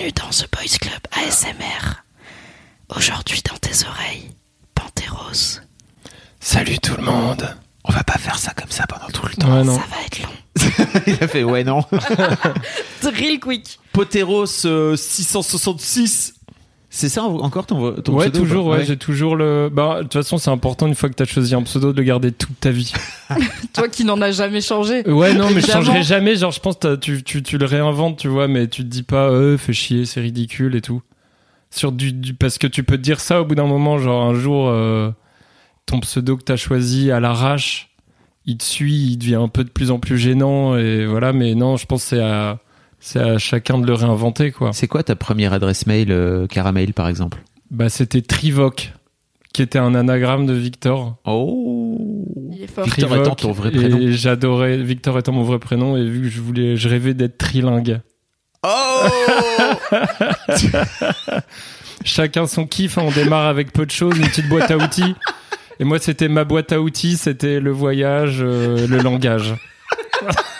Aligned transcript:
Bienvenue 0.00 0.12
dans 0.18 0.30
The 0.30 0.48
Boys 0.50 0.78
Club 0.80 1.00
ASMR. 1.12 2.02
Aujourd'hui 2.96 3.42
dans 3.46 3.58
tes 3.58 3.86
oreilles, 3.86 4.30
Panteros. 4.74 5.60
Salut 6.40 6.78
tout 6.78 6.96
le 6.96 7.02
monde. 7.02 7.54
On 7.84 7.92
va 7.92 8.02
pas 8.02 8.16
faire 8.16 8.38
ça 8.38 8.52
comme 8.54 8.70
ça 8.70 8.86
pendant 8.86 9.08
tout 9.08 9.26
le 9.26 9.34
temps. 9.34 9.58
Ouais, 9.58 9.62
non. 9.62 9.76
Ça 9.78 9.84
va 9.90 9.96
être 10.06 10.22
long. 10.22 11.02
Il 11.06 11.22
a 11.22 11.28
fait 11.28 11.44
ouais 11.44 11.64
non. 11.64 11.84
Drill 13.02 13.40
quick. 13.40 13.78
Poteros 13.92 14.64
euh, 14.64 14.96
666. 14.96 16.32
C'est 16.92 17.08
ça 17.08 17.22
encore 17.22 17.66
ton, 17.66 17.92
ton 18.02 18.14
Ouais, 18.16 18.24
pseudo, 18.30 18.40
toujours, 18.40 18.64
quoi 18.64 18.78
ouais, 18.78 18.84
j'ai 18.84 18.96
toujours 18.96 19.36
le. 19.36 19.70
Bah, 19.72 19.98
de 19.98 20.02
toute 20.02 20.14
façon, 20.14 20.38
c'est 20.38 20.50
important 20.50 20.88
une 20.88 20.96
fois 20.96 21.08
que 21.08 21.14
t'as 21.14 21.24
choisi 21.24 21.54
un 21.54 21.62
pseudo 21.62 21.92
de 21.92 21.96
le 21.98 22.02
garder 22.02 22.32
toute 22.32 22.58
ta 22.58 22.72
vie. 22.72 22.92
Toi 23.72 23.88
qui 23.88 24.04
n'en 24.04 24.20
as 24.20 24.32
jamais 24.32 24.60
changé. 24.60 25.08
Ouais, 25.08 25.32
non, 25.32 25.50
mais 25.54 25.60
je 25.60 25.68
changerai 25.68 26.02
jamais. 26.02 26.34
Genre, 26.34 26.50
je 26.50 26.58
pense 26.58 26.78
tu, 27.00 27.22
tu, 27.22 27.44
tu 27.44 27.58
le 27.58 27.64
réinventes, 27.66 28.18
tu 28.18 28.26
vois, 28.26 28.48
mais 28.48 28.66
tu 28.66 28.82
te 28.82 28.88
dis 28.88 29.04
pas, 29.04 29.28
euh, 29.28 29.56
fais 29.56 29.72
chier, 29.72 30.04
c'est 30.04 30.20
ridicule 30.20 30.74
et 30.74 30.80
tout. 30.80 31.00
Sur 31.70 31.92
du, 31.92 32.12
du- 32.12 32.34
parce 32.34 32.58
que 32.58 32.66
tu 32.66 32.82
peux 32.82 32.96
te 32.96 33.02
dire 33.02 33.20
ça 33.20 33.40
au 33.40 33.44
bout 33.44 33.54
d'un 33.54 33.66
moment, 33.68 33.98
genre 33.98 34.24
un 34.24 34.34
jour, 34.34 34.68
euh, 34.68 35.12
ton 35.86 36.00
pseudo 36.00 36.36
que 36.36 36.42
t'as 36.42 36.56
choisi 36.56 37.12
à 37.12 37.20
l'arrache, 37.20 37.90
il 38.46 38.56
te 38.56 38.64
suit, 38.64 39.12
il 39.12 39.16
devient 39.16 39.36
un 39.36 39.46
peu 39.46 39.62
de 39.62 39.70
plus 39.70 39.92
en 39.92 40.00
plus 40.00 40.18
gênant 40.18 40.76
et 40.76 41.06
voilà. 41.06 41.32
Mais 41.32 41.54
non, 41.54 41.76
je 41.76 41.86
pense 41.86 42.02
que 42.02 42.08
c'est 42.16 42.20
à, 42.22 42.58
c'est 43.00 43.18
à 43.18 43.38
chacun 43.38 43.78
de 43.78 43.86
le 43.86 43.94
réinventer, 43.94 44.52
quoi. 44.52 44.72
C'est 44.72 44.86
quoi 44.86 45.02
ta 45.02 45.16
première 45.16 45.54
adresse 45.54 45.86
mail 45.86 46.12
euh, 46.12 46.46
Caramel 46.46 46.92
par 46.92 47.08
exemple 47.08 47.42
Bah, 47.70 47.88
c'était 47.88 48.20
Trivoc, 48.20 48.92
qui 49.54 49.62
était 49.62 49.78
un 49.78 49.94
anagramme 49.94 50.46
de 50.46 50.52
Victor. 50.52 51.16
Oh. 51.24 51.98
Il 52.52 52.62
est 52.62 52.66
fort. 52.66 52.84
Victor 52.84 53.16
étant 53.16 53.34
ton 53.34 53.52
vrai 53.52 53.70
prénom. 53.70 53.98
Et 53.98 54.12
j'adorais 54.12 54.76
Victor 54.76 55.18
étant 55.18 55.32
mon 55.32 55.42
vrai 55.42 55.58
prénom 55.58 55.96
et 55.96 56.04
vu 56.04 56.22
que 56.22 56.28
je 56.28 56.40
voulais, 56.40 56.76
je 56.76 56.88
rêvais 56.88 57.14
d'être 57.14 57.38
trilingue. 57.38 58.00
Oh 58.62 59.06
Chacun 62.04 62.46
son 62.46 62.66
kiff, 62.66 62.98
hein, 62.98 63.04
on 63.06 63.10
démarre 63.10 63.46
avec 63.46 63.72
peu 63.72 63.86
de 63.86 63.90
choses, 63.90 64.16
une 64.16 64.26
petite 64.26 64.48
boîte 64.48 64.70
à 64.70 64.76
outils. 64.76 65.14
Et 65.78 65.84
moi, 65.84 65.98
c'était 65.98 66.28
ma 66.28 66.44
boîte 66.44 66.72
à 66.72 66.80
outils, 66.80 67.16
c'était 67.16 67.60
le 67.60 67.70
voyage, 67.70 68.38
euh, 68.40 68.86
le 68.86 68.98
langage. 68.98 69.54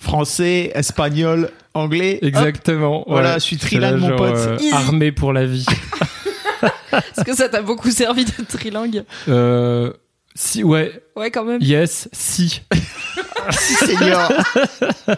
Français, 0.00 0.70
espagnol, 0.74 1.50
anglais. 1.74 2.18
Exactement. 2.22 3.04
Voilà, 3.06 3.30
ouais. 3.30 3.34
je 3.40 3.44
suis 3.44 3.56
trilingue, 3.56 3.98
mon 4.00 4.16
pote. 4.16 4.34
euh, 4.36 4.58
armé 4.72 5.12
pour 5.12 5.32
la 5.32 5.44
vie. 5.46 5.66
Est-ce 6.92 7.24
que 7.24 7.34
ça 7.36 7.48
t'a 7.48 7.62
beaucoup 7.62 7.90
servi 7.90 8.24
de 8.24 8.30
trilingue 8.48 9.04
Euh, 9.28 9.92
si, 10.34 10.64
ouais, 10.64 10.92
Ouais, 11.16 11.30
quand 11.30 11.44
même. 11.44 11.60
yes, 11.60 12.08
si. 12.12 12.62
Seigneur. 13.50 14.30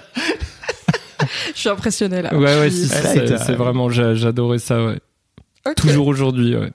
Je 1.55 1.59
suis 1.61 1.69
impressionné 1.69 2.23
là. 2.23 2.35
Ouais, 2.35 2.59
ouais, 2.59 2.71
si, 2.71 2.89
si, 2.89 2.97
c'est 3.45 3.53
vraiment, 3.55 3.91
j'a- 3.91 4.15
j'adorais 4.15 4.59
ça, 4.59 4.83
ouais. 4.85 4.99
Toujours 5.77 6.07
aujourd'hui, 6.07 6.57
ouais. 6.57 6.71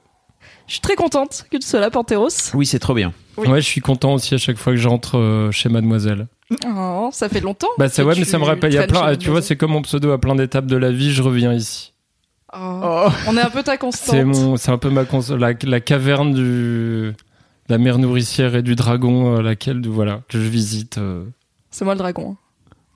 Je 0.68 0.74
suis 0.74 0.82
très 0.82 0.96
contente 0.96 1.46
que 1.52 1.58
tu 1.58 1.68
sois 1.68 1.80
là, 1.80 1.90
Panteros. 1.90 2.30
Oui, 2.54 2.66
c'est 2.66 2.80
trop 2.80 2.94
bien. 2.94 3.14
Oui. 3.38 3.48
Ouais, 3.48 3.62
je 3.62 3.66
suis 3.68 3.82
content 3.82 4.14
aussi 4.14 4.34
à 4.34 4.38
chaque 4.38 4.58
fois 4.58 4.74
que 4.74 4.80
j'entre 4.80 5.18
euh, 5.18 5.52
chez 5.52 5.70
Mademoiselle. 5.70 6.28
Oh, 6.68 7.10
ça 7.12 7.28
fait 7.30 7.42
longtemps. 7.42 7.68
Bah, 7.78 7.90
c'est 7.90 8.02
que 8.04 8.08
ouais, 8.08 8.16
mais 8.18 8.24
ça 8.26 8.40
me 8.40 8.44
rappelle, 8.46 8.72
il 8.72 8.76
y 8.76 8.80
a 8.80 8.88
plein, 8.88 9.16
tu 9.16 9.30
vois, 9.30 9.42
c'est 9.42 9.56
comme 9.56 9.72
mon 9.72 9.82
pseudo 9.82 10.12
à 10.12 10.20
plein 10.20 10.36
d'étapes 10.36 10.68
de 10.68 10.78
la 10.78 10.92
vie, 10.92 11.12
je 11.12 11.22
reviens 11.24 11.54
ici. 11.54 11.94
Oh. 12.58 13.08
On 13.28 13.36
est 13.36 13.42
un 13.42 13.50
peu 13.50 13.64
ta 13.64 13.78
constante. 13.78 14.16
C'est 14.16 14.24
mon, 14.24 14.56
c'est 14.58 14.72
un 14.72 14.78
peu 14.78 14.90
ma 14.90 15.04
la, 15.38 15.54
la 15.64 15.80
caverne 15.82 16.34
du, 16.34 16.42
de 16.42 17.14
la 17.70 17.78
mer 17.78 17.98
nourricière 17.98 18.56
et 18.56 18.62
du 18.62 18.76
dragon, 18.76 19.38
euh, 19.38 19.42
laquelle, 19.42 19.86
voilà, 19.88 20.22
que 20.30 20.40
je 20.40 20.48
visite. 20.48 20.98
euh. 20.98 21.26
C'est 21.72 21.84
moi 21.84 21.96
le 21.96 22.00
dragon. 22.00 22.38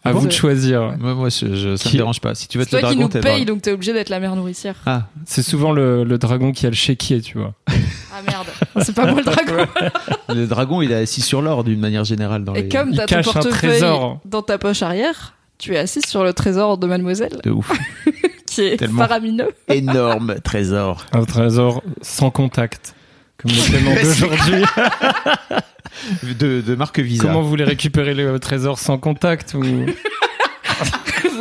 À 0.04 0.14
Bon, 0.14 0.20
vous 0.20 0.28
de 0.28 0.32
choisir. 0.32 0.96
Moi, 0.98 1.14
moi 1.14 1.30
je, 1.30 1.56
je- 1.56 1.76
ça 1.76 1.90
Qui- 1.90 1.96
me 1.98 2.02
dérange 2.02 2.22
pas. 2.22 2.34
Si 2.36 2.48
tu 2.48 2.58
veux 2.58 2.64
être 2.64 2.72
le 2.72 2.80
toi 2.80 2.90
qui 2.90 2.96
dragon, 2.96 3.02
nous 3.08 3.10
t'es 3.12 3.18
le 3.20 3.24
paye, 3.24 3.46
donc 3.46 3.62
t'es 3.62 3.72
obligé 3.72 3.92
d'être 3.94 4.10
la 4.10 4.20
mère 4.20 4.36
nourricière. 4.36 4.76
Ah, 4.86 5.08
C'est 5.26 5.44
souvent 5.44 5.72
le, 5.74 6.04
le 6.04 6.18
dragon 6.18 6.52
qui 6.54 6.66
a 6.66 6.70
le 6.70 6.76
chéquier, 6.76 7.22
tu 7.22 7.38
vois. 7.38 7.54
Ah 7.68 8.22
merde, 8.26 8.48
c'est 8.82 8.96
pas 8.96 9.06
moi 9.12 9.20
le 9.20 9.26
dragon. 9.26 9.66
le 10.30 10.46
dragon, 10.48 10.82
il 10.82 10.92
est 10.92 10.96
assis 10.96 11.22
sur 11.22 11.42
l'or 11.42 11.64
d'une 11.64 11.80
manière 11.80 12.04
générale 12.06 12.44
dans 12.46 12.56
Et 12.56 12.64
les... 12.64 12.70
comme 12.70 12.96
t'as 12.96 13.06
ton 13.22 13.32
portefeuille 13.32 13.52
trésor. 13.80 14.20
dans 14.26 14.42
ta 14.42 14.58
poche 14.58 14.82
arrière, 14.82 15.34
tu 15.58 15.74
es 15.76 15.78
assis 15.78 16.02
sur 16.08 16.24
le 16.24 16.32
trésor 16.34 16.78
de 16.78 16.88
Mademoiselle, 16.88 17.38
De 17.44 17.52
ouf. 17.52 17.70
qui 18.46 18.62
est 18.62 18.78
Tellement. 18.78 19.02
faramineux. 19.04 19.50
Énorme 19.68 20.36
trésor. 20.44 21.06
Un 21.12 21.26
trésor 21.26 21.84
sans 22.02 22.32
contact. 22.32 22.96
Comme 23.38 23.52
le 23.52 23.72
paiement 23.72 23.96
d'aujourd'hui. 24.02 24.64
De, 26.24 26.62
de 26.62 26.76
marque 26.76 27.00
Visa. 27.00 27.24
Comment 27.24 27.42
vous 27.42 27.50
voulez 27.50 27.64
récupérer 27.64 28.14
le 28.14 28.40
trésor 28.40 28.80
sans 28.80 28.98
contact 28.98 29.54
ou... 29.54 29.64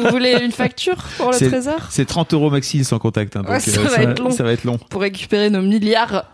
Vous 0.01 0.09
voulez 0.11 0.33
une 0.45 0.53
facture 0.53 0.97
pour 1.17 1.31
le 1.33 1.37
trésor 1.39 1.81
C'est 1.91 2.05
30 2.05 2.35
euros 2.35 2.51
maxi 2.51 2.85
sans 2.85 2.99
contact. 2.99 3.37
hein, 3.37 3.41
donc, 3.43 3.51
Ouais, 3.51 3.61
ça 3.61 3.81
va 3.81 4.03
être 4.03 4.19
long. 4.21 4.31
Ça 4.31 4.43
va 4.45 4.53
être 4.53 4.65
long. 4.65 4.79
Pour 4.91 5.01
récupérer 5.01 5.51
nos 5.51 5.63
milliards 5.63 6.25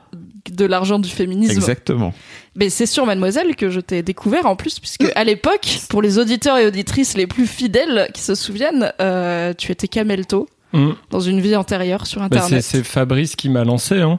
de 0.51 0.65
l'argent 0.67 0.99
du 0.99 1.09
féminisme. 1.09 1.53
Exactement. 1.53 2.13
Mais 2.57 2.69
c'est 2.71 2.87
sur 2.87 3.07
Mademoiselle 3.07 3.57
que 3.57 3.71
je 3.71 3.81
t'ai 3.81 4.03
découvert 4.03 4.47
en 4.47 4.57
plus, 4.57 4.79
puisque 4.81 5.11
à 5.15 5.25
l'époque, 5.25 5.79
pour 5.89 6.03
les 6.03 6.19
auditeurs 6.19 6.59
et 6.59 6.67
auditrices 6.67 7.17
les 7.17 7.27
plus 7.27 7.47
fidèles 7.47 8.09
qui 8.13 8.21
se 8.23 8.35
souviennent, 8.35 8.93
euh, 9.01 9.53
tu 9.57 9.73
étais 9.73 9.89
Camelto 9.89 10.49
Hum. 10.73 10.97
dans 11.11 11.21
une 11.21 11.41
vie 11.41 11.55
antérieure 11.55 12.05
sur 12.05 12.21
Bah, 12.21 12.27
c'est, 12.33 12.37
Internet. 12.39 12.65
c'est 12.65 12.83
Fabrice 12.83 13.37
qui 13.37 13.49
m'a 13.49 13.63
lancé, 13.63 14.01
hein. 14.01 14.19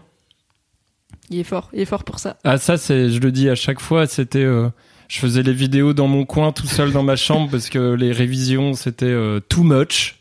Il 1.30 1.40
est 1.40 1.44
fort, 1.44 1.70
il 1.74 1.82
est 1.82 1.86
fort 1.86 2.04
pour 2.04 2.20
ça. 2.20 2.38
Ah 2.44 2.58
ça 2.58 2.78
c'est, 2.78 3.10
je 3.10 3.20
le 3.20 3.32
dis 3.32 3.50
à 3.50 3.56
chaque 3.56 3.80
fois, 3.80 4.06
c'était, 4.06 4.44
euh, 4.44 4.70
je 5.08 5.20
faisais 5.20 5.44
les 5.44 5.54
vidéos 5.54 5.94
dans 5.94 6.08
mon 6.08 6.26
coin 6.26 6.52
tout 6.52 6.68
seul 6.68 6.92
dans 6.92 7.04
ma 7.04 7.16
chambre 7.16 7.50
parce 7.50 7.70
que 7.70 7.94
les 7.94 8.12
révisions 8.12 8.74
c'était 8.74 9.06
euh, 9.06 9.40
too 9.40 9.64
much 9.64 10.20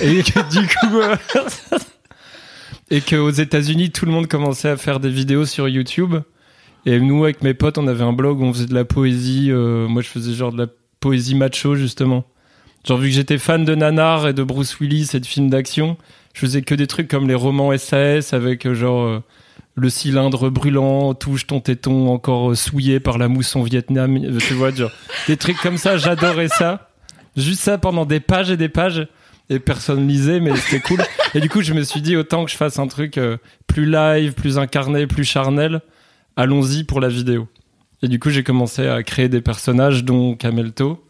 et 0.00 0.22
que 0.22 0.50
du 0.50 0.66
coup 0.66 0.98
euh, 0.98 1.16
et 2.90 3.00
que 3.00 3.16
aux 3.16 3.30
États-Unis 3.30 3.90
tout 3.90 4.06
le 4.06 4.12
monde 4.12 4.26
commençait 4.26 4.68
à 4.68 4.76
faire 4.76 5.00
des 5.00 5.10
vidéos 5.10 5.44
sur 5.44 5.68
YouTube 5.68 6.16
et 6.86 6.98
nous 6.98 7.24
avec 7.24 7.42
mes 7.42 7.54
potes 7.54 7.78
on 7.78 7.86
avait 7.86 8.04
un 8.04 8.12
blog 8.12 8.40
où 8.40 8.44
on 8.44 8.52
faisait 8.52 8.66
de 8.66 8.74
la 8.74 8.84
poésie, 8.84 9.50
moi 9.52 10.02
je 10.02 10.08
faisais 10.08 10.32
genre 10.32 10.52
de 10.52 10.58
la 10.58 10.66
poésie 11.00 11.34
macho 11.34 11.74
justement. 11.74 12.24
Genre 12.84 12.98
vu 12.98 13.08
que 13.08 13.14
j'étais 13.14 13.38
fan 13.38 13.64
de 13.64 13.74
Nanar 13.74 14.28
et 14.28 14.32
de 14.32 14.44
Bruce 14.44 14.78
Willis 14.78 15.10
et 15.14 15.18
de 15.18 15.26
films 15.26 15.50
d'action, 15.50 15.96
je 16.34 16.40
faisais 16.40 16.62
que 16.62 16.76
des 16.76 16.86
trucs 16.86 17.08
comme 17.08 17.26
les 17.26 17.34
romans 17.34 17.76
SAS 17.76 18.32
avec 18.32 18.72
genre 18.72 19.20
le 19.76 19.90
cylindre 19.90 20.48
brûlant 20.48 21.14
touche 21.14 21.46
ton 21.46 21.60
téton 21.60 22.08
encore 22.08 22.50
euh, 22.50 22.54
souillé 22.54 22.98
par 22.98 23.18
la 23.18 23.28
mousson 23.28 23.62
Vietnam, 23.62 24.16
euh, 24.16 24.38
tu 24.38 24.54
vois, 24.54 24.70
genre 24.72 24.90
des 25.28 25.36
trucs 25.36 25.58
comme 25.58 25.76
ça, 25.76 25.98
j'adorais 25.98 26.48
ça. 26.48 26.90
Juste 27.36 27.60
ça 27.60 27.76
pendant 27.76 28.06
des 28.06 28.20
pages 28.20 28.50
et 28.50 28.56
des 28.56 28.70
pages 28.70 29.06
et 29.50 29.58
personne 29.58 30.08
lisait 30.08 30.40
mais 30.40 30.56
c'était 30.56 30.80
cool. 30.80 31.02
Et 31.34 31.40
du 31.40 31.50
coup, 31.50 31.60
je 31.60 31.74
me 31.74 31.82
suis 31.82 32.00
dit 32.00 32.16
autant 32.16 32.46
que 32.46 32.50
je 32.50 32.56
fasse 32.56 32.78
un 32.78 32.86
truc 32.86 33.18
euh, 33.18 33.36
plus 33.66 33.84
live, 33.84 34.32
plus 34.32 34.58
incarné, 34.58 35.06
plus 35.06 35.24
charnel, 35.24 35.82
allons-y 36.36 36.84
pour 36.84 37.00
la 37.00 37.08
vidéo. 37.08 37.46
Et 38.02 38.08
du 38.08 38.18
coup, 38.18 38.30
j'ai 38.30 38.42
commencé 38.42 38.86
à 38.86 39.02
créer 39.02 39.28
des 39.28 39.42
personnages 39.42 40.04
dont 40.04 40.34
Camelto 40.34 41.02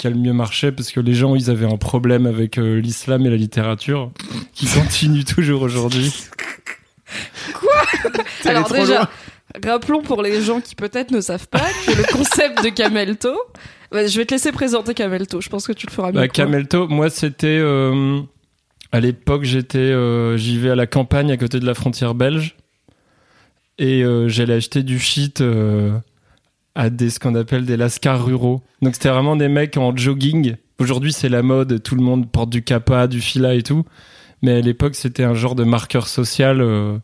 qui 0.00 0.06
a 0.06 0.10
le 0.10 0.16
mieux 0.16 0.32
marché 0.32 0.72
parce 0.72 0.90
que 0.90 0.98
les 0.98 1.12
gens 1.12 1.34
ils 1.34 1.50
avaient 1.50 1.70
un 1.70 1.76
problème 1.76 2.26
avec 2.26 2.56
euh, 2.56 2.80
l'islam 2.80 3.26
et 3.26 3.30
la 3.30 3.36
littérature 3.36 4.10
qui 4.54 4.66
continue 4.74 5.24
toujours 5.24 5.60
aujourd'hui. 5.62 6.10
Alors 8.44 8.64
trop 8.64 8.74
déjà, 8.74 8.98
loin. 8.98 9.08
rappelons 9.64 10.02
pour 10.02 10.22
les 10.22 10.42
gens 10.42 10.60
qui 10.60 10.74
peut-être 10.74 11.10
ne 11.10 11.20
savent 11.20 11.48
pas 11.48 11.66
que 11.86 11.92
le 11.92 12.04
concept 12.12 12.62
de 12.64 12.70
Camelto. 12.70 13.36
Ouais, 13.92 14.06
je 14.06 14.18
vais 14.18 14.24
te 14.24 14.34
laisser 14.34 14.52
présenter 14.52 14.94
Camelto. 14.94 15.40
Je 15.40 15.48
pense 15.48 15.66
que 15.66 15.72
tu 15.72 15.86
le 15.86 15.92
feras 15.92 16.08
mieux. 16.08 16.20
Bah. 16.20 16.28
Camelto, 16.28 16.86
moi 16.88 17.10
c'était 17.10 17.58
euh, 17.60 18.20
à 18.92 19.00
l'époque 19.00 19.44
j'étais 19.44 19.78
euh, 19.78 20.36
j'y 20.36 20.58
vais 20.58 20.70
à 20.70 20.76
la 20.76 20.86
campagne 20.86 21.32
à 21.32 21.36
côté 21.36 21.58
de 21.58 21.66
la 21.66 21.74
frontière 21.74 22.14
belge 22.14 22.56
et 23.78 24.04
euh, 24.04 24.28
j'allais 24.28 24.54
acheter 24.54 24.82
du 24.82 24.98
shit 24.98 25.42
à 26.74 26.90
des 26.90 27.10
ce 27.10 27.18
qu'on 27.18 27.34
appelle 27.34 27.64
des 27.64 27.76
lascars 27.76 28.24
ruraux. 28.24 28.62
Donc 28.82 28.94
c'était 28.94 29.08
vraiment 29.08 29.36
des 29.36 29.48
mecs 29.48 29.76
en 29.76 29.96
jogging. 29.96 30.54
Aujourd'hui 30.78 31.12
c'est 31.12 31.28
la 31.28 31.42
mode, 31.42 31.82
tout 31.82 31.96
le 31.96 32.02
monde 32.02 32.30
porte 32.30 32.50
du 32.50 32.62
kappa, 32.62 33.08
du 33.08 33.20
fila 33.20 33.54
et 33.54 33.62
tout. 33.62 33.84
Mais 34.42 34.52
à 34.52 34.60
l'époque 34.60 34.94
c'était 34.94 35.24
un 35.24 35.34
genre 35.34 35.54
de 35.54 35.64
marqueur 35.64 36.08
social. 36.08 36.60
euh, 36.60 36.98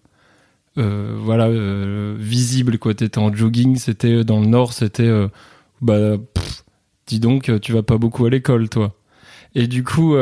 euh, 0.78 1.16
voilà 1.18 1.46
euh, 1.46 2.14
visible 2.18 2.78
quoi 2.78 2.92
t'étais 2.92 3.16
en 3.16 3.32
jogging 3.32 3.76
c'était 3.76 4.24
dans 4.24 4.40
le 4.40 4.46
nord 4.46 4.74
c'était 4.74 5.10
bah 5.80 6.16
dis 7.06 7.20
donc, 7.20 7.50
tu 7.60 7.72
vas 7.72 7.82
pas 7.82 7.98
beaucoup 7.98 8.26
à 8.26 8.30
l'école, 8.30 8.68
toi. 8.68 8.94
Et 9.54 9.66
du 9.66 9.84
coup, 9.84 10.16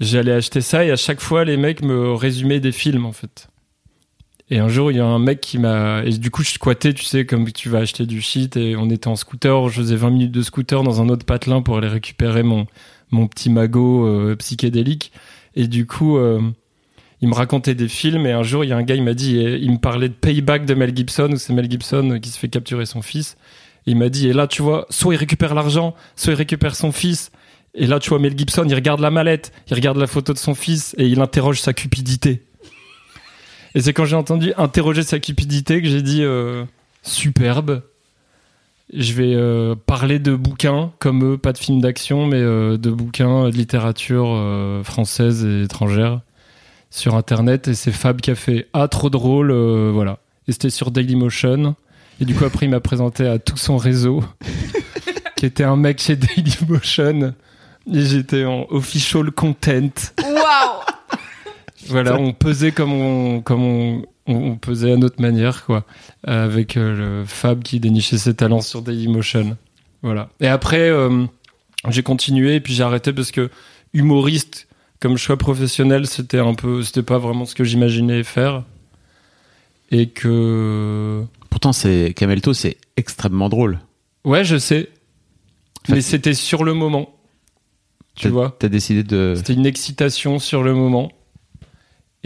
j'allais 0.00 0.32
acheter 0.32 0.60
ça 0.60 0.84
et 0.84 0.90
à 0.90 0.96
chaque 0.96 1.20
fois, 1.20 1.44
les 1.44 1.56
mecs 1.56 1.82
me 1.82 2.12
résumaient 2.12 2.60
des 2.60 2.72
films, 2.72 3.06
en 3.06 3.12
fait. 3.12 3.48
Et 4.48 4.58
un 4.58 4.68
jour, 4.68 4.92
il 4.92 4.98
y 4.98 5.00
a 5.00 5.04
un 5.04 5.18
mec 5.18 5.40
qui 5.40 5.58
m'a. 5.58 6.04
Et 6.04 6.10
du 6.10 6.30
coup, 6.30 6.42
je 6.44 6.50
squattais, 6.50 6.94
tu 6.94 7.04
sais, 7.04 7.26
comme 7.26 7.50
tu 7.50 7.68
vas 7.68 7.78
acheter 7.78 8.06
du 8.06 8.20
shit 8.20 8.56
et 8.56 8.76
on 8.76 8.88
était 8.90 9.08
en 9.08 9.16
scooter. 9.16 9.68
Je 9.68 9.80
faisais 9.80 9.96
20 9.96 10.10
minutes 10.10 10.32
de 10.32 10.42
scooter 10.42 10.82
dans 10.84 11.02
un 11.02 11.08
autre 11.08 11.26
patelin 11.26 11.62
pour 11.62 11.78
aller 11.78 11.88
récupérer 11.88 12.44
mon, 12.44 12.66
mon 13.10 13.26
petit 13.26 13.50
magot 13.50 14.36
psychédélique. 14.36 15.12
Et 15.56 15.66
du 15.66 15.86
coup, 15.86 16.18
euh, 16.18 16.40
il 17.20 17.28
me 17.28 17.34
racontait 17.34 17.74
des 17.74 17.88
films. 17.88 18.26
Et 18.26 18.32
un 18.32 18.42
jour, 18.42 18.64
il 18.64 18.68
y 18.68 18.72
a 18.72 18.76
un 18.76 18.82
gars, 18.82 18.94
il 18.94 19.02
m'a 19.02 19.14
dit, 19.14 19.38
et 19.38 19.56
il 19.56 19.72
me 19.72 19.78
parlait 19.78 20.08
de 20.08 20.14
Payback 20.14 20.66
de 20.66 20.74
Mel 20.74 20.94
Gibson, 20.94 21.30
où 21.32 21.36
c'est 21.36 21.52
Mel 21.52 21.70
Gibson 21.70 22.18
qui 22.22 22.30
se 22.30 22.38
fait 22.38 22.48
capturer 22.48 22.86
son 22.86 23.02
fils. 23.02 23.36
Et 23.86 23.92
il 23.92 23.96
m'a 23.96 24.08
dit, 24.08 24.28
et 24.28 24.32
là, 24.32 24.46
tu 24.46 24.62
vois, 24.62 24.86
soit 24.90 25.14
il 25.14 25.16
récupère 25.16 25.54
l'argent, 25.54 25.94
soit 26.14 26.34
il 26.34 26.36
récupère 26.36 26.76
son 26.76 26.92
fils. 26.92 27.30
Et 27.74 27.86
là, 27.86 27.98
tu 27.98 28.10
vois, 28.10 28.18
Mel 28.18 28.36
Gibson, 28.36 28.64
il 28.68 28.74
regarde 28.74 29.00
la 29.00 29.10
mallette, 29.10 29.52
il 29.68 29.74
regarde 29.74 29.96
la 29.96 30.06
photo 30.06 30.32
de 30.32 30.38
son 30.38 30.54
fils 30.54 30.94
et 30.98 31.06
il 31.06 31.20
interroge 31.20 31.60
sa 31.60 31.72
cupidité. 31.72 32.42
Et 33.74 33.80
c'est 33.80 33.92
quand 33.92 34.06
j'ai 34.06 34.16
entendu 34.16 34.52
interroger 34.56 35.02
sa 35.02 35.18
cupidité 35.18 35.82
que 35.82 35.88
j'ai 35.88 36.00
dit 36.00 36.22
euh, 36.22 36.64
superbe. 37.02 37.82
Je 38.92 39.12
vais 39.14 39.34
euh, 39.34 39.74
parler 39.74 40.18
de 40.20 40.34
bouquins 40.34 40.92
comme 41.00 41.24
eux, 41.24 41.38
pas 41.38 41.52
de 41.52 41.58
films 41.58 41.80
d'action, 41.80 42.26
mais 42.26 42.36
euh, 42.36 42.76
de 42.78 42.90
bouquins 42.90 43.48
de 43.48 43.56
littérature 43.56 44.28
euh, 44.28 44.84
française 44.84 45.44
et 45.44 45.62
étrangère 45.64 46.20
sur 46.90 47.16
internet. 47.16 47.66
Et 47.68 47.74
c'est 47.74 47.90
Fab 47.90 48.20
qui 48.20 48.30
a 48.30 48.36
fait 48.36 48.68
Ah, 48.72 48.86
trop 48.86 49.10
drôle, 49.10 49.50
euh, 49.50 49.90
voilà. 49.92 50.18
Et 50.46 50.52
c'était 50.52 50.70
sur 50.70 50.92
Dailymotion. 50.92 51.74
Et 52.20 52.24
du 52.24 52.34
coup, 52.34 52.44
après, 52.44 52.66
il 52.66 52.70
m'a 52.70 52.80
présenté 52.80 53.26
à 53.26 53.38
tout 53.38 53.56
son 53.56 53.76
réseau, 53.76 54.22
qui 55.36 55.46
était 55.46 55.64
un 55.64 55.76
mec 55.76 56.00
chez 56.00 56.14
Dailymotion. 56.16 57.34
Et 57.92 58.02
j'étais 58.02 58.44
en 58.44 58.66
official 58.70 59.32
content. 59.32 59.90
Waouh 60.22 61.18
Voilà, 61.88 62.16
on 62.16 62.32
pesait 62.32 62.70
comme 62.72 62.92
on, 62.92 63.40
comme 63.42 63.62
on, 63.62 64.02
on, 64.26 64.34
on 64.34 64.56
pesait 64.56 64.92
à 64.92 64.96
notre 64.96 65.20
manière, 65.20 65.64
quoi. 65.64 65.84
Euh, 66.28 66.44
Avec 66.44 66.76
euh, 66.76 67.20
le 67.20 67.24
Fab 67.24 67.62
qui 67.62 67.80
dénichait 67.80 68.18
ses 68.18 68.34
talents 68.34 68.60
sur 68.60 68.82
Dailymotion. 68.82 69.56
Voilà. 70.02 70.28
Et 70.40 70.46
après, 70.46 70.88
euh, 70.88 71.24
j'ai 71.88 72.02
continué, 72.02 72.56
et 72.56 72.60
puis 72.60 72.74
j'ai 72.74 72.82
arrêté 72.82 73.12
parce 73.12 73.30
que 73.30 73.50
humoriste, 73.92 74.68
comme 75.00 75.16
choix 75.16 75.36
professionnel, 75.36 76.06
c'était 76.06 76.38
un 76.38 76.54
peu, 76.54 76.82
c'était 76.82 77.02
pas 77.02 77.18
vraiment 77.18 77.44
ce 77.44 77.54
que 77.54 77.64
j'imaginais 77.64 78.22
faire. 78.24 78.62
Et 79.90 80.08
que. 80.08 81.22
Pourtant, 81.50 81.72
c'est 81.72 82.12
Camelto, 82.16 82.52
c'est 82.52 82.76
extrêmement 82.96 83.48
drôle. 83.48 83.78
Ouais, 84.24 84.44
je 84.44 84.56
sais. 84.58 84.90
Mais 85.88 86.00
c'était 86.00 86.34
sur 86.34 86.64
le 86.64 86.74
moment. 86.74 87.14
Tu 88.16 88.28
vois 88.28 88.56
T'as 88.58 88.68
décidé 88.68 89.04
de. 89.04 89.34
C'était 89.36 89.52
une 89.52 89.66
excitation 89.66 90.38
sur 90.38 90.62
le 90.62 90.74
moment. 90.74 91.12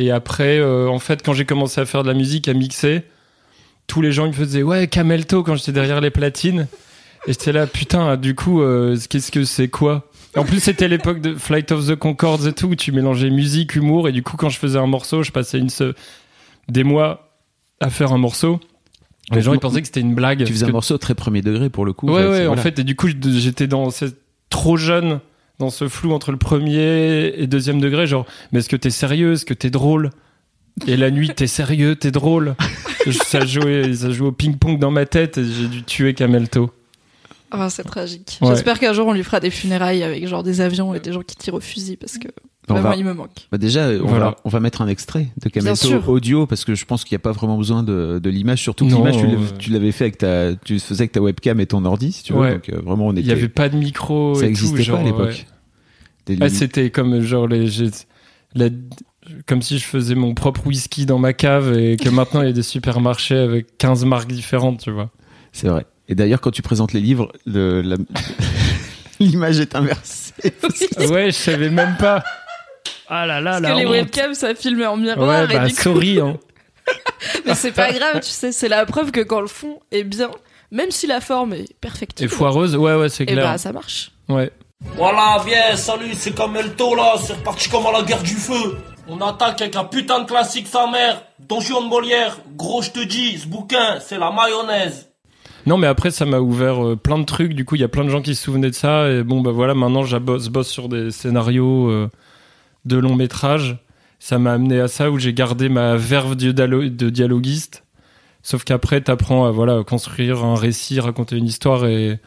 Et 0.00 0.10
après, 0.10 0.58
euh, 0.58 0.88
en 0.88 0.98
fait, 0.98 1.22
quand 1.22 1.34
j'ai 1.34 1.44
commencé 1.44 1.78
à 1.80 1.84
faire 1.84 2.02
de 2.02 2.08
la 2.08 2.14
musique, 2.14 2.48
à 2.48 2.54
mixer, 2.54 3.02
tous 3.86 4.00
les 4.00 4.12
gens 4.12 4.24
ils 4.24 4.28
me 4.30 4.32
faisaient 4.34 4.62
ouais 4.62 4.86
Camelto 4.88 5.42
quand 5.42 5.56
j'étais 5.56 5.72
derrière 5.72 6.00
les 6.00 6.10
platines. 6.10 6.68
Et 7.26 7.32
j'étais 7.32 7.52
là 7.52 7.66
putain, 7.66 8.16
du 8.16 8.34
coup, 8.34 8.62
euh, 8.62 8.96
qu'est-ce 9.10 9.30
que 9.30 9.44
c'est 9.44 9.68
quoi? 9.68 10.08
En 10.36 10.44
plus, 10.44 10.60
c'était 10.60 10.88
l'époque 10.88 11.20
de 11.20 11.34
Flight 11.34 11.70
of 11.72 11.86
the 11.86 11.96
Concords 11.96 12.46
et 12.46 12.52
tout, 12.54 12.68
où 12.68 12.74
tu 12.76 12.92
mélangeais 12.92 13.28
musique, 13.28 13.74
humour, 13.74 14.08
et 14.08 14.12
du 14.12 14.22
coup, 14.22 14.36
quand 14.38 14.48
je 14.48 14.58
faisais 14.58 14.78
un 14.78 14.86
morceau, 14.86 15.22
je 15.22 15.32
passais 15.32 15.58
une 15.58 15.68
se- 15.70 15.92
des 16.68 16.84
mois 16.84 17.34
à 17.80 17.90
faire 17.90 18.12
un 18.12 18.18
morceau. 18.18 18.58
Les 19.32 19.42
gens 19.42 19.52
ils 19.52 19.60
pensaient 19.60 19.80
que 19.82 19.86
c'était 19.86 20.00
une 20.00 20.14
blague. 20.14 20.44
Tu 20.44 20.52
faisais 20.52 20.64
un 20.64 20.68
que- 20.68 20.72
morceau 20.72 20.96
très 20.98 21.14
premier 21.14 21.42
degré 21.42 21.68
pour 21.68 21.84
le 21.84 21.92
coup. 21.92 22.06
Ouais, 22.08 22.26
ouais, 22.26 22.46
en 22.46 22.56
fait, 22.56 22.78
et 22.78 22.84
du 22.84 22.96
coup, 22.96 23.08
j'étais 23.08 23.66
dans, 23.66 23.90
c'est 23.90 24.14
trop 24.48 24.76
jeune, 24.78 25.20
dans 25.60 25.70
ce 25.70 25.88
flou 25.88 26.12
entre 26.12 26.32
le 26.32 26.38
premier 26.38 27.32
et 27.36 27.46
deuxième 27.46 27.80
degré, 27.80 28.06
genre, 28.06 28.26
mais 28.50 28.58
est-ce 28.58 28.68
que 28.68 28.76
t'es 28.76 28.90
sérieux, 28.90 29.34
est-ce 29.34 29.44
que 29.44 29.54
t'es 29.54 29.70
drôle? 29.70 30.10
Et 30.86 30.96
la 30.96 31.10
nuit, 31.10 31.30
t'es 31.36 31.46
sérieux, 31.46 31.94
t'es 31.94 32.10
drôle? 32.10 32.56
Ça, 33.26 33.44
jouait, 33.44 33.94
ça 33.94 34.10
jouait 34.10 34.28
au 34.28 34.32
ping-pong 34.32 34.78
dans 34.78 34.90
ma 34.90 35.06
tête 35.06 35.38
et 35.38 35.44
j'ai 35.44 35.68
dû 35.68 35.82
tuer 35.84 36.14
Camelto. 36.14 36.70
Oh, 37.52 37.66
c'est 37.68 37.84
tragique. 37.84 38.38
Ouais. 38.40 38.48
J'espère 38.48 38.78
qu'un 38.78 38.92
jour 38.92 39.06
on 39.06 39.12
lui 39.12 39.24
fera 39.24 39.40
des 39.40 39.50
funérailles 39.50 40.02
avec 40.02 40.26
genre 40.26 40.42
des 40.42 40.60
avions 40.60 40.94
et 40.94 41.00
des 41.00 41.12
gens 41.12 41.22
qui 41.22 41.36
tirent 41.36 41.54
au 41.54 41.60
fusil 41.60 41.96
parce 41.96 42.16
que 42.18 42.28
vraiment 42.74 42.90
va- 42.90 42.96
il 42.96 43.04
me 43.04 43.14
manque. 43.14 43.30
Bah 43.52 43.58
déjà, 43.58 43.88
on, 43.88 44.06
Voilà. 44.06 44.24
va, 44.26 44.36
on 44.44 44.48
va 44.48 44.60
mettre 44.60 44.82
un 44.82 44.88
extrait 44.88 45.28
de 45.42 45.74
sûr. 45.74 46.08
audio 46.08 46.46
parce 46.46 46.64
que 46.64 46.74
je 46.74 46.84
pense 46.84 47.04
qu'il 47.04 47.14
n'y 47.14 47.20
a 47.20 47.22
pas 47.24 47.32
vraiment 47.32 47.56
besoin 47.56 47.82
de, 47.82 48.18
de 48.22 48.30
l'image. 48.30 48.60
Surtout 48.62 48.86
que 48.86 48.92
l'image, 48.92 49.16
tu 49.58 49.70
l'avais- 49.70 49.92
fait 49.92 50.04
avec 50.04 50.18
ta, 50.18 50.54
tu 50.64 50.78
faisais 50.78 51.02
avec 51.02 51.12
ta 51.12 51.20
webcam 51.20 51.58
et 51.60 51.66
ton 51.66 51.84
ordi, 51.84 52.12
si 52.12 52.22
tu 52.24 52.32
veux. 52.32 52.38
Ouais. 52.40 52.52
Donc 52.54 52.68
euh, 52.68 52.80
vraiment, 52.84 53.06
on 53.08 53.12
Il 53.12 53.20
était. 53.20 53.28
y 53.28 53.32
avait 53.32 53.48
pas 53.48 53.68
de 53.68 53.76
micro 53.76 54.34
ça 54.34 54.46
n'existait 54.46 54.84
pas 54.90 54.98
à 54.98 55.02
l'époque. 55.02 55.46
ouais. 56.28 56.36
Ah, 56.40 56.48
c'était 56.48 56.90
comme 56.90 57.20
genre 57.22 57.48
les, 57.48 57.66
la- 58.54 58.68
comme 59.46 59.62
si 59.62 59.78
je 59.78 59.84
faisais 59.84 60.14
mon 60.14 60.34
propre 60.34 60.66
whisky 60.66 61.06
dans 61.06 61.18
ma 61.18 61.32
cave 61.32 61.76
et 61.76 61.96
que 61.96 62.08
maintenant 62.10 62.42
il 62.42 62.46
y 62.46 62.50
a 62.50 62.52
des 62.52 62.62
supermarchés 62.62 63.36
avec 63.38 63.76
15 63.78 64.04
marques 64.04 64.30
différentes, 64.32 64.80
tu 64.80 64.90
vois. 64.90 65.10
C'est 65.52 65.68
vrai. 65.68 65.86
Et 66.08 66.14
d'ailleurs, 66.14 66.40
quand 66.40 66.50
tu 66.50 66.62
présentes 66.62 66.92
les 66.92 67.00
livres, 67.00 67.32
le- 67.46 67.82
la- 67.82 67.96
l'image 69.20 69.60
est 69.60 69.74
inversée. 69.74 70.32
Ouais, 71.10 71.26
je 71.26 71.36
savais 71.36 71.70
même 71.70 71.96
pas. 71.98 72.22
Ah 73.08 73.26
là 73.26 73.40
là, 73.40 73.52
Parce 73.52 73.62
la 73.62 73.70
que 73.72 73.76
les 73.78 73.86
honte. 73.86 73.92
webcams 73.92 74.34
ça 74.34 74.54
filme 74.54 74.82
en 74.84 74.96
miroir 74.96 75.28
Ouais, 75.48 75.54
et 75.54 75.58
bah, 75.58 75.66
du 75.66 75.74
coup- 75.74 75.82
sorry, 75.82 76.20
hein. 76.20 76.36
mais 77.46 77.54
c'est 77.54 77.72
pas 77.72 77.92
grave, 77.92 78.20
tu 78.20 78.30
sais, 78.30 78.52
c'est 78.52 78.68
la 78.68 78.84
preuve 78.86 79.10
que 79.10 79.20
quand 79.20 79.40
le 79.40 79.46
fond 79.46 79.80
est 79.92 80.04
bien, 80.04 80.30
même 80.70 80.90
si 80.90 81.06
la 81.06 81.20
forme 81.20 81.52
est 81.54 81.72
perfecte, 81.80 82.20
Et 82.22 82.28
foireuse, 82.28 82.76
ouais, 82.76 82.94
ouais, 82.94 83.08
c'est 83.08 83.24
et 83.24 83.26
clair. 83.26 83.44
bah 83.44 83.58
ça 83.58 83.72
marche. 83.72 84.12
Ouais. 84.28 84.50
Voilà, 84.96 85.42
bien, 85.44 85.76
salut, 85.76 86.14
c'est 86.14 86.34
Camelto 86.34 86.94
là, 86.94 87.14
c'est 87.22 87.34
reparti 87.34 87.68
comme 87.68 87.86
à 87.86 87.92
la 87.92 88.02
guerre 88.02 88.22
du 88.22 88.34
feu. 88.34 88.78
On 89.08 89.20
attaque 89.20 89.60
avec 89.60 89.76
un 89.76 89.84
putain 89.84 90.20
de 90.20 90.26
classique 90.26 90.68
sa 90.68 90.86
mère, 90.90 91.22
Don 91.40 91.60
Juan 91.60 91.82
de 91.84 91.88
Molière. 91.88 92.38
Gros, 92.56 92.80
je 92.80 92.90
te 92.90 93.00
dis, 93.04 93.38
ce 93.38 93.46
bouquin, 93.46 93.98
c'est 94.00 94.18
la 94.18 94.30
mayonnaise. 94.30 95.08
Non, 95.66 95.76
mais 95.76 95.88
après, 95.88 96.10
ça 96.10 96.24
m'a 96.24 96.38
ouvert 96.38 96.82
euh, 96.86 96.96
plein 96.96 97.18
de 97.18 97.24
trucs. 97.24 97.52
Du 97.54 97.64
coup, 97.64 97.74
il 97.74 97.80
y 97.82 97.84
a 97.84 97.88
plein 97.88 98.04
de 98.04 98.08
gens 98.08 98.22
qui 98.22 98.34
se 98.34 98.42
souvenaient 98.44 98.70
de 98.70 98.74
ça. 98.74 99.10
Et 99.10 99.22
bon, 99.22 99.40
bah 99.42 99.50
voilà, 99.50 99.74
maintenant, 99.74 100.04
je 100.04 100.16
bosse, 100.16 100.48
bosse 100.48 100.68
sur 100.68 100.88
des 100.88 101.10
scénarios 101.10 101.90
euh, 101.90 102.08
de 102.84 102.96
long 102.96 103.14
métrage. 103.14 103.78
Ça 104.18 104.38
m'a 104.38 104.52
amené 104.52 104.80
à 104.80 104.88
ça 104.88 105.10
où 105.10 105.18
j'ai 105.18 105.32
gardé 105.32 105.68
ma 105.68 105.96
verve 105.96 106.36
de, 106.36 106.52
dialo- 106.52 106.94
de 106.94 107.10
dialoguiste. 107.10 107.84
Sauf 108.42 108.64
qu'après, 108.64 109.00
t'apprends 109.00 109.46
à 109.46 109.50
voilà, 109.50 109.82
construire 109.84 110.44
un 110.44 110.56
récit, 110.56 111.00
raconter 111.00 111.36
une 111.36 111.46
histoire 111.46 111.86
et, 111.86 112.18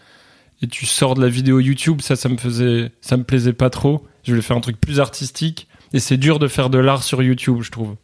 et 0.62 0.68
tu 0.68 0.86
sors 0.86 1.16
de 1.16 1.22
la 1.22 1.30
vidéo 1.30 1.60
YouTube. 1.60 2.02
Ça, 2.02 2.16
ça 2.16 2.30
me 2.30 2.38
faisait, 2.38 2.92
ça 3.02 3.18
me 3.18 3.24
plaisait 3.24 3.54
pas 3.54 3.70
trop. 3.70 4.06
Je 4.24 4.32
voulais 4.32 4.42
faire 4.42 4.58
un 4.58 4.62
truc 4.62 4.80
plus 4.80 5.00
artistique. 5.00 5.68
Et 5.92 6.00
c'est 6.00 6.18
dur 6.18 6.40
de 6.40 6.48
faire 6.48 6.70
de 6.72 6.80
l'art 6.80 7.04
sur 7.04 7.22
YouTube, 7.22 7.62
je 7.62 7.72
trouve. 7.72 7.96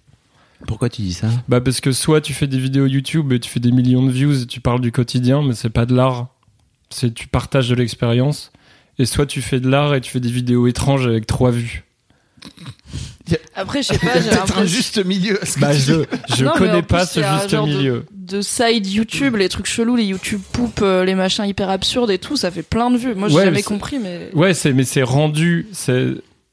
Pourquoi 0.67 0.89
tu 0.89 1.01
dis 1.01 1.13
ça? 1.13 1.27
Bah 1.47 1.61
parce 1.61 1.81
que 1.81 1.91
soit 1.91 2.21
tu 2.21 2.33
fais 2.33 2.45
des 2.45 2.59
vidéos 2.59 2.85
YouTube 2.85 3.31
et 3.31 3.39
tu 3.39 3.49
fais 3.49 3.59
des 3.59 3.71
millions 3.71 4.05
de 4.05 4.11
views 4.11 4.43
et 4.43 4.45
tu 4.45 4.59
parles 4.59 4.81
du 4.81 4.91
quotidien, 4.91 5.41
mais 5.41 5.55
c'est 5.55 5.69
pas 5.69 5.85
de 5.85 5.95
l'art. 5.95 6.27
C'est 6.89 7.13
tu 7.13 7.27
partages 7.27 7.69
de 7.69 7.75
l'expérience. 7.75 8.51
Et 8.99 9.05
soit 9.05 9.25
tu 9.25 9.41
fais 9.41 9.59
de 9.59 9.69
l'art 9.69 9.95
et 9.95 10.01
tu 10.01 10.11
fais 10.11 10.19
des 10.19 10.29
vidéos 10.31 10.67
étranges 10.67 11.07
avec 11.07 11.25
trois 11.25 11.51
vues. 11.51 11.85
Après, 13.55 13.83
je 13.83 13.87
sais 13.89 13.99
pas, 13.99 14.13
j'ai 14.15 14.29
Peut-être 14.29 14.33
un 14.33 14.35
l'impression 14.39 14.65
juste 14.65 15.05
milieu. 15.05 15.39
Bah 15.59 15.73
je 15.73 16.03
je 16.35 16.45
Non, 16.45 16.51
connais 16.57 16.81
pas 16.81 17.05
plus, 17.05 17.13
ce 17.13 17.19
juste 17.21 17.51
de- 17.53 17.59
milieu. 17.61 18.05
de 18.11 18.41
side 18.41 18.87
YouTube, 18.87 19.35
les 19.35 19.49
trucs 19.49 19.67
chelous, 19.67 19.95
les 19.95 20.05
YouTube 20.05 20.41
poop, 20.51 20.79
euh, 20.81 21.05
les 21.05 21.13
machins 21.15 21.45
hyper 21.45 21.69
absurdes 21.69 22.09
et 22.09 22.17
tout, 22.17 22.37
ça 22.37 22.49
fait 22.51 22.63
plein 22.63 22.89
de 22.89 22.97
vues. 22.97 23.13
Moi, 23.15 23.27
j'ai 23.27 23.35
Ouais, 23.35 23.45
jamais 23.45 23.63
compris, 23.63 23.99
mais 23.99 24.29
Ouais, 24.33 24.53
c'est 24.53 24.73
mais 24.73 24.83
c'est 24.85 25.03
rendu, 25.03 25.67
c'est 25.73 26.07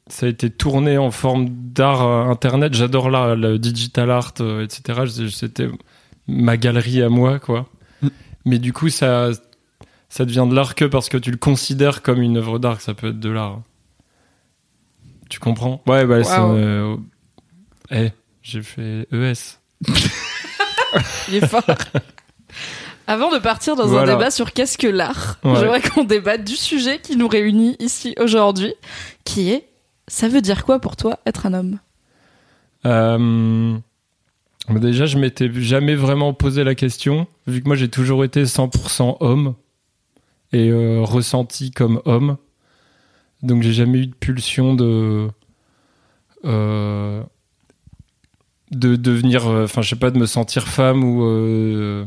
ça 0.08 0.26
a 0.26 0.28
été 0.28 0.50
tourné 0.50 0.98
en 0.98 1.10
forme 1.10 1.48
d'art 1.50 2.06
euh, 2.06 2.24
internet. 2.30 2.74
J'adore 2.74 3.10
l'art, 3.10 3.36
le 3.36 3.58
digital 3.58 4.10
art, 4.10 4.34
euh, 4.40 4.64
etc. 4.64 5.00
C'était 5.32 5.68
ma 6.28 6.56
galerie 6.56 7.02
à 7.02 7.08
moi, 7.08 7.38
quoi. 7.38 7.68
Mm. 8.02 8.08
Mais 8.44 8.58
du 8.58 8.72
coup, 8.72 8.88
ça 8.90 9.30
ça 10.08 10.24
devient 10.24 10.46
de 10.48 10.54
l'art 10.54 10.74
que 10.74 10.84
parce 10.84 11.08
que 11.08 11.16
tu 11.16 11.30
le 11.30 11.36
considères 11.36 12.02
comme 12.02 12.20
une 12.22 12.36
œuvre 12.36 12.58
d'art, 12.58 12.76
que 12.78 12.82
ça 12.82 12.94
peut 12.94 13.08
être 13.08 13.20
de 13.20 13.30
l'art. 13.30 13.60
Tu 15.28 15.38
comprends 15.40 15.82
Ouais, 15.86 16.04
bah 16.06 16.22
c'est. 16.24 16.38
Euh, 16.38 16.96
Eh, 17.90 18.10
j'ai 18.42 18.62
fait 18.62 19.06
ES. 19.12 19.58
il 21.28 21.36
est 21.36 21.46
fort. 21.46 21.62
Avant 23.06 23.30
de 23.32 23.38
partir 23.38 23.76
dans 23.76 23.86
Voilà. 23.86 24.12
un 24.12 24.16
débat 24.16 24.30
sur 24.30 24.52
qu'est-ce 24.52 24.78
que 24.78 24.86
l'art, 24.88 25.38
Ouais. 25.44 25.54
j'aimerais 25.60 25.80
qu'on 25.82 26.04
débatte 26.04 26.44
du 26.44 26.56
sujet 26.56 26.98
qui 27.00 27.16
nous 27.16 27.28
réunit 27.28 27.76
ici 27.78 28.14
aujourd'hui, 28.20 28.74
qui 29.24 29.50
est 29.50 29.68
ça 30.08 30.28
veut 30.28 30.40
dire 30.40 30.64
quoi 30.64 30.78
pour 30.80 30.96
toi 30.96 31.18
être 31.26 31.46
un 31.46 31.54
homme? 31.54 31.78
Euh, 32.84 33.76
bah 34.68 34.78
déjà, 34.80 35.06
je 35.06 35.18
m'étais 35.18 35.50
jamais 35.52 35.94
vraiment 35.96 36.32
posé 36.32 36.62
la 36.64 36.74
question, 36.74 37.26
vu 37.46 37.62
que 37.62 37.66
moi 37.68 37.76
j'ai 37.76 37.88
toujours 37.88 38.24
été 38.24 38.44
100% 38.44 39.16
homme 39.20 39.54
et 40.52 40.68
euh, 40.70 41.00
ressenti 41.02 41.70
comme 41.72 42.00
homme. 42.04 42.36
Donc 43.42 43.62
j'ai 43.62 43.72
jamais 43.72 43.98
eu 43.98 44.06
de 44.06 44.14
pulsion 44.14 44.74
de 44.74 45.28
euh, 46.44 47.22
de 48.70 48.96
devenir, 48.96 49.46
euh, 49.48 49.64
enfin 49.64 49.82
je 49.82 49.90
sais 49.90 49.96
pas, 49.96 50.10
de 50.10 50.18
me 50.18 50.26
sentir 50.26 50.66
femme 50.68 51.04
ou 51.04 51.24
euh, 51.24 52.04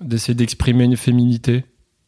d'essayer 0.00 0.34
d'exprimer 0.34 0.84
une 0.84 0.96
féminité. 0.96 1.64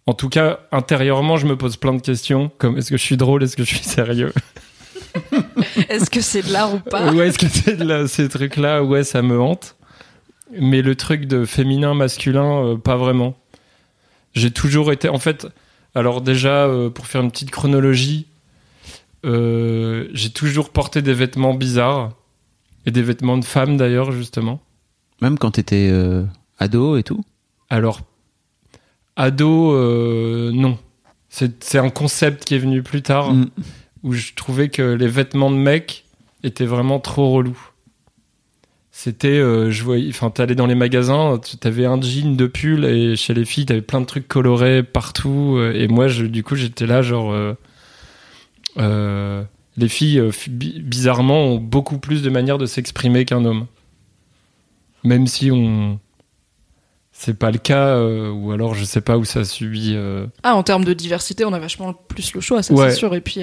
En 0.06 0.14
tout 0.14 0.28
cas, 0.28 0.60
intérieurement, 0.72 1.36
je 1.36 1.46
me 1.46 1.56
pose 1.56 1.76
plein 1.76 1.94
de 1.94 2.00
questions, 2.02 2.50
comme 2.58 2.76
est-ce 2.76 2.90
que 2.90 2.96
je 2.96 3.02
suis 3.04 3.16
drôle, 3.16 3.42
est-ce 3.44 3.56
que 3.56 3.62
je 3.64 3.68
suis 3.76 3.84
sérieux? 3.84 4.32
Est-ce 5.90 6.08
que 6.08 6.20
c'est 6.22 6.42
de 6.42 6.52
l'art 6.52 6.74
ou 6.74 6.78
pas? 6.80 7.12
Ouais, 7.12 7.28
est-ce 7.28 7.38
que 7.38 7.46
c'est 7.48 7.76
de 7.76 7.84
la- 7.84 8.08
ces 8.08 8.28
trucs-là? 8.30 8.82
Ouais, 8.82 9.04
ça 9.04 9.20
me 9.20 9.38
hante. 9.38 9.76
Mais 10.58 10.80
le 10.80 10.94
truc 10.96 11.26
de 11.26 11.44
féminin, 11.44 11.92
masculin, 11.94 12.64
euh, 12.64 12.76
pas 12.78 12.96
vraiment. 12.96 13.36
J'ai 14.34 14.50
toujours 14.50 14.90
été. 14.90 15.08
En 15.10 15.18
fait, 15.18 15.46
alors 15.94 16.20
déjà, 16.20 16.66
euh, 16.66 16.90
pour 16.90 17.06
faire 17.06 17.22
une 17.22 17.30
petite 17.30 17.50
chronologie, 17.50 18.26
euh, 19.25 20.08
j'ai 20.12 20.30
toujours 20.30 20.70
porté 20.70 21.02
des 21.02 21.14
vêtements 21.14 21.54
bizarres. 21.54 22.12
Et 22.84 22.90
des 22.90 23.02
vêtements 23.02 23.38
de 23.38 23.44
femme 23.44 23.76
d'ailleurs, 23.76 24.11
justement. 24.11 24.61
Même 25.20 25.38
quand 25.38 25.52
t'étais 25.52 25.88
euh, 25.92 26.25
ado 26.58 26.96
et 26.96 27.04
tout? 27.04 27.25
Alors, 27.70 28.00
ado, 29.14 29.72
euh, 29.72 30.50
non. 30.52 30.78
C'est 31.28 31.78
un 31.78 31.90
concept 31.90 32.44
qui 32.44 32.56
est 32.56 32.58
venu 32.58 32.82
plus 32.82 33.02
tard. 33.02 33.32
Mm. 33.32 33.50
où 34.02 34.12
je 34.14 34.34
trouvais 34.34 34.68
que 34.68 34.82
les 34.82 35.06
vêtements 35.06 35.50
de 35.50 35.56
mec 35.56 36.04
étaient 36.42 36.66
vraiment 36.66 36.99
trop 36.99 37.30
relous. 37.30 37.70
C'était, 39.04 39.26
euh, 39.38 39.68
je 39.73 39.82
voyais, 39.82 40.09
enfin, 40.11 40.30
t'allais 40.30 40.54
dans 40.54 40.66
les 40.66 40.76
magasins, 40.76 41.40
tu 41.44 41.56
t'avais 41.56 41.87
un 41.87 42.00
jean, 42.00 42.37
deux 42.37 42.49
pulls, 42.49 42.85
et 42.85 43.16
chez 43.16 43.35
les 43.35 43.44
filles, 43.44 43.66
t'avais 43.66 43.82
plein 43.82 44.00
de 44.00 44.06
trucs 44.06 44.28
colorés 44.28 44.85
partout, 44.85 45.56
euh, 45.56 45.73
et 45.75 45.88
moi, 45.88 46.06
je, 46.06 46.25
du 46.25 46.44
coup, 46.44 46.54
j'étais 46.54 46.87
là, 46.87 47.02
genre, 47.02 47.32
euh, 47.32 47.54
euh, 48.78 49.42
les 49.76 49.88
filles, 49.88 50.23
fi- 50.30 50.50
bi- 50.50 50.80
bizarrement, 50.80 51.47
ont 51.47 51.56
beaucoup 51.59 51.99
plus 51.99 52.23
de 52.23 52.30
manières 52.30 52.59
de 52.59 52.66
s'exprimer 52.66 53.25
qu'un 53.25 53.44
homme. 53.44 53.66
Même 55.02 55.26
si 55.26 55.50
on, 55.50 55.99
c'est 57.11 57.37
pas 57.37 57.50
le 57.50 57.59
cas, 57.59 58.00
ou 58.00 58.52
alors 58.52 58.75
je 58.76 58.85
sais 58.85 59.00
pas 59.00 59.18
où 59.18 59.25
ça 59.25 59.44
subit. 59.44 59.97
Ah, 60.44 60.54
en 60.54 60.62
termes 60.62 60.85
de 60.85 60.92
diversité, 60.92 61.44
on 61.44 61.52
a 61.52 61.59
vachement 61.59 61.92
plus 61.92 62.35
le 62.35 62.40
choix, 62.40 62.62
ça 62.62 62.73
Ouais. 62.73 62.90
c'est 62.90 62.97
sûr. 62.99 63.12
Et 63.16 63.21
puis, 63.21 63.40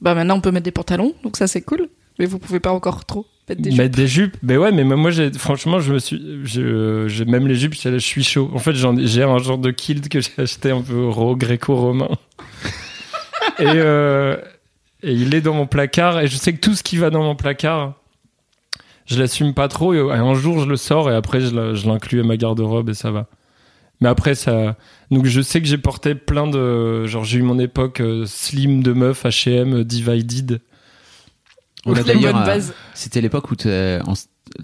bah 0.00 0.14
maintenant 0.14 0.36
on 0.36 0.40
peut 0.40 0.52
mettre 0.52 0.64
des 0.64 0.70
pantalons, 0.70 1.12
donc 1.24 1.36
ça 1.36 1.48
c'est 1.48 1.62
cool. 1.62 1.88
Mais 2.20 2.26
vous 2.26 2.38
pouvez 2.38 2.60
pas 2.60 2.70
encore 2.70 3.04
trop 3.04 3.26
mettre 3.50 3.62
des 3.62 3.70
jupes. 3.70 3.78
Mettre 3.78 3.96
des 3.96 4.06
jupes, 4.06 4.36
mais 4.42 4.56
ouais, 4.56 4.72
mais 4.72 4.84
moi, 4.84 5.10
j'ai, 5.10 5.32
franchement, 5.32 5.80
je 5.80 5.92
me 5.94 5.98
suis, 5.98 6.40
je, 6.44 7.06
j'ai 7.08 7.24
même 7.24 7.46
les 7.46 7.54
jupes, 7.54 7.74
je 7.74 7.98
suis 7.98 8.24
chaud. 8.24 8.50
En 8.54 8.58
fait, 8.58 8.72
j'ai 8.74 9.22
un 9.22 9.38
genre 9.38 9.58
de 9.58 9.70
kilt 9.70 10.08
que 10.08 10.20
j'ai 10.20 10.30
acheté 10.38 10.70
un 10.70 10.82
peu 10.82 11.06
ro- 11.08 11.36
gréco-romain. 11.36 12.08
et, 13.58 13.64
euh, 13.66 14.36
et 15.02 15.12
il 15.12 15.34
est 15.34 15.40
dans 15.40 15.54
mon 15.54 15.66
placard, 15.66 16.20
et 16.20 16.26
je 16.28 16.36
sais 16.36 16.52
que 16.52 16.60
tout 16.60 16.74
ce 16.74 16.82
qui 16.82 16.96
va 16.96 17.10
dans 17.10 17.22
mon 17.22 17.34
placard, 17.36 17.94
je 19.06 19.18
l'assume 19.18 19.54
pas 19.54 19.68
trop, 19.68 19.92
et 19.94 19.98
un 20.00 20.34
jour, 20.34 20.60
je 20.60 20.66
le 20.66 20.76
sors, 20.76 21.10
et 21.10 21.14
après, 21.14 21.40
je 21.40 21.86
l'inclus 21.88 22.20
à 22.20 22.24
ma 22.24 22.36
garde-robe, 22.36 22.90
et 22.90 22.94
ça 22.94 23.10
va. 23.10 23.26
Mais 24.02 24.08
après, 24.08 24.34
ça. 24.34 24.76
Donc, 25.10 25.26
je 25.26 25.40
sais 25.42 25.60
que 25.60 25.66
j'ai 25.66 25.76
porté 25.76 26.14
plein 26.14 26.46
de. 26.46 27.04
Genre, 27.06 27.24
j'ai 27.24 27.38
eu 27.38 27.42
mon 27.42 27.58
époque 27.58 28.00
euh, 28.00 28.24
slim 28.24 28.82
de 28.82 28.92
meuf, 28.94 29.24
HM, 29.26 29.84
divided. 29.84 30.60
On 31.86 31.94
a 31.94 32.02
d'ailleurs, 32.02 32.36
euh. 32.48 32.60
C'était 32.94 33.20
l'époque 33.20 33.50
où 33.50 33.56
t'es 33.56 33.98
en- 34.06 34.14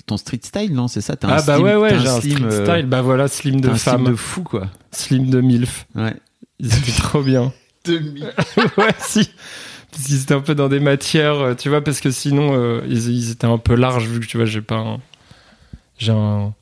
ton 0.06 0.16
street 0.16 0.40
style, 0.42 0.72
non 0.74 0.88
C'est 0.88 1.00
ça? 1.00 1.16
T'as 1.16 1.28
un 1.28 1.30
Ah, 1.38 1.42
bah 1.42 1.56
slim- 1.56 1.64
ouais, 1.64 1.76
ouais, 1.76 1.98
j'ai 1.98 2.08
un 2.08 2.20
slim, 2.20 2.36
street 2.38 2.46
euh, 2.52 2.64
style. 2.74 2.86
Bah 2.86 3.02
voilà, 3.02 3.28
slim 3.28 3.60
de 3.60 3.68
un 3.70 3.74
femme. 3.76 4.00
slim 4.02 4.10
de 4.12 4.16
fou, 4.16 4.42
quoi. 4.42 4.68
Slim 4.92 5.30
de 5.30 5.40
MILF. 5.40 5.86
Ouais. 5.94 6.14
Ils 6.58 6.66
étaient 6.76 6.92
trop 7.00 7.22
bien. 7.22 7.52
Demi. 7.84 8.22
ouais, 8.76 8.94
si. 8.98 9.30
Parce 9.90 10.04
qu'ils 10.04 10.20
étaient 10.22 10.34
un 10.34 10.40
peu 10.40 10.54
dans 10.54 10.68
des 10.68 10.80
matières, 10.80 11.36
euh, 11.38 11.54
tu 11.54 11.68
vois, 11.70 11.82
parce 11.82 12.00
que 12.00 12.10
sinon, 12.10 12.54
euh, 12.54 12.82
ils, 12.86 13.08
ils 13.08 13.30
étaient 13.30 13.46
un 13.46 13.56
peu 13.58 13.74
larges, 13.74 14.06
vu 14.06 14.20
que, 14.20 14.26
tu 14.26 14.36
vois, 14.36 14.44
j'ai 14.46 14.60
pas 14.60 14.76
un... 14.76 14.98
J'ai 15.98 16.12
un, 16.12 16.52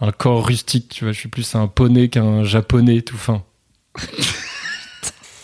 un 0.00 0.12
corps 0.12 0.46
rustique, 0.46 0.88
tu 0.88 1.04
vois, 1.04 1.12
je 1.12 1.18
suis 1.18 1.28
plus 1.28 1.54
un 1.54 1.66
poney 1.66 2.08
qu'un 2.08 2.44
japonais 2.44 3.02
tout 3.02 3.18
fin. 3.18 3.42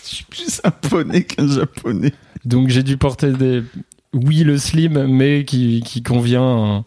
Je 0.07 0.15
suis 0.15 0.25
plus 0.25 0.61
un 0.63 0.71
poney 0.71 1.23
qu'un 1.23 1.47
japonais. 1.47 2.13
Donc 2.45 2.69
j'ai 2.69 2.83
dû 2.83 2.95
porter 2.97 3.31
des... 3.31 3.63
Oui, 4.15 4.43
le 4.43 4.57
slim, 4.57 5.05
mais 5.07 5.45
qui, 5.45 5.83
qui 5.85 6.01
convient 6.01 6.41
à 6.41 6.83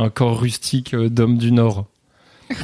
un, 0.00 0.04
un 0.04 0.10
corps 0.10 0.38
rustique 0.40 0.92
euh, 0.94 1.08
d'homme 1.08 1.38
du 1.38 1.52
Nord. 1.52 1.86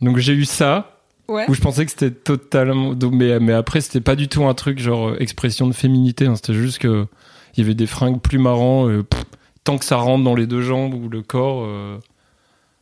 Donc 0.00 0.18
j'ai 0.18 0.32
eu 0.32 0.44
ça, 0.44 0.96
Ouais. 1.28 1.44
où 1.48 1.54
je 1.54 1.60
pensais 1.60 1.84
que 1.84 1.92
c'était 1.92 2.10
totalement 2.10 2.92
mais 3.12 3.38
mais 3.38 3.52
après 3.52 3.80
c'était 3.80 4.00
pas 4.00 4.16
du 4.16 4.26
tout 4.26 4.44
un 4.46 4.54
truc 4.54 4.80
genre 4.80 5.10
euh, 5.10 5.16
expression 5.20 5.68
de 5.68 5.72
féminité 5.72 6.26
hein. 6.26 6.34
c'était 6.34 6.54
juste 6.54 6.78
que 6.78 7.06
il 7.54 7.60
y 7.60 7.64
avait 7.64 7.74
des 7.76 7.86
fringues 7.86 8.20
plus 8.20 8.38
marrants 8.38 8.88
euh, 8.88 9.04
pff, 9.04 9.22
tant 9.62 9.78
que 9.78 9.84
ça 9.84 9.94
rentre 9.94 10.24
dans 10.24 10.34
les 10.34 10.48
deux 10.48 10.60
jambes 10.60 10.92
ou 10.92 11.08
le 11.08 11.22
corps 11.22 11.62
euh, 11.64 11.98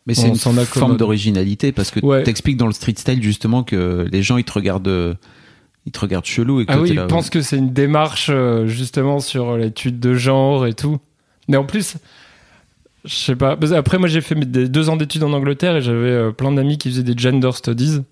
Mais 0.07 0.15
c'est 0.15 0.29
une 0.29 0.37
forme 0.37 0.97
d'originalité 0.97 1.73
parce 1.73 1.91
que 1.91 2.01
Ouais. 2.01 2.23
t'expliques 2.23 2.57
dans 2.57 2.67
le 2.67 2.73
street 2.73 2.95
style 2.97 3.23
justement 3.23 3.65
que 3.65 4.07
les 4.11 4.23
gens 4.23 4.39
ils 4.39 4.45
te 4.45 4.53
regardent, 4.53 5.19
ils 5.89 5.93
te 5.93 6.01
regardent 6.01 6.27
chelou 6.27 6.61
et 6.61 6.67
que 6.67 6.73
ah 6.73 6.81
oui 6.81 6.91
t'es 6.91 6.95
je 6.95 7.01
là, 7.01 7.07
pense 7.07 7.31
que 7.31 7.41
c'est 7.41 7.57
une 7.57 7.73
démarche 7.73 8.29
euh, 8.31 8.67
justement 8.67 9.21
sur 9.21 9.57
l'étude 9.57 9.99
de 9.99 10.15
genre 10.15 10.67
et 10.67 10.75
tout 10.75 10.99
mais 11.49 11.57
en 11.57 11.65
plus 11.65 11.97
je 13.05 13.15
sais 13.15 13.37
pas 13.37 13.57
après 13.75 13.99
moi 13.99 14.07
j'ai 14.07 14.21
fait 14.21 14.35
des 14.35 14.69
deux 14.69 14.91
ans 14.91 14.97
d'études 14.97 15.25
en 15.25 15.33
Angleterre 15.33 15.77
et 15.77 15.83
j'avais 15.83 16.11
euh, 16.11 16.31
plein 16.31 16.53
d'amis 16.53 16.77
qui 16.77 16.91
faisaient 16.91 17.03
des 17.03 17.17
gender 17.17 17.53
studies 17.53 18.03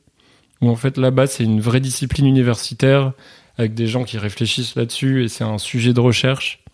où 0.62 0.70
en 0.70 0.76
fait 0.76 0.96
là-bas 0.96 1.26
c'est 1.26 1.44
une 1.44 1.60
vraie 1.60 1.80
discipline 1.80 2.26
universitaire 2.26 3.12
avec 3.58 3.74
des 3.74 3.86
gens 3.86 4.04
qui 4.04 4.16
réfléchissent 4.16 4.74
là-dessus 4.74 5.24
et 5.24 5.28
c'est 5.28 5.44
un 5.44 5.58
sujet 5.58 5.92
de 5.92 6.00
recherche 6.00 6.64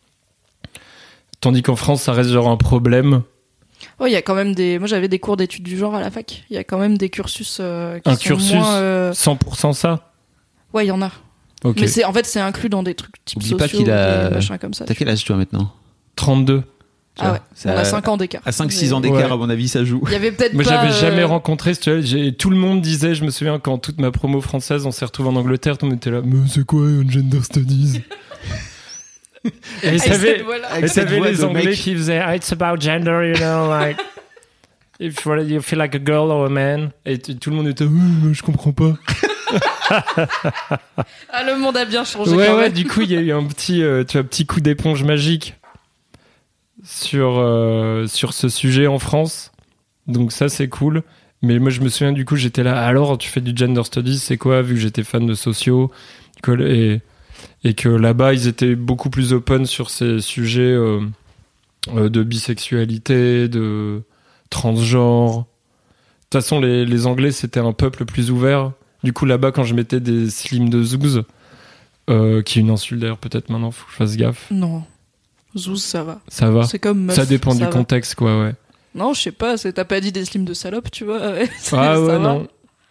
tandis 1.40 1.62
qu'en 1.62 1.76
France 1.76 2.02
ça 2.02 2.12
reste 2.12 2.30
genre 2.30 2.48
un 2.48 2.56
problème 2.56 3.22
Oh, 3.98 4.06
il 4.06 4.12
y 4.12 4.16
a 4.16 4.22
quand 4.22 4.34
même 4.34 4.54
des. 4.54 4.78
Moi, 4.78 4.86
j'avais 4.86 5.08
des 5.08 5.18
cours 5.18 5.36
d'études 5.36 5.64
du 5.64 5.76
genre 5.76 5.94
à 5.94 6.00
la 6.00 6.10
fac. 6.10 6.44
Il 6.50 6.54
y 6.54 6.58
a 6.58 6.64
quand 6.64 6.78
même 6.78 6.98
des 6.98 7.08
cursus 7.08 7.58
euh, 7.60 7.98
qui 7.98 8.10
Un 8.10 8.14
sont 8.14 8.22
cursus 8.22 8.54
moins, 8.54 8.74
euh, 8.76 9.12
100% 9.12 9.72
ça? 9.72 10.11
Ouais, 10.72 10.84
il 10.84 10.88
y 10.88 10.92
en 10.92 11.02
a. 11.02 11.10
Mais 11.76 11.86
c'est 11.86 12.04
en 12.04 12.12
fait 12.12 12.26
c'est 12.26 12.40
inclus 12.40 12.68
dans 12.68 12.82
des 12.82 12.94
trucs 12.94 13.24
type 13.24 13.36
Oublie 13.38 13.48
sociaux, 13.50 13.58
pas 13.58 13.68
qu'il 13.68 13.90
a- 13.90 14.28
des 14.28 14.34
machins 14.34 14.58
comme 14.58 14.74
ça. 14.74 14.84
T'as 14.84 14.94
quel 14.94 15.08
âge 15.08 15.24
toi 15.24 15.36
maintenant 15.36 15.72
32 16.16 16.62
Tu 17.14 17.22
Ah 17.24 17.32
ouais. 17.34 17.38
c'est 17.54 17.68
On 17.70 17.76
à- 17.76 17.80
a 17.80 17.84
5 17.84 18.08
ans 18.08 18.16
d'écart. 18.16 18.42
À 18.44 18.50
5-6 18.52 18.92
ans 18.94 19.00
d'écart, 19.00 19.16
Ouais. 19.18 19.32
à 19.32 19.36
mon 19.36 19.48
avis, 19.50 19.68
ça 19.68 19.84
joue. 19.84 20.02
Il 20.06 20.12
y 20.12 20.16
avait 20.16 20.32
peut-être 20.32 20.54
Moi, 20.54 20.64
j'avais 20.64 20.88
euh, 20.88 20.92
jamais 21.00 21.24
rencontré, 21.24 21.72
j'ai- 22.00 22.32
tout 22.34 22.48
le 22.50 22.56
monde 22.56 22.80
disait, 22.80 23.14
je 23.14 23.22
me 23.24 23.30
souviens 23.30 23.58
quand 23.60 23.76
toute 23.78 24.00
ma 24.00 24.10
promo 24.10 24.40
française, 24.40 24.86
on 24.86 24.90
s'est 24.90 25.04
retrouvé 25.04 25.28
en 25.28 25.36
Angleterre, 25.36 25.76
tout 25.78 25.84
le 25.86 25.90
monde 25.90 25.98
était 25.98 26.10
là, 26.10 26.20
mais 26.24 26.36
c'est 26.48 26.64
quoi 26.64 26.80
un 26.82 27.08
gender 27.08 27.42
studies? 27.42 28.00
Et 29.82 29.88
avec 29.88 30.00
ça 30.00 30.14
avait, 30.14 30.36
cette 30.36 30.42
voix-là. 30.44 30.68
Avec 30.70 30.84
et 30.84 30.88
cette 30.88 31.04
t'avais 31.04 31.18
voix 31.18 31.28
les 31.30 31.44
Anglais 31.44 31.64
mec. 31.66 31.74
qui 31.74 31.94
faisaient, 31.94 32.18
ah, 32.18 32.36
it's 32.36 32.52
about 32.52 32.80
gender, 32.80 33.28
you 33.28 33.34
know, 33.36 33.68
like, 33.68 33.98
if 35.00 35.24
you 35.26 35.60
feel 35.60 35.78
like 35.78 35.94
a 35.94 35.98
girl 36.04 36.30
or 36.30 36.46
a 36.46 36.48
man. 36.48 36.90
Et 37.04 37.18
tout 37.18 37.50
le 37.50 37.56
monde 37.56 37.66
était, 37.68 37.86
je 38.32 38.42
comprends 38.42 38.72
pas. 38.72 38.94
Ah, 41.30 41.42
le 41.44 41.56
monde 41.58 41.76
a 41.76 41.84
bien 41.84 42.04
changé 42.04 42.32
Ouais, 42.32 42.46
quand 42.46 42.56
ouais, 42.56 42.62
même. 42.64 42.72
du 42.72 42.86
coup, 42.86 43.00
il 43.02 43.10
y 43.12 43.16
a 43.16 43.20
eu 43.20 43.32
un 43.32 43.44
petit, 43.44 43.82
euh, 43.82 44.04
tu 44.04 44.18
vois, 44.18 44.26
petit 44.26 44.46
coup 44.46 44.60
d'éponge 44.60 45.02
magique 45.04 45.54
sur, 46.84 47.38
euh, 47.38 48.06
sur 48.06 48.32
ce 48.32 48.48
sujet 48.48 48.86
en 48.86 48.98
France. 48.98 49.52
Donc 50.06 50.32
ça, 50.32 50.48
c'est 50.48 50.68
cool. 50.68 51.02
Mais 51.42 51.58
moi, 51.58 51.70
je 51.70 51.80
me 51.80 51.88
souviens, 51.88 52.12
du 52.12 52.24
coup, 52.24 52.36
j'étais 52.36 52.62
là, 52.62 52.84
alors, 52.84 53.18
tu 53.18 53.28
fais 53.28 53.40
du 53.40 53.52
gender 53.56 53.82
studies, 53.84 54.18
c'est 54.18 54.36
quoi, 54.36 54.62
vu 54.62 54.74
que 54.74 54.80
j'étais 54.80 55.02
fan 55.02 55.26
de 55.26 55.34
sociaux, 55.34 55.90
et, 56.60 57.00
et 57.64 57.74
que 57.74 57.88
là-bas, 57.88 58.32
ils 58.32 58.46
étaient 58.46 58.76
beaucoup 58.76 59.10
plus 59.10 59.32
open 59.32 59.66
sur 59.66 59.90
ces 59.90 60.20
sujets 60.20 60.60
euh, 60.72 61.00
de 61.88 62.22
bisexualité, 62.22 63.48
de 63.48 64.02
transgenre. 64.50 65.38
De 65.38 65.44
toute 66.38 66.42
façon, 66.42 66.60
les, 66.60 66.84
les 66.84 67.06
Anglais, 67.06 67.32
c'était 67.32 67.60
un 67.60 67.72
peuple 67.72 68.04
plus 68.04 68.30
ouvert. 68.30 68.72
Du 69.04 69.12
coup, 69.12 69.24
là-bas, 69.24 69.52
quand 69.52 69.64
je 69.64 69.74
mettais 69.74 70.00
des 70.00 70.30
slims 70.30 70.68
de 70.70 70.82
zouz, 70.82 71.22
euh, 72.10 72.42
qui 72.42 72.58
est 72.58 72.62
une 72.62 72.70
insulte 72.70 73.00
d'ailleurs, 73.00 73.18
peut-être 73.18 73.48
maintenant, 73.50 73.70
faut 73.70 73.86
que 73.86 73.92
je 73.92 73.96
fasse 73.96 74.16
gaffe. 74.16 74.46
Non. 74.50 74.84
Zouz, 75.56 75.82
ça 75.82 76.02
va. 76.04 76.20
Ça 76.28 76.50
va. 76.50 76.64
C'est 76.64 76.78
comme 76.78 77.04
meuf, 77.06 77.16
Ça 77.16 77.26
dépend 77.26 77.54
du 77.54 77.60
va. 77.64 77.66
contexte, 77.66 78.14
quoi, 78.14 78.40
ouais. 78.42 78.54
Non, 78.94 79.12
je 79.14 79.20
sais 79.20 79.32
pas, 79.32 79.56
c'est- 79.56 79.72
t'as 79.72 79.84
pas 79.84 80.00
dit 80.00 80.12
des 80.12 80.24
slims 80.24 80.44
de 80.44 80.54
salope, 80.54 80.90
tu 80.90 81.04
vois. 81.04 81.18
ouais, 81.32 81.48
Ah 81.50 81.58
ça 81.58 81.98
ouais, 82.00 82.18
non. 82.18 82.46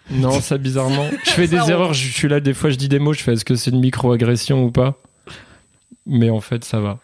Non, 0.09 0.41
ça 0.41 0.57
bizarrement. 0.57 1.07
Je 1.25 1.31
fais 1.31 1.47
des 1.47 1.57
Ça, 1.57 1.65
on- 1.65 1.69
erreurs, 1.69 1.93
je 1.93 2.07
suis 2.11 2.27
là, 2.27 2.39
des 2.39 2.53
fois 2.53 2.69
je 2.71 2.75
dis 2.75 2.89
des 2.89 2.99
mots, 2.99 3.13
je 3.13 3.21
fais 3.21 3.33
est-ce 3.33 3.45
que 3.45 3.55
c'est 3.55 3.71
une 3.71 3.79
micro-agression 3.79 4.63
ou 4.65 4.71
pas? 4.71 4.99
Mais 6.05 6.29
en 6.29 6.41
fait, 6.41 6.65
ça 6.65 6.79
va. 6.79 6.99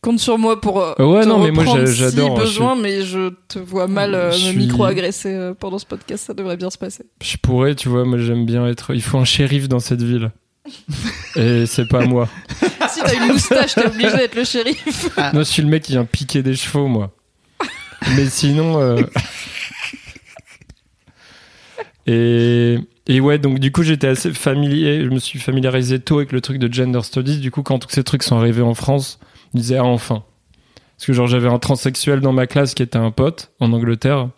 Compte 0.00 0.20
sur 0.20 0.38
moi 0.38 0.60
pour 0.60 0.80
euh, 0.80 0.94
ouais, 0.98 1.22
te 1.22 1.28
non, 1.28 1.42
mais 1.42 1.50
moi, 1.50 1.64
j'adore, 1.64 1.90
si 1.90 2.06
je 2.36 2.40
besoin, 2.40 2.76
mais 2.76 3.02
je 3.02 3.30
te 3.48 3.58
vois 3.58 3.86
mal 3.88 4.14
euh, 4.14 4.30
Je 4.32 4.46
me 4.46 4.50
suis- 4.52 4.58
micro-agresser 4.58 5.34
euh, 5.34 5.54
pendant 5.54 5.78
ce 5.78 5.86
podcast, 5.86 6.24
ça 6.26 6.34
devrait 6.34 6.56
bien 6.56 6.70
se 6.70 6.78
passer. 6.78 7.04
Je 7.22 7.36
pourrais, 7.36 7.74
tu 7.74 7.88
vois, 7.88 8.04
moi 8.04 8.18
j'aime 8.18 8.46
bien 8.46 8.66
être. 8.66 8.94
Il 8.94 9.02
faut 9.02 9.18
un 9.18 9.24
shérif 9.24 9.68
dans 9.68 9.80
cette 9.80 10.02
ville. 10.02 10.30
Et 11.36 11.66
c'est 11.66 11.88
pas 11.88 12.04
moi. 12.06 12.28
si 12.90 13.00
t'as 13.00 13.14
une 13.14 13.32
moustache, 13.32 13.74
t'es 13.74 13.86
obligé 13.86 14.10
d'être 14.16 14.34
le 14.36 14.44
shérif. 14.44 15.08
Non, 15.32 15.40
je 15.40 15.44
suis 15.44 15.62
le 15.62 15.68
mec 15.68 15.82
qui 15.82 15.92
vient 15.92 16.04
piquer 16.04 16.42
des 16.42 16.54
chevaux, 16.54 16.86
moi. 16.86 17.10
Mais 18.16 18.26
sinon. 18.26 18.80
euh, 18.80 19.02
Et, 22.06 22.78
et 23.06 23.20
ouais, 23.20 23.38
donc 23.38 23.58
du 23.58 23.70
coup, 23.70 23.82
j'étais 23.82 24.06
assez 24.08 24.32
familier. 24.32 25.04
Je 25.04 25.10
me 25.10 25.18
suis 25.18 25.38
familiarisé 25.38 25.98
tôt 26.00 26.16
avec 26.16 26.32
le 26.32 26.40
truc 26.40 26.58
de 26.58 26.72
gender 26.72 27.00
studies. 27.02 27.38
Du 27.38 27.50
coup, 27.50 27.62
quand 27.62 27.78
tous 27.78 27.90
ces 27.90 28.02
trucs 28.02 28.22
sont 28.22 28.36
arrivés 28.36 28.62
en 28.62 28.74
France, 28.74 29.18
je 29.54 29.60
disais, 29.60 29.76
ah, 29.78 29.84
enfin. 29.84 30.22
Parce 30.96 31.06
que, 31.06 31.12
genre, 31.12 31.26
j'avais 31.26 31.48
un 31.48 31.58
transsexuel 31.58 32.20
dans 32.20 32.32
ma 32.32 32.46
classe 32.46 32.74
qui 32.74 32.82
était 32.82 32.98
un 32.98 33.10
pote 33.10 33.52
en 33.60 33.72
Angleterre. 33.72 34.28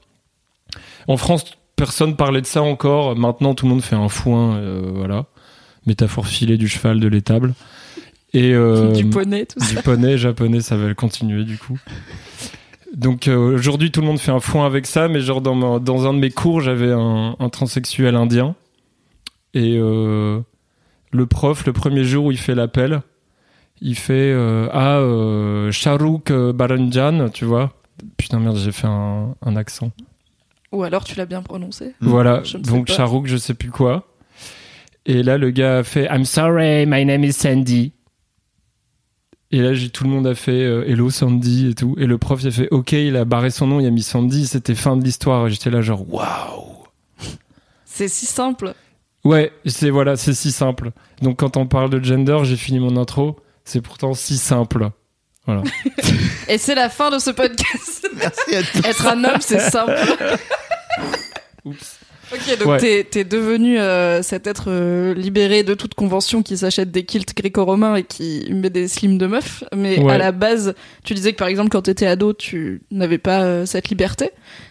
En 1.08 1.16
France, 1.16 1.44
personne 1.76 2.16
parlait 2.16 2.42
de 2.42 2.46
ça 2.46 2.62
encore. 2.62 3.16
Maintenant, 3.16 3.54
tout 3.54 3.66
le 3.66 3.70
monde 3.70 3.82
fait 3.82 3.96
un 3.96 4.08
foin, 4.08 4.56
euh, 4.56 4.90
voilà. 4.94 5.26
Métaphore 5.86 6.26
filée 6.26 6.58
du 6.58 6.68
cheval, 6.68 7.00
de 7.00 7.08
l'étable. 7.08 7.54
Et 8.34 8.52
euh, 8.54 8.92
du 8.92 9.06
poney, 9.06 9.46
tout 9.46 9.58
ça. 9.58 9.74
du 9.74 9.82
poney 9.82 10.16
japonais, 10.18 10.60
ça 10.60 10.76
va 10.76 10.94
continuer 10.94 11.42
du 11.44 11.58
coup. 11.58 11.80
Donc 12.94 13.26
euh, 13.26 13.36
aujourd'hui, 13.54 13.90
tout 13.90 14.02
le 14.02 14.06
monde 14.06 14.20
fait 14.20 14.30
un 14.30 14.38
foin 14.40 14.66
avec 14.66 14.86
ça, 14.86 15.08
mais 15.08 15.20
genre 15.20 15.40
dans, 15.40 15.54
ma- 15.56 15.78
dans 15.80 16.06
un 16.06 16.14
de 16.14 16.18
mes 16.18 16.30
cours, 16.30 16.60
j'avais 16.60 16.92
un, 16.92 17.34
un 17.38 17.48
transsexuel 17.48 18.14
indien. 18.14 18.54
Et 19.54 19.76
euh, 19.78 20.38
le 21.10 21.26
prof, 21.26 21.66
le 21.66 21.72
premier 21.72 22.04
jour 22.04 22.26
où 22.26 22.30
il 22.30 22.38
fait 22.38 22.54
l'appel, 22.54 23.02
il 23.80 23.96
fait 23.96 24.32
euh, 24.32 24.68
Ah, 24.72 24.98
euh, 24.98 25.70
Shahrukh 25.72 26.30
euh, 26.30 26.52
Baranjan, 26.52 27.28
tu 27.30 27.44
vois. 27.44 27.72
Putain, 28.16 28.38
merde, 28.40 28.56
j'ai 28.56 28.72
fait 28.72 28.86
un, 28.86 29.34
un 29.42 29.56
accent. 29.56 29.90
Ou 30.72 30.82
alors 30.84 31.04
tu 31.04 31.16
l'as 31.16 31.26
bien 31.26 31.42
prononcé. 31.42 31.94
Voilà, 32.00 32.42
Je 32.44 32.56
ne 32.58 32.64
sais 32.64 32.70
donc. 32.70 32.88
Shahrukh, 32.88 33.26
je 33.26 33.36
sais 33.36 33.54
plus 33.54 33.70
quoi. 33.70 34.06
Et 35.06 35.22
là, 35.22 35.38
le 35.38 35.50
gars 35.50 35.78
a 35.78 35.82
fait 35.82 36.04
I'm 36.10 36.24
sorry, 36.24 36.86
my 36.86 37.04
name 37.04 37.24
is 37.24 37.32
Sandy. 37.32 37.92
Et 39.52 39.60
là, 39.60 39.74
j'ai 39.74 39.90
tout 39.90 40.04
le 40.04 40.10
monde 40.10 40.28
a 40.28 40.36
fait 40.36 40.62
euh, 40.62 40.84
Hello 40.86 41.10
Sandy 41.10 41.70
et 41.70 41.74
tout. 41.74 41.96
Et 41.98 42.06
le 42.06 42.18
prof, 42.18 42.40
il 42.42 42.48
a 42.48 42.50
fait 42.52 42.68
OK, 42.70 42.92
il 42.92 43.16
a 43.16 43.24
barré 43.24 43.50
son 43.50 43.66
nom, 43.66 43.80
il 43.80 43.86
a 43.86 43.90
mis 43.90 44.02
Sandy, 44.02 44.46
c'était 44.46 44.76
fin 44.76 44.96
de 44.96 45.02
l'histoire. 45.02 45.48
Et 45.48 45.50
j'étais 45.50 45.70
là, 45.70 45.80
genre, 45.80 46.04
waouh! 46.12 46.84
C'est 47.84 48.06
si 48.08 48.26
simple. 48.26 48.74
Ouais, 49.24 49.52
c'est 49.66 49.90
voilà, 49.90 50.16
c'est 50.16 50.32
si 50.34 50.52
simple. 50.52 50.92
Donc 51.20 51.40
quand 51.40 51.56
on 51.56 51.66
parle 51.66 51.90
de 51.90 52.02
gender, 52.02 52.38
j'ai 52.44 52.56
fini 52.56 52.78
mon 52.78 52.96
intro. 52.96 53.36
C'est 53.70 53.80
pourtant 53.80 54.14
si 54.14 54.36
simple. 54.36 54.88
Voilà. 55.46 55.62
Et 56.48 56.58
c'est 56.58 56.74
la 56.74 56.88
fin 56.88 57.08
de 57.12 57.20
ce 57.20 57.30
podcast. 57.30 58.08
Merci 58.16 58.56
à 58.56 58.62
tous. 58.64 58.84
Être 58.88 59.06
un 59.06 59.22
homme, 59.22 59.40
c'est 59.40 59.60
simple. 59.60 59.94
Oups. 61.64 61.98
Ok, 62.32 62.58
donc 62.58 62.68
Ouais. 62.68 62.78
t'es, 62.78 63.04
t'es 63.08 63.24
devenu 63.24 63.78
euh, 63.78 64.22
cet 64.22 64.46
être 64.48 64.64
euh, 64.68 65.14
libéré 65.14 65.62
de 65.62 65.74
toute 65.74 65.94
convention 65.94 66.42
qui 66.42 66.56
s'achète 66.56 66.90
des 66.90 67.04
kilts 67.04 67.36
gréco-romains 67.36 67.94
et 67.96 68.02
qui 68.04 68.46
met 68.52 68.70
des 68.70 68.88
slims 68.88 69.18
de 69.18 69.26
meufs. 69.26 69.62
Mais 69.74 69.98
Ouais. 70.00 70.12
à 70.14 70.18
la 70.18 70.32
base, 70.32 70.74
tu 71.04 71.14
disais 71.14 71.32
que 71.32 71.38
par 71.38 71.48
exemple, 71.48 71.70
quand 71.70 71.82
t'étais 71.82 72.06
ado, 72.06 72.32
tu 72.32 72.82
n'avais 72.90 73.18
pas 73.18 73.42
euh, 73.42 73.66
cette 73.66 73.88
liberté. 73.88 74.30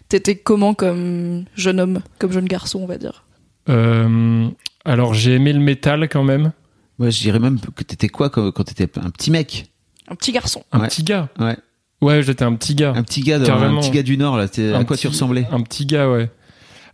T'étais 0.10 0.36
comment 0.36 0.74
comme 0.74 1.46
jeune 1.56 1.80
homme, 1.80 2.00
comme 2.18 2.34
jeune 2.34 2.48
garçon, 2.48 2.80
on 2.82 2.86
va 2.86 2.98
dire? 2.98 3.24
Euh, 3.70 4.48
alors 4.84 5.14
j'ai 5.14 5.34
aimé 5.36 5.54
le 5.54 5.60
métal 5.60 6.08
quand 6.10 6.24
même. 6.24 6.52
Ouais, 7.00 7.12
je 7.12 7.20
dirais 7.22 7.40
même 7.40 7.60
que 7.76 7.84
t'étais 7.84 8.10
quoi 8.10 8.30
quand, 8.30 8.52
quand 8.52 8.64
t'étais 8.66 8.90
un 9.00 9.10
petit 9.10 9.32
mec 9.32 9.68
Un 10.10 10.16
petit 10.16 10.32
garçon. 10.32 10.64
Un 10.72 10.82
Ouais. 10.82 10.88
petit 10.88 11.04
gars. 11.04 11.30
Ouais. 11.40 11.58
Ouais, 12.02 12.24
j'étais 12.24 12.44
un 12.44 12.54
petit 12.56 12.76
gars. 12.76 12.94
Un 12.96 13.04
petit 13.04 13.22
gars, 13.22 13.40
de- 13.40 13.50
un 13.50 13.80
petit 13.80 13.92
gars 13.92 14.04
du 14.04 14.18
Nord, 14.18 14.38
là. 14.38 14.44
À 14.44 14.62
Un 14.78 14.84
quoi 14.86 14.96
petit- 14.96 15.02
tu 15.02 15.08
ressemblais 15.08 15.48
Un 15.52 15.62
petit 15.62 15.86
gars, 15.86 16.10
ouais. 16.10 16.30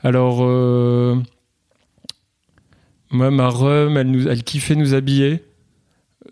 Alors, 0.04 0.40
euh, 0.44 1.16
moi, 3.12 3.32
ma 3.32 3.48
rhum, 3.50 3.98
elle, 3.98 4.12
nous, 4.12 4.28
elle 4.28 4.44
kiffait 4.44 4.76
nous 4.76 4.94
habiller. 4.94 5.44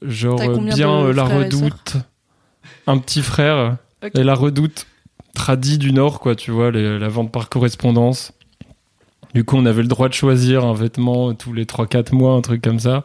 Genre, 0.01 0.37
bien 0.75 0.91
euh, 1.05 1.13
la 1.13 1.23
redoute. 1.23 1.97
Un 2.87 2.97
petit 2.97 3.21
frère. 3.21 3.77
Et 4.15 4.23
la 4.23 4.33
redoute 4.35 4.85
tradie 5.33 5.77
du 5.77 5.93
Nord, 5.93 6.19
quoi, 6.19 6.35
tu 6.35 6.51
vois, 6.51 6.71
les- 6.71 6.99
la 6.99 7.07
vente 7.09 7.31
par 7.31 7.49
correspondance. 7.49 8.33
Du 9.33 9.43
coup, 9.45 9.55
on 9.55 9.65
avait 9.65 9.81
le 9.81 9.87
droit 9.87 10.09
de 10.09 10.13
choisir 10.13 10.65
un 10.65 10.73
vêtement 10.73 11.33
tous 11.33 11.53
les 11.53 11.65
3-4 11.65 12.13
mois, 12.13 12.33
un 12.35 12.41
truc 12.41 12.61
comme 12.61 12.79
ça. 12.79 13.03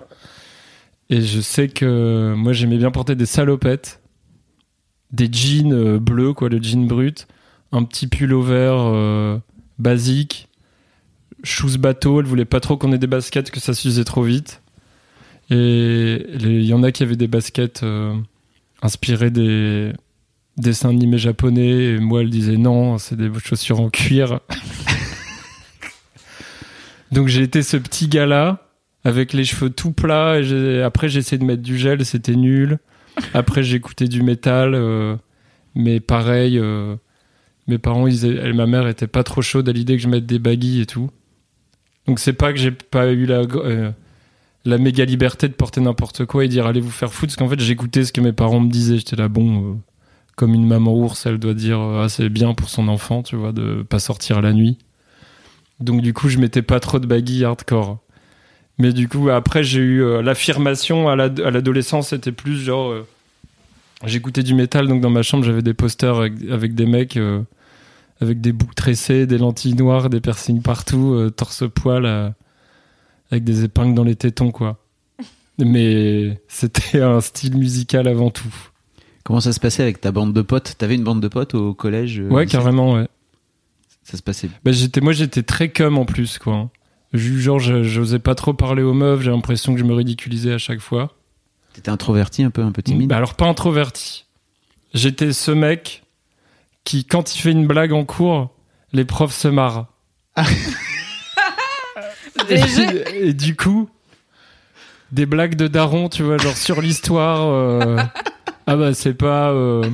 Et 1.10 1.22
je 1.22 1.40
sais 1.40 1.68
que 1.68 2.34
moi, 2.36 2.52
j'aimais 2.52 2.76
bien 2.76 2.90
porter 2.90 3.14
des 3.14 3.26
salopettes, 3.26 4.00
des 5.10 5.28
jeans 5.32 5.72
euh, 5.72 5.98
bleus, 5.98 6.34
quoi, 6.34 6.48
le 6.48 6.62
jean 6.62 6.86
brut, 6.86 7.26
un 7.72 7.84
petit 7.84 8.06
pull 8.06 8.32
over 8.32 8.74
euh, 8.76 9.38
basique, 9.78 10.48
shoes 11.42 11.78
bateau. 11.78 12.20
Elle 12.20 12.26
voulait 12.26 12.44
pas 12.44 12.60
trop 12.60 12.76
qu'on 12.76 12.92
ait 12.92 12.98
des 12.98 13.06
baskets, 13.06 13.50
que 13.50 13.60
ça 13.60 13.72
s'usait 13.72 14.04
trop 14.04 14.22
vite. 14.22 14.62
Et 15.50 16.26
il 16.34 16.64
y 16.64 16.74
en 16.74 16.82
a 16.82 16.92
qui 16.92 17.02
avaient 17.02 17.16
des 17.16 17.26
baskets 17.26 17.82
euh, 17.82 18.14
inspirées 18.82 19.30
des 19.30 19.94
dessins 20.58 20.90
animés 20.90 21.16
japonais. 21.16 21.94
Et 21.94 21.98
moi, 21.98 22.20
elle 22.20 22.28
disait 22.28 22.58
non, 22.58 22.98
c'est 22.98 23.16
des 23.16 23.30
chaussures 23.42 23.80
en 23.80 23.88
cuir. 23.88 24.40
Donc 27.12 27.28
j'ai 27.28 27.42
été 27.42 27.62
ce 27.62 27.78
petit 27.78 28.08
gars-là 28.08 28.67
avec 29.08 29.32
les 29.32 29.44
cheveux 29.44 29.70
tout 29.70 29.92
plats. 29.92 30.38
Après, 30.84 31.08
j'ai 31.08 31.20
essayé 31.20 31.38
de 31.38 31.44
mettre 31.44 31.62
du 31.62 31.78
gel, 31.78 32.04
c'était 32.04 32.36
nul. 32.36 32.78
Après, 33.32 33.74
écouté 33.74 34.06
du 34.06 34.22
métal, 34.22 34.74
euh, 34.74 35.16
mais 35.74 35.98
pareil. 35.98 36.58
euh, 36.58 36.96
mes 37.66 37.78
parents, 37.78 38.06
ils, 38.06 38.26
elle, 38.26 38.52
ma 38.54 38.66
mère 38.66 38.86
était 38.86 39.06
pas 39.06 39.24
trop 39.24 39.40
chaude 39.40 39.68
à 39.68 39.72
l'idée 39.72 39.96
que 39.96 40.02
je 40.02 40.08
mette 40.08 40.26
des 40.26 40.38
baguilles 40.38 40.82
et 40.82 40.86
tout. 40.86 41.10
Donc 42.06 42.18
c'est 42.18 42.34
pas 42.34 42.52
que 42.52 42.58
j'ai 42.58 42.70
pas 42.70 43.10
eu 43.10 43.24
la, 43.24 43.40
euh, 43.40 43.90
la 44.64 44.78
méga 44.78 45.04
liberté 45.04 45.48
de 45.48 45.54
porter 45.54 45.80
n'importe 45.80 46.24
quoi 46.26 46.44
et 46.44 46.48
dire 46.48 46.66
allez 46.66 46.80
vous 46.80 46.90
faire 46.90 47.12
foutre, 47.12 47.32
parce 47.32 47.36
qu'en 47.36 47.48
fait 47.48 47.60
j'écoutais 47.60 48.04
ce 48.04 48.12
que 48.12 48.20
mes 48.20 48.32
parents 48.32 48.60
me 48.60 48.70
disaient. 48.70 48.98
J'étais 48.98 49.16
là, 49.16 49.28
bon, 49.28 49.80
comme 50.36 50.54
une 50.54 50.66
maman 50.66 50.94
ours, 50.94 51.26
elle 51.26 51.38
doit 51.38 51.54
dire 51.54 51.80
ah, 51.80 52.08
c'est 52.08 52.28
bien 52.28 52.52
pour 52.54 52.68
son 52.68 52.88
enfant, 52.88 53.22
tu 53.22 53.36
vois, 53.36 53.52
de 53.52 53.82
pas 53.82 53.98
sortir 53.98 54.40
la 54.42 54.52
nuit. 54.52 54.78
Donc 55.80 56.02
du 56.02 56.12
coup, 56.12 56.28
je 56.28 56.38
mettais 56.38 56.62
pas 56.62 56.80
trop 56.80 56.98
de 56.98 57.06
baguilles 57.06 57.44
hardcore. 57.44 58.00
Mais 58.78 58.92
du 58.92 59.08
coup, 59.08 59.28
après, 59.30 59.64
j'ai 59.64 59.80
eu 59.80 60.02
euh, 60.02 60.22
l'affirmation 60.22 61.08
à 61.08 61.16
l'ad- 61.16 61.40
à 61.40 61.50
l'adolescence, 61.50 62.08
c'était 62.08 62.32
plus 62.32 62.58
genre. 62.58 62.90
euh, 62.90 63.06
J'écoutais 64.04 64.44
du 64.44 64.54
métal, 64.54 64.86
donc 64.86 65.00
dans 65.00 65.10
ma 65.10 65.22
chambre, 65.22 65.42
j'avais 65.44 65.62
des 65.62 65.74
posters 65.74 66.14
avec, 66.16 66.32
avec 66.50 66.74
des 66.76 66.86
mecs 66.86 67.16
euh, 67.16 67.40
avec 68.20 68.40
des 68.40 68.52
boucles 68.52 68.74
tressées, 68.74 69.26
des 69.26 69.38
lentilles 69.38 69.74
noires, 69.74 70.08
des 70.08 70.20
piercings 70.20 70.62
partout, 70.62 71.14
euh, 71.14 71.30
torse-poil, 71.30 72.06
euh, 72.06 72.30
avec 73.32 73.42
des 73.44 73.64
épingles 73.64 73.94
dans 73.94 74.04
les 74.04 74.14
tétons, 74.14 74.52
quoi. 74.52 74.78
Mais 75.58 76.40
c'était 76.46 77.00
un 77.00 77.20
style 77.20 77.56
musical 77.56 78.06
avant 78.06 78.30
tout. 78.30 78.54
Comment 79.24 79.40
ça 79.40 79.52
se 79.52 79.58
passait 79.60 79.82
avec 79.82 80.00
ta 80.00 80.12
bande 80.12 80.32
de 80.32 80.42
potes? 80.42 80.76
T'avais 80.78 80.94
une 80.94 81.02
bande 81.04 81.20
de 81.20 81.28
potes 81.28 81.54
au 81.54 81.74
collège 81.74 82.20
euh, 82.20 82.28
Ouais, 82.28 82.46
carrément, 82.46 82.94
ouais. 82.94 83.08
Ça 84.04 84.16
se 84.16 84.22
passait. 84.22 84.48
Bah, 84.64 84.70
j'étais, 84.72 85.00
moi, 85.00 85.12
j'étais 85.12 85.42
très 85.42 85.68
cum 85.70 85.98
en 85.98 86.04
plus, 86.06 86.38
quoi. 86.38 86.70
Ju- 87.14 87.40
Genre, 87.40 87.58
je- 87.58 87.82
j'osais 87.82 88.18
pas 88.18 88.34
trop 88.34 88.52
parler 88.52 88.82
aux 88.82 88.92
meufs, 88.94 89.22
j'ai 89.22 89.30
l'impression 89.30 89.72
que 89.74 89.80
je 89.80 89.84
me 89.84 89.94
ridiculisais 89.94 90.52
à 90.52 90.58
chaque 90.58 90.80
fois. 90.80 91.14
T'étais 91.72 91.90
introverti, 91.90 92.42
un 92.42 92.50
peu, 92.50 92.62
un 92.62 92.72
peu 92.72 92.82
timide. 92.82 93.08
Bah, 93.08 93.16
alors, 93.16 93.34
pas 93.34 93.46
introverti. 93.46 94.26
J'étais 94.94 95.32
ce 95.32 95.50
mec 95.50 96.02
qui, 96.84 97.04
quand 97.04 97.34
il 97.34 97.40
fait 97.40 97.52
une 97.52 97.66
blague 97.66 97.92
en 97.92 98.04
cours, 98.04 98.50
les 98.92 99.04
profs 99.04 99.34
se 99.34 99.48
marrent. 99.48 99.86
et, 102.48 102.60
et 103.28 103.32
du 103.34 103.54
coup, 103.56 103.88
des 105.12 105.26
blagues 105.26 105.54
de 105.56 105.68
daron, 105.68 106.08
tu 106.08 106.22
vois, 106.22 106.38
genre 106.38 106.56
sur 106.56 106.80
l'histoire. 106.80 107.46
euh, 107.48 107.96
ah 108.66 108.76
bah, 108.76 108.94
c'est 108.94 109.14
pas. 109.14 109.50
euh, 109.50 109.84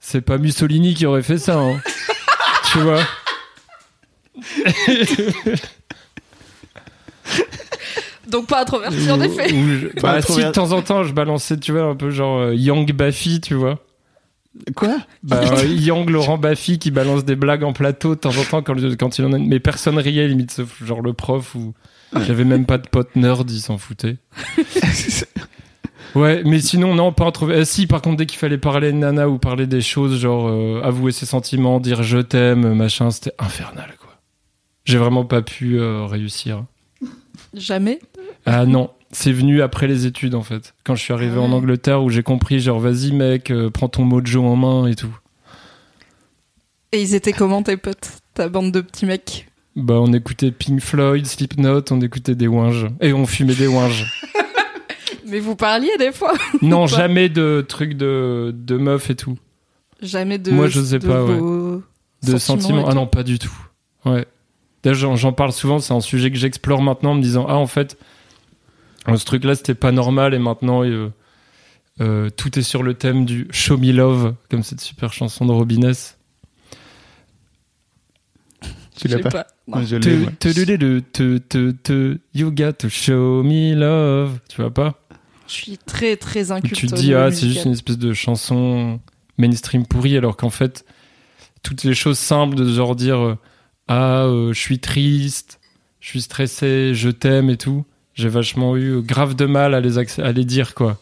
c'est 0.00 0.20
pas 0.22 0.38
Mussolini 0.38 0.94
qui 0.94 1.06
aurait 1.06 1.22
fait 1.22 1.38
ça, 1.38 1.58
hein. 1.58 1.80
tu 2.72 2.78
vois. 2.78 3.02
Donc 8.28 8.46
pas 8.46 8.62
introverti 8.62 9.10
en 9.10 9.20
effet. 9.20 9.52
ou 9.54 9.68
je- 9.68 9.86
Pas 10.00 10.14
bah, 10.16 10.22
si, 10.22 10.36
de 10.44 10.50
temps 10.50 10.72
en 10.72 10.82
temps, 10.82 11.02
je 11.04 11.12
balançais, 11.14 11.56
tu 11.58 11.72
vois, 11.72 11.82
un 11.84 11.96
peu 11.96 12.10
genre 12.10 12.38
euh, 12.40 12.54
Yang 12.54 12.92
Baffy, 12.92 13.40
tu 13.40 13.54
vois. 13.54 13.78
Quoi? 14.76 14.96
Bah, 15.22 15.40
euh, 15.58 15.64
Yang 15.66 16.10
Laurent 16.10 16.36
Baffy 16.38 16.78
qui 16.78 16.90
balance 16.90 17.24
des 17.24 17.36
blagues 17.36 17.64
en 17.64 17.72
plateau 17.72 18.14
de 18.16 18.20
temps 18.20 18.36
en 18.36 18.44
temps 18.44 18.60
quand, 18.62 18.74
quand 18.98 19.18
il 19.18 19.24
en 19.24 19.32
a 19.32 19.38
une. 19.38 19.46
Mais 19.48 19.60
personne 19.60 19.96
riait, 19.98 20.28
limite, 20.28 20.50
sauf 20.50 20.82
genre 20.84 21.00
le 21.00 21.12
prof 21.12 21.54
ou. 21.54 21.74
J'avais 22.26 22.44
même 22.44 22.64
pas 22.66 22.78
de 22.78 22.88
pote 22.88 23.14
nerd, 23.16 23.50
il 23.50 23.60
s'en 23.60 23.78
foutait. 23.78 24.16
Ouais, 26.14 26.42
mais 26.44 26.60
sinon, 26.60 26.94
non, 26.94 27.12
pas 27.12 27.26
introverti. 27.26 27.60
Euh, 27.60 27.64
si, 27.64 27.86
par 27.86 28.00
contre, 28.00 28.16
dès 28.16 28.26
qu'il 28.26 28.38
fallait 28.38 28.56
parler 28.58 28.92
de 28.92 28.96
nana 28.96 29.28
ou 29.28 29.38
parler 29.38 29.66
des 29.66 29.82
choses, 29.82 30.18
genre 30.18 30.48
euh, 30.48 30.80
avouer 30.82 31.12
ses 31.12 31.26
sentiments, 31.26 31.80
dire 31.80 32.02
je 32.02 32.18
t'aime, 32.18 32.72
machin, 32.74 33.10
c'était 33.10 33.34
infernal, 33.38 33.90
quoi. 34.00 34.16
J'ai 34.86 34.96
vraiment 34.96 35.26
pas 35.26 35.42
pu 35.42 35.78
euh, 35.78 36.06
réussir. 36.06 36.64
Jamais. 37.54 37.98
Ah 38.46 38.66
non, 38.66 38.90
c'est 39.10 39.32
venu 39.32 39.62
après 39.62 39.86
les 39.86 40.06
études 40.06 40.34
en 40.34 40.42
fait. 40.42 40.74
Quand 40.84 40.94
je 40.94 41.02
suis 41.02 41.12
arrivé 41.12 41.32
Ah 41.36 41.40
ouais. 41.40 41.46
en 41.46 41.52
Angleterre 41.52 42.02
où 42.02 42.10
j'ai 42.10 42.22
compris 42.22 42.60
genre 42.60 42.78
vas-y 42.80 43.12
mec, 43.12 43.50
euh, 43.50 43.70
prends 43.70 43.88
ton 43.88 44.04
mojo 44.04 44.44
en 44.44 44.56
main 44.56 44.86
et 44.86 44.94
tout. 44.94 45.14
Et 46.92 47.02
ils 47.02 47.14
étaient 47.14 47.32
comment 47.32 47.62
tes 47.62 47.76
potes 47.76 48.10
Ta 48.34 48.48
bande 48.48 48.72
de 48.72 48.80
petits 48.80 49.06
mecs? 49.06 49.46
Bah 49.76 49.94
on 50.00 50.12
écoutait 50.12 50.50
Pink 50.50 50.80
Floyd, 50.80 51.26
Slipknot, 51.26 51.82
on 51.90 52.00
écoutait 52.00 52.34
des 52.34 52.48
ouinges 52.48 52.86
et 53.00 53.12
on 53.12 53.26
fumait 53.26 53.54
des 53.54 53.66
ouinges. 53.68 54.06
Mais 55.26 55.40
vous 55.40 55.56
parliez 55.56 55.90
des 55.98 56.10
fois 56.12 56.32
non, 56.62 56.86
jamais 56.86 57.28
de 57.28 57.64
trucs 57.66 57.94
de 57.94 58.54
de 58.56 58.76
meufs 58.78 59.10
et 59.10 59.14
tout, 59.14 59.36
Jamais 60.00 60.38
de. 60.38 60.50
Moi, 60.52 60.68
je 60.68 60.80
sais 60.80 60.98
de 60.98 61.06
pas, 61.06 61.24
ouais. 61.24 61.34
de 61.36 62.38
sentiments 62.38 62.38
sentiments. 62.38 62.84
Ah 62.88 62.94
non, 62.94 63.06
pas 63.06 63.22
du 63.24 63.38
tout. 63.38 63.52
Ouais. 64.04 64.26
D'ailleurs 64.94 65.16
j'en- 65.16 65.32
parle 65.32 65.52
souvent, 65.52 65.78
c'est 65.80 65.92
un 65.92 66.00
sujet 66.00 66.30
que 66.30 66.36
j'explore 66.38 66.80
maintenant 66.82 67.10
en 67.10 67.14
me 67.14 67.22
disant 67.22 67.46
ah 67.48 67.56
en 67.56 67.66
fait 67.66 67.98
euh, 69.08 69.16
ce 69.16 69.24
truc 69.24 69.44
là 69.44 69.54
c'était 69.54 69.74
pas 69.74 69.92
normal 69.92 70.34
et 70.34 70.38
maintenant 70.38 70.84
euh, 70.84 71.10
euh, 72.00 72.30
tout 72.30 72.58
est 72.58 72.62
sur 72.62 72.82
le 72.82 72.94
thème 72.94 73.24
du 73.24 73.46
Show 73.50 73.76
Me 73.76 73.92
Love 73.92 74.34
comme 74.50 74.62
cette 74.62 74.80
super 74.80 75.12
chanson 75.12 75.44
de 75.46 75.52
Robin 75.52 75.82
S. 75.88 76.16
Tu 78.96 79.06
l'as 79.08 79.18
pas, 79.20 79.30
pas. 79.30 79.46
Non. 79.68 79.82
Je 79.84 79.96
l'ai, 79.96 80.00
Te- 80.00 80.08
moi. 80.16 80.30
te- 80.40 80.48
te- 80.48 80.98
te- 81.00 81.38
te- 81.38 81.70
te- 81.70 82.18
You 82.34 82.50
got 82.50 82.72
to 82.72 82.88
show 82.88 83.42
me 83.44 83.74
love. 83.74 84.38
Tu 84.48 84.60
vois 84.60 84.72
pas? 84.74 84.98
Je 85.46 85.52
suis 85.52 85.78
très 85.78 86.16
très 86.16 86.50
inculte. 86.50 86.74
Tu 86.74 86.86
te 86.88 86.94
dis, 86.96 87.14
ah, 87.14 87.30
c'est 87.30 87.46
juste 87.48 87.64
une 87.64 87.72
espèce 87.72 87.98
de 87.98 88.12
chanson 88.12 89.00
mainstream 89.38 89.86
pourrie, 89.86 90.16
alors 90.16 90.36
qu'en 90.36 90.50
fait, 90.50 90.84
toutes 91.62 91.84
les 91.84 91.94
choses 91.94 92.18
simples 92.18 92.56
de 92.56 92.68
genre 92.72 92.96
dire, 92.96 93.18
euh, 93.18 93.38
ah, 93.88 94.24
euh, 94.24 94.52
je 94.52 94.58
suis 94.60 94.78
triste, 94.78 95.58
je 96.00 96.08
suis 96.08 96.22
stressé, 96.22 96.92
je 96.94 97.08
t'aime 97.10 97.50
et 97.50 97.56
tout, 97.56 97.84
j'ai 98.14 98.28
vachement 98.28 98.76
eu 98.76 99.00
grave 99.02 99.34
de 99.34 99.46
mal 99.46 99.74
à 99.74 99.80
les, 99.80 99.98
acc- 99.98 100.22
à 100.22 100.32
les 100.32 100.44
dire, 100.44 100.74
quoi. 100.74 100.98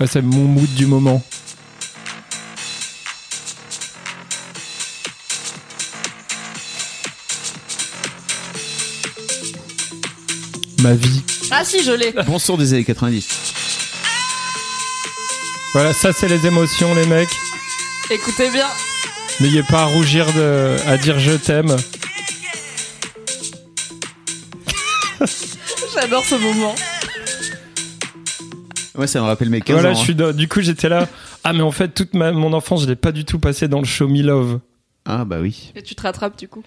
Ouais, 0.00 0.06
c'est 0.06 0.22
mon 0.22 0.44
mood 0.44 0.72
du 0.74 0.86
moment. 0.86 1.22
Ma 10.82 10.92
vie. 10.94 11.22
Ah 11.50 11.64
si, 11.64 11.82
je 11.82 11.92
l'ai. 11.92 12.12
Bon 12.26 12.38
son 12.38 12.56
des 12.56 12.72
années 12.74 12.84
90. 12.84 13.26
Voilà, 15.72 15.92
ça 15.92 16.12
c'est 16.12 16.28
les 16.28 16.46
émotions, 16.46 16.94
les 16.94 17.06
mecs. 17.06 17.28
Écoutez 18.10 18.50
bien. 18.50 18.66
N'ayez 19.40 19.62
pas 19.64 19.82
à 19.82 19.84
rougir 19.86 20.26
de, 20.32 20.76
à 20.88 20.96
dire 20.96 21.18
je 21.18 21.32
t'aime. 21.32 21.76
J'adore 25.94 26.24
ce 26.24 26.34
moment. 26.36 26.74
Ouais, 28.96 29.06
ça 29.06 29.20
me 29.20 29.26
rappelle 29.26 29.50
mes 29.50 29.60
15 29.60 29.74
Voilà, 29.74 29.90
ans. 29.90 29.94
je 29.94 30.00
hein. 30.00 30.04
suis 30.04 30.14
dans- 30.14 30.32
du 30.32 30.48
coup 30.48 30.60
j'étais 30.62 30.88
là. 30.88 31.06
Ah 31.44 31.52
mais 31.52 31.60
en 31.62 31.70
fait 31.70 31.88
toute 31.94 32.14
ma, 32.14 32.32
mon 32.32 32.52
enfance 32.54 32.82
je 32.82 32.86
l'ai 32.88 32.96
pas 32.96 33.12
du 33.12 33.24
tout 33.26 33.38
passé 33.38 33.68
dans 33.68 33.78
le 33.80 33.84
show 33.84 34.08
me 34.08 34.22
love. 34.22 34.60
Ah 35.04 35.24
bah 35.24 35.38
oui. 35.40 35.72
Et 35.76 35.82
tu 35.82 35.94
te 35.94 36.02
rattrapes 36.02 36.38
du 36.38 36.48
coup. 36.48 36.62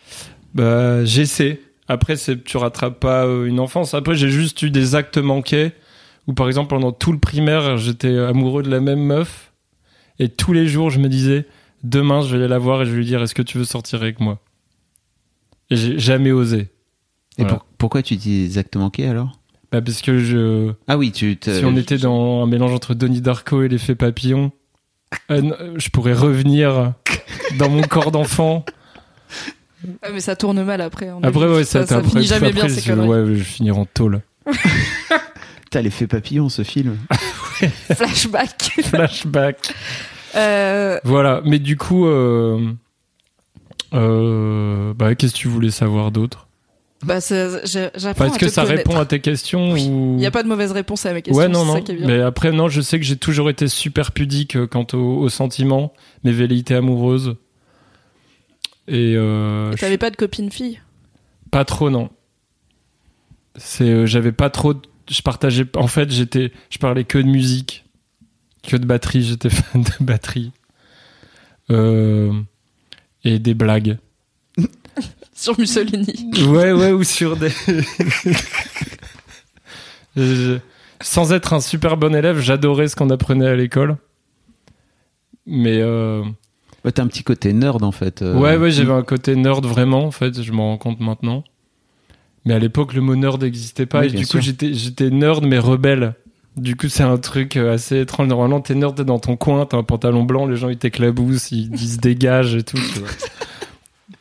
Bah 0.54 1.04
j'essaie. 1.06 1.60
Après 1.88 2.16
c'est 2.18 2.44
tu 2.44 2.58
rattrapes 2.58 3.00
pas 3.00 3.26
euh, 3.26 3.46
une 3.46 3.60
enfance. 3.60 3.96
Après 3.96 4.14
j'ai 4.16 4.30
juste 4.30 4.62
eu 4.62 4.70
des 4.70 4.94
actes 4.94 5.18
manqués 5.18 5.72
où 6.28 6.34
par 6.34 6.48
exemple 6.48 6.70
pendant 6.70 6.92
tout 6.92 7.12
le 7.12 7.20
primaire 7.20 7.78
j'étais 7.78 8.16
amoureux 8.18 8.62
de 8.62 8.70
la 8.70 8.80
même 8.80 9.00
meuf 9.02 9.52
et 10.20 10.30
tous 10.30 10.54
les 10.54 10.68
jours 10.68 10.92
je 10.92 11.00
me 11.00 11.10
disais 11.10 11.46
demain 11.84 12.22
je 12.22 12.30
vais 12.30 12.38
aller 12.38 12.48
la 12.48 12.58
voir 12.60 12.82
et 12.82 12.86
je 12.86 12.92
vais 12.92 12.98
lui 12.98 13.06
dire 13.06 13.22
est-ce 13.22 13.36
que 13.36 13.42
tu 13.42 13.58
veux 13.58 13.66
sortir 13.66 14.02
avec 14.02 14.20
moi? 14.20 14.40
Et 15.70 15.76
j'ai 15.76 16.00
jamais 16.00 16.32
osé. 16.32 16.60
Et 17.38 17.44
Voilà. 17.44 17.54
pour- 17.56 17.66
pourquoi 17.78 18.02
tu 18.04 18.16
dis 18.16 18.44
exactement 18.46 18.86
manqué 18.86 19.08
alors? 19.08 19.40
Bah 19.72 19.82
parce 19.82 20.02
que 20.02 20.18
je 20.20 20.74
Ah 20.88 20.98
oui, 20.98 21.12
tu 21.12 21.38
te... 21.38 21.52
Si 21.60 21.64
on 21.64 21.76
était 21.78 21.98
dans 22.00 22.42
un 22.44 22.48
mélange 22.48 22.72
entre 22.74 22.96
Donnie 22.96 23.22
Darko 23.22 23.62
et 23.62 23.68
l'effet 23.70 23.94
papillon, 23.96 24.52
euh, 25.32 25.42
euh, 25.60 25.74
je 25.78 25.90
pourrais 25.90 26.14
revenir 26.14 26.94
dans 27.60 27.70
mon 27.70 27.82
corps 27.84 28.12
d'enfant. 28.12 28.66
Ouais, 29.84 30.10
mais 30.14 30.20
ça 30.22 30.36
tourne 30.36 30.64
mal 30.64 30.82
après. 30.82 31.12
on 31.12 31.22
Après, 31.24 31.48
ouais, 31.48 31.64
ça, 31.64 31.86
ça, 31.86 31.98
après, 31.98 32.10
finit 32.10 32.24
jamais 32.26 32.48
après, 32.48 32.62
bien 32.68 32.70
ces 32.70 32.82
je, 32.82 32.94
ouais, 32.94 33.36
je 33.36 33.44
finirai 33.44 33.78
en 33.78 33.86
tôle. 33.86 34.22
T'as 35.70 35.82
l'effet 35.82 36.08
papillon, 36.08 36.50
ce 36.50 36.64
film. 36.64 36.98
Flashback. 37.96 38.72
Flashback. 38.84 39.74
Euh, 40.36 41.00
Voilà, 41.04 41.42
mais 41.46 41.60
du 41.60 41.78
coup, 41.78 42.06
euh, 42.06 42.72
euh, 43.94 44.94
bah, 44.94 45.16
qu'est-ce 45.16 45.34
que 45.34 45.38
tu 45.40 45.48
voulais 45.48 45.72
savoir 45.72 46.12
d'autre? 46.12 46.48
Bah, 47.04 47.20
j'apprends 47.22 48.26
à 48.26 48.38
que 48.38 48.46
te 48.46 48.52
ça 48.52 48.64
connaître. 48.64 48.90
répond 48.90 49.00
à 49.00 49.06
tes 49.06 49.22
questions 49.22 49.72
Oui. 49.72 49.88
ou... 49.90 50.16
Il 50.16 50.20
n'y 50.20 50.26
a 50.26 50.32
pas 50.32 50.44
de 50.44 50.50
mauvaise 50.50 50.74
réponse 50.74 51.06
à 51.06 51.14
mes 51.14 51.22
questions. 51.22 51.42
Ouais, 51.42 51.48
non, 51.48 51.64
non. 51.64 51.76
ça 51.76 51.82
qui 51.82 51.94
est 51.94 51.96
bien. 51.96 52.08
Mais 52.08 52.20
après, 52.22 52.52
non, 52.52 52.68
je 52.68 52.82
sais 52.82 53.00
que 53.00 53.06
j'ai 53.06 53.16
toujours 53.16 53.50
été 53.50 53.68
super 53.70 54.12
pudique 54.12 54.66
quant 54.68 54.86
aux, 54.94 54.98
aux 55.20 55.30
sentiments, 55.30 55.94
mes 56.26 56.34
velléités 56.34 56.76
amoureuses. 56.76 57.36
Et, 58.90 59.14
euh, 59.16 59.72
Et 59.72 59.76
T'avais 59.78 59.98
pas 59.98 60.10
de 60.10 60.18
copine 60.18 60.52
fille? 60.52 60.82
Pas 61.52 61.64
trop, 61.64 61.90
non. 61.90 62.10
C'est, 63.56 63.84
euh, 63.90 64.06
j'avais 64.06 64.32
pas 64.34 64.50
trop. 64.50 64.74
de- 64.74 64.82
Je 65.10 65.22
partageais. 65.22 65.66
En 65.78 65.88
fait, 65.88 66.12
j'étais. 66.12 66.52
Je 66.70 66.80
parlais 66.80 67.04
que 67.06 67.18
de 67.18 67.28
musique, 67.28 67.86
que 68.64 68.78
de 68.78 68.86
batterie. 68.86 69.24
J'étais 69.24 69.50
fan 69.52 69.84
de 69.84 70.04
batterie. 70.06 70.52
Euh, 71.72 72.34
et 73.24 73.40
des 73.40 73.54
blagues. 73.54 73.98
sur 75.34 75.58
Mussolini. 75.60 76.28
Ouais, 76.48 76.72
ouais, 76.72 76.92
ou 76.92 77.04
sur 77.04 77.38
des. 77.38 77.50
Je- 80.16 80.58
Sans 81.02 81.32
être 81.32 81.54
un 81.54 81.60
super 81.62 81.96
bon 81.98 82.14
élève, 82.14 82.40
j'adorais 82.40 82.88
ce 82.90 82.96
qu'on 82.96 83.10
apprenait 83.10 83.48
à 83.48 83.56
l'école. 83.56 83.98
Mais 85.46 85.78
euh, 85.82 86.24
Ouais, 86.86 86.92
T'as 86.92 87.04
un 87.04 87.08
petit 87.08 87.24
côté 87.24 87.54
nerd 87.54 87.84
en 87.84 87.92
fait. 87.92 88.22
euh. 88.22 88.36
ouais, 88.38 88.58
ouais, 88.58 88.72
j'avais 88.72 88.92
un 88.94 89.04
côté 89.04 89.36
nerd 89.36 89.66
vraiment, 89.66 90.04
en 90.06 90.12
fait, 90.12 90.42
je 90.42 90.52
m'en 90.52 90.70
rends 90.72 90.78
compte 90.78 91.00
maintenant. 91.00 91.44
Mais 92.46 92.54
à 92.54 92.60
l'époque, 92.60 92.94
le 92.94 93.02
mot 93.02 93.16
nerd 93.16 93.42
n'existait 93.44 93.86
pas. 93.86 94.00
Oui, 94.02 94.08
et 94.08 94.10
bien 94.10 94.20
du 94.22 94.26
sûr. 94.26 94.40
coup, 94.40 94.46
j'étais, 94.46 94.74
j'étais 94.74 95.10
nerd, 95.10 95.46
mais 95.46 95.60
rebelle. 95.60 96.16
Du 96.58 96.76
coup, 96.76 96.90
c'est 96.90 97.04
un 97.04 97.18
truc 97.18 97.56
euh, 97.58 97.74
assez 97.74 98.00
étrange. 98.02 98.28
Normalement, 98.28 98.60
t'es 98.60 98.76
nerd, 98.76 98.96
t'es 98.96 99.06
dans 99.06 99.20
ton 99.20 99.38
coin, 99.38 99.66
t'as 99.66 99.78
un 99.78 99.84
pantalon 99.84 100.24
blanc, 100.24 100.46
les 100.46 100.58
gens 100.58 100.70
ils 100.70 100.78
t'éclaboussent, 100.78 101.52
ils 101.52 101.70
disent 101.72 102.00
dégage 102.00 102.56
et 102.56 102.64
tout. 102.64 102.78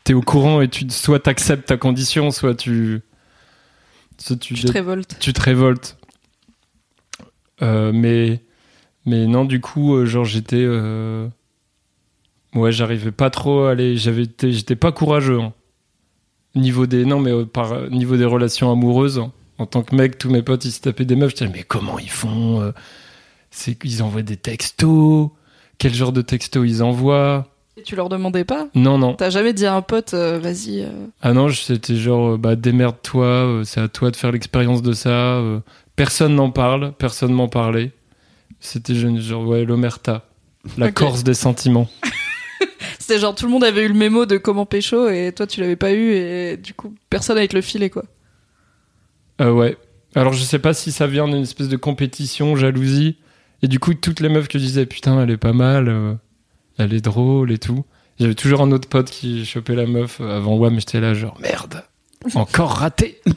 T'es 0.05 0.14
au 0.14 0.21
courant 0.23 0.61
et 0.61 0.69
tu, 0.69 0.88
soit 0.91 1.19
t'acceptes 1.21 1.67
ta 1.69 1.77
condition, 1.77 2.31
soit 2.31 2.55
tu. 2.55 3.01
Soit 4.19 4.37
tu, 4.37 4.55
Tu 4.55 4.64
te 4.64 4.73
révoltes. 4.73 5.17
tu 5.21 5.33
te 5.33 5.41
révoltes. 5.41 5.97
Euh, 7.62 7.93
mais, 7.93 8.43
mais 9.07 9.27
non, 9.27 9.45
du 9.45 9.61
coup, 9.61 9.95
euh, 9.97 10.07
genre, 10.07 10.25
j'étais. 10.25 10.62
euh, 10.62 11.29
Ouais, 12.55 12.73
j'arrivais 12.73 13.12
pas 13.12 13.31
trop 13.31 13.64
à 13.64 13.73
aller. 13.73 13.97
J'avais 13.97 14.23
été- 14.23 14.53
J'étais 14.53 14.77
pas 14.77 14.91
courageux. 14.93 15.41
hein. 15.41 15.53
Niveau 16.55 16.87
des. 16.87 17.05
Non, 17.05 17.21
mais 17.21 17.31
euh, 17.33 17.45
par 17.45 17.91
niveau 17.91 18.17
des 18.17 18.25
relations 18.25 18.71
amoureuses. 18.73 19.19
hein. 19.19 19.33
En 19.59 19.66
tant 19.66 19.83
que 19.83 19.94
mec, 19.94 20.18
tous 20.18 20.31
mes 20.31 20.42
potes, 20.42 20.64
ils 20.64 20.73
se 20.73 20.81
tapaient 20.81 21.05
des 21.05 21.16
meufs. 21.16 21.31
J'étais, 21.31 21.49
mais 21.49 21.62
comment 21.64 21.99
ils 21.99 22.11
font 22.11 22.61
euh, 22.61 22.73
C'est 23.51 23.75
qu'ils 23.75 24.03
envoient 24.03 24.23
des 24.23 24.37
textos. 24.37 25.29
Quel 25.79 25.94
genre 25.94 26.12
de 26.12 26.23
textos 26.23 26.64
ils 26.68 26.83
envoient? 26.83 27.47
Et 27.77 27.83
tu 27.83 27.94
leur 27.97 28.09
demandais 28.09 28.44
pas? 28.44 28.66
Non, 28.75 28.99
non. 28.99 29.14
T'as 29.14 29.31
jamais 29.31 29.53
dit 29.53 29.66
à 29.66 29.75
un 29.75 29.83
pote, 29.83 30.14
euh, 30.14 30.38
vas-y. 30.40 30.83
euh, 30.83 30.90
Ah 31.23 31.33
non, 31.33 31.49
je- 31.49 31.61
c'était 31.61 31.94
genre, 31.97 32.37
bah 32.38 32.57
démerde-toi, 32.57 33.25
euh, 33.27 33.64
c'est 33.64 33.81
à 33.81 33.87
toi 33.88 34.11
de 34.11 34.16
faire 34.16 34.33
l'expérience 34.33 34.83
de 34.83 34.92
ça. 34.92 35.40
personne 35.97 36.35
n'en 36.37 36.51
parle, 36.51 36.92
personne 36.99 37.33
m'en 37.33 37.49
parlait. 37.49 37.92
C'était 38.61 38.94
je- 38.97 39.21
genre, 39.21 39.47
ouais, 39.47 39.64
l'omerta, 39.64 40.25
la. 40.77 40.90
Corse 40.92 41.23
des 41.25 41.35
sentiments. 41.35 41.88
C'était 42.99 43.18
genre 43.21 43.35
tout 43.35 43.47
le 43.47 43.53
monde 43.53 43.64
avait 43.64 43.85
eu 43.85 43.88
le 43.88 43.94
mémo 43.94 44.27
de 44.27 44.37
comment 44.37 44.66
pécho 44.66 45.09
et 45.09 45.33
toi 45.35 45.47
tu 45.47 45.61
l'avais 45.61 45.77
pas 45.77 45.92
eu 45.92 46.12
et 46.12 46.57
du 46.59 46.75
coup 46.75 46.94
personne 47.09 47.38
avec 47.38 47.53
le 47.53 47.61
filet 47.62 47.88
quoi. 47.88 48.03
Euh, 49.40 49.53
ouais. 49.53 49.77
Alors 50.14 50.33
je 50.33 50.42
sais 50.42 50.59
pas 50.59 50.74
si 50.74 50.90
ça 50.92 51.07
vient 51.07 51.27
d'une 51.29 51.42
espèce 51.42 51.68
de 51.68 51.77
compétition, 51.77 52.57
jalousie. 52.57 53.16
Et 53.62 53.68
du 53.68 53.79
coup, 53.79 53.94
toutes 53.94 54.20
les 54.20 54.29
meufs 54.29 54.48
que 54.48 54.59
je 54.59 54.64
disais, 54.64 54.87
putain, 54.87 55.20
elle 55.22 55.31
est 55.31 55.37
pas 55.37 55.53
mal, 55.53 55.88
euh, 55.88 56.14
elle 56.79 56.92
est 56.94 57.01
drôle 57.01 57.51
et 57.53 57.59
tout. 57.59 57.85
J'avais 58.20 58.35
toujours 58.35 58.62
un 58.62 58.70
autre 58.72 58.88
pote 58.88 59.11
qui 59.11 59.44
chopait 59.44 59.74
la 59.74 59.87
meuf 59.87 60.20
avant 60.20 60.57
moi, 60.57 60.70
mais 60.70 60.81
j'étais 60.81 61.01
là 61.01 61.14
genre, 61.14 61.38
merde, 61.40 61.83
encore 62.35 62.70
raté. 62.70 63.20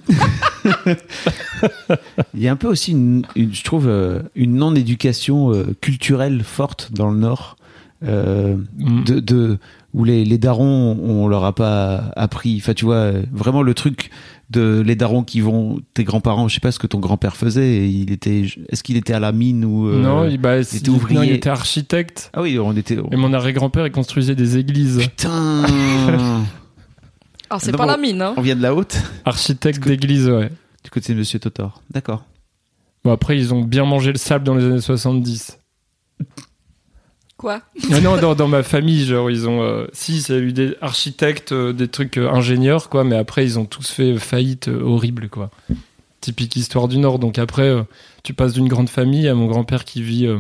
Il 2.33 2.41
y 2.41 2.47
a 2.47 2.51
un 2.51 2.55
peu 2.55 2.67
aussi, 2.67 2.91
une, 2.91 3.23
une- 3.35 3.53
je 3.53 3.63
trouve, 3.63 3.87
euh, 3.87 4.21
une 4.35 4.55
non-éducation 4.55 5.53
culturelle 5.81 6.43
forte 6.43 6.91
dans 6.93 7.09
le 7.09 7.17
Nord. 7.17 7.57
euh, 8.03 8.55
Mm. 8.79 9.03
de, 9.03 9.19
de 9.19 9.57
où 9.93 10.03
les, 10.05 10.25
les 10.25 10.37
darons 10.39 10.97
on 11.03 11.27
leur 11.27 11.43
a 11.45 11.53
pas 11.53 12.11
appris 12.15 12.57
enfin 12.59 12.73
tu 12.73 12.85
vois 12.85 13.11
vraiment 13.31 13.61
le 13.61 13.73
truc 13.75 14.09
de 14.51 14.81
les 14.85 14.95
darons 14.95 15.23
qui 15.23 15.39
vont 15.41 15.79
tes 15.93 16.03
grands-parents 16.03 16.47
je 16.47 16.55
sais 16.55 16.59
pas 16.59 16.71
ce 16.71 16.79
que 16.79 16.87
ton 16.87 16.99
grand-père 16.99 17.35
faisait 17.37 17.67
et 17.77 17.85
il 17.87 18.11
était 18.11 18.45
est-ce 18.69 18.83
qu'il 18.83 18.97
était 18.97 19.13
à 19.13 19.19
la 19.19 19.31
mine 19.31 19.63
ou 19.65 19.87
euh, 19.87 20.01
non, 20.01 20.27
il, 20.27 20.37
bah, 20.37 20.57
était 20.59 20.77
il- 20.77 20.89
non, 20.89 20.95
ouvrier. 20.97 21.19
il 21.23 21.31
était 21.31 21.49
architecte. 21.49 22.29
ah 22.33 22.41
oui 22.41 22.59
on 22.59 22.75
était 22.75 22.97
Et 23.11 23.15
mon 23.15 23.33
arrière-grand-père, 23.33 23.87
il 23.87 23.91
construisait 23.91 24.35
des 24.35 24.57
églises. 24.57 24.97
putain 24.99 25.63
Alors 27.49 27.61
c'est 27.61 27.71
pas 27.75 27.85
la 27.85 27.97
mine 27.97 28.21
hein. 28.21 28.33
on 28.37 28.41
vient 28.41 28.55
de 28.55 28.61
la 28.61 28.73
haute? 28.75 28.97
Architecte 29.25 29.85
d'église, 29.85 30.29
ouais. 30.29 30.49
du 30.83 30.89
côté 30.89 31.13
de 31.13 31.19
Monsieur 31.19 31.39
Totor 31.39 31.81
d'accord 31.89 32.25
Bon, 33.03 33.11
après, 33.11 33.35
ils 33.35 33.51
ont 33.51 33.63
bien 33.63 33.83
mangé 33.83 34.11
le 34.11 34.19
sable 34.19 34.45
dans 34.45 34.53
les 34.53 34.63
années 34.63 34.79
70. 34.79 35.57
Quoi 37.41 37.63
Ah 37.91 37.99
non, 38.01 38.17
dans, 38.17 38.35
dans 38.35 38.47
ma 38.47 38.61
famille, 38.61 39.03
genre, 39.03 39.31
ils 39.31 39.49
ont. 39.49 39.63
euh, 39.63 39.87
si, 39.93 40.19
il 40.19 40.31
y 40.31 40.37
a 40.37 40.39
eu 40.39 40.53
des 40.53 40.75
architectes, 40.79 41.53
euh, 41.53 41.73
des 41.73 41.87
trucs 41.87 42.17
euh, 42.17 42.29
ingénieurs, 42.29 42.87
quoi, 42.87 43.03
mais 43.03 43.15
après, 43.15 43.43
ils 43.43 43.57
ont 43.57 43.65
tous 43.65 43.89
fait 43.89 44.15
faillite 44.19 44.67
euh, 44.67 44.83
horrible, 44.83 45.27
quoi. 45.27 45.49
Typique 46.19 46.55
histoire 46.55 46.87
du 46.87 46.99
Nord. 46.99 47.17
Donc 47.17 47.39
après, 47.39 47.63
euh, 47.63 47.81
tu 48.21 48.35
passes 48.35 48.53
d'une 48.53 48.67
grande 48.67 48.89
famille 48.89 49.27
à 49.27 49.33
mon 49.33 49.47
grand-père 49.47 49.85
qui 49.85 50.03
vit 50.03 50.27
euh, 50.27 50.37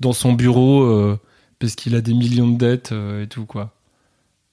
dans 0.00 0.12
son 0.12 0.32
bureau 0.32 0.82
euh, 0.82 1.20
parce 1.60 1.76
qu'il 1.76 1.94
a 1.94 2.00
des 2.00 2.14
millions 2.14 2.48
de 2.48 2.58
dettes 2.58 2.90
euh, 2.90 3.22
et 3.22 3.28
tout, 3.28 3.44
quoi. 3.46 3.72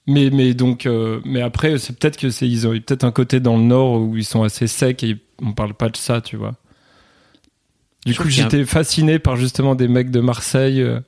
Mais, 0.06 0.30
mais 0.30 0.54
donc, 0.54 0.86
euh, 0.86 1.20
mais 1.24 1.40
après, 1.42 1.78
c'est 1.78 1.98
peut-être 1.98 2.16
que 2.16 2.30
c'est 2.30 2.48
ils 2.48 2.68
ont 2.68 2.72
eu 2.72 2.80
peut-être 2.80 3.02
un 3.02 3.10
côté 3.10 3.40
dans 3.40 3.56
le 3.56 3.64
Nord 3.64 4.00
où 4.02 4.16
ils 4.16 4.24
sont 4.24 4.44
assez 4.44 4.68
secs 4.68 5.02
et 5.02 5.16
on 5.42 5.52
parle 5.52 5.74
pas 5.74 5.88
de 5.88 5.96
ça, 5.96 6.20
tu 6.20 6.36
vois. 6.36 6.54
Du 8.06 8.12
Je 8.12 8.18
coup, 8.22 8.28
j'étais 8.28 8.64
fasciné 8.64 9.18
par 9.18 9.36
justement 9.36 9.74
des 9.74 9.88
mecs 9.88 10.12
de 10.12 10.20
Marseille 10.20 10.80
euh, 10.80 11.00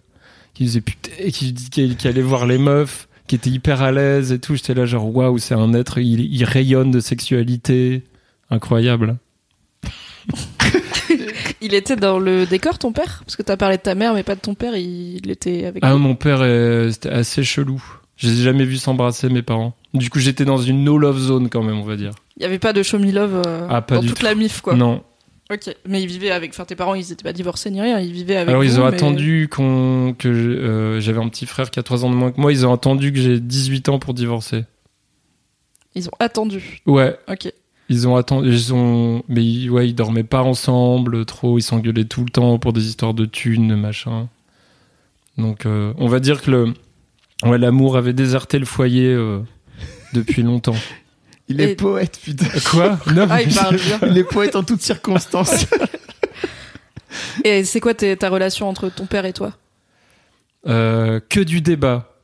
qui 0.61 0.64
disaient 0.66 0.81
putain, 0.83 1.11
qui, 1.31 1.55
qui, 1.55 1.96
qui 1.96 2.07
allaient 2.09 2.20
voir 2.20 2.44
les 2.44 2.59
meufs, 2.59 3.09
qui 3.27 3.35
était 3.35 3.49
hyper 3.49 3.81
à 3.81 3.92
l'aise 3.92 4.31
et 4.31 4.38
tout. 4.38 4.55
J'étais 4.57 4.75
là 4.75 4.85
genre 4.85 5.14
waouh, 5.16 5.38
c'est 5.38 5.55
un 5.55 5.73
être, 5.73 5.96
il, 5.99 6.20
il 6.20 6.44
rayonne 6.44 6.90
de 6.90 7.01
sexualité, 7.01 8.03
incroyable. 8.51 9.16
Il 11.62 11.75
était 11.75 11.96
dans 11.96 12.18
le 12.18 12.46
décor, 12.46 12.79
ton 12.79 12.92
père? 12.92 13.23
Parce 13.25 13.37
que 13.37 13.42
t'as 13.42 13.57
parlé 13.57 13.77
de 13.77 13.83
ta 13.83 13.94
mère, 13.94 14.14
mais 14.14 14.23
pas 14.23 14.35
de 14.35 14.40
ton 14.40 14.55
père, 14.55 14.75
il, 14.77 15.18
il 15.25 15.31
était 15.31 15.66
avec 15.66 15.83
Ah, 15.85 15.92
lui. 15.92 15.99
mon 16.01 16.14
père, 16.14 16.38
euh, 16.40 16.90
c'était 16.90 17.11
assez 17.11 17.42
chelou. 17.44 17.83
Je 18.16 18.29
les 18.29 18.40
ai 18.40 18.44
jamais 18.44 18.64
vus 18.64 18.79
s'embrasser, 18.79 19.29
mes 19.29 19.42
parents. 19.42 19.75
Du 19.92 20.09
coup, 20.11 20.20
j'étais 20.20 20.44
dans 20.46 20.57
une 20.59 20.85
no-love 20.85 21.18
zone 21.18 21.49
quand 21.51 21.62
même, 21.62 21.79
on 21.79 21.85
va 21.85 21.96
dire. 21.96 22.12
Il 22.37 22.42
y 22.42 22.46
avait 22.46 22.59
pas 22.59 22.73
de 22.73 22.83
show 22.83 22.99
me 22.99 23.11
love 23.12 23.42
euh, 23.46 23.66
Ah, 23.68 23.83
pas 23.83 23.96
dans 23.96 24.03
toute 24.03 24.14
tout. 24.18 24.25
la 24.25 24.35
mif, 24.35 24.61
quoi. 24.62 24.75
Non. 24.75 25.03
Ok. 25.53 25.75
Mais 25.87 26.03
ils 26.03 26.07
vivaient 26.07 26.31
avec. 26.31 26.51
Enfin, 26.51 26.65
tes 26.65 26.77
parents, 26.77 26.95
ils 26.95 27.11
étaient 27.13 27.25
pas 27.25 27.33
divorcés 27.33 27.71
ni 27.71 27.81
rien, 27.81 27.99
ils 27.99 28.13
vivaient 28.13 28.37
avec. 28.37 28.49
Alors, 28.51 28.63
ils 28.65 28.79
ont 28.81 28.89
mais- 28.89 28.95
attendu 28.95 29.49
qu'on, 29.51 30.15
que 30.19 30.33
je- 30.33 30.51
euh, 30.51 31.01
j'avais 31.01 31.19
un 31.19 31.29
petit 31.29 31.47
frère 31.47 31.71
qui 31.71 31.79
a 31.79 31.83
3 31.83 32.05
ans 32.05 32.11
de 32.11 32.15
moins 32.15 32.31
que 32.33 32.41
moi. 32.41 32.53
Ils 32.53 32.67
ont 32.67 32.73
attendu 32.73 33.13
que 33.13 33.19
j'ai 33.19 33.41
18 33.41 33.89
ans 33.89 33.99
pour 33.99 34.15
divorcer. 34.15 34.65
Ils 35.95 36.07
ont 36.09 36.13
attendu. 36.21 36.81
Ouais. 36.87 37.17
Ok. 37.29 37.53
Ils 37.89 38.07
ont 38.07 38.15
attendu, 38.15 38.49
ils 38.49 38.73
ont, 38.73 39.25
mais 39.27 39.45
ils, 39.45 39.69
ouais, 39.69 39.89
ils 39.89 39.95
dormaient 39.95 40.23
pas 40.23 40.43
ensemble 40.43 41.25
trop, 41.25 41.59
ils 41.59 41.63
s'engueulaient 41.63 42.05
tout 42.05 42.23
le 42.23 42.31
temps 42.31 42.57
pour 42.61 42.73
des 42.73 42.87
histoires 42.87 43.15
de 43.15 43.25
thunes, 43.25 43.75
machin. 43.75 44.29
Donc, 45.37 45.67
euh, 45.67 45.93
on 45.99 46.07
va 46.07 46.21
dire 46.21 46.41
que 46.41 46.53
le, 46.53 46.75
ouais, 47.45 47.59
l'amour 47.59 47.97
avait 47.97 48.13
déserté 48.13 48.61
le 48.61 48.65
foyer 48.67 49.07
euh, 49.13 49.41
depuis 50.13 50.43
longtemps. 50.45 50.77
Il 51.51 51.61
Et- 51.61 51.71
est 51.73 51.75
poète, 51.75 52.19
putain. 52.23 52.47
Quoi 52.71 52.99
Non, 53.13 53.27
Ah, 53.31 53.43
il 53.43 53.53
parle 53.55 53.77
bien. 53.77 53.99
Il 54.07 54.17
est 54.17 54.25
poète 54.25 54.55
en 54.57 54.63
toutes 54.63 54.81
circonstances. 54.83 55.67
Et 57.45 57.65
c'est 57.65 57.81
quoi 57.81 57.93
tes- 57.93 58.17
ta 58.17 58.29
relation 58.29 58.69
entre 58.69 58.89
ton 58.89 59.07
père 59.07 59.25
et 59.27 59.33
toi? 59.33 59.53
Euh, 60.69 61.19
que 61.29 61.41
du 61.41 61.61
débat. 61.61 62.15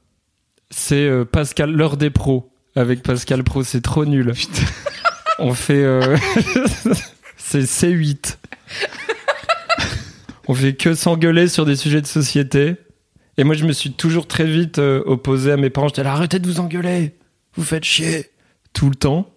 C'est 0.71 1.07
euh, 1.09 1.25
Pascal, 1.25 1.73
l'heure 1.73 1.97
des 1.97 2.11
pros. 2.11 2.51
Avec 2.77 3.03
Pascal 3.03 3.43
Pro, 3.43 3.62
c'est 3.65 3.81
trop 3.81 4.05
nul. 4.05 4.33
On 5.39 5.55
fait. 5.55 5.83
euh, 5.83 6.17
c'est 7.37 7.62
C8. 7.62 8.37
On 10.49 10.55
fait 10.55 10.75
que 10.75 10.95
s'engueuler 10.95 11.49
sur 11.49 11.65
des 11.65 11.75
sujets 11.77 12.01
de 12.03 12.07
société. 12.07 12.77
Et 13.39 13.45
moi, 13.45 13.55
je 13.55 13.65
me 13.65 13.73
suis 13.73 13.93
toujours 13.93 14.27
très 14.29 14.45
vite 14.45 14.79
euh, 14.79 15.03
opposé 15.07 15.51
à 15.53 15.57
mes 15.57 15.71
parents. 15.71 15.89
J'étais 15.89 16.05
là, 16.05 16.12
arrêtez 16.12 16.39
de 16.39 16.47
vous 16.47 16.61
engueuler. 16.61 17.15
Vous 17.57 17.65
faites 17.65 17.85
chier. 17.85 18.31
Tout 18.77 18.91
le 18.91 18.95
temps. 18.95 19.33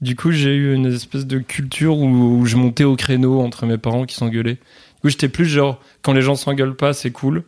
Du 0.00 0.14
coup, 0.14 0.30
j'ai 0.30 0.54
eu 0.54 0.72
une 0.72 0.86
espèce 0.86 1.26
de 1.26 1.40
culture 1.40 1.98
où, 1.98 2.46
je 2.46 2.54
montais 2.54 2.84
au 2.84 2.94
créneau 2.94 3.40
entre 3.40 3.66
mes 3.66 3.76
parents 3.76 4.06
qui 4.06 4.14
s'engueulaient. 4.14 4.54
Du 4.54 5.00
coup, 5.02 5.08
j'étais 5.08 5.28
plus 5.28 5.46
genre, 5.46 5.80
quand 6.02 6.12
les 6.12 6.22
gens 6.22 6.36
s'engueulent 6.36 6.76
pas, 6.76 6.92
c'est 6.92 7.10
cool. 7.10 7.42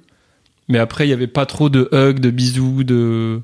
Mais 0.66 0.78
après, 0.78 1.06
il 1.06 1.10
y 1.10 1.12
avait 1.12 1.28
pas 1.28 1.46
trop 1.46 1.68
de 1.68 1.88
hugs, 1.92 2.18
de 2.18 2.30
bisous, 2.30 2.82
de. 2.82 3.42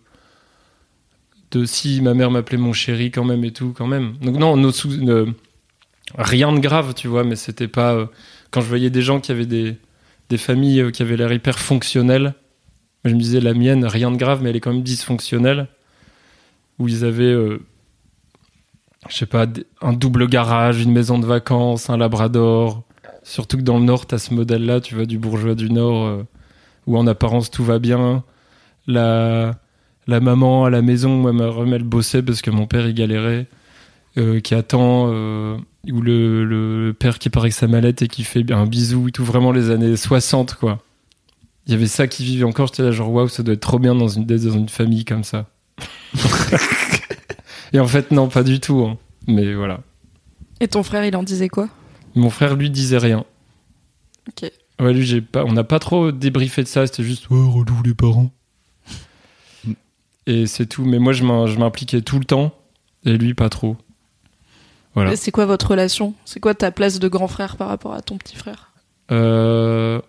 De 1.52 1.64
si 1.64 2.00
ma 2.00 2.12
mère 2.12 2.32
m'appelait 2.32 2.58
mon 2.58 2.72
chéri 2.72 3.12
quand 3.12 3.24
même 3.24 3.44
et 3.44 3.52
tout, 3.52 3.72
quand 3.72 3.86
même. 3.86 4.16
Donc, 4.20 4.34
non, 4.36 4.60
euh, 4.60 5.26
rien 6.16 6.52
de 6.52 6.58
grave, 6.58 6.92
tu 6.92 7.06
vois, 7.06 7.22
mais 7.22 7.36
c'était 7.36 7.68
pas. 7.68 7.94
euh, 7.94 8.06
quand 8.50 8.62
je 8.62 8.66
voyais 8.66 8.90
des 8.90 9.02
gens 9.02 9.20
qui 9.20 9.30
avaient 9.30 9.46
des, 9.46 9.76
des 10.28 10.38
familles 10.38 10.80
euh, 10.80 10.90
qui 10.90 11.02
avaient 11.02 11.16
l'air 11.16 11.32
hyper 11.32 11.60
fonctionnelles, 11.60 12.34
je 13.04 13.14
me 13.14 13.20
disais, 13.20 13.40
la 13.40 13.54
mienne, 13.54 13.84
rien 13.84 14.10
de 14.10 14.16
grave, 14.16 14.42
mais 14.42 14.50
elle 14.50 14.56
est 14.56 14.60
quand 14.60 14.72
même 14.72 14.82
dysfonctionnelle. 14.82 15.68
Où 16.78 16.88
ils 16.88 17.04
avaient. 17.04 17.24
euh, 17.24 17.58
je 19.08 19.16
sais 19.16 19.26
pas, 19.26 19.46
un 19.80 19.92
double 19.92 20.26
garage, 20.28 20.82
une 20.82 20.92
maison 20.92 21.18
de 21.18 21.26
vacances, 21.26 21.88
un 21.90 21.96
labrador. 21.96 22.82
Surtout 23.22 23.56
que 23.58 23.62
dans 23.62 23.78
le 23.78 23.84
Nord, 23.84 24.06
t'as 24.06 24.18
ce 24.18 24.34
modèle-là, 24.34 24.80
tu 24.80 24.94
vois, 24.94 25.06
du 25.06 25.18
bourgeois 25.18 25.54
du 25.54 25.70
Nord, 25.70 26.06
euh, 26.06 26.22
où 26.86 26.96
en 26.98 27.06
apparence 27.06 27.50
tout 27.50 27.64
va 27.64 27.78
bien. 27.78 28.24
La, 28.86 29.54
la 30.06 30.20
maman 30.20 30.64
à 30.64 30.70
la 30.70 30.82
maison, 30.82 31.10
moi, 31.16 31.32
ma 31.32 31.44
mère, 31.46 31.74
elle 31.74 31.82
bossait 31.84 32.22
parce 32.22 32.42
que 32.42 32.50
mon 32.50 32.66
père, 32.66 32.86
il 32.88 32.94
galérait. 32.94 33.46
euh, 34.18 34.40
qui 34.40 34.54
attend, 34.54 35.08
ou 35.08 36.00
le, 36.02 36.44
le 36.44 36.92
père 36.94 37.18
qui 37.18 37.30
part 37.30 37.42
avec 37.44 37.52
sa 37.54 37.68
mallette 37.68 38.02
et 38.02 38.08
qui 38.08 38.24
fait 38.24 38.50
un 38.52 38.66
bisou 38.66 39.10
tout, 39.10 39.24
vraiment 39.24 39.52
les 39.52 39.70
années 39.70 39.96
60, 39.96 40.54
quoi. 40.54 40.82
Il 41.66 41.72
y 41.72 41.76
avait 41.76 41.86
ça 41.86 42.06
qui 42.08 42.24
vivait 42.24 42.44
encore, 42.44 42.68
j'étais 42.68 42.82
là 42.82 42.92
genre, 42.92 43.12
waouh, 43.12 43.28
ça 43.28 43.42
doit 43.42 43.54
être 43.54 43.60
trop 43.60 43.78
bien 43.78 43.94
dans 43.94 44.08
une, 44.08 44.24
dans 44.26 44.38
une 44.50 44.68
famille 44.68 45.04
comme 45.04 45.24
ça. 45.24 45.46
et 47.72 47.80
en 47.80 47.86
fait, 47.86 48.10
non, 48.10 48.28
pas 48.28 48.42
du 48.42 48.60
tout. 48.60 48.80
hein. 48.84 48.98
Mais 49.26 49.54
voilà. 49.54 49.80
Et 50.60 50.68
ton 50.68 50.82
frère, 50.82 51.04
il 51.04 51.14
en 51.16 51.22
disait 51.22 51.48
quoi? 51.48 51.68
Mon 52.14 52.30
frère, 52.30 52.56
lui, 52.56 52.70
disait 52.70 52.98
rien. 52.98 53.24
Ok. 54.28 54.50
Ouais, 54.80 54.92
lui, 54.92 55.04
j'ai 55.04 55.20
pas, 55.20 55.44
on 55.44 55.52
n'a 55.52 55.64
pas 55.64 55.78
trop 55.78 56.12
débriefé 56.12 56.62
de 56.62 56.68
ça, 56.68 56.86
c'était 56.86 57.02
juste, 57.02 57.28
ouais, 57.30 57.38
relou 57.38 57.82
les 57.84 57.94
parents. 57.94 58.30
Et 60.26 60.46
c'est 60.46 60.66
tout. 60.66 60.84
Mais 60.84 60.98
moi, 60.98 61.12
je 61.12 61.24
m'im- 61.24 61.46
je 61.46 61.58
m'impliquais 61.58 62.02
tout 62.02 62.18
le 62.18 62.24
temps, 62.24 62.54
et 63.04 63.16
lui, 63.16 63.34
pas 63.34 63.48
trop. 63.48 63.76
Voilà. 64.94 65.16
C'est 65.16 65.30
quoi 65.30 65.46
votre 65.46 65.68
relation? 65.70 66.14
C'est 66.24 66.40
quoi 66.40 66.54
ta 66.54 66.70
place 66.70 66.98
de 66.98 67.08
grand 67.08 67.28
frère 67.28 67.56
par 67.56 67.68
rapport 67.68 67.94
à 67.94 68.02
ton 68.02 68.18
petit 68.18 68.36
frère? 68.36 68.72
Euh, 69.10 70.00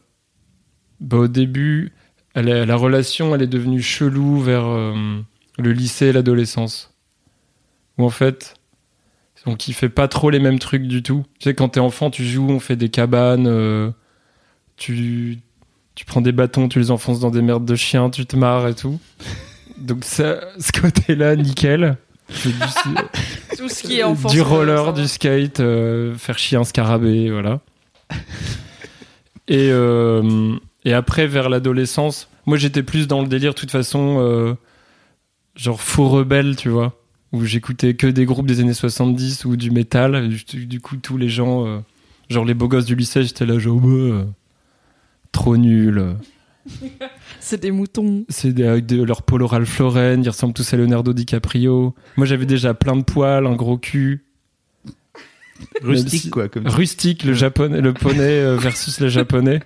bah, 1.00 1.18
au 1.18 1.28
début, 1.28 1.94
elle 2.34 2.50
est- 2.50 2.66
la 2.66 2.76
relation, 2.76 3.34
elle 3.36 3.42
est 3.44 3.48
devenue 3.48 3.82
chelou 3.82 4.40
vers 4.40 4.66
euh, 4.66 5.22
le 5.60 5.72
lycée 5.72 6.08
et 6.08 6.12
l'adolescence. 6.14 6.94
Où 7.98 8.06
en 8.06 8.10
fait, 8.10 8.56
on 9.46 9.56
kiffait 9.56 9.90
pas 9.90 10.08
trop 10.08 10.30
les 10.30 10.40
mêmes 10.40 10.60
trucs 10.60 10.84
du 10.88 11.04
tout. 11.04 11.26
Tu 11.40 11.46
sais, 11.50 11.54
quand 11.56 11.70
t'es 11.70 11.80
enfant, 11.80 12.10
tu 12.10 12.26
joues, 12.26 12.50
on 12.50 12.60
fait 12.60 12.76
des 12.76 12.90
cabanes, 12.90 13.48
euh, 13.48 13.92
tu, 14.78 15.40
tu 15.96 16.06
prends 16.06 16.22
des 16.22 16.32
bâtons, 16.32 16.68
tu 16.70 16.80
les 16.80 16.92
enfonces 16.92 17.20
dans 17.20 17.32
des 17.32 17.42
merdes 17.42 17.66
de 17.66 17.76
chiens, 17.76 18.10
tu 18.10 18.26
te 18.26 18.36
marres 18.36 18.68
et 18.68 18.76
tout. 18.76 19.00
Donc 19.78 20.04
ça, 20.04 20.40
ce 20.60 20.72
côté-là, 20.80 21.36
nickel. 21.36 21.98
Du- 22.44 22.54
Tout 23.58 23.68
ce 23.70 23.82
qui 23.84 24.00
est 24.00 24.04
enfant. 24.04 24.30
du 24.30 24.40
roller, 24.42 24.94
du 24.94 25.08
skate, 25.08 25.60
euh, 25.60 26.14
faire 26.16 26.38
chier 26.38 26.58
un 26.58 26.64
scarabée, 26.64 27.30
voilà. 27.32 27.60
et, 29.48 29.70
euh, 29.72 30.56
et 30.86 30.94
après, 30.94 31.28
vers 31.28 31.50
l'adolescence, 31.50 32.30
moi 32.46 32.58
j'étais 32.58 32.84
plus 32.84 33.08
dans 33.08 33.22
le 33.22 33.28
délire, 33.28 33.54
de 33.54 33.60
toute 33.60 33.72
façon, 33.72 34.56
genre 35.60 35.82
faux 35.82 36.08
rebelle, 36.08 36.56
tu 36.56 36.70
vois, 36.70 37.00
où 37.32 37.44
j'écoutais 37.44 37.94
que 37.94 38.08
des 38.08 38.26
groupes 38.26 38.48
des 38.48 38.62
années 38.62 38.74
70 38.74 39.46
ou 39.46 39.58
du 39.58 39.72
métal. 39.72 40.30
du, 40.30 40.66
du 40.66 40.80
coup, 40.80 40.98
tous 40.98 41.18
les 41.18 41.30
gens, 41.30 41.68
euh, 41.68 41.80
genre 42.30 42.46
les 42.46 42.54
beaux 42.54 42.68
gosses 42.68 42.86
du 42.86 42.96
lycée, 42.96 43.24
j'étais 43.24 43.46
là, 43.46 43.60
genre, 43.60 43.82
euh, 43.86 44.26
trop 45.32 45.58
nul. 45.58 46.16
C'est 47.40 47.62
des 47.62 47.72
moutons. 47.72 48.26
C'est 48.30 48.62
avec 48.64 48.86
de, 48.86 49.04
leur 49.04 49.24
polo 49.24 49.48
Ralph 49.48 49.80
Lauren, 49.80 50.22
ils 50.22 50.30
ressemblent 50.30 50.54
tous 50.54 50.74
à 50.74 50.78
Leonardo 50.78 51.14
DiCaprio. 51.14 51.96
Moi 52.16 52.28
j'avais 52.28 52.46
déjà 52.46 52.74
plein 52.74 52.96
de 52.96 53.04
poils, 53.04 53.48
un 53.48 53.56
gros 53.56 53.78
cul. 53.78 54.26
Rustique, 55.82 56.30
quoi. 56.30 56.48
Comme 56.48 56.68
Rustique, 56.68 57.24
le 57.24 57.34
japonais, 57.34 57.82
le 57.82 57.94
poney 57.94 58.22
euh, 58.22 58.56
versus 58.56 59.00
le 59.00 59.10
japonais. 59.10 59.62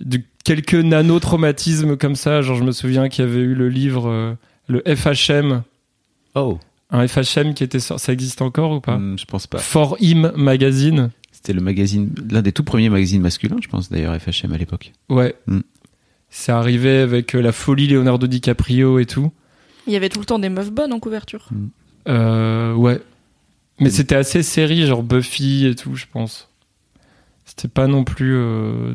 De 0.00 0.20
quelques 0.44 0.74
nano-traumatismes 0.74 1.96
comme 1.96 2.16
ça, 2.16 2.42
genre 2.42 2.56
je 2.56 2.64
me 2.64 2.72
souviens 2.72 3.08
qu'il 3.08 3.24
y 3.24 3.28
avait 3.28 3.40
eu 3.40 3.54
le 3.54 3.68
livre, 3.68 4.08
euh, 4.08 4.34
le 4.68 4.82
FHM, 4.86 5.62
Oh, 6.34 6.58
un 6.90 7.06
FHM 7.06 7.54
qui 7.54 7.64
était 7.64 7.80
sur, 7.80 7.98
ça 8.00 8.12
existe 8.12 8.42
encore 8.42 8.72
ou 8.72 8.80
pas 8.80 8.98
hmm, 8.98 9.18
je 9.18 9.24
pense 9.24 9.46
pas. 9.46 9.58
For 9.58 9.96
Him 10.00 10.32
Magazine. 10.36 11.10
C'était 11.30 11.52
le 11.52 11.60
magazine, 11.60 12.14
l'un 12.30 12.42
des 12.42 12.52
tout 12.52 12.64
premiers 12.64 12.88
magazines 12.88 13.20
masculins, 13.20 13.56
je 13.60 13.68
pense, 13.68 13.90
d'ailleurs, 13.90 14.14
FHM 14.20 14.52
à 14.52 14.58
l'époque. 14.58 14.92
Ouais. 15.08 15.34
Mm. 15.46 15.60
C'est 16.30 16.52
arrivé 16.52 16.98
avec 16.98 17.34
euh, 17.34 17.42
la 17.42 17.52
folie 17.52 17.88
Leonardo 17.88 18.26
DiCaprio 18.26 18.98
et 18.98 19.06
tout. 19.06 19.32
Il 19.86 19.92
y 19.92 19.96
avait 19.96 20.08
tout 20.08 20.20
le 20.20 20.24
temps 20.24 20.38
des 20.38 20.48
meufs 20.48 20.70
bonnes 20.70 20.92
en 20.92 21.00
couverture. 21.00 21.48
Euh, 22.08 22.72
ouais. 22.74 23.00
Mais 23.80 23.90
c'était 23.90 24.14
assez 24.14 24.42
série, 24.42 24.86
genre 24.86 25.02
Buffy 25.02 25.66
et 25.66 25.74
tout, 25.74 25.96
je 25.96 26.06
pense. 26.10 26.48
C'était 27.44 27.68
pas 27.68 27.86
non 27.88 28.04
plus. 28.04 28.34
euh, 28.36 28.94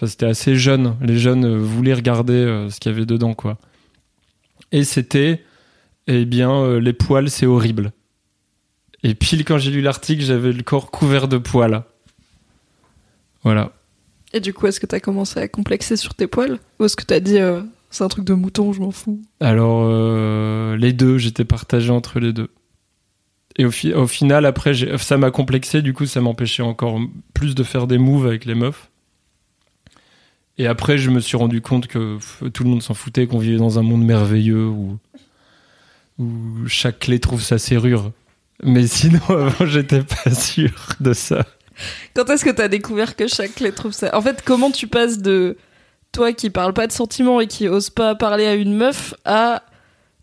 Enfin, 0.00 0.06
c'était 0.06 0.24
assez 0.24 0.56
jeune. 0.56 0.96
Les 1.02 1.18
jeunes 1.18 1.44
euh, 1.44 1.58
voulaient 1.58 1.92
regarder 1.92 2.32
euh, 2.32 2.70
ce 2.70 2.80
qu'il 2.80 2.90
y 2.90 2.94
avait 2.94 3.04
dedans, 3.04 3.34
quoi. 3.34 3.58
Et 4.72 4.82
c'était. 4.84 5.44
Eh 6.06 6.24
bien, 6.24 6.50
euh, 6.50 6.80
les 6.80 6.94
poils, 6.94 7.28
c'est 7.28 7.44
horrible. 7.44 7.92
Et 9.02 9.14
pile 9.14 9.44
quand 9.44 9.58
j'ai 9.58 9.70
lu 9.70 9.82
l'article, 9.82 10.22
j'avais 10.22 10.52
le 10.52 10.62
corps 10.62 10.90
couvert 10.90 11.28
de 11.28 11.36
poils. 11.36 11.84
Voilà. 13.44 13.72
Et 14.32 14.40
du 14.40 14.54
coup, 14.54 14.66
est-ce 14.66 14.80
que 14.80 14.86
t'as 14.86 15.00
commencé 15.00 15.38
à 15.38 15.48
complexer 15.48 15.96
sur 15.96 16.14
tes 16.14 16.26
poils? 16.26 16.58
Ou 16.78 16.86
est-ce 16.86 16.96
que 16.96 17.04
t'as 17.04 17.20
dit 17.20 17.38
euh, 17.38 17.60
c'est 17.90 18.02
un 18.02 18.08
truc 18.08 18.24
de 18.24 18.32
mouton, 18.32 18.72
je 18.72 18.80
m'en 18.80 18.90
fous? 18.92 19.20
Alors, 19.40 19.82
euh, 19.84 20.76
les 20.76 20.92
deux, 20.94 21.18
j'étais 21.18 21.44
partagé 21.44 21.90
entre 21.90 22.20
les 22.20 22.32
deux. 22.32 22.48
Et 23.56 23.66
au, 23.66 23.70
fi- 23.70 23.92
au 23.92 24.06
final, 24.06 24.46
après, 24.46 24.72
ça 24.96 25.18
m'a 25.18 25.30
complexé, 25.30 25.82
du 25.82 25.92
coup, 25.92 26.06
ça 26.06 26.20
m'empêchait 26.20 26.62
encore 26.62 26.98
plus 27.34 27.54
de 27.54 27.62
faire 27.62 27.86
des 27.86 27.98
moves 27.98 28.26
avec 28.26 28.46
les 28.46 28.54
meufs. 28.54 28.89
Et 30.58 30.66
après, 30.66 30.98
je 30.98 31.10
me 31.10 31.20
suis 31.20 31.36
rendu 31.36 31.60
compte 31.62 31.86
que 31.86 32.18
tout 32.50 32.64
le 32.64 32.70
monde 32.70 32.82
s'en 32.82 32.94
foutait, 32.94 33.26
qu'on 33.26 33.38
vivait 33.38 33.56
dans 33.58 33.78
un 33.78 33.82
monde 33.82 34.04
merveilleux 34.04 34.66
où, 34.66 34.98
où 36.18 36.28
chaque 36.66 36.98
clé 37.00 37.18
trouve 37.18 37.42
sa 37.42 37.58
serrure. 37.58 38.12
Mais 38.62 38.86
sinon, 38.86 39.20
avant, 39.28 39.64
j'étais 39.64 40.02
pas 40.02 40.34
sûr 40.34 40.70
de 41.00 41.12
ça. 41.14 41.46
Quand 42.14 42.28
est-ce 42.28 42.44
que 42.44 42.50
t'as 42.50 42.68
découvert 42.68 43.16
que 43.16 43.26
chaque 43.26 43.54
clé 43.54 43.72
trouve 43.72 43.92
ça 43.92 44.14
En 44.14 44.20
fait, 44.20 44.42
comment 44.44 44.70
tu 44.70 44.86
passes 44.86 45.18
de 45.18 45.56
toi 46.12 46.32
qui 46.32 46.50
parles 46.50 46.74
pas 46.74 46.86
de 46.86 46.92
sentiments 46.92 47.40
et 47.40 47.46
qui 47.46 47.68
ose 47.68 47.88
pas 47.88 48.14
parler 48.14 48.44
à 48.46 48.54
une 48.54 48.74
meuf 48.76 49.14
à 49.24 49.62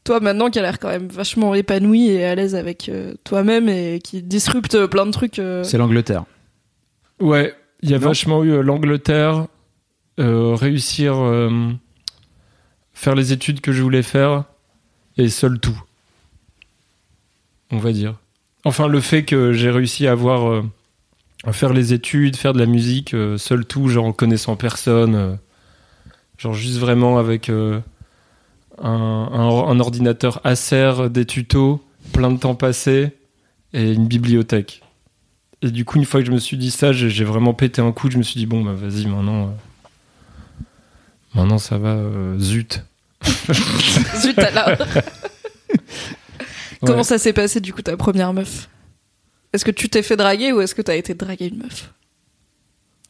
toi 0.04 0.20
maintenant 0.20 0.50
qui 0.50 0.60
a 0.60 0.62
l'air 0.62 0.80
quand 0.80 0.90
même 0.90 1.08
vachement 1.08 1.56
épanoui 1.56 2.10
et 2.10 2.26
à 2.26 2.36
l'aise 2.36 2.56
avec 2.56 2.90
euh, 2.90 3.14
toi-même 3.24 3.68
et 3.70 4.00
qui 4.04 4.22
disrupte 4.22 4.86
plein 4.86 5.06
de 5.06 5.12
trucs. 5.12 5.40
euh. 5.40 5.64
C'est 5.64 5.78
l'Angleterre. 5.78 6.26
Ouais, 7.20 7.56
il 7.82 7.90
y 7.90 7.96
a 7.96 8.00
Non. 8.00 8.08
vachement 8.08 8.44
eu 8.44 8.52
euh, 8.52 8.62
l'Angleterre, 8.62 9.48
réussir, 10.18 11.16
euh, 11.18 11.72
faire 12.94 13.16
les 13.16 13.34
études 13.34 13.62
que 13.62 13.72
je 13.72 13.82
voulais 13.82 14.04
faire, 14.04 14.46
et 15.18 15.30
seul 15.30 15.60
tout. 15.60 15.80
On 17.72 17.78
va 17.78 17.92
dire. 17.92 18.16
Enfin, 18.64 18.88
le 18.88 19.02
fait 19.02 19.24
que 19.24 19.54
j'ai 19.54 19.70
réussi 19.70 20.08
à 20.08 20.12
avoir, 20.14 20.50
euh, 20.50 20.64
faire 21.52 21.74
les 21.74 21.94
études, 21.94 22.36
faire 22.36 22.54
de 22.54 22.60
la 22.60 22.66
musique, 22.66 23.14
euh, 23.14 23.38
seul 23.38 23.66
tout, 23.66 23.88
genre 23.88 24.06
en 24.06 24.14
connaissant 24.14 24.56
personne, 24.56 25.16
euh, 25.16 25.36
genre 26.38 26.54
juste 26.54 26.78
vraiment 26.80 27.18
avec 27.18 27.50
euh, 27.50 27.80
un, 28.82 28.90
un- 28.90 29.80
ordinateur 29.80 30.42
Acer, 30.44 31.10
des 31.10 31.26
tutos, 31.26 31.84
plein 32.14 32.32
de 32.32 32.38
temps 32.40 32.56
passé, 32.56 33.12
et 33.74 33.92
une 33.94 34.08
bibliothèque. 34.08 34.82
Et 35.62 35.72
du 35.72 35.86
coup, 35.86 35.98
une 35.98 36.06
fois 36.06 36.20
que 36.22 36.28
je 36.28 36.32
me 36.32 36.38
suis 36.40 36.58
dit 36.58 36.72
ça, 36.72 36.94
j'ai 36.94 37.24
vraiment 37.24 37.54
pété 37.54 37.82
un 37.82 37.92
coup. 37.92 38.12
Je 38.12 38.18
me 38.18 38.24
suis 38.24 38.38
dit, 38.40 38.46
bon, 38.46 38.64
bah 38.64 38.74
vas-y, 38.74 39.08
maintenant. 39.08 39.56
Maintenant, 41.34 41.58
ça 41.58 41.78
va, 41.78 41.90
euh, 41.90 42.40
zut. 42.40 42.84
Zut 44.22 44.38
alors. 44.40 44.78
Comment 46.86 47.04
ça 47.04 47.18
s'est 47.18 47.34
passé 47.34 47.60
du 47.60 47.74
coup 47.74 47.82
ta 47.82 47.98
première 47.98 48.34
meuf? 48.34 48.70
Est-ce 49.54 49.66
que 49.66 49.72
tu 49.72 49.90
t'es 49.90 50.04
fait 50.04 50.16
draguer 50.16 50.52
ou 50.52 50.62
est-ce 50.62 50.76
que 50.76 50.82
t'as 50.82 50.96
été 50.96 51.14
draguer 51.14 51.48
une 51.48 51.58
meuf? 51.58 51.94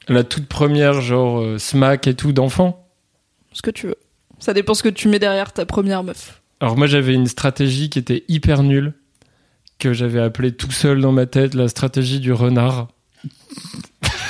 La 0.07 0.23
toute 0.23 0.47
première, 0.47 1.01
genre, 1.01 1.41
euh, 1.41 1.57
smack 1.57 2.07
et 2.07 2.13
tout 2.13 2.31
d'enfant. 2.31 2.87
Ce 3.51 3.61
que 3.61 3.71
tu 3.71 3.87
veux. 3.87 3.97
Ça 4.39 4.53
dépend 4.53 4.73
ce 4.73 4.83
que 4.83 4.89
tu 4.89 5.09
mets 5.09 5.19
derrière 5.19 5.51
ta 5.51 5.65
première 5.65 6.03
meuf. 6.03 6.41
Alors, 6.59 6.77
moi, 6.77 6.87
j'avais 6.87 7.13
une 7.13 7.27
stratégie 7.27 7.89
qui 7.89 7.99
était 7.99 8.23
hyper 8.27 8.63
nulle, 8.63 8.93
que 9.79 9.93
j'avais 9.93 10.21
appelée 10.21 10.53
tout 10.53 10.71
seul 10.71 11.01
dans 11.01 11.11
ma 11.11 11.25
tête 11.25 11.53
la 11.53 11.67
stratégie 11.67 12.19
du 12.19 12.31
renard. 12.31 12.87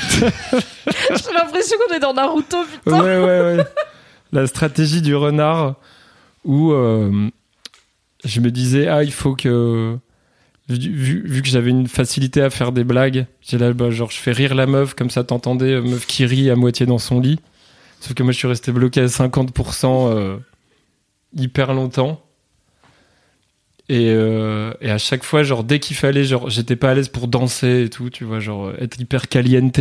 J'ai 0.20 1.34
l'impression 1.34 1.78
qu'on 1.78 1.94
est 1.96 2.00
dans 2.00 2.14
Naruto, 2.14 2.58
putain. 2.64 3.04
Ouais, 3.04 3.20
ouais, 3.20 3.58
ouais. 3.58 3.66
La 4.32 4.48
stratégie 4.48 5.02
du 5.02 5.16
renard 5.16 5.76
où 6.44 6.72
euh, 6.72 7.30
je 8.24 8.42
me 8.42 8.52
disais, 8.52 8.88
ah, 8.88 9.04
il 9.04 9.12
faut 9.12 9.36
que. 9.36 9.98
Vu, 10.70 11.42
que 11.42 11.48
j'avais 11.48 11.70
une 11.70 11.88
facilité 11.88 12.42
à 12.42 12.50
faire 12.50 12.74
des 12.74 12.84
blagues, 12.84 13.26
j'ai 13.40 13.58
là, 13.58 13.72
bah, 13.72 13.90
genre, 13.90 14.12
je 14.12 14.18
fais 14.18 14.34
rire 14.34 14.54
la 14.54 14.66
meuf, 14.66 14.96
comme 14.96 15.10
ça 15.10 15.24
t'entendais, 15.24 15.76
euh, 15.76 15.82
meuf 15.82 16.06
qui 16.06 16.26
rit 16.26 16.50
à 16.50 16.58
moitié 16.58 16.86
dans 16.86 16.98
son 16.98 17.22
lit. 17.22 17.40
Sauf 18.02 18.16
que 18.16 18.24
moi, 18.24 18.34
je 18.34 18.38
suis 18.38 18.50
resté 18.50 18.74
bloqué 18.74 19.00
à 19.00 19.06
50% 19.06 20.12
euh, 20.12 20.38
hyper 21.38 21.74
longtemps. 21.74 22.22
Et, 23.90 24.10
euh, 24.10 24.74
et 24.82 24.90
à 24.92 24.98
chaque 24.98 25.24
fois, 25.24 25.44
genre, 25.44 25.64
dès 25.64 25.80
qu'il 25.80 25.96
fallait, 25.96 26.26
genre, 26.26 26.50
j'étais 26.50 26.76
pas 26.76 26.92
à 26.92 26.94
l'aise 26.94 27.08
pour 27.08 27.28
danser 27.28 27.84
et 27.84 27.90
tout, 27.90 28.10
tu 28.10 28.26
vois, 28.26 28.40
genre, 28.40 28.72
être 28.80 29.00
hyper 29.00 29.30
caliente, 29.30 29.80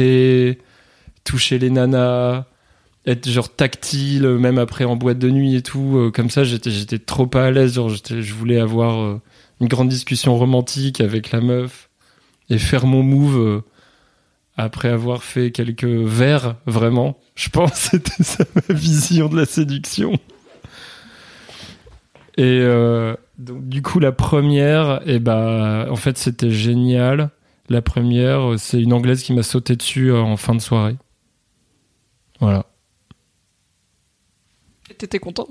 toucher 1.24 1.58
les 1.58 1.70
nanas, 1.70 2.44
être 3.06 3.28
genre 3.28 3.48
tactile, 3.48 4.24
euh, 4.24 4.38
même 4.38 4.58
après 4.58 4.84
en 4.84 4.96
boîte 4.96 5.18
de 5.18 5.30
nuit 5.30 5.56
et 5.56 5.62
tout. 5.62 5.96
euh, 5.96 6.10
comme 6.10 6.30
ça, 6.30 6.44
j'étais, 6.44 6.70
j'étais 6.70 6.98
trop 6.98 7.26
pas 7.26 7.46
à 7.46 7.50
l'aise. 7.50 7.74
Genre, 7.74 7.88
je 7.90 8.34
voulais 8.34 8.60
avoir 8.60 9.00
euh, 9.00 9.20
une 9.60 9.68
grande 9.68 9.88
discussion 9.88 10.36
romantique 10.36 11.00
avec 11.00 11.30
la 11.30 11.40
meuf 11.40 11.88
et 12.50 12.58
faire 12.58 12.86
mon 12.86 13.02
move 13.02 13.38
euh, 13.38 13.60
après 14.56 14.88
avoir 14.88 15.22
fait 15.22 15.50
quelques 15.50 15.84
vers, 15.84 16.56
vraiment. 16.66 17.18
Je 17.34 17.48
pense 17.48 17.74
c'était 17.74 18.22
ça 18.22 18.44
ma 18.54 18.74
vision 18.74 19.28
de 19.28 19.36
la 19.36 19.46
séduction. 19.46 20.12
Et 22.38 22.60
euh, 22.60 23.14
donc, 23.38 23.68
du 23.68 23.82
coup, 23.82 23.98
la 24.00 24.12
première, 24.12 25.00
et 25.06 25.18
bah, 25.18 25.86
en 25.90 25.96
fait, 25.96 26.16
c'était 26.18 26.50
génial. 26.50 27.30
La 27.68 27.82
première, 27.82 28.52
euh, 28.52 28.56
c'est 28.58 28.80
une 28.80 28.92
anglaise 28.92 29.22
qui 29.22 29.32
m'a 29.34 29.42
sauté 29.42 29.76
dessus 29.76 30.10
euh, 30.10 30.20
en 30.20 30.36
fin 30.36 30.54
de 30.54 30.60
soirée. 30.60 30.96
Voilà. 32.40 32.66
Et 34.90 34.94
T'étais 34.94 35.18
content? 35.18 35.48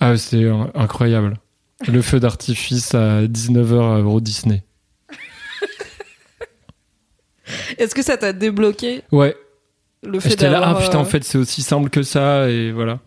Ah, 0.00 0.16
c'est 0.16 0.44
euh, 0.44 0.64
incroyable. 0.74 1.38
Le 1.86 2.02
feu 2.02 2.20
d'artifice 2.20 2.94
à 2.94 3.22
19h 3.22 3.96
à 3.96 3.98
Euro 4.00 4.20
Disney. 4.20 4.64
Est-ce 7.78 7.94
que 7.94 8.02
ça 8.02 8.16
t'a 8.16 8.32
débloqué? 8.32 9.02
Ouais, 9.12 9.36
le 10.02 10.20
fait 10.20 10.30
j'étais 10.30 10.50
là, 10.50 10.60
ah 10.64 10.74
putain, 10.80 10.98
euh, 10.98 11.02
en 11.02 11.04
fait, 11.04 11.24
c'est 11.24 11.38
aussi 11.38 11.62
simple 11.62 11.90
que 11.90 12.02
ça, 12.02 12.48
et 12.50 12.72
voilà. 12.72 13.00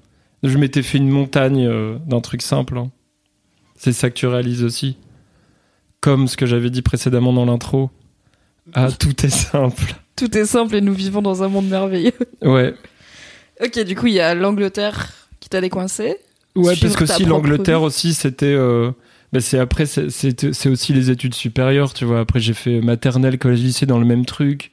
Je 0.43 0.57
m'étais 0.57 0.81
fait 0.83 0.97
une 0.97 1.09
montagne 1.09 1.67
euh, 1.67 1.97
d'un 2.05 2.21
truc 2.21 2.41
simple. 2.41 2.77
hein. 2.77 2.91
C'est 3.83 3.93
ça 3.93 4.09
que 4.11 4.15
tu 4.15 4.27
réalises 4.27 4.63
aussi. 4.63 4.95
Comme 6.01 6.27
ce 6.27 6.37
que 6.37 6.45
j'avais 6.45 6.69
dit 6.69 6.83
précédemment 6.83 7.33
dans 7.33 7.45
l'intro. 7.45 7.89
Ah, 8.73 8.91
tout 8.99 9.25
est 9.25 9.29
simple. 9.29 9.95
Tout 10.15 10.37
est 10.37 10.45
simple 10.45 10.75
et 10.75 10.81
nous 10.81 10.93
vivons 10.93 11.23
dans 11.23 11.41
un 11.41 11.47
monde 11.47 11.67
merveilleux. 11.67 12.11
Ouais. 12.43 12.75
ok, 13.63 13.83
du 13.83 13.95
coup, 13.95 14.05
il 14.05 14.13
y 14.13 14.19
a 14.19 14.35
l'Angleterre 14.35 15.11
qui 15.39 15.49
t'a 15.49 15.61
décoincé. 15.61 16.17
Ouais, 16.55 16.75
parce 16.79 16.95
que 16.95 17.05
si 17.07 17.25
l'Angleterre 17.25 17.81
aussi, 17.81 18.13
c'était. 18.13 18.45
euh, 18.53 18.91
bah, 19.33 19.39
c'est 19.41 19.57
après, 19.57 19.87
c'est- 19.87 20.67
aussi 20.67 20.93
les 20.93 21.09
études 21.09 21.33
supérieures, 21.33 21.93
tu 21.93 22.05
vois. 22.05 22.19
Après, 22.19 22.39
j'ai 22.39 22.53
fait 22.53 22.81
maternelle, 22.81 23.39
collège, 23.39 23.61
lycée 23.61 23.87
dans 23.87 23.97
le 23.97 24.05
même 24.05 24.25
truc. 24.25 24.71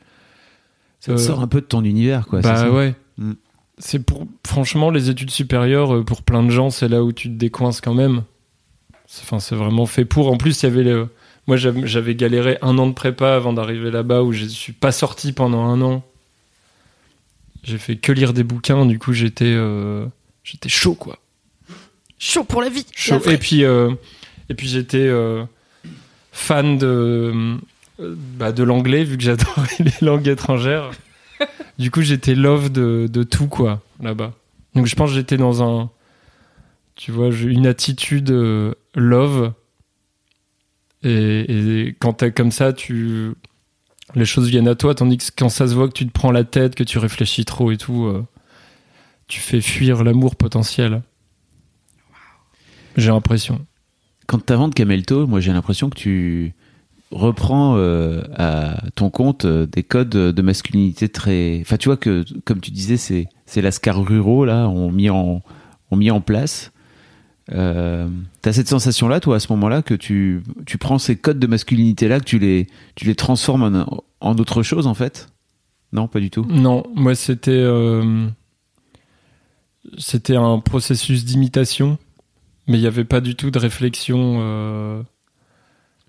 Ça 1.00 1.12
te 1.14 1.18
Euh, 1.18 1.22
sort 1.22 1.40
un 1.40 1.46
peu 1.46 1.60
de 1.62 1.66
ton 1.66 1.82
univers, 1.82 2.26
quoi. 2.26 2.40
bah 2.42 2.56
ça 2.56 2.70
ouais. 2.70 2.94
Mm. 3.16 3.32
C'est 3.78 4.00
pour 4.00 4.26
franchement 4.46 4.90
les 4.90 5.08
études 5.08 5.30
supérieures 5.30 5.94
euh, 5.94 6.04
pour 6.04 6.22
plein 6.22 6.42
de 6.42 6.50
gens, 6.50 6.68
c'est 6.70 6.88
là 6.88 7.04
où 7.04 7.12
tu 7.12 7.28
te 7.28 7.34
décoinces 7.34 7.80
quand 7.80 7.94
même. 7.94 8.24
C'est- 9.08 9.22
Enfin, 9.22 9.40
c'est 9.40 9.56
vraiment 9.56 9.86
fait 9.86 10.04
pour. 10.04 10.30
En 10.30 10.36
plus, 10.36 10.62
il 10.62 10.66
y 10.66 10.68
avait 10.68 10.84
le 10.84 11.08
moi 11.48 11.56
j'avais 11.56 12.14
galéré 12.14 12.58
un 12.60 12.76
an 12.76 12.86
de 12.86 12.92
prépa 12.92 13.34
avant 13.34 13.54
d'arriver 13.54 13.90
là-bas 13.90 14.22
où 14.22 14.32
je 14.32 14.44
suis 14.44 14.74
pas 14.74 14.92
sorti 14.92 15.32
pendant 15.32 15.64
un 15.64 15.80
an. 15.80 16.04
J'ai 17.64 17.78
fait 17.78 17.96
que 17.96 18.12
lire 18.12 18.34
des 18.34 18.44
bouquins, 18.44 18.84
du 18.84 18.98
coup 18.98 19.14
j'étais 19.14 19.46
euh, 19.46 20.04
j'étais 20.44 20.68
chaud 20.68 20.94
quoi. 20.94 21.18
Chaud 22.18 22.44
pour 22.44 22.60
la 22.60 22.68
vie. 22.68 22.84
Chaud. 22.94 23.18
La. 23.24 23.32
Et 23.32 23.38
puis, 23.38 23.64
euh, 23.64 23.90
et 24.50 24.54
puis 24.54 24.68
j'étais 24.68 24.98
euh, 24.98 25.44
fan 26.32 26.76
de, 26.76 27.56
bah, 27.98 28.52
de 28.52 28.62
l'anglais, 28.62 29.04
vu 29.04 29.16
que 29.16 29.22
j'adorais 29.22 29.68
les 29.78 29.92
langues 30.06 30.26
étrangères. 30.28 30.90
du 31.78 31.90
coup, 31.92 32.02
j'étais 32.02 32.34
love 32.34 32.70
de, 32.72 33.08
de 33.10 33.22
tout, 33.22 33.46
quoi, 33.46 33.80
là-bas. 34.02 34.32
Donc, 34.74 34.86
je 34.86 34.96
pense 34.96 35.10
que 35.10 35.16
j'étais 35.16 35.36
dans 35.36 35.62
un. 35.62 35.90
Tu 36.98 37.12
vois, 37.12 37.30
une 37.30 37.68
attitude 37.68 38.32
euh, 38.32 38.74
love. 38.96 39.52
Et, 41.04 41.94
quand 42.00 42.14
t'es 42.14 42.32
comme 42.32 42.50
ça, 42.50 42.72
tu. 42.72 43.34
Les 44.16 44.24
choses 44.24 44.48
viennent 44.48 44.66
à 44.66 44.74
toi, 44.74 44.96
tandis 44.96 45.18
que 45.18 45.24
quand 45.36 45.48
ça 45.48 45.68
se 45.68 45.74
voit 45.74 45.86
que 45.86 45.92
tu 45.92 46.06
te 46.08 46.12
prends 46.12 46.32
la 46.32 46.42
tête, 46.42 46.74
que 46.74 46.82
tu 46.82 46.98
réfléchis 46.98 47.44
trop 47.44 47.70
et 47.70 47.76
tout, 47.76 48.06
euh, 48.06 48.26
tu 49.28 49.38
fais 49.38 49.60
fuir 49.60 50.02
l'amour 50.02 50.34
potentiel. 50.34 51.02
J'ai 52.96 53.10
l'impression. 53.10 53.64
Quand 54.26 54.44
t'inventes 54.44 54.74
Camelto, 54.74 55.28
moi 55.28 55.38
j'ai 55.38 55.52
l'impression 55.52 55.90
que 55.90 55.96
tu 55.96 56.54
reprends 57.12 57.76
euh, 57.76 58.22
à 58.34 58.82
ton 58.96 59.08
compte 59.08 59.46
des 59.46 59.84
codes 59.84 60.08
de 60.08 60.42
masculinité 60.42 61.08
très. 61.08 61.60
Enfin, 61.60 61.76
tu 61.76 61.88
vois 61.90 61.96
que, 61.96 62.24
comme 62.44 62.60
tu 62.60 62.72
disais, 62.72 62.96
c'est 62.96 63.28
c'est 63.46 63.62
l'ascar 63.62 64.04
ruraux 64.04 64.44
là, 64.44 64.68
ont 64.68 64.90
mis 64.90 65.10
en 65.10 65.42
mis 65.92 66.10
en 66.10 66.20
place. 66.20 66.72
Euh, 67.52 68.08
T'as 68.42 68.52
cette 68.52 68.68
sensation-là, 68.68 69.20
toi, 69.20 69.36
à 69.36 69.40
ce 69.40 69.50
moment-là, 69.52 69.82
que 69.82 69.94
tu 69.94 70.42
tu 70.66 70.78
prends 70.78 70.98
ces 70.98 71.16
codes 71.16 71.38
de 71.38 71.46
masculinité-là, 71.46 72.20
que 72.20 72.24
tu 72.24 72.38
les 72.38 72.66
tu 72.94 73.06
les 73.06 73.14
transformes 73.14 73.62
en, 73.62 74.04
en 74.20 74.36
autre 74.36 74.62
chose, 74.62 74.86
en 74.86 74.94
fait? 74.94 75.28
Non, 75.92 76.08
pas 76.08 76.20
du 76.20 76.30
tout. 76.30 76.44
Non, 76.48 76.84
moi 76.94 77.14
c'était 77.14 77.50
euh, 77.52 78.26
c'était 79.96 80.36
un 80.36 80.58
processus 80.58 81.24
d'imitation, 81.24 81.96
mais 82.66 82.76
il 82.76 82.80
n'y 82.82 82.86
avait 82.86 83.04
pas 83.04 83.20
du 83.20 83.34
tout 83.34 83.50
de 83.50 83.58
réflexion 83.58 84.38
euh, 84.40 85.02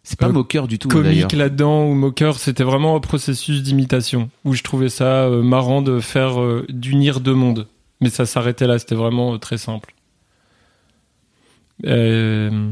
C'est 0.04 0.20
pas 0.20 0.28
moqueur 0.28 0.68
du 0.68 0.78
tout, 0.78 0.90
comique 0.90 1.32
là-dedans 1.32 1.86
ou 1.86 1.94
moqueur. 1.94 2.38
C'était 2.38 2.66
vraiment 2.66 2.98
un 2.98 3.00
processus 3.00 3.64
d'imitation 3.64 4.30
où 4.44 4.54
je 4.54 4.64
trouvais 4.64 4.90
ça 4.90 5.30
marrant 5.30 5.82
de 5.82 6.02
faire 6.02 6.38
d'unir 6.68 7.22
deux 7.22 7.34
mondes, 7.36 7.68
mais 8.02 8.10
ça 8.10 8.26
s'arrêtait 8.26 8.68
là. 8.68 8.78
C'était 8.78 8.96
vraiment 8.96 9.40
très 9.40 9.58
simple. 9.58 9.94
Euh, 11.86 12.72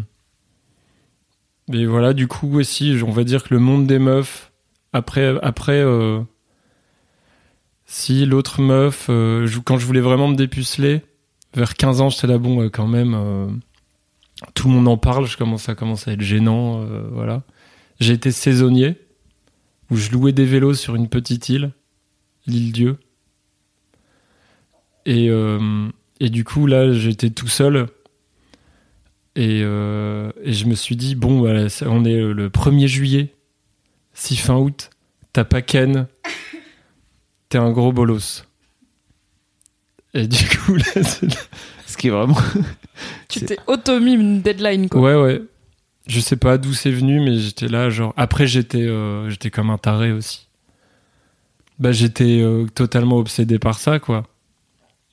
Et 1.73 1.85
voilà, 1.85 2.13
du 2.13 2.27
coup 2.27 2.57
aussi, 2.57 2.95
on 3.05 3.11
va 3.11 3.23
dire 3.23 3.43
que 3.43 3.53
le 3.53 3.59
monde 3.59 3.87
des 3.87 3.99
meufs 3.99 4.51
après 4.93 5.35
après 5.41 5.79
euh, 5.81 6.21
si 7.85 8.25
l'autre 8.25 8.61
meuf, 8.61 9.07
euh, 9.09 9.47
quand 9.65 9.77
je 9.77 9.85
voulais 9.85 10.01
vraiment 10.01 10.27
me 10.27 10.35
dépuceler, 10.35 11.01
vers 11.53 11.75
15 11.75 12.01
ans, 12.01 12.09
j'étais 12.09 12.27
là, 12.27 12.37
bon, 12.37 12.61
euh, 12.63 12.69
quand 12.69 12.87
même, 12.87 13.13
euh, 13.15 13.47
tout 14.53 14.67
le 14.67 14.73
monde 14.73 14.87
en 14.87 14.97
parle, 14.97 15.25
je 15.25 15.37
commence 15.37 15.69
à, 15.69 15.75
commence 15.75 16.07
à 16.07 16.11
être 16.11 16.21
gênant, 16.21 16.81
euh, 16.83 17.07
voilà. 17.11 17.43
J'ai 17.99 18.13
été 18.13 18.31
saisonnier, 18.31 18.97
où 19.89 19.95
je 19.95 20.11
louais 20.11 20.33
des 20.33 20.45
vélos 20.45 20.73
sur 20.73 20.95
une 20.95 21.07
petite 21.07 21.47
île, 21.49 21.71
l'île 22.45 22.71
Dieu. 22.73 22.97
Et, 25.05 25.29
euh, 25.29 25.87
et 26.19 26.29
du 26.29 26.43
coup, 26.43 26.67
là, 26.67 26.91
j'étais 26.91 27.29
tout 27.29 27.47
seul. 27.47 27.87
Et, 29.39 29.61
euh, 29.63 30.31
et 30.43 30.51
je 30.53 30.65
me 30.65 30.73
suis 30.73 30.95
dit, 30.95 31.13
bon, 31.13 31.37
voilà, 31.37 31.67
on 31.85 32.03
est 32.05 32.17
le 32.19 32.49
1er 32.49 32.87
juillet. 32.87 33.35
Si 34.15 34.35
fin 34.35 34.55
août, 34.55 34.89
t'as 35.31 35.43
pas 35.43 35.61
Ken, 35.61 36.07
t'es 37.49 37.59
un 37.59 37.69
gros 37.71 37.91
bolos. 37.91 38.45
Et 40.15 40.27
du 40.27 40.43
coup, 40.49 40.75
là, 40.75 41.03
c'est- 41.03 41.27
Ce 41.85 41.95
qui 41.97 42.07
est 42.07 42.11
vraiment. 42.11 42.37
Tu 43.29 43.41
t'es 43.45 43.57
auto-mis 43.67 44.13
une 44.13 44.41
deadline, 44.41 44.89
quoi. 44.89 45.01
ouais, 45.01 45.15
ouais. 45.21 45.41
Je 46.07 46.19
sais 46.19 46.35
pas 46.37 46.57
d'où 46.57 46.73
c'est 46.73 46.91
venu, 46.91 47.19
mais 47.19 47.37
j'étais 47.37 47.67
là, 47.67 47.89
genre. 47.89 48.13
Après, 48.17 48.47
j'étais 48.47 48.81
euh, 48.87 49.29
j'étais 49.29 49.51
comme 49.51 49.69
un 49.69 49.77
taré 49.77 50.11
aussi. 50.11 50.47
Bah, 51.79 51.91
j'étais 51.91 52.39
euh, 52.41 52.65
totalement 52.73 53.17
obsédé 53.17 53.59
par 53.59 53.77
ça, 53.77 53.99
quoi. 53.99 54.23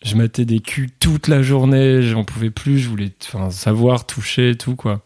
Je 0.05 0.17
mettais 0.17 0.45
des 0.45 0.61
culs 0.61 0.91
toute 1.01 1.29
la 1.29 1.43
journée, 1.43 2.03
j'en 2.03 2.25
pouvais 2.25 2.51
plus, 2.51 2.79
je 2.79 2.89
voulais 2.89 3.11
savoir, 3.51 4.07
toucher 4.07 4.51
et 4.51 4.57
tout, 4.57 4.77
quoi. 4.77 5.03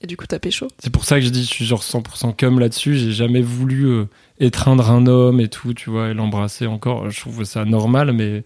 Et 0.00 0.06
du 0.06 0.16
coup, 0.16 0.26
t'as 0.26 0.38
pécho. 0.38 0.68
C'est 0.78 0.90
pour 0.90 1.04
ça 1.04 1.18
que 1.18 1.24
je 1.24 1.30
dis, 1.30 1.44
je 1.44 1.48
suis 1.48 1.64
genre 1.64 1.82
100% 1.82 2.36
comme 2.36 2.58
là-dessus. 2.58 2.96
J'ai 2.96 3.12
jamais 3.12 3.40
voulu 3.40 3.86
euh, 3.86 4.04
étreindre 4.38 4.90
un 4.90 5.06
homme 5.06 5.40
et 5.40 5.48
tout, 5.48 5.72
tu 5.72 5.88
vois, 5.88 6.10
et 6.10 6.14
l'embrasser 6.14 6.66
encore. 6.66 7.08
Je 7.08 7.18
trouve 7.20 7.44
ça 7.44 7.64
normal, 7.64 8.12
mais 8.12 8.44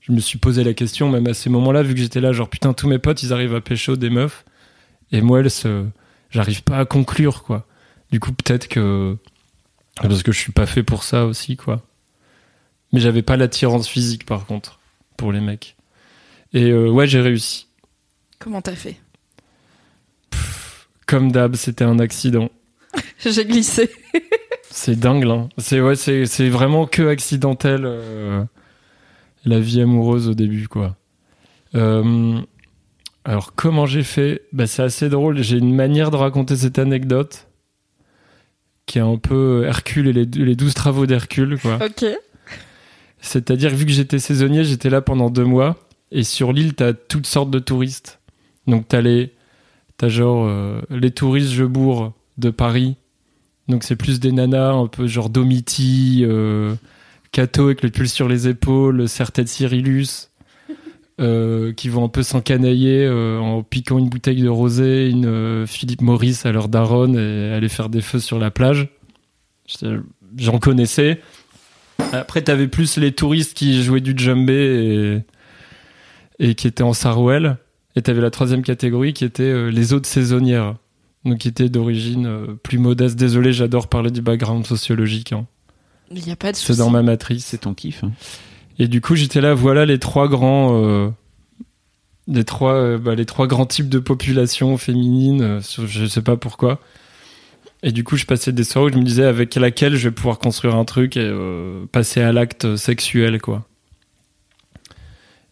je 0.00 0.12
me 0.12 0.20
suis 0.20 0.38
posé 0.38 0.62
la 0.62 0.74
question, 0.74 1.08
même 1.08 1.26
à 1.26 1.34
ces 1.34 1.48
moments-là, 1.50 1.82
vu 1.82 1.94
que 1.94 2.00
j'étais 2.00 2.20
là, 2.20 2.32
genre 2.32 2.48
putain, 2.48 2.74
tous 2.74 2.86
mes 2.86 2.98
potes, 2.98 3.22
ils 3.22 3.32
arrivent 3.32 3.54
à 3.54 3.60
pécho 3.60 3.96
des 3.96 4.10
meufs, 4.10 4.44
et 5.10 5.22
moi, 5.22 5.40
elles 5.40 5.48
j'arrive 6.30 6.62
pas 6.62 6.78
à 6.78 6.84
conclure, 6.84 7.42
quoi. 7.42 7.66
Du 8.12 8.20
coup, 8.20 8.32
peut-être 8.32 8.68
que. 8.68 9.16
Parce 9.96 10.22
que 10.22 10.30
je 10.30 10.38
suis 10.38 10.52
pas 10.52 10.66
fait 10.66 10.82
pour 10.82 11.04
ça 11.04 11.24
aussi, 11.24 11.56
quoi. 11.56 11.82
Mais 12.92 13.00
j'avais 13.00 13.22
pas 13.22 13.36
l'attirance 13.36 13.88
physique, 13.88 14.26
par 14.26 14.46
contre, 14.46 14.78
pour 15.16 15.32
les 15.32 15.40
mecs. 15.40 15.76
Et 16.52 16.70
euh, 16.70 16.88
ouais, 16.88 17.06
j'ai 17.06 17.20
réussi. 17.20 17.66
Comment 18.38 18.62
t'as 18.62 18.76
fait? 18.76 18.96
Comme 21.06 21.32
d'hab, 21.32 21.56
c'était 21.56 21.84
un 21.84 21.98
accident. 21.98 22.50
J'ai 23.18 23.44
glissé. 23.44 23.90
C'est 24.70 24.98
dingue, 24.98 25.24
là. 25.24 25.48
C'est 25.56 25.80
ouais, 25.80 25.94
c'est 25.94 26.26
c'est 26.26 26.48
vraiment 26.48 26.86
que 26.86 27.06
accidentel 27.06 27.82
euh, 27.84 28.42
la 29.44 29.60
vie 29.60 29.80
amoureuse 29.80 30.28
au 30.28 30.34
début, 30.34 30.66
quoi. 30.66 30.96
Euh, 31.76 32.40
alors 33.24 33.54
comment 33.54 33.86
j'ai 33.86 34.02
fait? 34.02 34.42
Bah, 34.52 34.66
c'est 34.66 34.82
assez 34.82 35.08
drôle. 35.08 35.42
J'ai 35.42 35.58
une 35.58 35.74
manière 35.74 36.10
de 36.10 36.16
raconter 36.16 36.56
cette 36.56 36.78
anecdote 36.80 37.46
qui 38.86 38.98
est 38.98 39.02
un 39.02 39.16
peu 39.16 39.64
Hercule 39.64 40.08
et 40.08 40.12
les, 40.12 40.24
les 40.24 40.56
douze 40.56 40.74
travaux 40.74 41.06
d'Hercule, 41.06 41.56
quoi. 41.60 41.78
Ok. 41.84 42.04
C'est-à-dire 43.24 43.70
vu 43.70 43.86
que 43.86 43.92
j'étais 43.92 44.18
saisonnier, 44.18 44.64
j'étais 44.64 44.90
là 44.90 45.00
pendant 45.00 45.30
deux 45.30 45.44
mois. 45.44 45.76
Et 46.12 46.22
sur 46.22 46.52
l'île, 46.52 46.74
t'as 46.74 46.92
toutes 46.92 47.26
sortes 47.26 47.50
de 47.50 47.58
touristes. 47.58 48.20
Donc 48.66 48.86
t'as 48.86 49.00
les, 49.00 49.32
t'as 49.96 50.08
genre 50.08 50.46
euh, 50.46 50.80
les 50.90 51.10
touristes 51.10 51.50
Jebourg 51.50 52.12
de 52.36 52.50
Paris. 52.50 52.96
Donc 53.68 53.82
c'est 53.82 53.96
plus 53.96 54.20
des 54.20 54.30
nanas 54.30 54.72
un 54.72 54.86
peu 54.86 55.06
genre 55.06 55.30
Domiti, 55.30 56.20
euh, 56.22 56.74
Cato 57.32 57.64
avec 57.64 57.82
le 57.82 57.88
pull 57.88 58.08
sur 58.08 58.28
les 58.28 58.46
épaules, 58.46 59.08
Sertet 59.08 59.46
Cyrillus, 59.46 60.28
euh, 61.20 61.72
qui 61.72 61.88
vont 61.88 62.04
un 62.04 62.08
peu 62.08 62.22
s'encanailler 62.22 63.06
euh, 63.06 63.38
en 63.38 63.62
piquant 63.62 63.98
une 63.98 64.10
bouteille 64.10 64.42
de 64.42 64.48
rosé, 64.50 65.08
une 65.08 65.26
euh, 65.26 65.66
Philippe 65.66 66.02
Maurice 66.02 66.44
à 66.44 66.52
leur 66.52 66.68
daronne 66.68 67.16
et 67.16 67.54
aller 67.54 67.70
faire 67.70 67.88
des 67.88 68.02
feux 68.02 68.20
sur 68.20 68.38
la 68.38 68.50
plage. 68.50 68.88
J'en 70.36 70.58
connaissais. 70.58 71.22
Après, 72.20 72.42
t'avais 72.42 72.68
plus 72.68 72.96
les 72.96 73.12
touristes 73.12 73.54
qui 73.56 73.82
jouaient 73.82 74.00
du 74.00 74.14
djembé 74.16 75.22
et, 76.38 76.50
et 76.50 76.54
qui 76.54 76.66
étaient 76.66 76.82
en 76.82 76.92
sarouel. 76.92 77.56
Et 77.96 78.02
t'avais 78.02 78.20
la 78.20 78.30
troisième 78.30 78.62
catégorie 78.62 79.12
qui 79.12 79.24
était 79.24 79.42
euh, 79.44 79.70
les 79.70 79.92
autres 79.92 80.08
saisonnières. 80.08 80.76
Donc, 81.24 81.38
qui 81.38 81.48
étaient 81.48 81.68
d'origine 81.68 82.26
euh, 82.26 82.46
plus 82.62 82.78
modeste. 82.78 83.16
Désolé, 83.16 83.52
j'adore 83.52 83.88
parler 83.88 84.10
du 84.10 84.20
background 84.20 84.66
sociologique. 84.66 85.32
hein. 85.32 85.46
Il 86.10 86.26
y 86.26 86.30
a 86.30 86.36
pas 86.36 86.52
de 86.52 86.56
C'est 86.56 86.76
dans 86.76 86.90
ma 86.90 87.02
matrice. 87.02 87.44
C'est 87.46 87.58
ton 87.58 87.72
kiff. 87.74 88.04
hein. 88.04 88.12
Et 88.78 88.88
du 88.88 89.00
coup, 89.00 89.14
j'étais 89.14 89.40
là, 89.40 89.54
voilà 89.54 89.86
les 89.86 89.98
trois 89.98 90.28
grands, 90.28 90.84
euh, 90.84 91.08
les 92.26 92.44
trois, 92.44 92.98
bah, 92.98 93.14
les 93.14 93.24
trois 93.24 93.46
grands 93.46 93.66
types 93.66 93.88
de 93.88 94.00
population 94.00 94.76
féminine. 94.76 95.60
je 95.86 96.06
sais 96.06 96.22
pas 96.22 96.36
pourquoi. 96.36 96.80
Et 97.86 97.92
du 97.92 98.02
coup, 98.02 98.16
je 98.16 98.24
passais 98.24 98.50
des 98.50 98.64
soirées 98.64 98.86
où 98.86 98.94
je 98.94 98.98
me 98.98 99.04
disais 99.04 99.26
avec 99.26 99.54
laquelle 99.56 99.94
je 99.94 100.08
vais 100.08 100.14
pouvoir 100.14 100.38
construire 100.38 100.74
un 100.74 100.86
truc 100.86 101.18
et 101.18 101.20
euh, 101.22 101.84
passer 101.92 102.22
à 102.22 102.32
l'acte 102.32 102.76
sexuel, 102.76 103.42
quoi. 103.42 103.68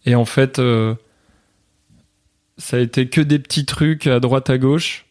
Et 0.07 0.15
en 0.15 0.25
fait, 0.25 0.59
euh, 0.59 0.95
ça 2.57 2.79
a 2.79 2.81
été 2.81 3.07
que 3.11 3.21
des 3.21 3.39
petits 3.39 3.67
trucs 3.67 4.07
à 4.07 4.19
droite 4.19 4.49
à 4.49 4.57
gauche. 4.57 5.05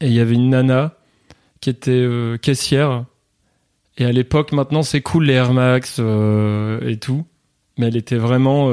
Et 0.00 0.06
il 0.06 0.12
y 0.12 0.20
avait 0.20 0.36
une 0.36 0.50
nana 0.50 0.94
qui 1.60 1.70
était 1.70 1.90
euh, 1.90 2.36
caissière 2.36 3.04
et 3.96 4.04
à 4.04 4.12
l'époque, 4.12 4.52
maintenant, 4.52 4.84
c'est 4.84 5.00
cool 5.00 5.24
les 5.24 5.34
Air 5.34 5.52
Max 5.52 5.98
et 5.98 6.96
tout. 7.00 7.26
Mais 7.78 7.88
elle 7.88 7.96
était 7.96 8.16
vraiment 8.16 8.70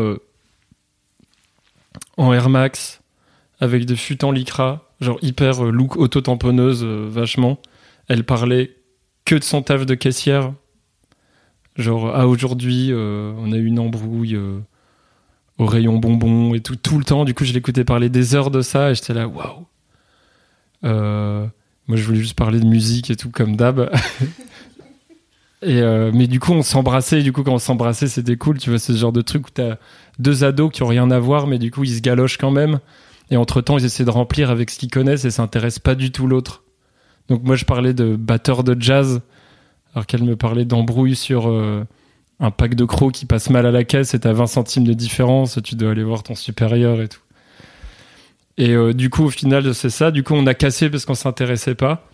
en 2.17 2.31
Air 2.31 2.47
Max 2.47 3.01
avec 3.59 3.85
des 3.85 3.95
fûts 3.95 4.23
en 4.23 4.31
lycra, 4.31 4.84
genre 5.01 5.17
hyper 5.21 5.65
euh, 5.65 5.71
look 5.71 5.97
auto-tamponneuse, 5.97 6.83
euh, 6.83 7.07
vachement. 7.09 7.59
Elle 8.07 8.23
parlait 8.23 8.75
que 9.25 9.35
de 9.35 9.43
son 9.43 9.61
taf 9.61 9.85
de 9.85 9.95
caissière. 9.95 10.53
Genre, 11.75 12.11
ah, 12.15 12.27
aujourd'hui, 12.27 12.89
euh, 12.91 13.33
on 13.37 13.51
a 13.51 13.57
eu 13.57 13.65
une 13.65 13.79
embrouille 13.79 14.39
au 15.57 15.65
rayon 15.65 15.97
bonbons 15.97 16.53
et 16.53 16.61
tout, 16.61 16.75
tout 16.75 16.97
le 16.97 17.03
temps. 17.03 17.25
Du 17.25 17.33
coup, 17.33 17.43
je 17.43 17.53
l'écoutais 17.53 17.83
parler 17.83 18.09
des 18.09 18.35
heures 18.35 18.51
de 18.51 18.61
ça 18.61 18.91
et 18.91 18.95
j'étais 18.95 19.13
là, 19.13 19.27
waouh. 19.27 19.65
Moi, 21.87 21.97
je 21.97 22.03
voulais 22.03 22.19
juste 22.19 22.35
parler 22.35 22.59
de 22.59 22.65
musique 22.65 23.11
et 23.11 23.15
tout, 23.15 23.29
comme 23.29 23.55
d'hab. 23.55 23.91
Et 25.61 25.81
mais 26.13 26.27
du 26.27 26.39
coup, 26.39 26.51
on 26.51 26.61
s'embrassait. 26.61 27.23
Du 27.23 27.31
coup, 27.33 27.41
quand 27.41 27.53
on 27.53 27.59
s'embrassait, 27.59 28.07
c'était 28.07 28.35
cool. 28.35 28.59
Tu 28.59 28.69
vois, 28.69 28.77
ce 28.77 28.93
genre 28.93 29.11
de 29.11 29.21
truc 29.21 29.47
où 29.47 29.49
t'as 29.51 29.77
deux 30.19 30.43
ados 30.43 30.71
qui 30.71 30.83
ont 30.83 30.87
rien 30.87 31.09
à 31.09 31.17
voir, 31.17 31.47
mais 31.47 31.57
du 31.57 31.71
coup, 31.71 31.83
ils 31.83 31.95
se 31.95 32.01
galochent 32.01 32.37
quand 32.37 32.51
même. 32.51 32.79
Et 33.31 33.37
entre 33.37 33.61
temps, 33.61 33.77
ils 33.77 33.85
essaient 33.85 34.05
de 34.05 34.11
remplir 34.11 34.49
avec 34.49 34.69
ce 34.69 34.79
qu'ils 34.79 34.91
connaissent 34.91 35.25
et 35.25 35.31
s'intéressent 35.31 35.79
pas 35.79 35.95
du 35.95 36.11
tout 36.11 36.27
l'autre. 36.27 36.63
Donc 37.29 37.43
moi, 37.43 37.55
je 37.55 37.65
parlais 37.65 37.93
de 37.93 38.15
batteur 38.15 38.63
de 38.63 38.79
jazz, 38.79 39.21
alors 39.93 40.05
qu'elle 40.05 40.23
me 40.23 40.35
parlait 40.35 40.65
d'embrouille 40.65 41.15
sur 41.15 41.49
euh, 41.49 41.83
un 42.39 42.51
pack 42.51 42.75
de 42.75 42.85
crocs 42.85 43.13
qui 43.13 43.25
passe 43.25 43.49
mal 43.49 43.65
à 43.65 43.71
la 43.71 43.83
caisse 43.83 44.13
et 44.13 44.19
t'as 44.19 44.33
20 44.33 44.47
centimes 44.47 44.83
de 44.83 44.93
différence. 44.93 45.59
Tu 45.63 45.75
dois 45.75 45.91
aller 45.91 46.03
voir 46.03 46.23
ton 46.23 46.35
supérieur 46.35 47.01
et 47.01 47.07
tout. 47.07 47.21
Et 48.57 48.71
euh, 48.71 48.93
du 48.93 49.09
coup, 49.09 49.23
au 49.25 49.29
final, 49.29 49.73
c'est 49.73 49.89
ça. 49.89 50.11
Du 50.11 50.23
coup, 50.23 50.33
on 50.33 50.45
a 50.47 50.53
cassé 50.53 50.89
parce 50.89 51.05
qu'on 51.05 51.15
s'intéressait 51.15 51.75
pas. 51.75 52.07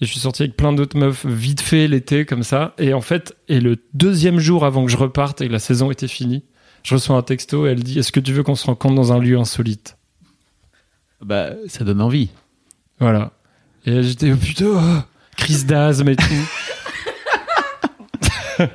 Et 0.00 0.06
je 0.06 0.10
suis 0.10 0.20
sorti 0.20 0.42
avec 0.42 0.56
plein 0.56 0.72
d'autres 0.72 0.96
meufs 0.96 1.26
vite 1.26 1.60
fait 1.60 1.86
l'été 1.86 2.24
comme 2.24 2.42
ça. 2.42 2.74
Et 2.78 2.94
en 2.94 3.00
fait, 3.00 3.36
et 3.48 3.60
le 3.60 3.76
deuxième 3.94 4.38
jour 4.38 4.64
avant 4.64 4.84
que 4.84 4.90
je 4.90 4.96
reparte 4.96 5.40
et 5.42 5.48
que 5.48 5.52
la 5.52 5.58
saison 5.58 5.90
était 5.90 6.08
finie, 6.08 6.44
je 6.82 6.94
reçois 6.94 7.16
un 7.16 7.22
texto 7.22 7.66
et 7.66 7.70
elle 7.70 7.82
dit 7.82 7.98
Est-ce 7.98 8.10
que 8.10 8.20
tu 8.20 8.32
veux 8.32 8.42
qu'on 8.42 8.54
se 8.54 8.66
rencontre 8.66 8.94
dans 8.94 9.12
un 9.12 9.18
lieu 9.18 9.38
insolite? 9.38 9.96
Bah, 11.22 11.50
ça 11.68 11.84
donne 11.84 12.00
envie. 12.00 12.30
Voilà. 12.98 13.32
Et 13.86 13.90
là, 13.92 14.02
j'étais 14.02 14.32
oh, 14.32 14.36
putain, 14.36 14.66
oh, 14.68 15.02
crise 15.36 15.66
d'asthme 15.66 16.08
et 16.08 16.16
tout. 16.16 16.24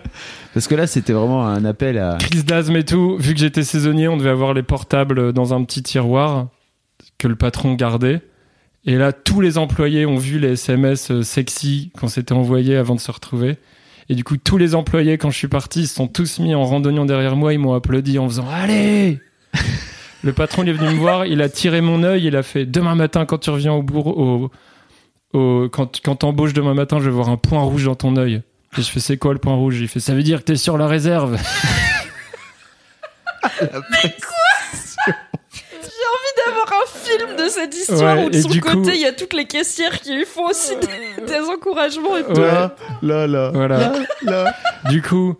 Parce 0.53 0.67
que 0.67 0.75
là, 0.75 0.87
c'était 0.87 1.13
vraiment 1.13 1.45
un 1.45 1.65
appel 1.65 1.97
à. 1.97 2.17
crise 2.19 2.45
d'asthme 2.45 2.77
et 2.77 2.85
tout. 2.85 3.17
Vu 3.17 3.33
que 3.33 3.39
j'étais 3.39 3.63
saisonnier, 3.63 4.07
on 4.07 4.17
devait 4.17 4.29
avoir 4.29 4.53
les 4.53 4.63
portables 4.63 5.33
dans 5.33 5.53
un 5.53 5.63
petit 5.63 5.83
tiroir 5.83 6.47
que 7.17 7.27
le 7.27 7.35
patron 7.35 7.73
gardait. 7.73 8.21
Et 8.85 8.95
là, 8.95 9.11
tous 9.11 9.41
les 9.41 9.57
employés 9.57 10.05
ont 10.05 10.17
vu 10.17 10.39
les 10.39 10.53
SMS 10.53 11.11
euh, 11.11 11.21
sexy 11.21 11.91
qu'on 11.99 12.07
s'était 12.07 12.33
envoyés 12.33 12.77
avant 12.77 12.95
de 12.95 13.01
se 13.01 13.11
retrouver. 13.11 13.57
Et 14.07 14.15
du 14.15 14.23
coup, 14.23 14.37
tous 14.37 14.57
les 14.57 14.73
employés, 14.75 15.17
quand 15.17 15.29
je 15.29 15.37
suis 15.37 15.49
parti, 15.49 15.81
ils 15.81 15.87
se 15.87 15.95
sont 15.95 16.07
tous 16.07 16.39
mis 16.39 16.55
en 16.55 16.63
randonnion 16.63 17.05
derrière 17.05 17.35
moi. 17.35 17.53
Ils 17.53 17.59
m'ont 17.59 17.73
applaudi 17.73 18.17
en 18.17 18.29
faisant 18.29 18.47
Allez 18.49 19.19
Le 20.23 20.33
patron, 20.33 20.63
il 20.63 20.69
est 20.69 20.73
venu 20.73 20.93
me 20.95 20.99
voir, 20.99 21.25
il 21.25 21.41
a 21.41 21.49
tiré 21.49 21.79
mon 21.81 22.03
œil, 22.03 22.25
il 22.25 22.35
a 22.35 22.43
fait 22.43 22.65
Demain 22.65 22.95
matin, 22.95 23.25
quand 23.25 23.37
tu 23.37 23.49
reviens 23.49 23.73
au 23.73 23.83
bureau, 23.83 24.49
au, 25.33 25.37
au- 25.39 25.69
quand, 25.69 25.99
quand 26.03 26.15
t'embauches 26.17 26.53
demain 26.53 26.73
matin, 26.73 26.97
je 26.99 27.05
vais 27.05 27.11
voir 27.11 27.29
un 27.29 27.37
point 27.37 27.61
rouge 27.61 27.85
dans 27.85 27.95
ton 27.95 28.15
œil. 28.17 28.41
Et 28.77 28.81
je 28.81 28.89
fais 28.89 28.99
C'est 28.99 29.17
quoi 29.17 29.33
le 29.33 29.39
point 29.39 29.53
rouge? 29.55 29.79
Il 29.79 29.87
fait 29.87 29.99
Ça 29.99 30.13
veut 30.13 30.23
dire 30.23 30.39
que 30.39 30.45
t'es 30.45 30.55
sur 30.55 30.77
la 30.77 30.87
réserve. 30.87 31.37
J'ai 35.81 36.03
envie 36.13 36.33
d'avoir 36.45 36.73
un 36.73 36.87
film 36.87 37.35
de 37.37 37.49
cette 37.49 37.75
histoire 37.75 38.17
Ouais, 38.17 38.25
où 38.25 38.29
de 38.29 38.41
son 38.41 38.49
du 38.49 38.61
côté, 38.61 38.75
coup- 38.75 38.89
il 38.93 39.01
y 39.01 39.05
a 39.05 39.13
toutes 39.13 39.33
les 39.33 39.45
caissières 39.45 39.99
qui 40.01 40.13
lui 40.15 40.25
font 40.25 40.47
aussi 40.47 40.73
des, 40.75 41.25
des 41.25 41.39
encouragements 41.39 42.17
et 42.17 42.23
tout. 42.23 42.39
Ouais. 42.41 42.67
là, 43.01 43.27
là. 43.27 43.51
Voilà. 43.53 43.93
là. 44.23 44.53
Du 44.89 45.01
coup, 45.01 45.35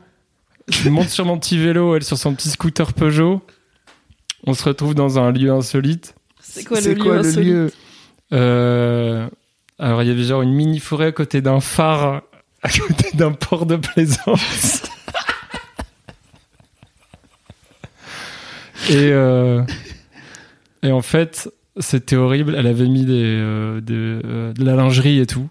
je 0.70 0.90
monte 0.90 1.10
sur 1.10 1.26
mon 1.26 1.38
petit 1.38 1.58
vélo, 1.58 1.96
elle 1.96 2.04
sur 2.04 2.18
son 2.18 2.34
petit 2.34 2.50
scooter 2.50 2.94
Peugeot. 2.94 3.42
On 4.48 4.54
se 4.54 4.64
retrouve 4.64 4.96
dans 4.96 5.20
un 5.20 5.32
lieu 5.32 5.52
insolite. 5.52 6.16
C'est 6.42 6.64
quoi 6.64 6.78
le 6.78 6.84
C'est 6.84 6.96
lieu 6.96 7.04
quoi 7.04 7.14
le 7.16 7.20
insolite 7.20 7.54
lieu 7.54 7.72
Euh, 8.34 9.28
alors, 9.78 10.02
il 10.02 10.08
y 10.08 10.12
avait 10.12 10.24
genre 10.24 10.42
une 10.42 10.54
mini 10.54 10.80
forêt 10.80 11.08
à 11.08 11.12
côté 11.12 11.42
d'un 11.42 11.60
phare, 11.60 12.24
à 12.64 12.70
côté 12.70 13.10
d'un 13.14 13.34
port 13.34 13.66
de 13.66 13.76
plaisance. 13.76 14.84
Et, 18.90 19.12
euh, 19.12 19.64
et 20.82 20.92
en 20.94 21.02
fait, 21.02 21.50
c'était 21.78 22.16
horrible. 22.16 22.56
Elle 22.58 22.68
avait 22.68 22.88
mis 22.88 23.04
des, 23.06 23.22
euh, 23.22 23.82
de, 23.82 24.22
euh, 24.24 24.54
de 24.54 24.64
la 24.64 24.76
lingerie 24.76 25.20
et 25.20 25.26
tout. 25.26 25.50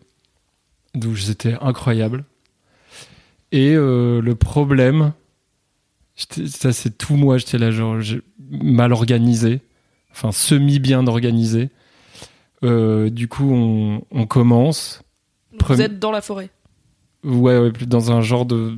Donc 0.95 1.19
c'était 1.19 1.55
incroyable. 1.61 2.25
Et 3.53 3.75
euh, 3.75 4.23
le 4.23 4.35
problème, 4.35 5.13
ça 6.17 6.73
c'est 6.73 6.97
tout 6.97 7.17
moi, 7.17 7.39
j'étais 7.39 7.59
là 7.59 7.71
genre 7.71 7.97
mal 8.51 8.93
organisé, 8.93 9.61
enfin 10.11 10.33
semi 10.33 10.79
bien 10.79 11.07
organisé. 11.07 11.71
Euh, 12.65 13.11
du 13.11 13.29
coup, 13.29 13.51
on, 13.53 14.03
on 14.11 14.27
commence. 14.27 15.03
Vous 15.53 15.59
Premi- 15.59 15.83
êtes 15.83 15.99
dans 15.99 16.11
la 16.11 16.23
forêt. 16.23 16.51
Ouais, 17.23 17.59
ouais, 17.59 17.71
plus 17.71 17.87
dans 17.87 18.13
un 18.13 18.21
genre 18.23 18.47
de 18.47 18.77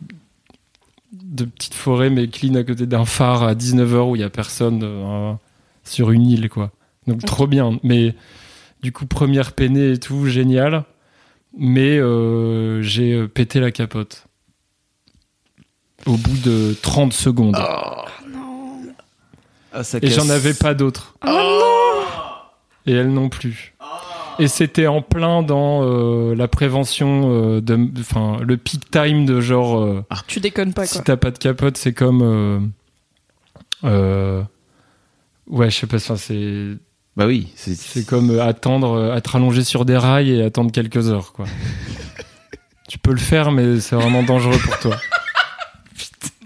de 1.12 1.45
petite 1.45 1.74
forêt 1.74 2.11
mais 2.11 2.28
clean 2.28 2.55
à 2.55 2.64
côté 2.64 2.86
d'un 2.86 3.05
phare 3.07 3.43
à 3.43 3.55
19h 3.55 4.11
où 4.11 4.16
il 4.16 4.20
y 4.20 4.24
a 4.24 4.30
personne 4.30 4.80
euh, 4.82 5.32
sur 5.84 6.11
une 6.11 6.26
île 6.26 6.49
quoi. 6.49 6.70
Donc 7.07 7.24
trop 7.24 7.47
bien. 7.47 7.78
Mais 7.82 8.14
du 8.82 8.93
coup 8.93 9.07
première 9.07 9.53
peinée 9.53 9.93
et 9.93 9.99
tout 9.99 10.26
génial. 10.26 10.84
Mais 11.57 11.99
euh, 11.99 12.82
j'ai 12.82 13.26
pété 13.28 13.59
la 13.61 13.70
capote 13.70 14.26
au 16.07 16.16
bout 16.16 16.36
de 16.44 16.74
30 16.82 17.12
secondes. 17.12 17.57
Ah, 19.72 19.84
ça 19.84 19.99
Et 20.03 20.09
j'en 20.09 20.28
avais 20.30 20.55
pas 20.55 20.74
d'autres. 20.74 21.14
Oh 21.26 22.03
Et 22.86 22.92
elle 22.92 23.12
non 23.12 23.28
plus. 23.28 23.74
Et 24.40 24.46
c'était 24.49 24.86
en 24.86 25.03
plein 25.03 25.42
dans 25.42 25.82
euh, 25.82 26.34
la 26.36 26.46
prévention 26.46 27.30
euh, 27.32 27.61
de, 27.61 27.76
enfin 27.99 28.36
le 28.40 28.57
peak 28.57 28.88
time 28.90 29.26
de 29.26 29.40
genre 29.40 29.80
euh, 29.80 30.05
Tu 30.28 30.38
déconnes 30.40 30.72
pas, 30.72 30.86
si 30.86 30.94
quoi. 30.94 31.03
t'as 31.05 31.16
pas 31.16 31.30
de 31.32 31.38
capote, 31.38 31.76
c'est 31.76 31.92
comme 31.92 32.22
euh, 32.22 32.61
euh, 33.84 34.42
ouais, 35.49 35.70
je 35.70 35.76
sais 35.80 35.86
pas, 35.88 35.96
enfin, 35.96 36.14
c'est 36.16 36.76
Bah 37.16 37.26
oui, 37.26 37.49
c'est 37.57 37.74
c'est 37.74 38.05
comme 38.07 38.30
euh, 38.30 38.44
attendre, 38.44 38.92
euh, 38.92 39.16
être 39.16 39.34
allongé 39.34 39.64
sur 39.64 39.84
des 39.84 39.96
rails 39.96 40.30
et 40.30 40.44
attendre 40.44 40.70
quelques 40.70 41.09
heures 41.11 41.32
quoi. 41.32 41.46
tu 42.88 42.99
peux 42.99 43.11
le 43.12 43.18
faire, 43.18 43.51
mais 43.51 43.80
c'est 43.80 43.96
vraiment 43.96 44.22
dangereux 44.22 44.59
pour 44.64 44.78
toi. 44.78 44.96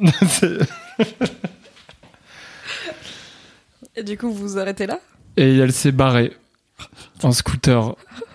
Et 3.96 4.02
du 4.02 4.16
coup, 4.16 4.32
vous 4.32 4.48
vous 4.48 4.58
arrêtez 4.58 4.86
là? 4.86 5.00
Et 5.36 5.58
elle 5.58 5.72
s'est 5.72 5.92
barrée 5.92 6.32
en 7.22 7.32
scooter. 7.32 7.94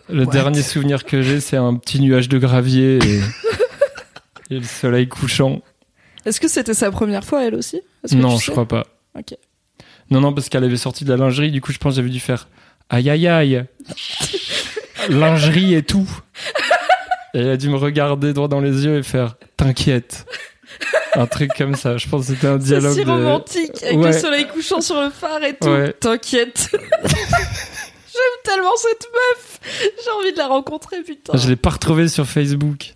Le 0.10 0.26
dernier 0.26 0.62
souvenir 0.62 1.04
que 1.04 1.22
j'ai, 1.22 1.42
c'est 1.42 1.58
un 1.58 1.76
petit 1.76 2.00
nuage 2.00 2.30
de 2.30 2.38
gravier 2.38 2.98
et, 3.04 3.20
et 4.56 4.60
le 4.60 4.64
soleil 4.64 5.10
couchant. 5.10 5.62
Est-ce 6.26 6.40
que 6.40 6.48
c'était 6.48 6.74
sa 6.74 6.92
première 6.92 7.26
fois, 7.26 7.46
elle 7.46 7.56
aussi? 7.56 7.82
Non, 8.14 8.38
je 8.38 8.46
sais? 8.46 8.52
crois 8.52 8.68
pas. 8.68 8.86
Ok. 9.18 9.36
Non, 10.10 10.22
non, 10.22 10.34
parce 10.34 10.48
qu'elle 10.48 10.64
avait 10.64 10.78
sorti 10.78 11.04
de 11.04 11.10
la 11.10 11.18
lingerie, 11.18 11.52
du 11.52 11.60
coup, 11.60 11.74
je 11.74 11.78
pense 11.78 11.94
que 11.94 11.96
j'avais 11.98 12.10
dû 12.10 12.22
faire 12.22 12.48
aïe 12.90 13.10
aïe 13.10 13.28
aïe. 13.28 13.66
lingerie 15.10 15.74
et 15.74 15.84
tout. 15.84 16.10
Et 17.34 17.40
elle 17.40 17.50
a 17.50 17.58
dû 17.58 17.70
me 17.70 17.76
regarder 17.76 18.32
droit 18.34 18.48
dans 18.48 18.62
les 18.62 18.86
yeux 18.86 18.98
et 18.98 19.04
faire 19.04 19.36
t'inquiète. 19.58 20.26
Un 21.22 21.26
truc 21.28 21.52
comme 21.58 21.76
ça. 21.76 21.98
Je 21.98 22.08
pense 22.08 22.28
que 22.28 22.34
c'était 22.34 22.48
un 22.48 22.60
C'est 22.60 22.66
dialogue 22.66 22.94
si 22.98 23.04
de. 23.06 23.10
romantique, 23.12 23.84
avec 23.84 23.98
Ouais. 23.98 24.12
le 24.12 24.20
soleil 24.20 24.48
couchant 24.48 24.82
sur 24.82 25.02
le 25.02 25.10
phare 25.10 25.44
et 25.44 25.56
tout. 25.58 25.68
Ouais. 25.68 25.94
T'inquiète. 25.94 26.70
J'aime 26.72 28.44
tellement 28.44 28.76
cette 28.78 29.06
meuf. 29.14 29.60
J'ai 30.04 30.12
envie 30.12 30.32
de 30.34 30.38
la 30.38 30.48
rencontrer, 30.48 31.02
putain. 31.04 31.38
Je 31.38 31.48
l'ai 31.50 31.56
pas 31.56 31.72
retrouvé 31.72 32.08
sur 32.08 32.26
Facebook. 32.26 32.94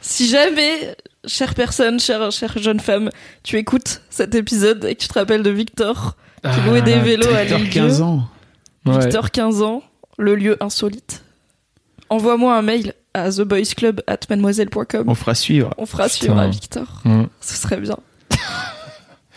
Si 0.00 0.28
jamais, 0.28 0.94
chère 1.26 1.54
personne, 1.54 1.98
chère, 2.00 2.30
chère 2.32 2.56
jeune 2.58 2.80
femme, 2.80 3.10
tu 3.42 3.56
écoutes 3.56 4.02
cet 4.10 4.34
épisode 4.34 4.84
et 4.84 4.94
que 4.94 5.00
tu 5.02 5.08
te 5.08 5.14
rappelles 5.14 5.42
de 5.42 5.50
Victor, 5.50 6.16
qui 6.42 6.60
louait 6.68 6.82
des 6.82 6.98
vélos 6.98 7.28
à 7.34 7.42
Victor, 7.44 7.58
l'île 7.58 7.70
15 7.70 8.02
ans. 8.02 8.28
Ouais. 8.86 8.98
Victor, 9.00 9.30
15 9.30 9.62
ans, 9.62 9.82
le 10.18 10.34
lieu 10.36 10.56
insolite. 10.60 11.24
Envoie-moi 12.10 12.56
un 12.56 12.62
mail 12.62 12.94
à 13.14 13.30
theboysclub 13.30 14.00
at 14.06 14.18
mademoiselle.com. 14.30 15.04
On 15.08 15.14
fera 15.14 15.34
suivre. 15.34 15.74
On 15.78 15.86
fera 15.86 16.04
Putain. 16.04 16.14
suivre 16.16 16.38
à 16.38 16.48
Victor. 16.48 17.00
Mm. 17.04 17.24
Ce 17.40 17.56
serait 17.56 17.80
bien. 17.80 17.96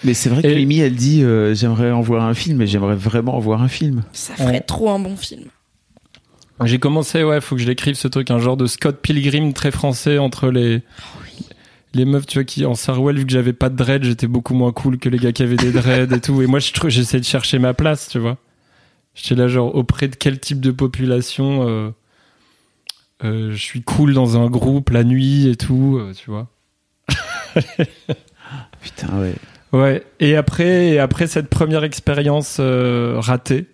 Mais 0.03 0.13
c'est 0.13 0.29
vrai 0.29 0.41
que 0.41 0.47
Et- 0.47 0.55
Mimi, 0.55 0.79
elle 0.79 0.95
dit 0.95 1.23
euh, 1.23 1.53
j'aimerais 1.53 1.91
en 1.91 2.01
voir 2.01 2.25
un 2.25 2.33
film, 2.33 2.57
mais 2.57 2.65
j'aimerais 2.67 2.95
vraiment 2.95 3.35
en 3.35 3.39
voir 3.39 3.61
un 3.61 3.67
film. 3.67 4.01
Ça 4.13 4.33
ferait 4.33 4.45
Ouais. 4.53 4.59
trop 4.61 4.89
un 4.89 4.99
bon 4.99 5.15
film. 5.15 5.45
J'ai 6.63 6.77
commencé, 6.79 7.23
ouais, 7.23 7.41
faut 7.41 7.55
que 7.55 7.61
je 7.61 7.67
l'écrive 7.67 7.95
ce 7.95 8.07
truc, 8.07 8.29
un 8.29 8.37
genre 8.39 8.55
de 8.57 8.67
Scott 8.67 8.99
Pilgrim 9.01 9.51
très 9.53 9.71
français 9.71 10.17
entre 10.19 10.49
les. 10.49 10.81
Les 11.93 12.05
meufs, 12.05 12.25
tu 12.25 12.37
vois, 12.37 12.45
qui 12.45 12.65
en 12.65 12.73
Sarwell, 12.73 13.17
vu 13.17 13.25
que 13.25 13.31
j'avais 13.33 13.51
pas 13.51 13.67
de 13.69 13.75
dread, 13.75 14.03
j'étais 14.05 14.27
beaucoup 14.27 14.53
moins 14.53 14.71
cool 14.71 14.97
que 14.97 15.09
les 15.09 15.17
gars 15.17 15.33
qui 15.33 15.43
avaient 15.43 15.57
des 15.57 15.71
dreads 15.73 16.13
et 16.15 16.21
tout. 16.21 16.41
Et 16.41 16.47
moi, 16.47 16.59
je 16.59 16.71
j'essaie 16.87 17.19
de 17.19 17.25
chercher 17.25 17.59
ma 17.59 17.73
place, 17.73 18.07
tu 18.07 18.17
vois. 18.17 18.37
J'étais 19.13 19.35
là, 19.35 19.49
genre, 19.49 19.75
auprès 19.75 20.07
de 20.07 20.15
quel 20.15 20.39
type 20.39 20.61
de 20.61 20.71
population 20.71 21.67
euh, 21.67 21.89
euh, 23.23 23.51
je 23.51 23.57
suis 23.61 23.81
cool 23.83 24.13
dans 24.13 24.37
un 24.37 24.49
groupe 24.49 24.89
la 24.89 25.03
nuit 25.03 25.47
et 25.47 25.55
tout, 25.55 25.97
euh, 25.99 26.13
tu 26.13 26.29
vois. 26.31 26.47
Putain, 28.81 29.19
ouais. 29.19 29.35
Ouais. 29.73 30.03
Et 30.19 30.35
après, 30.35 30.89
et 30.89 30.99
après 30.99 31.27
cette 31.27 31.49
première 31.49 31.83
expérience 31.83 32.57
euh, 32.59 33.15
ratée, 33.19 33.67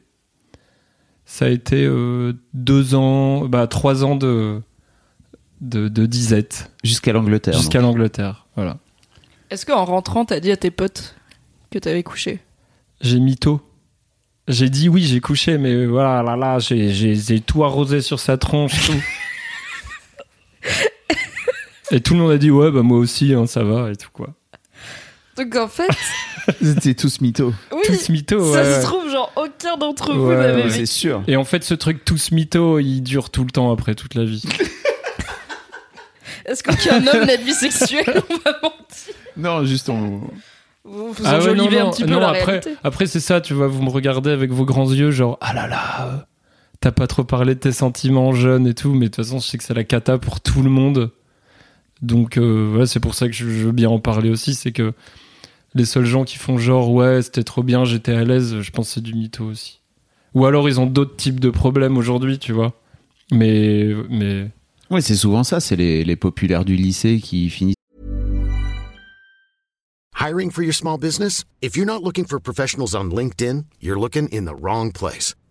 ça 1.25 1.45
a 1.45 1.49
été 1.49 1.85
euh, 1.85 2.33
deux 2.53 2.93
ans, 2.95 3.45
bah 3.45 3.67
trois 3.67 4.03
ans 4.03 4.15
de 4.15 4.61
de, 5.61 5.87
de 5.87 6.05
disette 6.05 6.71
Jusqu'à 6.83 7.13
l'Angleterre. 7.13 7.55
jusqu'à 7.55 7.81
l'Angleterre. 7.81 8.45
Voilà. 8.55 8.77
Est-ce 9.49 9.65
qu'en 9.65 9.85
rentrant, 9.85 10.23
t'as 10.25 10.39
dit 10.39 10.51
à 10.51 10.57
tes 10.57 10.69
potes 10.71 11.15
que 11.71 11.79
t'avais 11.79 12.03
couché? 12.03 12.39
J'ai 13.01 13.19
mytho. 13.19 13.61
J'ai 14.47 14.69
dit 14.69 14.87
oui, 14.87 15.03
j'ai 15.03 15.19
couché, 15.19 15.57
mais 15.57 15.85
voilà, 15.85 16.21
là, 16.23 16.35
là, 16.35 16.59
j'ai 16.59 17.39
tout 17.41 17.63
arrosé 17.63 18.01
sur 18.01 18.19
sa 18.19 18.37
tronche, 18.37 18.85
tout. 18.85 18.93
et 21.91 22.01
tout 22.01 22.13
le 22.13 22.19
monde 22.19 22.31
a 22.31 22.37
dit 22.37 22.51
ouais, 22.51 22.71
bah 22.71 22.81
moi 22.83 22.97
aussi, 22.97 23.33
hein, 23.33 23.45
ça 23.47 23.63
va 23.63 23.91
et 23.91 23.95
tout 23.95 24.09
quoi. 24.11 24.29
Donc 25.37 25.55
en 25.55 25.67
fait, 25.67 25.87
C'était 26.61 26.93
tous 26.93 27.19
mythos. 27.21 27.53
oui, 27.71 27.79
Tous 27.85 28.09
mytho, 28.09 28.53
ça 28.53 28.59
ouais, 28.61 28.63
se 28.65 28.77
ouais. 28.77 28.83
trouve, 28.83 29.09
genre, 29.11 29.31
aucun 29.35 29.77
d'entre 29.77 30.13
vous 30.13 30.27
Ouais, 30.27 30.35
n'avait. 30.35 30.69
C'est 30.69 30.85
sûr. 30.85 31.21
Et 31.27 31.35
en 31.35 31.43
fait, 31.43 31.63
ce 31.63 31.73
truc 31.73 32.05
tous 32.05 32.31
mytho, 32.31 32.79
il 32.79 33.01
dure 33.01 33.29
tout 33.29 33.43
le 33.43 33.51
temps 33.51 33.71
après, 33.71 33.95
toute 33.95 34.15
la 34.15 34.23
vie. 34.23 34.43
Est-ce 36.45 36.63
qu'aucun 36.63 37.05
homme 37.05 37.25
n'a 37.25 37.35
de 37.35 37.43
vie 37.43 37.53
sexuelle? 37.53 38.21
On 38.29 38.37
va 38.37 38.51
mentir. 38.63 39.13
Non, 39.35 39.65
juste 39.65 39.89
on. 39.89 40.21
Vous, 40.85 41.11
vous 41.11 41.23
Ah 41.25 41.39
ouais, 41.39 41.53
non, 41.53 41.65
un 41.65 41.91
petit 41.91 42.03
peu 42.05 42.09
non, 42.11 42.21
la 42.21 42.29
après, 42.29 42.43
réalité. 42.45 42.75
après 42.81 43.05
c'est 43.07 43.19
ça, 43.19 43.41
tu 43.41 43.53
vois, 43.53 43.67
vous 43.67 43.83
me 43.83 43.89
regardez 43.89 44.31
avec 44.31 44.51
vos 44.51 44.63
grands 44.63 44.89
yeux, 44.89 45.11
genre, 45.11 45.37
ah 45.41 45.53
là 45.53 45.67
là, 45.67 46.07
euh, 46.07 46.17
t'as 46.88 46.91
pas 46.93 47.07
trop 47.07 47.25
parlé 47.25 47.53
de 47.53 47.59
tes 47.59 47.73
sentiments 47.73 48.31
jeunes 48.31 48.65
et 48.65 48.73
tout, 48.73 48.93
mais 48.93 49.07
de 49.09 49.15
toute 49.15 49.17
façon, 49.17 49.39
je 49.39 49.45
sais 49.45 49.57
que 49.57 49.63
c'est 49.65 49.73
la 49.73 49.83
cata 49.83 50.17
pour 50.17 50.39
tout 50.39 50.61
le 50.61 50.69
monde. 50.69 51.11
Donc, 52.01 52.38
euh, 52.38 52.67
voilà, 52.69 52.85
c'est 52.85 53.01
pour 53.01 53.13
ça 53.13 53.27
que 53.27 53.33
je, 53.33 53.43
je 53.43 53.65
veux 53.65 53.71
bien 53.73 53.89
en 53.89 53.99
parler 53.99 54.29
aussi, 54.29 54.55
c'est 54.55 54.71
que 54.71 54.93
les 55.75 55.83
seuls 55.83 56.05
gens 56.05 56.23
qui 56.23 56.38
font 56.38 56.57
genre, 56.57 56.89
ouais, 56.93 57.21
c'était 57.21 57.43
trop 57.43 57.61
bien, 57.61 57.83
j'étais 57.83 58.13
à 58.13 58.23
l'aise, 58.23 58.61
je 58.61 58.71
pense 58.71 58.88
que 58.88 58.93
c'est 58.93 59.01
du 59.01 59.15
mytho 59.15 59.43
aussi. 59.43 59.81
Ou 60.33 60.45
alors, 60.45 60.69
ils 60.69 60.79
ont 60.79 60.85
d'autres 60.85 61.17
types 61.17 61.41
de 61.41 61.49
problèmes 61.49 61.97
aujourd'hui, 61.97 62.39
tu 62.39 62.53
vois. 62.53 62.73
Mais, 63.33 63.93
mais, 64.09 64.47
Ouais, 64.89 65.01
c'est 65.01 65.15
souvent 65.15 65.43
ça. 65.43 65.59
C'est 65.59 65.75
les, 65.75 66.05
les 66.05 66.15
populaires 66.15 66.63
du 66.63 66.77
lycée 66.77 67.19
qui 67.19 67.49
finissent. 67.49 67.75
Hiring 70.17 70.51
for 70.51 70.63
your 70.63 70.73
small 70.73 70.97
business? 70.97 71.43
If 71.61 71.75
you're 71.75 71.85
not 71.85 72.01
looking 72.01 72.25
for 72.25 72.39
professionals 72.39 72.95
on 72.95 73.11
LinkedIn, 73.11 73.65
you're 73.81 73.99
looking 73.99 74.29
in 74.31 74.45
the 74.45 74.55
wrong 74.55 74.93
place. 74.93 75.35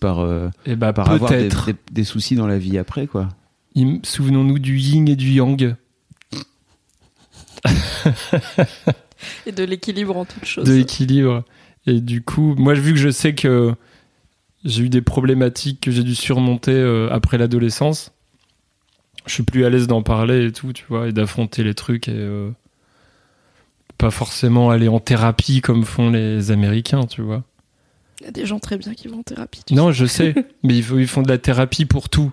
Par, 0.00 0.20
euh, 0.20 0.48
et 0.66 0.76
bah, 0.76 0.92
par 0.92 1.10
avoir 1.10 1.30
des, 1.30 1.38
peut-être. 1.38 1.66
des- 1.66 1.74
des 1.92 2.04
soucis 2.04 2.34
dans 2.36 2.46
la 2.46 2.58
vie 2.58 2.78
après, 2.78 3.06
quoi. 3.06 3.28
Souvenons-nous 4.02 4.58
du 4.58 4.78
yin 4.78 5.08
et 5.08 5.16
du 5.16 5.30
yang. 5.30 5.74
Et 9.46 9.52
de 9.52 9.64
l'équilibre 9.64 10.16
en 10.16 10.24
toute 10.24 10.44
chose. 10.46 10.64
de 10.66 10.72
l'équilibre. 10.72 11.44
Et 11.86 12.00
du 12.00 12.22
coup, 12.22 12.54
moi, 12.56 12.74
vu 12.74 12.92
que 12.92 12.98
je 12.98 13.10
sais 13.10 13.34
que 13.34 13.74
j'ai 14.64 14.84
eu 14.84 14.88
des 14.88 15.02
problématiques 15.02 15.80
que 15.80 15.90
j'ai 15.90 16.02
dû 16.02 16.14
surmonter 16.14 16.72
euh, 16.72 17.08
après 17.10 17.36
l'adolescence, 17.38 18.12
je 19.26 19.34
suis 19.34 19.42
plus 19.42 19.64
à 19.64 19.70
l'aise 19.70 19.86
d'en 19.86 20.02
parler 20.02 20.46
et 20.46 20.52
tout, 20.52 20.72
tu 20.72 20.84
vois, 20.88 21.08
et 21.08 21.12
d'affronter 21.12 21.62
les 21.64 21.74
trucs 21.74 22.08
et 22.08 22.14
euh, 22.14 22.50
pas 23.98 24.10
forcément 24.10 24.70
aller 24.70 24.88
en 24.88 25.00
thérapie 25.00 25.60
comme 25.60 25.84
font 25.84 26.10
les 26.10 26.50
Américains, 26.50 27.04
tu 27.06 27.20
vois. 27.22 27.42
Il 28.20 28.24
y 28.26 28.28
a 28.28 28.32
des 28.32 28.44
gens 28.46 28.58
très 28.58 28.76
bien 28.76 28.94
qui 28.94 29.08
vont 29.08 29.20
en 29.20 29.22
thérapie. 29.22 29.62
Non, 29.70 29.92
je 29.92 30.04
sais, 30.06 30.34
mais 30.62 30.76
ils, 30.76 30.82
font- 30.84 30.98
ils 30.98 31.06
font 31.08 31.22
de 31.22 31.28
la 31.28 31.38
thérapie 31.38 31.86
pour 31.86 32.08
tout. 32.08 32.32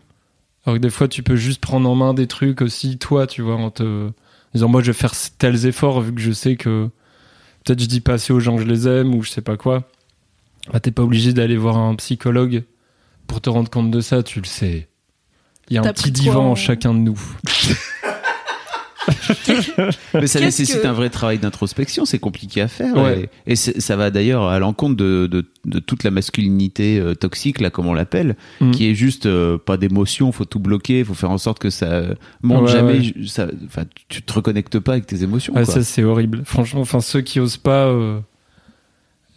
Alors 0.65 0.77
que 0.77 0.81
des 0.81 0.89
fois, 0.89 1.07
tu 1.07 1.23
peux 1.23 1.37
juste 1.37 1.61
prendre 1.61 1.89
en 1.89 1.95
main 1.95 2.13
des 2.13 2.27
trucs 2.27 2.61
aussi, 2.61 2.97
toi, 2.97 3.25
tu 3.25 3.41
vois, 3.41 3.55
en 3.55 3.71
te 3.71 4.09
disant, 4.53 4.67
moi, 4.67 4.81
je 4.81 4.87
vais 4.87 4.97
faire 4.97 5.13
tels 5.37 5.65
efforts, 5.65 6.01
vu 6.01 6.13
que 6.13 6.19
je 6.19 6.31
sais 6.33 6.57
que 6.57 6.89
peut-être 7.63 7.79
je 7.81 7.85
dis 7.85 8.01
pas 8.01 8.13
assez 8.13 8.33
aux 8.33 8.39
gens 8.41 8.57
que 8.57 8.63
je 8.63 8.67
les 8.67 8.87
aime, 8.87 9.15
ou 9.15 9.23
je 9.23 9.29
sais 9.29 9.41
pas 9.41 9.55
quoi. 9.55 9.89
Bah, 10.73 10.81
t'es 10.81 10.91
pas 10.91 11.03
obligé 11.03 11.31
d'aller 11.31 11.55
voir 11.55 11.77
un 11.77 11.95
psychologue 11.95 12.63
pour 13.27 13.39
te 13.39 13.49
rendre 13.49 13.69
compte 13.69 13.91
de 13.91 14.01
ça, 14.01 14.23
tu 14.23 14.41
le 14.41 14.45
sais. 14.45 14.89
Il 15.69 15.75
y 15.75 15.77
a 15.77 15.81
un 15.81 15.93
petit 15.93 16.11
divan 16.11 16.51
en- 16.51 16.55
chacun 16.55 16.93
de 16.93 16.99
nous. 16.99 17.19
Mais 20.13 20.27
ça 20.27 20.39
nécessite 20.39 20.81
que- 20.81 20.87
un 20.87 20.93
vrai 20.93 21.09
travail 21.09 21.37
d'introspection, 21.39 22.05
c'est 22.05 22.19
compliqué 22.19 22.61
à 22.61 22.67
faire. 22.67 22.95
Ouais. 22.95 23.29
Et, 23.45 23.55
ça 23.55 23.95
va 23.95 24.09
d'ailleurs 24.11 24.43
à 24.47 24.59
l'encontre 24.59 24.95
de, 24.95 25.27
de, 25.27 25.45
de 25.65 25.79
toute 25.79 26.03
la 26.03 26.11
masculinité 26.11 26.99
euh, 26.99 27.13
toxique, 27.15 27.59
là, 27.61 27.69
comme 27.69 27.87
on 27.87 27.93
l'appelle, 27.93 28.35
Mm. 28.61 28.71
qui 28.71 28.89
est 28.89 28.95
juste 28.95 29.25
euh, 29.25 29.57
pas 29.57 29.77
d'émotion, 29.77 30.31
faut 30.31 30.45
tout 30.45 30.59
bloquer, 30.59 31.03
faut 31.03 31.13
faire 31.13 31.31
en 31.31 31.37
sorte 31.37 31.59
que 31.59 31.69
ça 31.69 32.01
monte 32.41 32.65
Ouais, 32.65 32.71
jamais. 32.71 32.99
ouais. 32.99 33.13
Ça, 33.27 33.47
enfin, 33.65 33.83
tu 34.09 34.21
te 34.21 34.33
reconnectes 34.33 34.79
pas 34.79 34.93
avec 34.93 35.05
tes 35.07 35.23
émotions. 35.23 35.53
Ah, 35.55 35.63
quoi. 35.63 35.73
ça, 35.73 35.83
c'est 35.83 36.03
horrible. 36.03 36.41
Franchement, 36.45 36.81
enfin, 36.81 36.99
ceux 37.01 37.21
qui 37.21 37.39
osent 37.39 37.57
pas, 37.57 37.85
euh, 37.87 38.19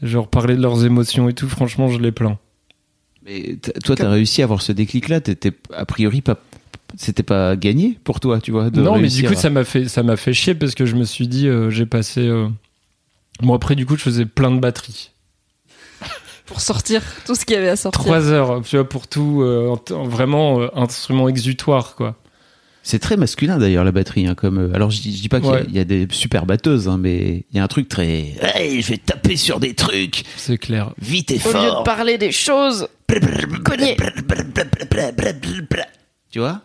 genre, 0.02 0.28
parler 0.28 0.56
de 0.56 0.62
leurs 0.62 0.84
émotions 0.84 1.28
et 1.28 1.32
tout, 1.34 1.48
franchement, 1.48 1.88
je 1.88 1.98
les 1.98 2.12
plains. 2.12 2.38
Mais 3.24 3.56
toi, 3.84 3.96
t'as 3.96 4.08
réussi 4.08 4.40
à 4.42 4.44
avoir 4.44 4.62
ce 4.62 4.72
déclic-là. 4.72 5.20
T'étais 5.20 5.52
a 5.74 5.84
priori 5.84 6.20
pas, 6.22 6.38
c'était 6.96 7.22
pas 7.22 7.54
gagné 7.56 7.98
pour 8.04 8.18
toi, 8.20 8.40
tu 8.40 8.50
vois. 8.50 8.70
de 8.70 8.80
non, 8.80 8.98
mais 8.98 9.08
du 9.08 9.24
coup, 9.24 9.32
à- 9.34 9.36
ça 9.36 9.50
m'a 9.50 9.64
fait, 9.64 9.88
ça 9.88 10.02
m'a 10.02 10.16
fait 10.16 10.32
chier 10.32 10.54
parce 10.54 10.74
que 10.74 10.86
je 10.86 10.96
me 10.96 11.04
suis 11.04 11.28
dit, 11.28 11.46
euh, 11.48 11.70
j'ai 11.70 11.86
passé. 11.86 12.20
euh, 12.26 12.48
Moi, 13.42 13.56
après, 13.56 13.74
du 13.76 13.84
coup, 13.86 13.96
je 13.96 14.02
faisais 14.02 14.26
plein 14.26 14.50
de 14.50 14.58
batteries. 14.58 15.10
Pour 16.46 16.60
sortir 16.60 17.02
tout 17.26 17.34
ce 17.34 17.44
qu'il 17.44 17.54
y 17.54 17.58
avait 17.58 17.68
à 17.68 17.76
sortir. 17.76 18.00
Trois 18.00 18.28
heures, 18.28 18.62
tu 18.62 18.76
vois, 18.76 18.88
pour 18.88 19.06
tout, 19.06 19.42
euh, 19.42 19.76
vraiment 19.90 20.60
euh, 20.62 20.68
instrument 20.74 21.28
exutoire, 21.28 21.94
quoi. 21.94 22.16
C'est 22.82 22.98
très 22.98 23.16
masculin 23.16 23.58
d'ailleurs 23.58 23.84
la 23.84 23.92
batterie. 23.92 24.26
Hein, 24.26 24.34
comme 24.34 24.58
euh, 24.58 24.74
alors 24.74 24.90
je 24.90 25.00
dis, 25.02 25.14
je 25.16 25.20
dis 25.20 25.28
pas 25.28 25.40
qu'il 25.40 25.50
y 25.50 25.52
a- 25.52 25.56
Ouais. 25.56 25.64
il 25.68 25.76
y, 25.76 25.78
a 25.80 25.84
des 25.84 26.06
super 26.10 26.46
batteuses, 26.46 26.88
hein, 26.88 26.96
mais 26.98 27.44
il 27.50 27.56
y 27.56 27.60
a 27.60 27.62
un 27.62 27.68
truc 27.68 27.88
très. 27.88 28.34
Hey, 28.40 28.80
je 28.80 28.88
vais 28.88 28.96
taper 28.98 29.36
sur 29.36 29.60
des 29.60 29.74
trucs 29.74 30.22
C'est 30.36 30.56
clair. 30.58 30.92
vite 31.00 31.30
et 31.30 31.34
Au 31.44 31.48
lieu 31.52 31.58
de 31.60 31.66
fort. 31.68 31.84
parler 31.84 32.16
des 32.18 32.32
choses, 32.32 32.88
cogner. 33.64 33.96
Tu 36.30 36.38
vois? 36.38 36.62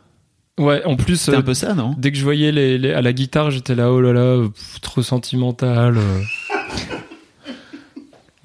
Ouais, 0.58 0.84
en 0.86 0.96
plus, 0.96 1.18
C'est 1.20 1.34
euh, 1.34 1.40
un 1.40 1.42
peu 1.42 1.54
ça, 1.54 1.74
non? 1.74 1.96
dès 1.98 2.12
que 2.14 2.18
je 2.18 2.24
voyais 2.24 2.52
les, 2.54 2.78
les- 2.78 2.94
à 2.94 3.02
la 3.02 3.12
guitare, 3.12 3.52
j'étais 3.52 3.76
là, 3.76 3.92
oh 3.92 4.00
là 4.00 4.14
là, 4.14 4.22
euh, 4.22 4.48
pff, 4.48 4.80
trop 4.82 5.02
sentimental. 5.02 5.98
euh. 5.98 6.22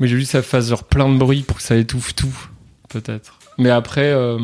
Mais 0.01 0.09
j'ai 0.09 0.17
vu 0.17 0.23
que 0.23 0.29
ça 0.29 0.43
fasse 0.43 0.69
genre 0.71 0.85
plein 0.85 1.09
de 1.13 1.17
bruit 1.19 1.43
pour 1.43 1.59
que 1.59 1.63
ça 1.63 1.77
étouffe 1.77 2.15
tout, 2.15 2.35
peut-être. 2.89 3.39
Mais 3.59 3.71
après, 3.71 4.11
euh, 4.11 4.39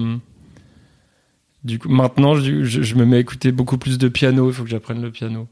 du 1.66 1.78
coup, 1.78 1.88
maintenant, 1.88 2.34
je, 2.36 2.62
je- 2.64 2.82
je 2.82 2.94
me 2.94 3.04
mets 3.04 3.16
à 3.16 3.20
écouter 3.20 3.52
beaucoup 3.52 3.76
plus 3.78 3.98
de 3.98 4.08
piano. 4.08 4.48
Il 4.50 4.54
faut 4.54 4.62
que 4.64 4.70
j'apprenne 4.70 5.02
le 5.02 5.10
piano 5.10 5.46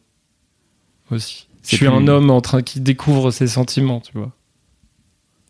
aussi. 1.10 1.48
Je 1.62 1.68
suis 1.68 1.78
plus- 1.78 1.88
un 1.88 2.06
homme 2.08 2.30
en 2.30 2.40
train 2.40 2.62
qui 2.62 2.80
découvre 2.80 3.30
ses 3.30 3.46
sentiments, 3.48 4.00
tu 4.00 4.12
vois. 4.16 4.32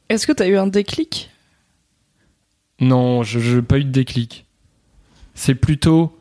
Est-ce 0.08 0.26
que 0.26 0.32
t'as 0.32 0.48
eu 0.48 0.56
un 0.56 0.66
déclic? 0.66 1.30
Non, 2.80 3.22
je 3.22 3.56
n'ai 3.56 3.62
pas 3.62 3.78
eu 3.78 3.84
de 3.84 3.90
déclic. 3.90 4.46
C'est 5.34 5.54
plutôt 5.54 6.16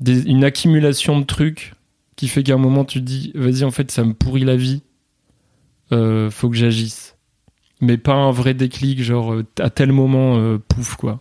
des- 0.00 0.22
une 0.28 0.44
accumulation 0.44 1.18
de 1.18 1.24
trucs 1.24 1.74
qui 2.16 2.28
fait 2.28 2.42
qu'à 2.42 2.54
un 2.54 2.58
moment 2.58 2.84
tu 2.84 3.00
te 3.00 3.04
dis 3.04 3.32
vas-y 3.34 3.64
en 3.64 3.70
fait 3.70 3.90
ça 3.90 4.04
me 4.04 4.14
pourrit 4.14 4.44
la 4.44 4.56
vie, 4.56 4.82
euh, 5.92 6.30
faut 6.30 6.48
que 6.48 6.56
j'agisse. 6.56 7.16
Mais 7.82 7.98
pas 7.98 8.14
un 8.14 8.30
vrai 8.30 8.54
déclic 8.54 9.02
genre 9.02 9.34
euh, 9.34 9.44
à 9.58 9.68
tel 9.70 9.92
moment 9.92 10.36
euh, 10.38 10.58
pouf 10.58 10.96
quoi. 10.96 11.20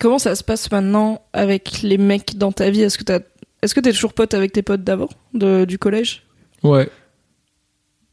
Comment 0.00 0.18
ça 0.18 0.34
se 0.34 0.44
passe 0.44 0.70
maintenant 0.70 1.22
avec 1.32 1.82
les 1.82 1.98
mecs 1.98 2.36
dans 2.36 2.52
ta 2.52 2.70
vie? 2.70 2.82
Est-ce 2.82 2.98
que 2.98 3.04
t'as, 3.04 3.20
est-ce 3.62 3.74
que 3.74 3.80
t'es 3.80 3.92
toujours 3.92 4.12
pote 4.12 4.34
avec 4.34 4.52
tes 4.52 4.62
potes 4.62 4.84
d'avant, 4.84 5.08
du 5.32 5.78
collège? 5.78 6.24
Ouais. 6.62 6.90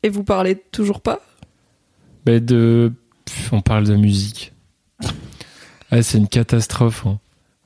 Et 0.03 0.09
vous 0.09 0.23
parlez 0.23 0.55
toujours 0.71 1.01
pas? 1.01 1.19
Mais 2.25 2.39
de 2.39 2.91
on 3.51 3.61
parle 3.61 3.85
de 3.85 3.95
musique. 3.95 4.53
Ah, 5.91 6.01
c'est 6.01 6.17
une 6.17 6.27
catastrophe. 6.27 7.05
hein. 7.05 7.19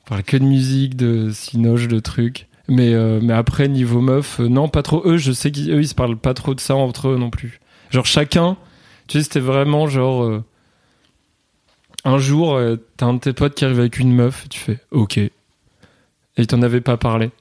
On 0.05 0.09
parle 0.09 0.23
que 0.23 0.37
de 0.37 0.43
musique, 0.43 0.95
de 0.95 1.31
cinoche, 1.31 1.87
de 1.87 1.99
trucs. 1.99 2.47
Mais, 2.69 2.93
euh, 2.93 3.19
mais 3.21 3.33
après, 3.33 3.67
niveau 3.67 4.01
meuf, 4.01 4.39
euh, 4.39 4.47
non, 4.49 4.67
pas 4.67 4.83
trop. 4.83 5.01
Eux, 5.05 5.17
je 5.17 5.31
sais 5.31 5.51
qu'eux, 5.51 5.79
ils 5.81 5.87
se 5.87 5.95
parlent 5.95 6.17
pas 6.17 6.33
trop 6.33 6.53
de 6.53 6.59
ça 6.59 6.75
entre 6.75 7.09
eux 7.09 7.17
non 7.17 7.29
plus. 7.29 7.59
Genre, 7.91 8.05
chacun, 8.05 8.57
tu 9.07 9.17
sais, 9.17 9.23
c'était 9.23 9.39
vraiment 9.39 9.87
genre. 9.87 10.23
euh, 10.23 10.43
un 12.07 12.17
jour, 12.17 12.55
euh, 12.55 12.77
t'as 12.97 13.05
un 13.07 13.15
de 13.15 13.19
tes 13.19 13.33
potes 13.33 13.53
qui 13.55 13.65
arrive 13.65 13.79
avec 13.79 13.99
une 13.99 14.13
meuf, 14.13 14.47
tu 14.49 14.59
fais 14.59 14.79
OK. 14.91 15.17
Et 15.17 15.31
il 16.37 16.47
t'en 16.47 16.61
avait 16.61 16.81
pas 16.81 16.97
parlé. 16.97 17.31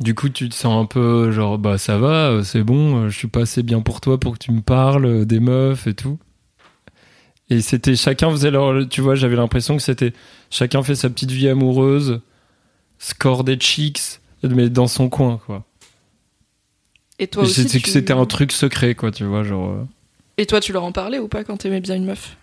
Du 0.00 0.14
coup, 0.14 0.28
tu 0.28 0.48
te 0.48 0.54
sens 0.54 0.80
un 0.80 0.86
peu 0.86 1.32
genre, 1.32 1.58
bah 1.58 1.76
ça 1.78 1.98
va, 1.98 2.30
euh, 2.30 2.42
c'est 2.44 2.62
bon, 2.62 2.96
euh, 3.04 3.08
je 3.08 3.18
suis 3.18 3.28
pas 3.28 3.40
assez 3.40 3.62
bien 3.62 3.80
pour 3.80 4.00
toi 4.00 4.18
pour 4.18 4.34
que 4.34 4.38
tu 4.38 4.52
me 4.52 4.60
parles 4.62 5.26
des 5.26 5.40
meufs 5.40 5.86
et 5.86 5.94
tout. 5.94 6.18
Et 7.50 7.60
c'était 7.60 7.96
chacun 7.96 8.30
faisait 8.30 8.50
leur. 8.50 8.88
Tu 8.88 9.00
vois, 9.00 9.14
j'avais 9.16 9.36
l'impression 9.36 9.76
que 9.76 9.82
c'était. 9.82 10.12
Chacun 10.50 10.82
fait 10.82 10.94
sa 10.94 11.10
petite 11.10 11.30
vie 11.30 11.48
amoureuse, 11.48 12.20
score 12.98 13.42
des 13.44 13.58
chicks, 13.58 14.20
mais 14.42 14.70
dans 14.70 14.86
son 14.86 15.08
coin, 15.08 15.40
quoi. 15.44 15.64
Et 17.18 17.26
toi 17.26 17.42
Et 17.42 17.46
aussi 17.46 17.68
C'était 17.68 18.04
tu- 18.04 18.12
un 18.12 18.24
truc 18.26 18.52
secret, 18.52 18.94
quoi, 18.94 19.10
tu 19.10 19.24
vois, 19.24 19.42
genre. 19.42 19.86
Et 20.36 20.46
toi, 20.46 20.60
tu 20.60 20.72
leur 20.72 20.84
en 20.84 20.92
parlais 20.92 21.18
ou 21.18 21.26
pas 21.28 21.42
quand 21.44 21.56
t'aimais 21.58 21.80
bien 21.80 21.96
une 21.96 22.04
meuf? 22.04 22.36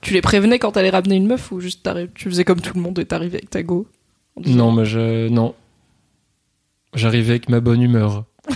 Tu 0.00 0.14
les 0.14 0.20
prévenais 0.22 0.58
quand 0.58 0.72
t'allais 0.72 0.90
ramener 0.90 1.16
une 1.16 1.26
meuf 1.26 1.52
ou 1.52 1.60
juste 1.60 1.82
t'arrives- 1.82 2.10
tu 2.14 2.28
faisais 2.30 2.44
comme 2.44 2.60
tout 2.60 2.72
le 2.74 2.80
monde 2.80 2.98
et 2.98 3.04
t'arrivais 3.04 3.38
avec 3.38 3.50
ta 3.50 3.62
go 3.62 3.86
Non, 4.46 4.72
mais 4.72 4.84
je. 4.84 5.28
Non. 5.28 5.54
J'arrivais 6.94 7.30
avec 7.32 7.48
ma 7.48 7.60
bonne 7.60 7.82
humeur. 7.82 8.24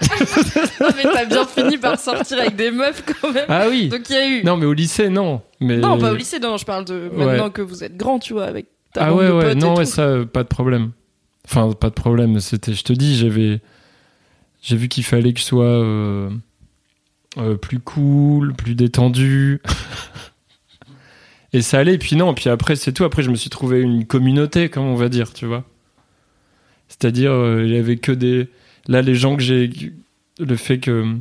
Mais 0.00 1.02
t'as 1.02 1.24
bien 1.26 1.46
fini 1.46 1.76
par 1.78 1.98
sortir 1.98 2.38
avec 2.40 2.56
des 2.56 2.70
meufs 2.70 3.02
quand 3.20 3.32
même. 3.32 3.44
Ah 3.48 3.66
oui 3.68 3.88
Donc 3.88 4.08
il 4.08 4.12
y 4.14 4.16
a 4.18 4.28
eu. 4.28 4.42
Non, 4.44 4.56
mais 4.56 4.64
au 4.66 4.72
lycée, 4.72 5.08
non. 5.10 5.42
Mais... 5.60 5.76
Non, 5.76 5.98
pas 5.98 6.12
au 6.12 6.14
lycée, 6.16 6.38
non, 6.38 6.56
je 6.56 6.64
parle 6.64 6.84
de 6.86 7.10
maintenant 7.14 7.50
que 7.50 7.60
vous 7.62 7.84
êtes 7.84 7.96
grand, 7.96 8.18
tu 8.18 8.32
vois, 8.32 8.46
avec 8.46 8.66
ta 8.94 9.04
Ah 9.06 9.10
bande 9.10 9.18
ouais, 9.18 9.26
de 9.28 9.32
ouais, 9.32 9.42
potes 9.42 9.52
et 9.52 9.54
non, 9.56 9.74
tout. 9.74 9.78
ouais, 9.80 9.84
ça, 9.86 10.02
euh, 10.02 10.24
pas 10.24 10.42
de 10.42 10.48
problème. 10.48 10.92
Enfin, 11.44 11.70
pas 11.72 11.90
de 11.90 11.94
problème. 11.94 12.40
C'était, 12.40 12.72
je 12.72 12.82
te 12.82 12.92
dis, 12.94 13.14
j'avais, 13.16 13.60
j'ai 14.62 14.76
vu 14.76 14.88
qu'il 14.88 15.04
fallait 15.04 15.32
que 15.34 15.40
je 15.40 15.44
sois 15.44 15.64
euh, 15.64 16.30
euh, 17.38 17.56
plus 17.56 17.78
cool, 17.80 18.54
plus 18.54 18.74
détendu. 18.74 19.60
et 21.52 21.62
ça 21.62 21.78
allait. 21.78 21.94
Et 21.94 21.98
puis 21.98 22.16
non, 22.16 22.34
puis 22.34 22.48
après, 22.48 22.76
c'est 22.76 22.92
tout. 22.92 23.04
Après, 23.04 23.22
je 23.22 23.30
me 23.30 23.36
suis 23.36 23.50
trouvé 23.50 23.80
une 23.80 24.06
communauté, 24.06 24.68
comme 24.68 24.84
on 24.84 24.94
va 24.94 25.08
dire, 25.08 25.32
tu 25.32 25.46
vois. 25.46 25.64
C'est-à-dire, 26.88 27.32
euh, 27.32 27.64
il 27.64 27.72
y 27.72 27.76
avait 27.76 27.96
que 27.96 28.12
des. 28.12 28.48
Là, 28.88 29.02
les 29.02 29.14
gens 29.14 29.36
que 29.36 29.42
j'ai. 29.42 29.70
Le 30.38 30.56
fait 30.56 30.78
que 30.78 31.16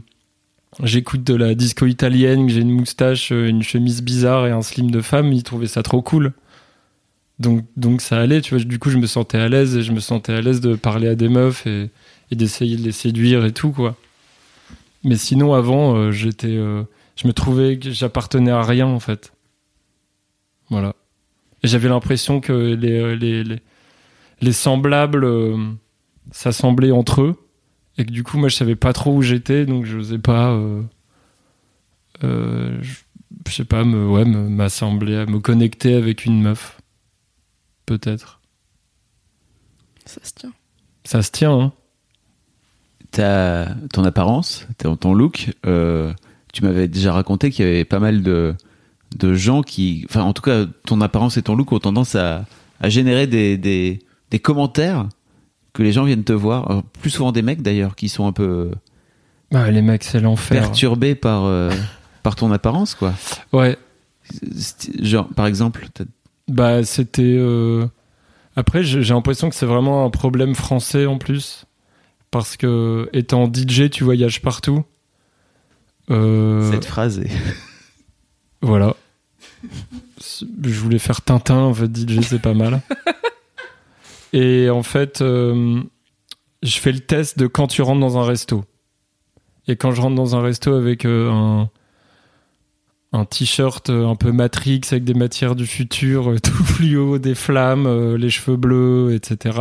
j'écoute 0.84 1.24
de 1.24 1.36
la 1.36 1.56
disco 1.56 1.86
italienne, 1.86 2.48
que 2.48 2.54
j'ai 2.54 2.62
une 2.62 2.72
moustache, 2.72 3.32
euh, 3.32 3.48
une 3.48 3.64
chemise 3.64 4.02
bizarre 4.02 4.48
et 4.48 4.52
un 4.52 4.62
slim 4.62 4.92
de 4.92 5.02
femme, 5.02 5.34
ils 5.34 5.44
trouvaient 5.44 5.68
ça 5.68 5.84
trop 5.84 6.02
cool. 6.02 6.34
Donc, 7.40 7.66
donc 7.78 8.02
ça 8.02 8.20
allait, 8.20 8.42
tu 8.42 8.56
vois. 8.56 8.64
Du 8.64 8.80
coup, 8.80 8.90
je 8.90 8.98
me 8.98 9.08
sentais 9.08 9.38
à 9.38 9.50
l'aise 9.50 9.76
et 9.78 9.82
je 9.82 9.92
me 9.92 10.00
sentais 10.00 10.34
à 10.34 10.42
l'aise 10.42 10.62
de 10.62 10.76
parler 10.76 11.08
à 11.08 11.16
des 11.16 11.30
meufs 11.30 11.66
et, 11.68 11.90
d'essayer 12.32 12.78
de 12.78 12.84
les 12.84 12.92
séduire 12.92 13.46
et 13.46 13.52
tout, 13.54 13.72
quoi. 13.72 13.96
Mais 15.04 15.16
sinon, 15.16 15.54
avant, 15.54 15.96
euh, 15.96 16.12
j'étais. 16.12 16.56
je 16.56 17.28
me 17.28 17.34
trouvais 17.34 17.78
que 17.80 17.92
j'appartenais 17.92 18.52
à 18.52 18.62
rien, 18.64 18.88
en 18.88 19.00
fait. 19.00 19.32
Voilà. 20.70 20.96
J'avais 21.64 21.90
l'impression 21.90 22.40
que 22.42 22.54
les, 22.54 23.00
euh, 23.00 23.16
les, 23.16 23.44
les, 23.44 23.60
les 24.42 24.54
semblables 24.54 25.26
euh, 25.26 25.58
s'assemblaient 26.32 26.92
entre 26.92 27.22
eux. 27.22 27.36
Et 27.98 28.06
que 28.06 28.12
du 28.12 28.24
coup, 28.24 28.38
moi, 28.38 28.48
je 28.50 28.56
savais 28.56 28.76
pas 28.78 28.94
trop 28.94 29.14
où 29.14 29.22
j'étais, 29.22 29.66
donc 29.66 29.86
je 29.86 29.98
n'osais 29.98 30.20
pas. 30.20 30.52
euh, 30.52 30.82
euh, 32.24 32.78
je, 32.82 33.52
sais 33.52 33.66
pas, 33.66 33.84
me, 33.84 34.08
ouais, 34.08 34.24
me- 34.26 34.48
m'assembler, 34.48 35.26
me 35.26 35.40
connecter 35.40 35.96
avec 35.96 36.24
une 36.26 36.42
meuf. 36.42 36.80
Peut-être. 37.86 38.40
Ça 40.06 40.22
se 40.24 40.34
tient. 40.34 40.54
Ça 41.04 41.22
se 41.22 41.32
tient, 41.32 41.60
hein. 41.60 41.74
Ta, 43.12 43.76
ton 43.92 44.04
apparence, 44.04 44.68
ton, 44.78 44.96
ton 44.96 45.14
look, 45.16 45.52
euh, 45.66 46.14
tu 46.54 46.64
m'avais 46.64 46.88
déjà 46.88 47.12
raconté 47.12 47.50
qu'il 47.50 47.66
y 47.66 47.68
avait 47.68 47.84
pas 47.84 47.98
mal 48.00 48.22
de, 48.22 48.56
de 49.18 49.34
gens 49.34 49.62
qui. 49.62 50.06
Enfin, 50.10 50.22
en 50.24 50.34
tout 50.34 50.42
cas, 50.42 50.66
ton 50.86 51.02
apparence 51.02 51.38
et 51.38 51.42
ton 51.42 51.56
look 51.56 51.72
ont 51.72 51.80
tendance 51.80 52.16
à, 52.16 52.46
à 52.80 52.90
générer 52.90 53.28
des, 53.28 53.58
des, 53.58 54.00
des 54.32 54.40
commentaires 54.40 55.08
que 55.74 55.84
les 55.84 55.92
gens 55.92 56.04
viennent 56.04 56.24
te 56.24 56.34
voir. 56.34 56.70
Alors, 56.70 56.84
plus 56.84 57.10
souvent 57.10 57.32
des 57.32 57.42
mecs 57.42 57.62
d'ailleurs, 57.62 57.96
qui 57.96 58.10
sont 58.10 58.28
un 58.28 58.32
peu 58.34 58.72
Bah, 59.52 59.70
les 59.72 59.82
mecs, 59.82 60.04
c'est 60.04 60.20
l'enfer. 60.20 60.60
perturbés 60.62 61.16
par, 61.16 61.46
euh, 61.46 61.72
par 62.24 62.36
ton 62.36 62.52
apparence, 62.52 62.96
quoi. 62.96 63.14
Ouais. 63.54 63.78
Genre, 65.02 65.28
par 65.30 65.46
exemple, 65.48 65.88
Bah, 66.48 66.84
c'était. 66.84 67.24
euh, 67.24 67.88
Après, 68.56 68.84
j'ai 68.84 69.02
j'ai 69.04 69.14
l'impression 69.14 69.50
que 69.50 69.56
c'est 69.56 69.66
vraiment 69.66 70.06
un 70.06 70.10
problème 70.10 70.54
français 70.56 71.06
en 71.06 71.18
plus. 71.18 71.66
Parce 72.32 72.58
que, 72.58 73.10
étant 73.14 73.52
DJ, 73.52 73.90
tu 73.90 74.04
voyages 74.04 74.42
partout. 74.42 74.84
Euh, 76.12 76.72
Cette 76.72 76.86
phrase 76.86 77.20
est... 77.20 77.32
Voilà. 78.62 78.96
Je 79.64 80.80
voulais 80.80 81.00
faire 81.00 81.22
Tintin, 81.22 81.60
en 81.60 81.74
fait, 81.74 81.96
DJ, 81.96 82.22
c'est 82.22 82.42
pas 82.42 82.54
mal. 82.54 82.82
Et 84.34 84.70
en 84.70 84.84
fait, 84.84 85.22
euh, 85.22 85.82
je 86.62 86.78
fais 86.78 86.92
le 86.92 87.00
test 87.00 87.40
de 87.40 87.48
quand 87.48 87.68
tu 87.68 87.82
rentres 87.82 88.02
dans 88.02 88.18
un 88.18 88.26
resto. 88.26 88.64
Et 89.68 89.76
quand 89.76 89.92
je 89.92 90.02
rentre 90.02 90.16
dans 90.16 90.36
un 90.36 90.42
resto 90.42 90.74
avec 90.74 91.06
euh, 91.06 91.32
un, 91.32 91.70
un 93.14 93.26
t-shirt 93.26 93.90
euh, 93.90 94.08
un 94.08 94.16
peu 94.16 94.32
Matrix 94.32 94.82
avec 94.92 95.04
des 95.04 95.14
matières 95.14 95.56
du 95.56 95.68
futur, 95.68 96.32
euh, 96.32 96.40
tout 96.44 96.64
fluo, 96.64 97.20
des 97.20 97.36
flammes, 97.36 98.16
les 98.16 98.30
cheveux 98.30 98.58
bleus, 98.58 99.14
etc. 99.14 99.60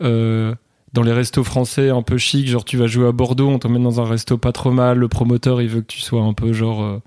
Dans 0.00 1.04
les 1.04 1.12
restos 1.12 1.44
français 1.44 1.90
un 1.90 2.02
peu 2.02 2.18
chic, 2.18 2.48
genre 2.48 2.64
tu 2.64 2.76
vas 2.76 2.88
jouer 2.88 3.06
à 3.06 3.12
Bordeaux, 3.12 3.48
on 3.48 3.58
t'emmène 3.60 3.84
dans 3.84 4.00
un 4.00 4.04
resto 4.04 4.38
pas 4.38 4.50
trop 4.50 4.72
mal, 4.72 4.98
le 4.98 5.06
promoteur 5.06 5.62
il 5.62 5.68
veut 5.68 5.82
que 5.82 5.86
tu 5.86 6.00
sois 6.00 6.22
un 6.22 6.32
peu 6.32 6.52
genre 6.52 7.00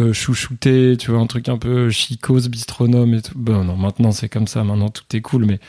euh, 0.00 0.08
euh, 0.08 0.12
chouchouté, 0.12 0.96
tu 0.98 1.10
vois, 1.10 1.20
un 1.20 1.26
truc 1.26 1.48
un 1.48 1.58
peu 1.58 1.90
chicose, 1.90 2.48
bistronome 2.48 3.14
et 3.14 3.22
tout. 3.22 3.32
Bon, 3.36 3.64
non, 3.64 3.76
maintenant 3.76 4.12
c'est 4.12 4.28
comme 4.28 4.46
ça, 4.46 4.64
maintenant 4.64 4.88
tout 4.88 5.04
est 5.14 5.20
cool, 5.20 5.44
mais, 5.44 5.60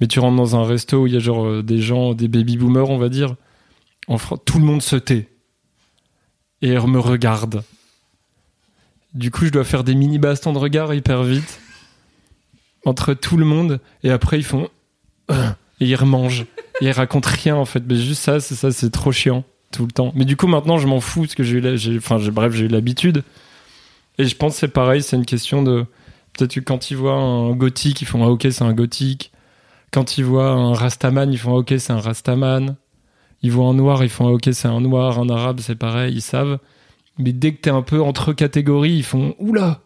mais 0.00 0.06
tu 0.06 0.20
rentres 0.20 0.36
dans 0.36 0.56
un 0.56 0.64
resto 0.64 1.02
où 1.02 1.06
il 1.06 1.14
y 1.14 1.16
a 1.16 1.20
genre 1.20 1.44
euh, 1.46 1.62
des 1.62 1.80
gens, 1.80 2.14
des 2.14 2.28
baby 2.28 2.56
boomers, 2.56 2.90
on 2.90 2.98
va 2.98 3.08
dire, 3.08 3.34
en 4.08 4.18
tout 4.36 4.58
le 4.58 4.64
monde 4.64 4.82
se 4.82 4.96
tait. 4.96 5.28
Et 6.62 6.76
me 6.86 6.98
regarde. 6.98 7.62
Du 9.12 9.30
coup, 9.30 9.44
je 9.44 9.50
dois 9.50 9.64
faire 9.64 9.84
des 9.84 9.94
mini 9.94 10.18
bastons 10.18 10.52
de 10.52 10.58
regard 10.58 10.94
hyper 10.94 11.22
vite 11.22 11.60
entre 12.86 13.14
tout 13.14 13.36
le 13.36 13.44
monde 13.44 13.80
et 14.02 14.10
après 14.10 14.38
ils 14.38 14.44
font 14.44 14.68
et 15.30 15.34
ils 15.86 15.94
remangent. 15.94 16.46
Et 16.80 16.86
ils 16.86 16.90
racontent 16.90 17.28
rien 17.30 17.56
en 17.56 17.64
fait. 17.64 17.82
Mais 17.86 17.96
juste 17.96 18.22
ça 18.22 18.40
c'est 18.40 18.54
ça 18.54 18.72
c'est 18.72 18.90
trop 18.90 19.12
chiant 19.12 19.44
tout 19.72 19.86
le 19.86 19.92
temps. 19.92 20.12
Mais 20.14 20.24
du 20.24 20.36
coup 20.36 20.46
maintenant 20.46 20.78
je 20.78 20.86
m'en 20.86 21.00
fous 21.00 21.22
parce 21.22 21.34
que 21.34 21.42
j'ai 21.42 21.58
eu 21.58 21.60
la- 21.60 21.76
j'ai 21.76 21.98
j'ai- 22.00 22.30
bref 22.30 22.52
j'ai 22.54 22.64
eu 22.64 22.68
l'habitude 22.68 23.22
et 24.18 24.24
je 24.26 24.36
pense 24.36 24.54
que 24.54 24.60
c'est 24.60 24.68
pareil 24.68 25.02
c'est 25.02 25.16
une 25.16 25.24
question 25.26 25.62
de 25.62 25.84
peut-être 26.32 26.54
que 26.54 26.60
quand 26.60 26.90
ils 26.90 26.96
voient 26.96 27.14
un 27.14 27.52
gothique 27.52 28.00
ils 28.02 28.06
font 28.06 28.22
ah 28.24 28.28
ok 28.28 28.46
c'est 28.50 28.62
un 28.64 28.72
gothique 28.72 29.32
quand 29.92 30.18
ils 30.18 30.24
voient 30.24 30.50
un 30.50 30.74
rastaman 30.74 31.32
ils 31.32 31.38
font 31.38 31.54
ah 31.54 31.58
ok 31.58 31.74
c'est 31.78 31.92
un 31.92 32.00
rastaman 32.00 32.76
ils 33.42 33.50
voient 33.52 33.66
un 33.68 33.74
noir 33.74 34.02
ils 34.02 34.08
font 34.10 34.28
ah 34.28 34.32
ok 34.32 34.48
c'est 34.52 34.68
un 34.68 34.80
noir 34.80 35.18
un 35.18 35.28
arabe 35.28 35.60
c'est 35.60 35.74
pareil 35.76 36.14
ils 36.14 36.22
savent 36.22 36.58
mais 37.18 37.32
dès 37.32 37.52
que 37.54 37.60
t'es 37.60 37.70
un 37.70 37.82
peu 37.82 38.00
entre 38.02 38.32
catégories 38.32 38.94
ils 38.96 39.04
font 39.04 39.34
oula 39.38 39.80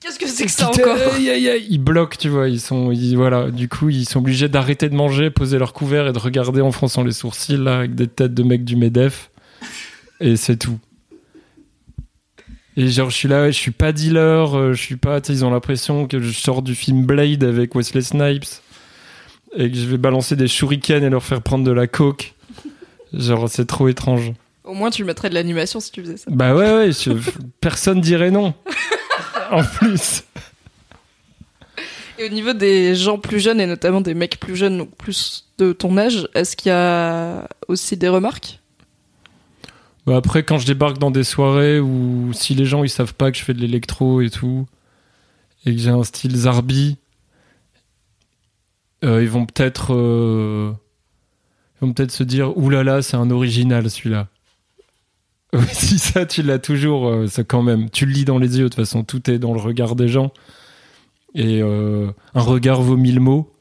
Qu'est-ce 0.00 0.18
que 0.18 0.26
c'est 0.26 0.46
que 0.46 0.50
ça 0.50 0.70
encore? 0.70 0.96
aïe, 1.14 1.28
aïe, 1.28 1.46
aïe. 1.50 1.66
Ils 1.68 1.76
bloquent, 1.78 2.16
tu 2.18 2.30
vois. 2.30 2.48
Ils 2.48 2.58
sont, 2.58 2.90
ils- 2.90 3.16
voilà. 3.16 3.50
Du 3.50 3.68
coup, 3.68 3.90
ils 3.90 4.08
sont 4.08 4.20
obligés 4.20 4.48
d'arrêter 4.48 4.88
de 4.88 4.94
manger, 4.94 5.28
poser 5.30 5.58
leur 5.58 5.74
couvert 5.74 6.06
et 6.06 6.12
de 6.14 6.18
regarder 6.18 6.62
en 6.62 6.72
fronçant 6.72 7.04
les 7.04 7.12
sourcils 7.12 7.58
là, 7.58 7.76
avec 7.80 7.94
des 7.94 8.06
têtes 8.06 8.32
de 8.32 8.42
mecs 8.42 8.64
du 8.64 8.76
Medef. 8.76 9.30
Et 10.18 10.36
c'est 10.36 10.56
tout. 10.56 10.78
Et 12.76 12.88
genre, 12.88 13.10
je 13.10 13.16
suis 13.16 13.28
là, 13.28 13.50
je 13.50 13.56
suis 13.56 13.72
pas 13.72 13.92
dealer, 13.92 14.56
euh, 14.56 14.72
je 14.74 14.80
suis 14.80 14.96
pas. 14.96 15.18
Ils 15.28 15.44
ont 15.44 15.50
l'impression 15.50 16.06
que 16.06 16.20
je 16.20 16.30
sors 16.32 16.62
du 16.62 16.74
film 16.74 17.04
Blade 17.04 17.42
avec 17.44 17.74
Wesley 17.74 18.02
Snipes 18.02 18.44
et 19.56 19.70
que 19.70 19.76
je 19.76 19.86
vais 19.86 19.98
balancer 19.98 20.36
des 20.36 20.46
shurikens 20.48 21.02
et 21.02 21.10
leur 21.10 21.22
faire 21.24 21.42
prendre 21.42 21.64
de 21.64 21.72
la 21.72 21.86
coke. 21.88 22.34
Genre, 23.12 23.48
c'est 23.50 23.66
trop 23.66 23.88
étrange. 23.88 24.32
Au 24.62 24.72
moins, 24.72 24.90
tu 24.90 25.02
mettrais 25.04 25.28
de 25.30 25.34
l'animation 25.34 25.80
si 25.80 25.90
tu 25.90 26.00
faisais 26.02 26.16
ça. 26.16 26.30
Bah 26.30 26.54
ouais, 26.54 26.72
ouais. 26.72 26.92
je- 26.92 27.10
personne 27.60 28.00
dirait 28.00 28.30
non. 28.30 28.54
en 29.50 29.64
plus. 29.64 30.22
Et 32.20 32.24
au 32.26 32.28
niveau 32.28 32.52
des 32.52 32.94
gens 32.94 33.18
plus 33.18 33.40
jeunes, 33.40 33.60
et 33.60 33.66
notamment 33.66 34.00
des 34.00 34.14
mecs 34.14 34.38
plus 34.38 34.54
jeunes, 34.54 34.78
donc 34.78 34.94
plus 34.96 35.46
de 35.58 35.72
ton 35.72 35.96
âge, 35.98 36.28
est-ce 36.34 36.54
qu'il 36.54 36.68
y 36.68 36.72
a 36.72 37.48
aussi 37.66 37.96
des 37.96 38.08
remarques? 38.08 38.59
Bah 40.06 40.16
après, 40.16 40.42
quand 40.42 40.58
je 40.58 40.66
débarque 40.66 40.98
dans 40.98 41.10
des 41.10 41.24
soirées 41.24 41.78
où 41.78 42.32
si 42.32 42.54
les 42.54 42.64
gens 42.64 42.84
ils 42.84 42.90
savent 42.90 43.14
pas 43.14 43.30
que 43.30 43.38
je 43.38 43.44
fais 43.44 43.54
de 43.54 43.60
l'électro 43.60 44.20
et 44.20 44.30
tout, 44.30 44.66
et 45.66 45.74
que 45.74 45.80
j'ai 45.80 45.90
un 45.90 46.04
style 46.04 46.36
zarbi, 46.36 46.96
euh, 49.04 49.22
ils 49.22 49.28
vont 49.28 49.46
peut-être 49.46 49.94
euh, 49.94 50.72
ils 51.76 51.86
vont 51.86 51.92
peut-être 51.92 52.12
se 52.12 52.22
dire 52.22 52.56
oulala, 52.56 53.02
c'est 53.02 53.16
un 53.16 53.30
original 53.30 53.90
celui-là. 53.90 54.28
Si 55.72 55.98
ça, 55.98 56.26
tu 56.26 56.42
l'as 56.42 56.60
toujours, 56.60 57.08
euh, 57.08 57.26
c'est 57.26 57.46
quand 57.46 57.62
même. 57.62 57.90
Tu 57.90 58.06
le 58.06 58.12
lis 58.12 58.24
dans 58.24 58.38
les 58.38 58.58
yeux, 58.58 58.64
de 58.64 58.68
toute 58.68 58.76
façon, 58.76 59.02
tout 59.02 59.28
est 59.30 59.38
dans 59.38 59.52
le 59.52 59.60
regard 59.60 59.96
des 59.96 60.06
gens. 60.06 60.32
Et 61.34 61.60
euh, 61.60 62.10
un 62.34 62.40
regard 62.40 62.82
vaut 62.82 62.96
mille 62.96 63.20
mots. 63.20 63.52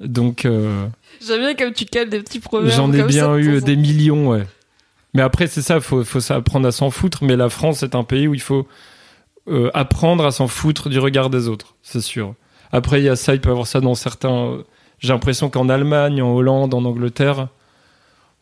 Donc. 0.00 0.42
J'aime 0.44 1.40
bien 1.40 1.54
comme 1.54 1.72
tu 1.72 1.84
cales 1.84 2.08
des 2.08 2.20
petits 2.20 2.40
proverbes. 2.40 2.74
J'en 2.74 2.92
ai 2.92 3.02
bien 3.02 3.26
ça 3.26 3.38
eu 3.38 3.60
des 3.60 3.76
millions, 3.76 4.30
ouais. 4.30 4.46
Mais 5.14 5.22
après, 5.22 5.46
c'est 5.46 5.62
ça, 5.62 5.80
faut, 5.80 6.04
faut 6.04 6.32
apprendre 6.32 6.66
à 6.66 6.72
s'en 6.72 6.90
foutre. 6.90 7.24
Mais 7.24 7.36
la 7.36 7.48
France 7.48 7.82
est 7.82 7.94
un 7.94 8.04
pays 8.04 8.28
où 8.28 8.34
il 8.34 8.40
faut 8.40 8.66
euh, 9.48 9.70
apprendre 9.74 10.24
à 10.24 10.30
s'en 10.30 10.48
foutre 10.48 10.88
du 10.88 10.98
regard 10.98 11.30
des 11.30 11.48
autres, 11.48 11.76
c'est 11.82 12.00
sûr. 12.00 12.34
Après, 12.70 13.00
il 13.00 13.04
y 13.04 13.08
a 13.08 13.16
ça, 13.16 13.34
il 13.34 13.40
peut 13.40 13.50
y 13.50 13.52
avoir 13.52 13.66
ça 13.66 13.80
dans 13.80 13.94
certains. 13.94 14.62
J'ai 14.98 15.08
l'impression 15.08 15.50
qu'en 15.50 15.68
Allemagne, 15.68 16.22
en 16.22 16.32
Hollande, 16.32 16.72
en 16.74 16.84
Angleterre, 16.84 17.48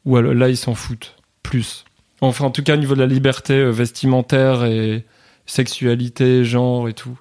où 0.04 0.16
là, 0.16 0.48
ils 0.48 0.56
s'en 0.56 0.74
foutent 0.74 1.16
plus. 1.42 1.84
Enfin, 2.20 2.44
en 2.44 2.50
tout 2.50 2.62
cas, 2.62 2.74
au 2.74 2.76
niveau 2.76 2.94
de 2.94 3.00
la 3.00 3.06
liberté 3.06 3.54
euh, 3.54 3.70
vestimentaire 3.70 4.64
et 4.64 5.04
sexualité, 5.46 6.44
genre 6.44 6.88
et 6.88 6.92
tout. 6.92 7.18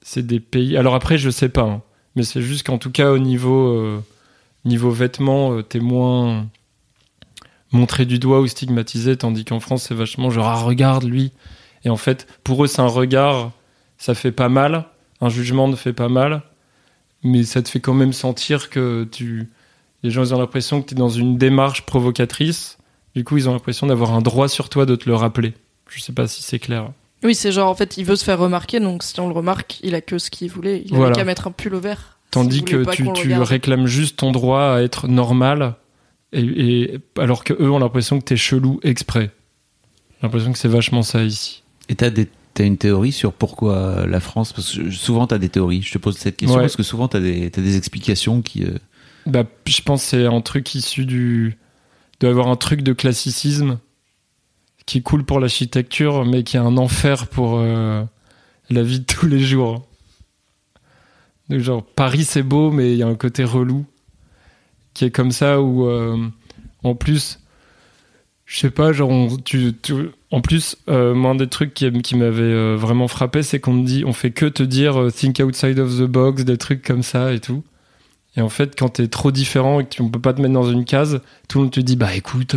C'est 0.00 0.26
des 0.26 0.40
pays. 0.40 0.76
Alors 0.76 0.94
après, 0.94 1.18
je 1.18 1.30
sais 1.30 1.48
pas, 1.48 1.62
hein. 1.62 1.82
mais 2.16 2.24
c'est 2.24 2.42
juste 2.42 2.66
qu'en 2.66 2.78
tout 2.78 2.90
cas, 2.90 3.10
au 3.12 3.18
niveau. 3.18 3.68
euh, 3.76 4.02
niveau 4.64 4.90
vêtements, 4.90 5.52
euh, 5.54 5.62
t'es 5.62 5.80
moins 5.80 6.46
montré 7.72 8.04
du 8.06 8.18
doigt 8.18 8.40
ou 8.40 8.46
stigmatisé, 8.46 9.16
tandis 9.16 9.44
qu'en 9.44 9.60
France, 9.60 9.84
c'est 9.88 9.94
vachement 9.94 10.30
genre, 10.30 10.46
ah, 10.46 10.56
regarde 10.62 11.04
lui. 11.04 11.32
Et 11.84 11.90
en 11.90 11.96
fait, 11.96 12.26
pour 12.44 12.62
eux, 12.64 12.66
c'est 12.66 12.80
un 12.80 12.86
regard, 12.86 13.50
ça 13.98 14.14
fait 14.14 14.32
pas 14.32 14.48
mal, 14.48 14.86
un 15.20 15.28
jugement 15.28 15.68
ne 15.68 15.76
fait 15.76 15.92
pas 15.92 16.08
mal, 16.08 16.42
mais 17.24 17.42
ça 17.44 17.62
te 17.62 17.68
fait 17.68 17.80
quand 17.80 17.94
même 17.94 18.12
sentir 18.12 18.70
que 18.70 19.08
tu. 19.10 19.48
Les 20.02 20.10
gens, 20.10 20.22
ils 20.24 20.34
ont 20.34 20.38
l'impression 20.38 20.82
que 20.82 20.88
tu 20.88 20.94
es 20.94 20.98
dans 20.98 21.08
une 21.08 21.38
démarche 21.38 21.86
provocatrice, 21.86 22.78
du 23.14 23.24
coup, 23.24 23.36
ils 23.36 23.48
ont 23.48 23.52
l'impression 23.52 23.86
d'avoir 23.86 24.12
un 24.14 24.20
droit 24.22 24.48
sur 24.48 24.68
toi 24.68 24.86
de 24.86 24.96
te 24.96 25.08
le 25.08 25.14
rappeler. 25.14 25.54
Je 25.88 26.00
sais 26.00 26.12
pas 26.12 26.26
si 26.26 26.42
c'est 26.42 26.58
clair. 26.58 26.90
Oui, 27.22 27.34
c'est 27.34 27.52
genre, 27.52 27.68
en 27.68 27.74
fait, 27.74 27.96
il 27.98 28.04
veut 28.04 28.16
se 28.16 28.24
faire 28.24 28.38
remarquer, 28.38 28.80
donc 28.80 29.02
si 29.04 29.18
on 29.20 29.28
le 29.28 29.34
remarque, 29.34 29.78
il 29.82 29.94
a 29.94 30.00
que 30.00 30.18
ce 30.18 30.30
qu'il 30.30 30.50
voulait. 30.50 30.82
Il 30.86 30.90
Voilà. 30.90 31.06
avait 31.06 31.14
qu'à 31.14 31.24
mettre 31.24 31.46
un 31.46 31.52
pull 31.52 31.74
au 31.74 31.80
vert. 31.80 32.18
Tandis 32.32 32.64
que 32.64 32.90
tu, 32.90 33.12
tu 33.12 33.34
réclames 33.34 33.86
juste 33.86 34.16
ton 34.18 34.32
droit 34.32 34.62
à 34.62 34.80
être 34.80 35.06
normal, 35.06 35.74
et, 36.32 36.40
et- 36.94 36.98
alors 37.18 37.44
que 37.44 37.52
eux 37.54 37.70
ont 37.70 37.78
l'impression 37.78 38.18
que 38.18 38.24
t'es 38.24 38.36
chelou 38.36 38.80
exprès. 38.82 39.30
J'ai 40.20 40.26
l'impression 40.26 40.52
que 40.52 40.58
c'est 40.58 40.68
vachement 40.68 41.02
ça 41.02 41.22
ici. 41.24 41.62
Et 41.88 41.94
t'as 41.94 42.10
des 42.10 42.28
T'as 42.54 42.64
une 42.66 42.76
théorie 42.76 43.12
sur 43.12 43.32
pourquoi 43.32 44.04
la 44.06 44.20
France 44.20 44.52
Parce 44.52 44.76
que 44.76 44.90
souvent 44.90 45.26
t'as 45.26 45.38
des 45.38 45.48
théories. 45.48 45.80
Je 45.80 45.90
te 45.92 45.96
pose 45.96 46.18
cette 46.18 46.36
question 46.36 46.56
Ouais. 46.58 46.64
parce 46.64 46.76
que 46.76 46.82
souvent 46.82 47.08
t'as 47.08 47.18
des, 47.20 47.50
t'as 47.50 47.62
des 47.62 47.78
explications 47.78 48.42
qui. 48.42 48.64
euh, 48.64 48.76
Bah, 49.24 49.44
je 49.66 49.80
pense 49.80 50.02
que 50.02 50.08
c'est 50.10 50.26
un 50.26 50.40
truc 50.42 50.74
issu 50.74 51.06
du. 51.06 51.56
Il 51.56 52.16
doit 52.20 52.28
y 52.28 52.30
avoir 52.30 52.48
un 52.48 52.56
truc 52.56 52.82
de 52.82 52.92
classicisme 52.92 53.78
qui 54.84 54.98
est 54.98 55.00
cool 55.00 55.24
pour 55.24 55.40
l'architecture, 55.40 56.26
mais 56.26 56.42
qui 56.44 56.58
est 56.58 56.60
un 56.60 56.76
enfer 56.76 57.26
pour 57.28 57.56
euh, 57.58 58.04
la 58.68 58.82
vie 58.82 59.00
de 59.00 59.06
tous 59.06 59.26
les 59.26 59.40
jours. 59.40 59.86
Donc, 61.48 61.60
genre, 61.60 61.82
Paris 61.82 62.24
c'est 62.24 62.42
beau, 62.42 62.70
mais 62.70 62.92
il 62.92 62.98
y 62.98 63.02
a 63.02 63.06
un 63.06 63.14
côté 63.14 63.44
relou 63.44 63.86
qui 64.94 65.04
est 65.04 65.10
comme 65.10 65.32
ça 65.32 65.60
où, 65.60 65.86
euh, 65.86 66.16
en 66.82 66.94
plus, 66.94 67.40
je 68.44 68.60
sais 68.60 68.70
pas, 68.70 68.92
genre, 68.92 69.28
tu, 69.44 69.74
en 70.30 70.40
plus, 70.40 70.76
euh, 70.88 71.14
moi, 71.14 71.30
un 71.30 71.34
des 71.34 71.48
trucs 71.48 71.74
qui, 71.74 71.90
qui 72.02 72.16
m'avait 72.16 72.42
euh, 72.42 72.76
vraiment 72.76 73.08
frappé, 73.08 73.42
c'est 73.42 73.60
qu'on 73.60 73.72
me 73.72 73.86
dit, 73.86 74.04
on 74.06 74.12
fait 74.12 74.30
que 74.30 74.46
te 74.46 74.62
dire 74.62 75.08
think 75.14 75.40
outside 75.40 75.78
of 75.78 75.96
the 75.96 76.04
box, 76.04 76.44
des 76.44 76.58
trucs 76.58 76.82
comme 76.82 77.02
ça 77.02 77.32
et 77.32 77.40
tout. 77.40 77.62
Et 78.36 78.40
en 78.40 78.48
fait, 78.48 78.78
quand 78.78 78.88
t'es 78.88 79.08
trop 79.08 79.30
différent 79.30 79.80
et 79.80 79.84
qu'on 79.84 80.08
peut 80.08 80.20
pas 80.20 80.32
te 80.32 80.40
mettre 80.40 80.54
dans 80.54 80.70
une 80.70 80.84
case, 80.84 81.20
tout 81.48 81.58
le 81.58 81.64
monde 81.64 81.72
te 81.72 81.80
dit 81.80 81.96
bah 81.96 82.14
écoute, 82.14 82.56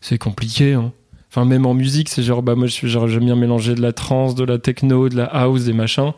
c'est 0.00 0.18
compliqué. 0.18 0.74
Hein. 0.74 0.92
Enfin, 1.30 1.44
même 1.44 1.66
en 1.66 1.74
musique, 1.74 2.08
c'est 2.08 2.22
genre 2.22 2.42
bah 2.42 2.54
moi 2.54 2.66
je 2.66 2.72
suis 2.72 2.88
genre 2.88 3.08
j'aime 3.08 3.24
bien 3.24 3.36
mélanger 3.36 3.74
de 3.74 3.82
la 3.82 3.92
trance, 3.92 4.34
de 4.36 4.44
la 4.44 4.58
techno, 4.58 5.08
de 5.08 5.16
la 5.16 5.24
house, 5.24 5.64
des 5.64 5.72
machins. 5.72 6.12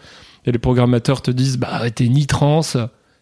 Et 0.44 0.52
les 0.52 0.58
programmateurs 0.58 1.22
te 1.22 1.30
disent 1.30 1.58
bah 1.58 1.90
t'es 1.90 2.06
ni 2.08 2.26
trance, 2.26 2.76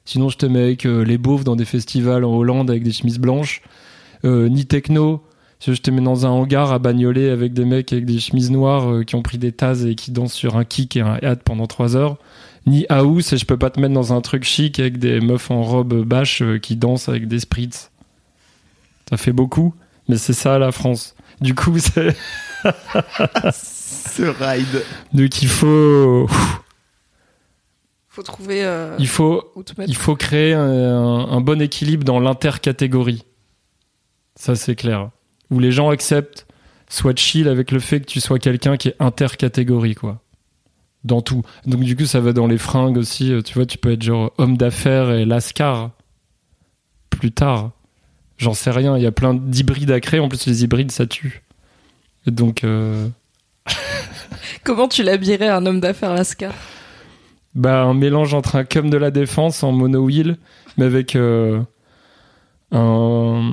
sinon 0.07 0.30
je 0.30 0.38
te 0.38 0.46
mets 0.46 0.62
avec 0.62 0.86
euh, 0.86 1.04
les 1.04 1.18
beaufs 1.18 1.44
dans 1.44 1.57
des 1.57 1.66
festivals 1.66 2.24
en 2.24 2.34
Hollande 2.34 2.70
avec 2.70 2.82
des 2.82 2.92
chemises 2.92 3.18
blanches, 3.18 3.61
euh, 4.24 4.48
ni 4.48 4.64
techno. 4.64 5.22
Si 5.59 5.74
je 5.74 5.80
te 5.80 5.90
mets 5.90 6.02
dans 6.02 6.26
un 6.26 6.30
hangar 6.30 6.72
à 6.72 6.78
bagnoler 6.78 7.30
avec 7.30 7.54
des 7.54 7.64
mecs 7.64 7.92
avec 7.92 8.04
des 8.04 8.18
chemises 8.18 8.50
noires 8.50 8.90
euh, 8.90 9.04
qui 9.04 9.14
ont 9.14 9.22
pris 9.22 9.38
des 9.38 9.52
tasses 9.52 9.84
et 9.84 9.94
qui 9.94 10.11
dansent 10.11 10.34
sur 10.34 10.57
un 10.57 10.64
kick 10.64 10.96
et 10.96 11.00
un 11.00 11.18
hat 11.22 11.36
pendant 11.36 11.66
trois 11.66 11.96
heures 11.96 12.18
ni 12.66 12.84
house 12.88 13.32
et 13.32 13.38
je 13.38 13.46
peux 13.46 13.57
pas 13.57 13.70
te 13.70 13.80
mettre 13.80 13.94
dans 13.94 14.12
un 14.12 14.20
truc 14.20 14.44
chic 14.44 14.78
avec 14.80 14.98
des 14.98 15.20
meufs 15.20 15.50
en 15.50 15.62
robe 15.62 16.02
bâche 16.04 16.42
euh, 16.42 16.59
qui 16.59 16.76
dansent 16.76 17.09
avec 17.09 17.28
des 17.28 17.40
spritz. 17.40 17.90
Ça 19.09 19.16
fait 19.16 19.32
beaucoup, 19.32 19.74
mais 20.09 20.16
c'est 20.16 20.32
ça 20.32 20.59
la 20.59 20.72
France. 20.72 21.14
Du 21.40 21.54
coup, 21.54 21.78
c'est 21.78 22.16
Ce 23.52 24.22
ride. 24.22 24.82
donc 25.12 25.42
il 25.42 25.48
faut 25.48 26.26
Faut 28.16 28.22
trouver 28.22 28.64
euh, 28.64 28.96
il 28.98 29.08
faut 29.08 29.44
il 29.86 29.94
faut 29.94 30.16
créer 30.16 30.54
un, 30.54 30.62
un 30.64 31.40
bon 31.42 31.60
équilibre 31.60 32.02
dans 32.02 32.18
l'intercatégorie. 32.18 33.24
Ça 34.36 34.54
c'est 34.54 34.74
clair. 34.74 35.10
où 35.50 35.58
les 35.58 35.70
gens 35.70 35.90
acceptent, 35.90 36.46
soit 36.88 37.14
chill 37.18 37.46
avec 37.46 37.70
le 37.70 37.78
fait 37.78 38.00
que 38.00 38.06
tu 38.06 38.20
sois 38.20 38.38
quelqu'un 38.38 38.78
qui 38.78 38.88
est 38.88 38.96
intercatégorie, 39.00 39.94
quoi. 39.94 40.22
Dans 41.04 41.20
tout. 41.20 41.42
Donc 41.66 41.80
du 41.80 41.94
coup, 41.94 42.06
ça 42.06 42.20
va 42.20 42.32
dans 42.32 42.46
les 42.46 42.56
fringues 42.58 42.96
aussi. 42.96 43.32
euh, 43.32 43.42
Tu 43.42 43.52
vois, 43.54 43.66
tu 43.66 43.76
peux 43.78 43.92
être 43.92 44.02
genre 44.02 44.32
homme 44.38 44.56
d'affaires 44.56 45.10
et 45.10 45.24
lascar 45.26 45.90
plus 47.10 47.32
tard. 47.32 47.70
J'en 48.38 48.54
sais 48.54 48.70
rien. 48.70 48.96
Il 48.96 49.02
y 49.02 49.06
a 49.06 49.12
plein 49.12 49.34
d'hybrides 49.34 49.90
à 49.90 50.00
créer. 50.00 50.20
En 50.20 50.28
plus, 50.28 50.46
les 50.46 50.64
hybrides, 50.64 50.90
ça 50.90 51.06
tue. 51.06 51.42
Et 52.26 52.30
donc, 52.30 52.64
euh, 52.64 53.08
Comment 54.64 54.88
tu 54.88 55.02
l'habillerais 55.02 55.48
un 55.48 55.64
homme 55.66 55.80
d'affaires 55.80 56.14
Lascar? 56.14 56.52
Bah, 57.57 57.82
un 57.82 57.94
mélange 57.94 58.34
entre 58.34 58.57
un 58.57 58.64
cum 58.64 58.90
de 58.90 58.98
la 58.98 59.11
défense 59.11 59.62
en 59.62 59.72
mono-wheel, 59.72 60.36
mais 60.76 60.84
avec 60.84 61.16
euh, 61.16 61.61
un, 62.70 63.52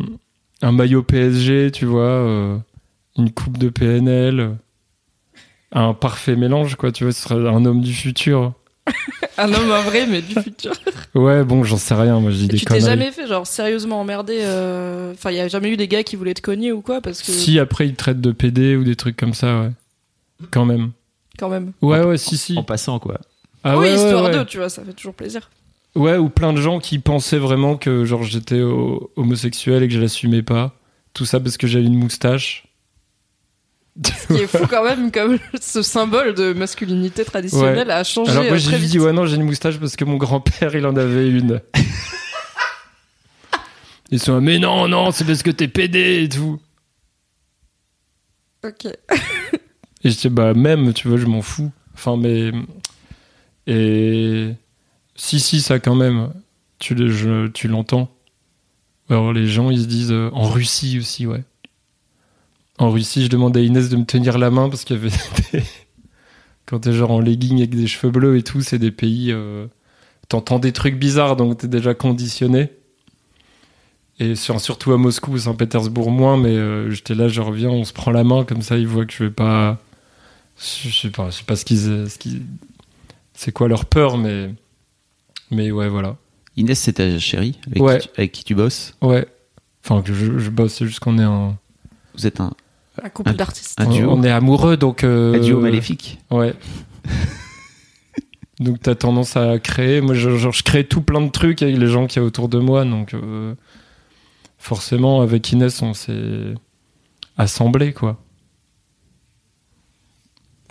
un 0.62 0.72
maillot 0.72 1.04
PSG, 1.04 1.72
tu 1.72 1.86
vois, 1.86 2.01
euh, 2.01 2.58
une 3.18 3.32
coupe 3.32 3.58
de 3.58 3.70
PNL, 3.70 4.58
un 5.72 5.93
parfait 5.93 6.36
mélange, 6.36 6.76
quoi, 6.76 6.91
tu 6.91 7.06
vois, 7.06 7.14
ce 7.14 7.22
serait 7.22 7.36
un 7.47 7.66
homme 7.66 7.82
du 7.82 7.93
futur. 7.93 8.54
Un 9.38 9.51
homme, 9.51 9.72
un 9.72 9.82
vrai, 9.82 10.06
mais 10.06 10.22
du 10.22 10.36
futur. 10.36 10.74
Ouais, 11.16 11.43
bon, 11.43 11.64
j'en 11.64 11.78
sais 11.78 11.95
rien, 11.95 12.20
moi 12.20 12.30
je 12.30 12.36
dis 12.38 12.45
Et 12.45 12.47
des 12.49 12.58
tu 12.58 12.66
t'es 12.66 12.82
jamais 12.82 13.12
fait, 13.12 13.26
genre, 13.26 13.47
sérieusement 13.47 14.01
emmerdé 14.01 14.41
euh, 14.43 15.14
Enfin, 15.14 15.32
il 15.32 15.38
y 15.38 15.39
a 15.39 15.47
jamais 15.47 15.70
eu 15.70 15.78
des 15.78 15.88
gars 15.88 16.04
qui 16.04 16.16
voulaient 16.18 16.36
te 16.36 16.41
cogner 16.41 16.72
ou 16.72 16.82
quoi 16.82 17.01
Parce 17.01 17.22
que, 17.24 17.32
Si 17.32 17.58
après 17.58 17.88
ils 17.88 17.95
traitent 17.95 18.22
de 18.22 18.32
PD 18.32 18.76
ou 18.76 18.84
des 18.84 18.95
trucs 18.95 19.18
comme 19.18 19.34
ça, 19.34 19.62
ouais. 19.62 19.72
Quand 20.51 20.66
même. 20.66 20.91
quand 21.39 21.49
même. 21.49 21.72
Ouais, 21.82 22.04
ouais, 22.04 22.18
si, 22.18 22.38
si. 22.38 22.56
En 22.58 22.64
passant, 22.64 22.99
quoi. 22.99 23.20
Ah 23.64 23.78
oui, 23.78 23.86
ouais, 23.88 23.95
histoire 23.95 24.26
ouais. 24.26 24.32
d'eux, 24.32 24.45
tu 24.45 24.57
vois, 24.57 24.70
ça 24.70 24.84
fait 24.84 24.93
toujours 24.93 25.14
plaisir. 25.14 25.49
Ouais, 25.95 26.18
ou 26.18 26.30
plein 26.30 26.53
de 26.53 26.61
gens 26.61 26.80
qui 26.80 26.99
pensaient 26.99 27.38
vraiment 27.38 27.78
que 27.78 28.03
genre 28.03 28.24
j'étais 28.24 28.61
ho- 28.61 29.11
homosexuel 29.16 29.84
et 29.84 29.88
que 29.88 29.93
je 29.93 29.99
l'assumais 30.01 30.41
pas. 30.41 30.76
Tout 31.14 31.26
ça 31.26 31.39
parce 31.39 31.57
que 31.57 31.68
j'avais 31.68 31.86
une 31.86 31.95
moustache. 31.97 32.66
Ce 34.03 34.34
qui 34.34 34.41
est 34.41 34.47
fou 34.47 34.66
quand 34.68 34.84
même, 34.84 35.11
comme 35.11 35.38
ce 35.61 35.84
symbole 35.84 36.34
de 36.34 36.51
masculinité 36.53 37.24
traditionnelle 37.24 37.91
a 37.91 38.03
changé 38.03 38.32
Alors 38.32 38.43
moi 38.45 38.53
euh, 38.53 38.57
j'ai 38.57 38.80
dit 38.80 38.97
ouais 38.99 39.14
non 39.14 39.28
j'ai 39.28 39.36
une 39.36 39.43
moustache 39.43 39.80
parce 39.80 39.95
que 39.95 40.03
mon 40.03 40.18
grand-père 40.18 40.76
il 40.76 40.86
en 40.88 40.95
avait 40.95 41.30
une. 41.30 41.61
Ils 44.11 44.20
sont 44.20 44.34
là, 44.36 44.41
mais 44.41 44.59
non 44.59 44.88
non 44.88 45.11
c'est 45.11 45.26
parce 45.26 45.43
que 45.43 45.51
t'es 45.51 45.68
pédé 45.68 46.24
et 46.24 46.30
tout. 46.30 46.59
Ok. 48.66 48.86
Et 48.86 50.09
je 50.09 50.18
dis 50.18 50.30
bah 50.30 50.53
même 50.55 50.93
tu 50.93 51.07
vois 51.07 51.18
je 51.18 51.26
m'en 51.26 51.41
fous. 51.43 51.72
Enfin 51.93 52.18
mais 52.18 52.51
et 53.68 54.51
si 55.16 55.39
si 55.39 55.61
ça 55.61 55.80
quand 55.80 55.95
même 55.95 56.32
tu 56.80 56.95
tu 57.53 57.68
l'entends. 57.68 58.09
Alors 59.09 59.34
les 59.34 59.47
gens 59.47 59.70
ils 59.70 59.82
se 59.82 59.88
disent 59.88 60.11
euh, 60.11 60.30
en 60.34 60.49
Russie 60.49 60.97
aussi 60.99 61.28
ouais. 61.28 61.43
En 62.80 62.89
Russie 62.91 63.24
je 63.24 63.30
demandais 63.30 63.59
à 63.61 63.64
Inès 63.64 63.89
de 63.89 63.95
me 63.97 64.05
tenir 64.05 64.38
la 64.38 64.49
main 64.51 64.70
parce 64.70 64.84
qu'il 64.86 64.95
y 64.95 64.99
avait 64.99 65.09
des... 65.53 65.64
quand 66.66 66.80
t'es 66.80 66.93
genre 66.93 67.11
en 67.11 67.20
legging 67.20 67.57
avec 67.59 67.76
des 67.76 67.88
cheveux 67.88 68.11
bleus 68.11 68.38
et 68.38 68.43
tout 68.43 68.61
c'est 68.61 68.80
des 68.80 68.91
pays 68.91 69.32
euh, 69.32 69.68
t'entends 70.30 70.59
des 70.59 70.72
trucs 70.74 70.97
bizarres 70.97 71.36
donc 71.36 71.57
t'es 71.59 71.68
déjà 71.68 71.93
conditionné. 71.93 72.70
Et 74.20 74.36
sur- 74.36 74.59
surtout 74.61 74.93
à 74.93 74.97
Moscou, 74.97 75.38
Saint-Pétersbourg 75.38 76.11
moins, 76.11 76.38
mais 76.38 76.55
euh, 76.55 76.91
j'étais 76.91 77.16
là, 77.16 77.28
je 77.28 77.41
reviens, 77.41 77.70
on 77.70 77.84
se 77.84 77.93
prend 77.93 78.11
la 78.11 78.24
main 78.24 78.45
comme 78.45 78.61
ça, 78.61 78.78
ils 78.78 78.88
voient 78.88 79.05
que 79.05 79.14
je 79.14 79.24
vais 79.24 79.32
pas. 79.32 79.80
Je 80.59 80.89
sais 80.89 81.09
pas, 81.09 81.30
je 81.32 81.38
sais 81.38 81.43
pas 81.43 81.55
ce 81.55 81.66
qu'ils- 81.66 82.45
c'est 83.34 83.52
quoi 83.52 83.68
leur 83.68 83.86
peur, 83.86 84.18
mais 84.18 84.54
mais 85.52 85.72
ouais, 85.72 85.88
voilà. 85.90 86.18
Inès, 86.56 86.80
c'est 86.80 86.94
ta 86.94 87.18
chérie 87.20 87.60
avec, 87.68 87.82
Ouais. 87.82 88.00
qui, 88.00 88.08
tu, 88.08 88.14
avec 88.18 88.32
qui 88.32 88.44
tu 88.44 88.56
bosses. 88.56 88.96
Ouais. 89.02 89.28
Enfin, 89.84 90.02
je, 90.06 90.14
je 90.14 90.50
bosse, 90.50 90.74
c'est 90.76 90.86
juste 90.86 91.00
qu'on 91.00 91.18
est 91.20 91.24
un, 91.24 91.58
Vous 92.16 92.26
êtes 92.28 92.40
un, 92.40 92.54
Un 93.02 93.10
couple 93.10 93.32
Un- 93.32 93.34
d'artistes. 93.34 93.80
un 93.80 93.88
duo. 93.88 94.10
on 94.12 94.24
est 94.24 94.30
amoureux, 94.32 94.78
donc. 94.78 95.04
euh, 95.04 95.36
un 95.36 95.40
duo 95.40 95.60
maléfique. 95.60 96.20
Ouais. 96.32 96.54
donc 98.60 98.80
t'as 98.82 98.96
tendance 98.96 99.36
à 99.36 99.58
créer. 99.60 100.00
Moi, 100.02 100.14
je, 100.14 100.38
genre, 100.38 100.54
je 100.54 100.64
crée 100.64 100.86
tout 100.88 101.02
plein 101.02 101.22
de 101.22 101.30
trucs 101.32 101.62
avec 101.64 101.76
les 101.78 101.88
gens 101.88 102.06
qu'il 102.08 102.22
y 102.22 102.24
a 102.24 102.28
autour 102.28 102.50
de 102.50 102.60
moi, 102.60 102.86
donc 102.86 103.14
euh, 103.16 103.56
forcément, 104.58 105.22
avec 105.22 105.52
Inès, 105.52 105.82
on 105.82 105.94
s'est 105.94 106.54
assemblé, 107.38 107.94
quoi. 107.94 108.20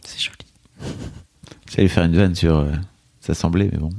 C'est 0.05 0.21
joli. 0.21 0.37
J'allais 1.75 1.89
faire 1.89 2.05
une 2.05 2.17
vanne 2.17 2.35
sur 2.35 2.57
euh, 2.59 2.73
s'assembler, 3.21 3.69
mais 3.73 3.79
bon, 3.79 3.91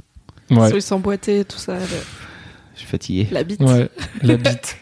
Ouais. 0.50 0.70
Ils 0.74 0.82
s'emboîtaient, 0.82 1.44
tout 1.44 1.58
ça. 1.58 1.78
le- 1.78 1.86
je 2.74 2.80
suis 2.80 2.86
fatigué. 2.88 3.28
La 3.30 3.44
bite. 3.44 3.60
Ouais, 3.60 3.88
la 4.22 4.36
bite. 4.38 4.76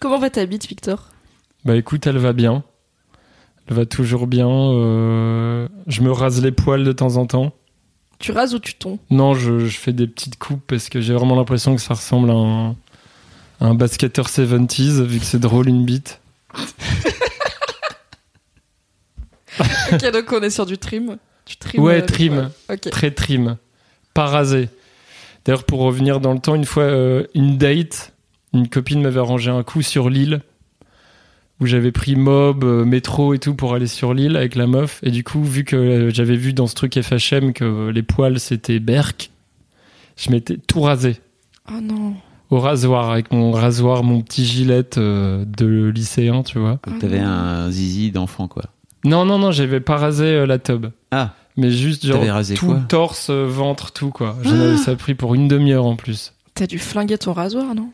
Comment 0.00 0.18
va 0.18 0.30
ta 0.30 0.44
bite, 0.46 0.66
Victor? 0.66 1.10
Bah 1.64 1.76
écoute, 1.76 2.06
elle 2.06 2.18
va 2.18 2.32
bien. 2.32 2.64
Elle 3.68 3.76
va 3.76 3.86
toujours 3.86 4.26
bien. 4.26 4.48
euh, 4.48 5.68
Je 5.86 6.02
me 6.02 6.10
rase 6.10 6.42
les 6.42 6.50
poils 6.52 6.82
de 6.84 6.92
temps 6.92 7.16
en 7.16 7.26
temps. 7.26 7.52
Tu 8.18 8.32
rases 8.32 8.54
ou 8.54 8.58
tu 8.58 8.74
tonds? 8.74 8.98
Non, 9.10 9.34
je, 9.34 9.60
je 9.60 9.78
fais 9.78 9.92
des 9.92 10.06
petites 10.06 10.38
coupes 10.38 10.62
parce 10.66 10.88
que 10.88 11.00
j'ai 11.00 11.14
vraiment 11.14 11.36
l'impression 11.36 11.74
que 11.76 11.80
ça 11.80 11.94
ressemble 11.94 12.30
à 12.30 12.34
un, 12.34 12.70
à 13.60 13.66
un 13.66 13.74
basketteur 13.74 14.26
70s, 14.26 15.02
vu 15.04 15.18
que 15.20 15.24
c'est 15.24 15.38
drôle 15.38 15.68
une 15.68 15.84
bite. 15.84 16.20
Ok, 19.92 20.10
donc 20.12 20.32
on 20.32 20.40
est 20.42 20.50
sur 20.50 20.64
du 20.66 20.78
trim. 20.78 21.18
Tu 21.50 21.56
trim 21.56 21.82
Ouais, 21.82 22.00
trim. 22.02 22.50
Très 22.92 23.10
trim. 23.10 23.56
Pas 24.14 24.26
rasé. 24.26 24.68
D'ailleurs, 25.44 25.64
pour 25.64 25.80
revenir 25.80 26.20
dans 26.20 26.32
le 26.32 26.38
temps, 26.38 26.54
une 26.54 26.64
fois, 26.64 26.84
euh, 26.84 27.24
une 27.34 27.58
date, 27.58 28.12
une 28.52 28.68
copine 28.68 29.02
m'avait 29.02 29.18
arrangé 29.18 29.50
un 29.50 29.62
coup 29.64 29.82
sur 29.82 30.08
l'île 30.10 30.42
où 31.60 31.66
j'avais 31.66 31.90
pris 31.92 32.14
mob, 32.14 32.62
euh, 32.64 32.84
métro 32.84 33.34
et 33.34 33.38
tout 33.38 33.54
pour 33.54 33.74
aller 33.74 33.88
sur 33.88 34.14
l'île 34.14 34.36
avec 34.36 34.54
la 34.54 34.66
meuf. 34.68 35.00
Et 35.02 35.10
du 35.10 35.24
coup, 35.24 35.42
vu 35.42 35.64
que 35.64 35.74
euh, 35.76 36.10
j'avais 36.10 36.36
vu 36.36 36.52
dans 36.52 36.66
ce 36.68 36.74
truc 36.74 37.00
FHM 37.00 37.52
que 37.52 37.88
les 37.90 38.02
poils 38.02 38.38
c'était 38.38 38.78
berk, 38.78 39.30
je 40.16 40.30
m'étais 40.30 40.56
tout 40.56 40.80
rasé 40.82 41.16
Oh 41.68 41.80
non. 41.82 42.14
au 42.50 42.60
rasoir 42.60 43.10
avec 43.10 43.32
mon 43.32 43.50
rasoir, 43.50 44.04
mon 44.04 44.20
petit 44.22 44.44
gilet 44.46 44.98
euh, 44.98 45.44
de 45.46 45.88
lycéen, 45.94 46.42
tu 46.44 46.58
vois. 46.60 46.78
Donc 46.86 46.98
t'avais 47.00 47.18
un 47.18 47.70
zizi 47.70 48.10
d'enfant, 48.12 48.46
quoi. 48.46 48.64
Non, 49.04 49.24
non, 49.24 49.38
non, 49.38 49.50
j'avais 49.50 49.80
pas 49.80 49.96
rasé 49.96 50.24
euh, 50.26 50.46
la 50.46 50.58
tub. 50.58 50.86
Ah, 51.10 51.34
Mais 51.60 51.70
juste 51.70 52.06
genre 52.06 52.24
rasé 52.24 52.54
tout 52.54 52.66
quoi 52.66 52.80
torse, 52.88 53.28
euh, 53.30 53.46
ventre, 53.46 53.92
tout 53.92 54.10
quoi. 54.10 54.36
J'en 54.42 54.58
avais 54.58 54.76
ça 54.78 54.92
a 54.92 54.96
pris 54.96 55.14
pour 55.14 55.34
une 55.34 55.46
demi-heure 55.46 55.84
en 55.84 55.94
plus. 55.94 56.32
T'as 56.54 56.66
dû 56.66 56.78
flinguer 56.78 57.18
ton 57.18 57.32
rasoir, 57.32 57.74
non? 57.74 57.90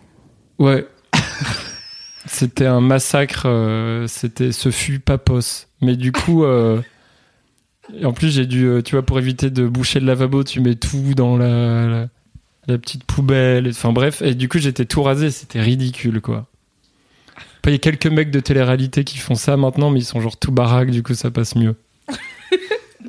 Ouais. 0.58 0.86
c'était 2.26 2.66
un 2.66 2.80
massacre. 2.80 3.42
euh, 3.46 4.06
c'était, 4.06 4.52
ce 4.52 4.70
fut 4.70 5.00
papos. 5.00 5.66
Mais 5.82 5.96
du 5.96 6.12
coup, 6.12 6.44
euh, 6.44 6.80
et 7.94 8.04
en 8.04 8.12
plus 8.12 8.30
j'ai 8.30 8.46
dû, 8.46 8.66
euh, 8.66 8.82
tu 8.82 8.94
vois, 8.94 9.04
pour 9.04 9.18
éviter 9.18 9.50
de 9.50 9.66
boucher 9.66 10.00
le 10.00 10.06
lavabo, 10.06 10.44
tu 10.44 10.60
mets 10.60 10.74
tout 10.76 11.14
dans 11.14 11.36
la, 11.36 11.86
la, 11.86 12.08
la 12.68 12.78
petite 12.78 13.04
poubelle. 13.04 13.68
Enfin 13.68 13.92
bref, 13.92 14.22
et 14.22 14.34
du 14.34 14.48
coup 14.48 14.58
j'étais 14.58 14.84
tout 14.84 15.02
rasé. 15.02 15.30
C'était 15.30 15.60
ridicule 15.60 16.20
quoi. 16.20 16.46
Il 17.64 17.72
y 17.72 17.74
a 17.74 17.78
quelques 17.78 18.06
mecs 18.06 18.30
de 18.30 18.38
télé-réalité 18.38 19.02
qui 19.02 19.18
font 19.18 19.34
ça 19.34 19.56
maintenant, 19.56 19.90
mais 19.90 19.98
ils 19.98 20.04
sont 20.04 20.20
genre 20.20 20.36
tout 20.36 20.52
baraques, 20.52 20.92
du 20.92 21.02
coup 21.02 21.14
ça 21.14 21.32
passe 21.32 21.56
mieux. 21.56 21.74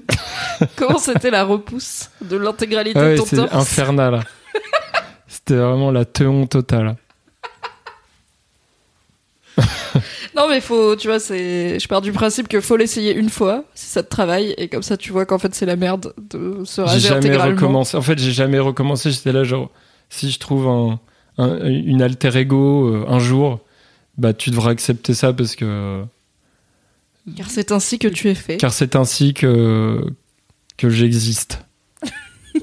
Comment 0.75 0.97
c'était 0.99 1.29
la 1.31 1.43
repousse 1.43 2.09
de 2.21 2.37
l'intégralité 2.37 2.99
Ah 2.99 3.03
ouais, 3.03 3.13
de 3.13 3.17
ton 3.17 3.25
c'est 3.25 3.35
torse 3.35 3.53
infernal. 3.53 4.23
C'était 5.27 5.55
vraiment 5.55 5.91
la 5.91 6.05
teon 6.05 6.47
totale. 6.47 6.95
Non, 10.35 10.47
mais 10.49 10.61
faut, 10.61 10.95
tu 10.95 11.07
vois, 11.07 11.19
c'est. 11.19 11.79
Je 11.79 11.87
pars 11.87 12.01
du 12.01 12.11
principe 12.11 12.47
que 12.47 12.61
faut 12.61 12.77
l'essayer 12.77 13.15
une 13.15 13.29
fois, 13.29 13.63
si 13.73 13.87
ça 13.87 14.03
te 14.03 14.09
travaille, 14.09 14.53
et 14.57 14.67
comme 14.67 14.83
ça 14.83 14.95
tu 14.97 15.11
vois 15.11 15.25
qu'en 15.25 15.39
fait 15.39 15.55
c'est 15.55 15.65
la 15.65 15.75
merde 15.75 16.13
de 16.29 16.63
se 16.63 16.81
J'ai 16.81 16.87
raser 16.87 16.99
jamais 16.99 17.17
intégralement. 17.17 17.55
recommencé. 17.55 17.97
En 17.97 18.01
fait, 18.03 18.19
j'ai 18.19 18.31
jamais 18.31 18.59
recommencé. 18.59 19.09
J'étais 19.11 19.31
là, 19.31 19.43
genre, 19.43 19.71
si 20.09 20.29
je 20.29 20.37
trouve 20.39 20.67
un, 20.67 20.99
un- 21.39 21.65
une 21.65 22.01
alter 22.03 22.37
ego 22.37 22.87
euh, 22.93 23.05
un 23.07 23.17
jour, 23.19 23.59
bah, 24.17 24.33
tu 24.33 24.51
devras 24.51 24.71
accepter 24.71 25.13
ça 25.15 25.33
parce 25.33 25.55
que. 25.55 26.03
Car 27.35 27.49
c'est 27.49 27.71
ainsi 27.71 27.99
que 27.99 28.07
tu 28.07 28.29
es 28.29 28.35
fait. 28.35 28.57
Car 28.57 28.71
c'est 28.73 28.95
ainsi 28.95 29.33
que, 29.33 30.01
que 30.77 30.89
j'existe. 30.89 31.59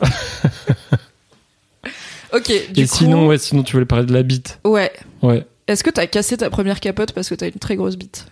Ok, 2.33 2.49
du 2.73 2.83
Et 2.83 2.89
coup. 2.89 2.97
sinon, 2.97 3.29
ouais, 3.29 3.39
sinon, 3.39 3.63
tu 3.63 3.75
voulais 3.75 3.87
parler 3.87 4.07
de 4.07 4.13
la 4.13 4.25
bite. 4.25 4.59
Ouais. 4.65 4.91
Ouais. 5.23 5.47
Est-ce 5.69 5.85
que 5.85 5.91
t'as 5.91 6.09
cassé 6.09 6.37
ta 6.37 6.51
première 6.51 6.81
capote 6.81 7.13
parce 7.13 7.29
que 7.29 7.37
t'as 7.37 7.47
une 7.47 7.61
très 7.61 7.77
grosse 7.77 7.97
bite? 7.97 8.27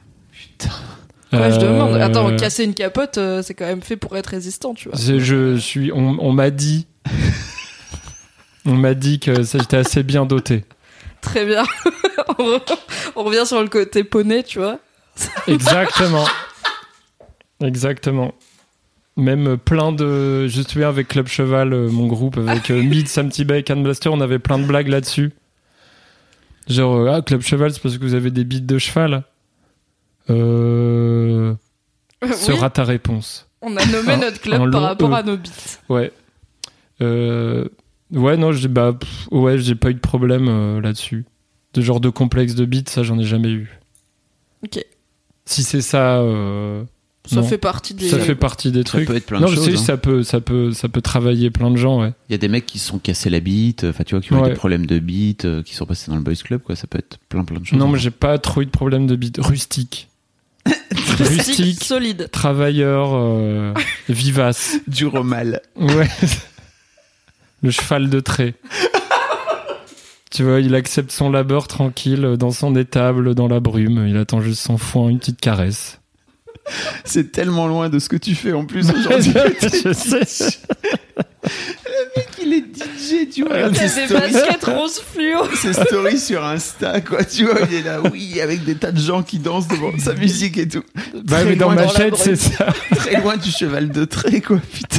Ouais, 1.33 1.53
je 1.53 1.59
demande. 1.59 1.95
Euh, 1.95 2.05
Attends, 2.05 2.37
casser 2.37 2.65
une 2.65 2.75
capote, 2.75 3.19
euh, 3.19 3.43
c'est 3.43 3.55
quand 3.55 3.65
même 3.65 3.81
fait 3.81 3.97
pour 3.97 4.17
être 4.17 4.27
résistant, 4.27 4.75
tu 4.75 4.89
vois. 4.89 4.99
Je, 4.99 5.57
suis. 5.57 5.93
On, 5.93 6.19
on 6.19 6.33
m'a 6.33 6.51
dit. 6.51 6.89
on 8.67 8.75
m'a 8.75 8.95
dit 8.95 9.21
que 9.21 9.43
j'étais 9.43 9.77
assez 9.77 10.03
bien 10.03 10.27
doté. 10.27 10.65
Très 11.21 11.47
bien. 11.47 11.63
on 13.17 13.23
revient 13.23 13.47
sur 13.47 13.63
le 13.63 13.69
côté 13.69 14.03
poney, 14.03 14.43
tu 14.43 14.59
vois. 14.59 14.81
Exactement. 15.47 16.25
Exactement. 17.61 18.35
Même 19.17 19.57
plein 19.59 19.93
de. 19.93 20.49
Je 20.49 20.63
souviens 20.63 20.89
avec 20.89 21.09
Club 21.09 21.27
Cheval, 21.29 21.73
euh, 21.75 21.91
mon 21.91 22.07
groupe, 22.07 22.39
avec 22.39 22.71
euh, 22.71 22.83
Mid, 22.83 23.09
Sam 23.09 23.29
Tibet, 23.29 23.63
Can 23.63 23.77
Blaster, 23.83 24.09
on 24.09 24.21
avait 24.21 24.39
plein 24.39 24.59
de 24.59 24.65
blagues 24.65 24.89
là-dessus. 24.89 25.33
Genre, 26.69 26.97
euh, 26.97 27.13
ah, 27.17 27.23
Club 27.23 27.43
Cheval, 27.43 27.73
c'est 27.73 27.83
parce 27.83 27.99
que 27.99 28.03
vous 28.03 28.15
avez 28.15 28.31
des 28.31 28.45
bites 28.45 28.65
de 28.67 28.79
cheval. 28.79 29.25
Euh, 30.31 31.55
Oui, 32.23 32.33
sera 32.35 32.71
ta 32.71 32.85
réponse. 32.85 33.49
on 33.61 33.77
a 33.77 33.85
nommé 33.87 34.13
un- 34.13 34.17
notre 34.19 34.41
club 34.41 34.71
par 34.73 34.83
rapport 34.83 35.11
E. 35.11 35.15
à 35.15 35.23
nos 35.23 35.37
bits. 35.37 35.51
Ouais. 35.89 36.13
Euh, 37.01 37.69
ouais, 38.13 38.37
non, 38.37 38.53
j'ai 38.53 38.69
bah, 38.69 38.93
pff, 38.99 39.29
ouais, 39.33 39.59
j'ai 39.59 39.75
pas 39.75 39.91
eu 39.91 39.95
de 39.95 39.99
problème 40.01 40.49
euh, 40.49 40.81
là-dessus. 40.81 41.25
De 41.75 41.83
genre 41.83 42.01
de 42.01 42.09
complexe 42.09 42.55
de 42.55 42.65
bits, 42.65 42.85
ça, 42.87 43.03
j'en 43.03 43.19
ai 43.19 43.25
jamais 43.25 43.51
eu. 43.51 43.79
Ok. 44.65 44.83
Si 45.45 45.63
c'est 45.63 45.81
ça, 45.81 46.19
euh, 46.19 46.85
Ça 47.27 47.37
non. 47.37 47.43
fait 47.43 47.59
partie 47.59 47.95
des. 47.95 48.09
ça 48.09 48.19
fait 48.19 48.35
partie 48.35 48.71
des 48.71 48.81
Ça 48.81 48.85
trucs. 48.85 49.07
peut 49.09 49.17
être 49.17 49.27
plein 49.27 49.41
non, 49.41 49.49
de 49.51 49.55
choses. 49.55 49.65
sais, 49.65 49.73
hein. 49.75 49.77
ça 49.77 49.97
peut, 49.97 50.23
ça 50.23 50.41
peut, 50.41 50.73
ça 50.73 50.89
peut 50.89 51.01
travailler 51.03 51.51
plein 51.51 51.71
de 51.71 51.77
gens, 51.77 52.01
ouais. 52.01 52.13
Il 52.29 52.33
y 52.33 52.35
a 52.35 52.39
des 52.39 52.49
mecs 52.49 52.67
qui 52.67 52.79
se 52.79 52.89
sont 52.89 52.99
cassés 52.99 53.29
la 53.31 53.41
bite, 53.41 53.85
enfin 53.85 54.05
tu 54.05 54.15
vois, 54.15 54.23
qui 54.23 54.33
ont 54.33 54.45
eu 54.45 54.49
des 54.49 54.55
problèmes 54.55 54.87
de 54.87 54.99
bite, 54.99 55.45
euh, 55.45 55.63
qui 55.63 55.75
sont 55.75 55.85
passés 55.87 56.11
dans 56.11 56.17
le 56.17 56.23
boys 56.23 56.35
club, 56.35 56.63
quoi. 56.63 56.77
Ça 56.77 56.87
peut 56.87 56.99
être 56.99 57.19
plein 57.29 57.45
plein 57.45 57.59
de 57.61 57.67
choses. 57.67 57.79
Non, 57.79 57.87
hein. 57.87 57.91
mais 57.93 57.99
j'ai 57.99 58.11
pas 58.11 58.39
trop 58.39 58.63
eu 58.63 58.67
de 58.67 58.71
problème 58.71 59.07
de 59.07 59.17
bits. 59.17 59.33
Rustique. 59.39 60.09
Rustique, 61.19 61.83
solide. 61.83 62.29
travailleur, 62.31 63.11
euh, 63.15 63.75
vivace. 64.09 64.77
dur 64.87 65.15
au 65.17 65.23
mal. 65.25 65.61
Ouais. 65.77 66.09
Le 67.63 67.71
cheval 67.71 68.11
de 68.11 68.21
trait. 68.21 68.55
Tu 70.33 70.45
vois, 70.45 70.61
il 70.61 70.75
accepte 70.75 71.13
son 71.13 71.31
labeur 71.31 71.69
tranquille 71.69 72.37
dans 72.39 72.53
son 72.53 72.75
étable, 72.75 73.35
dans 73.35 73.49
la 73.49 73.61
brume. 73.61 74.07
Il 74.09 74.17
attend 74.17 74.41
juste 74.41 74.63
son 74.63 74.79
foin, 74.79 75.11
une 75.11 75.19
petite 75.19 75.41
caresse. 75.41 76.01
C'est 77.05 77.33
tellement 77.33 77.67
loin 77.67 77.91
de 77.91 77.99
ce 77.99 78.09
que 78.09 78.17
tu 78.17 78.35
fais 78.35 78.53
en 78.53 78.65
plus 78.65 78.91
aujourd'hui. 78.91 79.33
je 79.61 79.93
sais. 79.93 80.59
Il 82.45 82.55
est 82.55 82.65
DJ, 82.77 83.31
tu 83.33 83.45
vois. 83.45 83.59
Il 83.59 83.61
y 83.61 83.65
a 83.65 83.69
des 83.71 84.13
baskets 84.13 84.65
rose 84.65 85.01
fluo. 85.01 85.45
ses 85.55 85.73
stories 85.73 86.19
sur 86.19 86.45
Insta, 86.45 87.01
quoi. 87.01 87.25
Tu 87.25 87.45
vois, 87.45 87.61
il 87.69 87.75
est 87.75 87.83
là, 87.83 88.01
oui, 88.13 88.41
avec 88.41 88.65
des 88.65 88.75
tas 88.75 88.91
de 88.91 88.99
gens 88.99 89.23
qui 89.23 89.39
dansent 89.39 89.69
devant 89.69 89.97
sa 89.99 90.13
musique 90.15 90.59
et 90.59 90.67
tout. 90.67 90.83
Bah, 91.25 91.41
Très 91.41 91.45
mais 91.45 91.57
dans 91.57 91.71
ma 91.71 91.85
la 91.85 91.91
tête, 91.91 92.17
c'est 92.17 92.37
ça. 92.37 92.67
Très 92.97 93.21
loin 93.21 93.37
du 93.37 93.51
cheval 93.51 93.91
de 93.91 94.05
trait, 94.05 94.41
quoi. 94.41 94.59
Putain. 94.73 94.99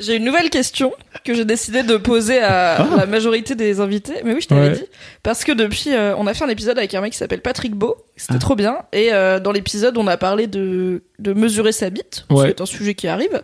J'ai 0.00 0.16
une 0.16 0.24
nouvelle 0.24 0.50
question 0.50 0.92
que 1.24 1.34
j'ai 1.34 1.44
décidé 1.44 1.82
de 1.82 1.96
poser 1.96 2.38
à 2.40 2.84
la 2.96 3.06
majorité 3.06 3.54
des 3.54 3.80
invités. 3.80 4.14
Mais 4.24 4.32
oui, 4.34 4.40
je 4.40 4.48
t'avais 4.48 4.68
Ouais. 4.70 4.74
dit. 4.74 4.84
Parce 5.22 5.44
que 5.44 5.52
depuis, 5.52 5.94
euh, 5.94 6.14
on 6.16 6.26
a 6.26 6.34
fait 6.34 6.44
un 6.44 6.48
épisode 6.48 6.78
avec 6.78 6.94
un 6.94 7.00
mec 7.02 7.12
qui 7.12 7.18
s'appelle 7.18 7.42
Patrick 7.42 7.74
Beau. 7.74 7.96
C'était 8.16 8.34
Ah. 8.36 8.38
trop 8.38 8.56
bien. 8.56 8.78
Et 8.92 9.12
euh, 9.12 9.38
dans 9.40 9.52
l'épisode, 9.52 9.96
on 9.98 10.06
a 10.06 10.16
parlé 10.16 10.46
de, 10.46 11.02
de 11.18 11.32
mesurer 11.34 11.72
sa 11.72 11.90
bite. 11.90 12.24
Ouais. 12.30 12.48
C'est 12.48 12.60
un 12.60 12.66
sujet 12.66 12.94
qui 12.94 13.06
arrive. 13.08 13.42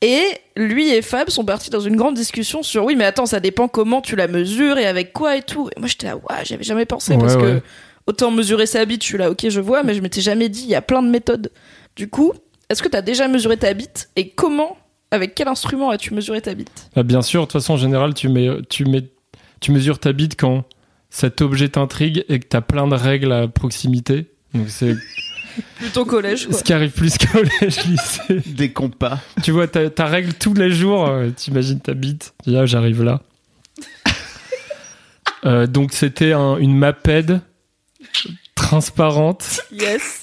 Et 0.00 0.22
lui 0.56 0.90
et 0.90 1.02
Fab 1.02 1.28
sont 1.28 1.44
partis 1.44 1.70
dans 1.70 1.80
une 1.80 1.96
grande 1.96 2.14
discussion 2.14 2.62
sur 2.62 2.84
oui, 2.84 2.94
mais 2.94 3.04
attends, 3.04 3.26
ça 3.26 3.40
dépend 3.40 3.66
comment 3.66 4.00
tu 4.00 4.14
la 4.14 4.28
mesures 4.28 4.78
et 4.78 4.86
avec 4.86 5.12
quoi 5.12 5.36
et 5.36 5.42
tout. 5.42 5.68
Et 5.76 5.80
moi, 5.80 5.88
j'étais 5.88 6.06
là, 6.06 6.16
ouais, 6.16 6.44
j'avais 6.44 6.62
jamais 6.62 6.84
pensé 6.86 7.14
Ouais, 7.14 7.18
parce 7.18 7.34
que 7.36 7.60
autant 8.06 8.30
mesurer 8.30 8.66
sa 8.66 8.84
bite, 8.84 9.02
je 9.02 9.08
suis 9.08 9.18
là, 9.18 9.28
ok, 9.30 9.48
je 9.48 9.60
vois, 9.60 9.82
mais 9.82 9.94
je 9.94 10.00
m'étais 10.00 10.20
jamais 10.20 10.48
dit, 10.48 10.62
il 10.62 10.70
y 10.70 10.76
a 10.76 10.82
plein 10.82 11.02
de 11.02 11.08
méthodes. 11.10 11.50
Du 11.96 12.08
coup, 12.08 12.32
est-ce 12.70 12.80
que 12.80 12.88
t'as 12.88 13.02
déjà 13.02 13.26
mesuré 13.26 13.56
ta 13.56 13.74
bite 13.74 14.08
et 14.14 14.28
comment, 14.30 14.76
avec 15.10 15.34
quel 15.34 15.48
instrument 15.48 15.90
as-tu 15.90 16.14
mesuré 16.14 16.40
ta 16.40 16.54
bite? 16.54 16.90
Bah, 16.94 17.02
bien 17.02 17.22
sûr, 17.22 17.42
de 17.42 17.46
toute 17.46 17.52
façon, 17.52 17.74
en 17.74 17.76
général, 17.78 18.14
tu, 18.14 18.28
mets, 18.28 18.48
tu, 18.68 18.84
mets, 18.84 19.04
tu 19.60 19.72
mesures 19.72 19.98
ta 19.98 20.12
bite 20.12 20.38
quand 20.38 20.64
cet 21.10 21.40
objet 21.40 21.68
t'intrigue 21.70 22.24
et 22.28 22.38
que 22.40 22.46
t'as 22.46 22.60
plein 22.60 22.86
de 22.86 22.94
règles 22.94 23.32
à 23.32 23.48
proximité. 23.48 24.26
Donc, 24.54 24.68
c'est 24.68 24.94
Plutôt 25.78 26.04
collège, 26.04 26.46
quoi. 26.46 26.56
ce 26.56 26.62
qui 26.62 26.72
arrive 26.72 26.92
plus 26.92 27.16
qu'au 27.18 27.38
collège, 27.38 27.84
lycée. 27.86 28.42
Des 28.54 28.70
compas. 28.72 29.18
Tu 29.42 29.50
vois, 29.50 29.66
ta, 29.66 29.90
ta 29.90 30.06
règle 30.06 30.32
tous 30.34 30.54
les 30.54 30.70
jours, 30.70 31.06
euh, 31.08 31.30
t'imagines 31.30 31.80
ta 31.80 31.94
bite. 31.94 32.34
Tu 32.44 32.50
dis, 32.50 32.56
ah, 32.56 32.66
j'arrive 32.66 33.02
là. 33.02 33.22
Euh, 35.44 35.68
donc, 35.68 35.92
c'était 35.92 36.32
un- 36.32 36.56
une 36.58 36.76
maped 36.76 37.40
transparente, 38.56 39.60
Yes, 39.72 40.22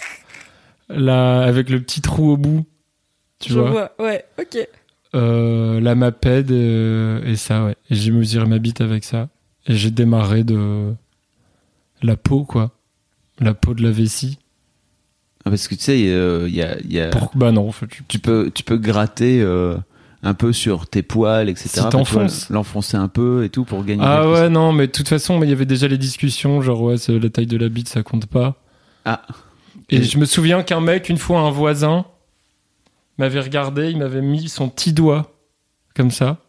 là, 0.90 1.42
avec 1.44 1.70
le 1.70 1.82
petit 1.82 2.02
trou 2.02 2.32
au 2.32 2.38
bout. 2.38 2.66
Tu 3.40 3.54
je 3.54 3.60
vois, 3.60 3.70
vois. 3.72 3.92
Ouais, 4.00 4.26
ok. 4.40 4.68
Euh, 5.16 5.80
La 5.80 5.96
maped 5.96 6.52
euh, 6.52 7.24
et 7.26 7.36
ça, 7.36 7.64
ouais. 7.66 7.76
Et 7.90 7.96
j'ai 7.96 8.12
mesuré 8.12 8.46
ma 8.46 8.60
bite 8.60 8.82
avec 8.82 9.04
ça. 9.04 9.30
Et 9.68 9.76
j'ai 9.76 9.92
démarré 9.92 10.44
de 10.44 10.94
la 12.02 12.16
peau, 12.18 12.44
quoi. 12.44 12.72
La 13.40 13.54
peau 13.54 13.74
de 13.74 13.84
la 13.84 13.92
vessie. 13.92 14.40
Ah, 15.46 15.50
Parce 15.50 15.68
que 15.68 15.76
tu 15.76 15.82
sais, 15.82 16.04
euh, 16.10 16.46
il 16.48 16.56
y 16.56 16.62
a, 16.62 16.78
il 16.80 16.92
y 16.94 17.00
a- 17.00 17.10
Pour... 17.10 17.32
Bah 17.36 17.52
non, 17.52 17.68
en 17.68 17.72
fait, 17.72 17.88
tu- 17.88 18.04
tu 18.08 18.20
peux, 18.20 18.52
tu 18.54 18.64
peux 18.64 18.78
gratter 18.78 19.42
euh, 19.42 19.76
un 20.24 20.34
peu 20.34 20.54
sur 20.54 20.88
tes 20.88 21.04
poils, 21.04 21.50
etc. 21.50 21.70
Si 21.70 21.90
t'enfonces. 21.90 22.50
L'enfoncer 22.50 22.98
un 22.98 23.08
peu 23.08 23.44
et 23.44 23.50
tout 23.50 23.64
pour 23.64 23.84
gagner. 23.84 24.02
Ah 24.06 24.30
ouais, 24.30 24.50
non, 24.50 24.72
mais 24.74 24.88
de 24.88 24.92
toute 24.92 25.08
façon, 25.08 25.38
mais 25.38 25.46
il 25.46 25.50
y 25.50 25.54
avait 25.54 25.66
déjà 25.66 25.88
les 25.88 25.98
discussions, 25.98 26.62
genre, 26.62 26.82
ouais, 26.82 26.96
la 27.08 27.30
taille 27.30 27.46
de 27.48 27.58
la 27.58 27.70
bite, 27.70 27.90
ça 27.90 28.02
compte 28.04 28.26
pas. 28.26 28.56
Ah. 29.06 29.22
Et 29.90 29.98
Et- 29.98 30.04
je 30.04 30.18
me 30.18 30.26
souviens 30.26 30.64
qu'un 30.64 30.82
mec, 30.82 31.10
une 31.10 31.18
fois, 31.20 31.42
un 31.42 31.52
voisin, 31.52 32.06
m'avait 33.18 33.40
regardé, 33.40 33.90
il 33.90 33.98
m'avait 33.98 34.22
mis 34.22 34.50
son 34.50 34.70
petit 34.70 34.94
doigt, 34.94 35.32
comme 35.96 36.12
ça. 36.12 36.40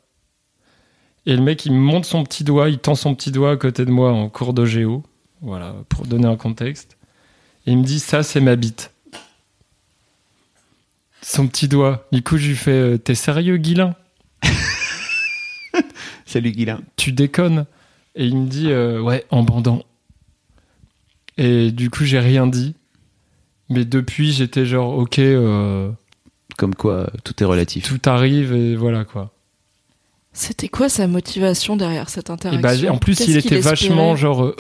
Et 1.26 1.34
le 1.34 1.42
mec, 1.42 1.66
il 1.66 1.72
me 1.72 1.78
montre 1.78 2.06
son 2.06 2.22
petit 2.24 2.44
doigt, 2.44 2.68
il 2.68 2.78
tend 2.78 2.94
son 2.94 3.14
petit 3.14 3.32
doigt 3.32 3.52
à 3.52 3.56
côté 3.56 3.84
de 3.84 3.90
moi 3.90 4.12
en 4.12 4.28
cours 4.28 4.54
de 4.54 4.64
géo. 4.64 5.02
Voilà, 5.42 5.74
pour 5.88 6.06
donner 6.06 6.26
un 6.26 6.36
contexte. 6.36 6.96
Et 7.66 7.72
il 7.72 7.78
me 7.78 7.84
dit, 7.84 7.98
ça, 7.98 8.22
c'est 8.22 8.40
ma 8.40 8.56
bite. 8.56 8.92
Son 11.20 11.48
petit 11.48 11.66
doigt. 11.66 12.06
Du 12.12 12.22
coup, 12.22 12.36
je 12.36 12.48
lui 12.48 12.56
fais, 12.56 12.70
euh, 12.70 12.98
t'es 12.98 13.16
sérieux, 13.16 13.56
Guilin? 13.56 13.96
Salut 16.26 16.52
Guilain. 16.52 16.80
tu 16.96 17.12
déconnes 17.12 17.66
Et 18.14 18.26
il 18.26 18.36
me 18.36 18.46
dit, 18.46 18.70
euh, 18.70 19.00
ouais, 19.00 19.24
en 19.30 19.42
bandant. 19.42 19.82
Et 21.36 21.72
du 21.72 21.90
coup, 21.90 22.04
j'ai 22.04 22.20
rien 22.20 22.46
dit. 22.46 22.76
Mais 23.68 23.84
depuis, 23.84 24.32
j'étais 24.32 24.64
genre, 24.64 24.96
ok, 24.96 25.18
euh, 25.18 25.90
Comme 26.56 26.74
quoi, 26.74 27.10
tout 27.24 27.34
est 27.42 27.46
relatif. 27.46 27.86
tout 27.88 28.08
arrive 28.10 28.52
et 28.54 28.76
voilà 28.76 29.04
quoi. 29.04 29.32
C'était 30.32 30.68
quoi 30.68 30.88
sa 30.88 31.06
motivation 31.06 31.76
derrière 31.76 32.08
cette 32.10 32.28
Et 32.30 32.32
interaction 32.32 32.60
bah, 32.62 32.74
j'ai- 32.76 32.88
en 32.88 32.98
plus, 32.98 33.20
il 33.26 33.36
était 33.36 33.58
vachement 33.60 34.16
genre 34.16 34.44
euh, 34.44 34.56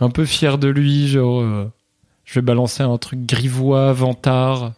un 0.00 0.10
peu 0.10 0.24
fier 0.26 0.58
de 0.58 0.68
lui, 0.68 1.08
genre 1.08 1.40
euh, 1.40 1.70
je 2.24 2.34
vais 2.34 2.42
balancer 2.42 2.82
un 2.82 2.98
truc 2.98 3.24
grivois, 3.26 3.92
vantard. 3.92 4.72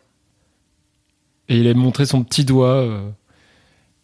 Et 1.49 1.59
il 1.59 1.69
a 1.69 1.75
montré 1.75 2.07
son 2.07 2.23
petit 2.25 2.45
doigt. 2.45 2.69
euh, 2.77 3.11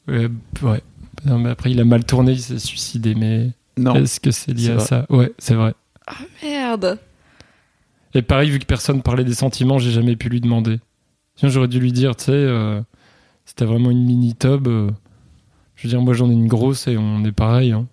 euh, 0.08 0.28
ouais. 0.62 0.82
Non, 1.24 1.38
mais 1.38 1.50
après, 1.50 1.70
il 1.70 1.80
a 1.80 1.84
mal 1.84 2.04
tourné, 2.04 2.32
il 2.32 2.40
s'est 2.40 2.58
suicidé. 2.58 3.14
Mais 3.14 3.50
Non. 3.78 3.94
est-ce 3.94 4.20
que 4.20 4.30
c'est 4.30 4.52
lié 4.52 4.70
à 4.70 4.74
vrai. 4.76 4.84
ça 4.84 5.06
Ouais, 5.10 5.32
c'est 5.38 5.54
vrai. 5.54 5.74
Merde. 6.42 6.98
Et 8.14 8.22
pareil, 8.22 8.50
vu 8.50 8.58
que 8.58 8.64
personne 8.66 9.02
parlait 9.02 9.24
des 9.24 9.34
sentiments, 9.34 9.78
j'ai 9.78 9.92
jamais 9.92 10.16
pu 10.16 10.28
lui 10.28 10.40
demander. 10.40 10.80
Sinon, 11.40 11.50
j'aurais 11.50 11.68
dû 11.68 11.80
lui 11.80 11.90
dire, 11.92 12.14
tu 12.16 12.24
sais, 12.26 12.32
euh, 12.32 12.80
c'était 13.46 13.64
vraiment 13.64 13.90
une 13.90 14.04
mini 14.04 14.34
tub. 14.34 14.68
euh, 14.68 14.90
je 15.76 15.84
veux 15.84 15.88
dire, 15.88 16.02
moi 16.02 16.12
j'en 16.12 16.28
ai 16.28 16.34
une 16.34 16.48
grosse 16.48 16.86
et 16.86 16.96
on 16.98 17.24
est 17.24 17.32
pareil. 17.32 17.72
Hein. 17.72 17.86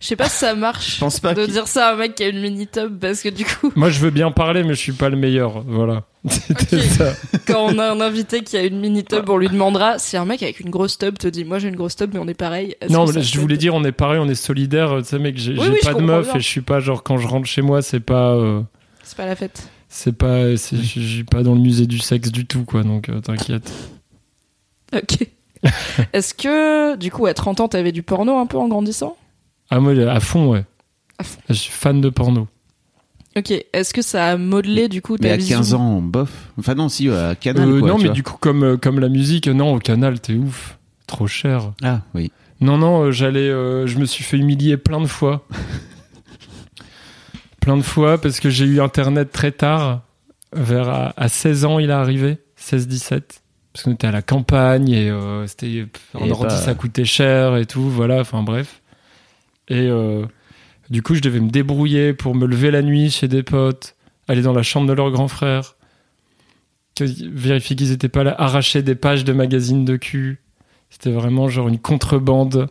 Je 0.00 0.06
sais 0.08 0.16
pas 0.16 0.28
si 0.28 0.36
ça 0.38 0.54
marche 0.54 0.94
Je 0.96 1.00
pense 1.00 1.18
pas 1.20 1.34
de 1.34 1.46
dire 1.46 1.66
ça 1.66 1.88
à 1.88 1.92
un 1.94 1.96
mec 1.96 2.14
qui 2.14 2.24
a 2.24 2.28
une 2.28 2.40
mini 2.40 2.66
tub 2.66 2.98
parce 2.98 3.20
que 3.22 3.28
du 3.28 3.44
coup, 3.44 3.72
Moi, 3.76 3.90
je 3.90 3.98
veux 4.00 4.10
bien 4.10 4.30
parler, 4.30 4.62
mais 4.62 4.70
je 4.74 4.78
suis 4.80 4.92
pas 4.92 5.08
le 5.08 5.16
meilleur. 5.16 5.62
Voilà. 5.62 6.04
C'était 6.28 6.76
Ok. 6.76 6.82
ça. 6.84 7.12
quand 7.46 7.66
on 7.74 7.78
a 7.78 7.90
un 7.90 8.00
invité 8.00 8.42
qui 8.42 8.56
a 8.56 8.62
une 8.64 8.80
mini 8.80 9.04
tub, 9.04 9.28
on 9.28 9.36
lui 9.36 9.48
demandera 9.48 9.98
si 9.98 10.16
un 10.16 10.24
mec 10.24 10.42
avec 10.42 10.60
une 10.60 10.70
grosse 10.70 10.96
tub 10.98 11.18
te 11.18 11.28
dit 11.28 11.44
moi 11.44 11.58
j'ai 11.58 11.68
une 11.68 11.76
grosse 11.76 11.96
tub 11.96 12.10
mais 12.14 12.20
on 12.20 12.28
est 12.28 12.34
pareil. 12.34 12.76
Non, 12.88 13.06
mais 13.12 13.22
je 13.22 13.38
voulais 13.40 13.56
dire, 13.58 13.74
on 13.74 13.84
est 13.84 13.92
pareil, 13.92 14.18
on 14.22 14.28
est 14.28 14.34
solidaire. 14.34 14.94
Tu 14.98 15.04
sais, 15.04 15.18
mec, 15.18 15.36
j'ai 15.36 15.52
Oui, 15.58 15.66
oui, 15.72 15.78
pas 15.82 15.92
de 15.94 16.00
meuf 16.02 16.26
bien. 16.28 16.36
et 16.36 16.40
je 16.40 16.48
suis 16.48 16.62
pas 16.62 16.80
genre 16.80 17.02
quand 17.02 17.18
je 17.18 17.26
rentre 17.26 17.46
chez 17.46 17.62
moi, 17.62 17.82
c'est 17.82 18.00
pas, 18.00 18.34
euh, 18.34 18.62
c'est 19.02 19.16
pas 19.16 19.26
la 19.26 19.36
fête. 19.36 19.68
C'est 19.96 20.12
pas, 20.16 20.56
c'est- 20.56 20.76
je 20.76 21.00
suis 21.00 21.24
pas 21.24 21.42
dans 21.44 21.54
le 21.54 21.60
musée 21.60 21.86
du 21.86 21.98
sexe 22.00 22.32
du 22.32 22.46
tout, 22.46 22.64
quoi. 22.64 22.82
Donc 22.82 23.08
euh, 23.08 23.20
t'inquiète. 23.20 23.72
Ok. 24.94 25.28
Est-ce 26.12 26.34
que 26.34 26.96
du 26.96 27.10
coup 27.12 27.26
à 27.26 27.34
30 27.34 27.60
ans 27.60 27.68
t'avais 27.68 27.92
du 27.92 28.02
porno 28.02 28.38
un 28.38 28.46
peu 28.46 28.58
en 28.58 28.66
grandissant? 28.68 29.16
Ah 29.70 29.78
moi, 29.80 29.92
à 29.92 30.20
fond, 30.20 30.50
ouais. 30.50 30.64
À 31.18 31.24
fond. 31.24 31.38
Je 31.48 31.54
suis 31.54 31.72
fan 31.72 32.00
de 32.00 32.08
porno. 32.10 32.48
Ok. 33.36 33.52
Est-ce 33.72 33.94
que 33.94 34.02
ça 34.02 34.26
a 34.32 34.36
modelé 34.36 34.88
du 34.88 35.00
coup 35.00 35.16
ta 35.16 35.24
Mais 35.28 35.30
à 35.32 35.36
vision? 35.36 35.58
15 35.58 35.74
ans, 35.74 36.00
bof. 36.02 36.30
Enfin 36.58 36.74
non, 36.74 36.88
si, 36.88 37.08
à 37.08 37.34
Canal, 37.34 37.68
Euh, 37.68 37.78
quoi, 37.80 37.88
non, 37.88 37.96
tu 37.96 38.02
mais 38.02 38.08
vois. 38.08 38.14
du 38.14 38.22
coup, 38.22 38.36
comme 38.38 38.62
euh, 38.64 38.76
comme 38.76 38.98
la 39.00 39.08
musique, 39.08 39.46
non, 39.48 39.74
au 39.74 39.78
canal, 39.78 40.20
t'es 40.20 40.34
ouf, 40.34 40.78
trop 41.06 41.26
cher. 41.26 41.72
Ah, 41.82 42.02
oui. 42.14 42.30
Non, 42.60 42.78
non, 42.78 43.10
j'allais, 43.10 43.48
euh, 43.48 43.86
je 43.86 43.98
me 43.98 44.04
suis 44.06 44.22
fait 44.24 44.36
humilier 44.38 44.76
plein 44.76 45.00
de 45.00 45.06
fois. 45.06 45.46
plein 47.64 47.76
de 47.76 47.82
fois 47.82 48.18
parce 48.20 48.40
que 48.40 48.50
j'ai 48.50 48.64
eu 48.66 48.80
Internet 48.80 49.32
très 49.32 49.52
tard. 49.52 50.02
Vers 50.52 50.88
à, 50.88 51.12
à 51.16 51.28
16 51.28 51.64
ans, 51.64 51.78
il 51.80 51.90
est 51.90 51.92
arrivé, 51.92 52.38
16-17. 52.60 53.22
Parce 53.72 53.82
qu'on 53.84 53.92
était 53.92 54.06
à 54.06 54.12
la 54.12 54.22
campagne 54.22 54.88
et 54.90 55.10
euh, 55.10 55.46
c'était 55.48 55.66
Et 55.68 56.30
ordi, 56.30 56.54
ça 56.56 56.74
coûtait 56.74 57.04
cher 57.04 57.56
et 57.56 57.66
tout, 57.66 57.90
voilà, 57.90 58.20
enfin 58.20 58.42
bref. 58.44 58.80
Et 59.66 59.88
euh, 59.88 60.24
du 60.90 61.02
coup, 61.02 61.16
je 61.16 61.20
devais 61.20 61.40
me 61.40 61.50
débrouiller 61.50 62.12
pour 62.12 62.36
me 62.36 62.46
lever 62.46 62.70
la 62.70 62.82
nuit 62.82 63.10
chez 63.10 63.26
des 63.26 63.42
potes, 63.42 63.96
aller 64.28 64.42
dans 64.42 64.52
la 64.52 64.62
chambre 64.62 64.86
de 64.86 64.92
leur 64.92 65.10
grand 65.10 65.26
frère, 65.26 65.74
que- 66.94 67.04
vérifier 67.32 67.74
qu'ils 67.74 67.90
étaient 67.90 68.08
pas 68.08 68.22
là, 68.22 68.36
arracher 68.38 68.82
des 68.82 68.94
pages 68.94 69.24
de 69.24 69.32
magazines 69.32 69.84
de 69.84 69.96
cul. 69.96 70.38
C'était 70.90 71.10
vraiment 71.10 71.48
genre 71.48 71.66
une 71.66 71.80
contrebande 71.80 72.68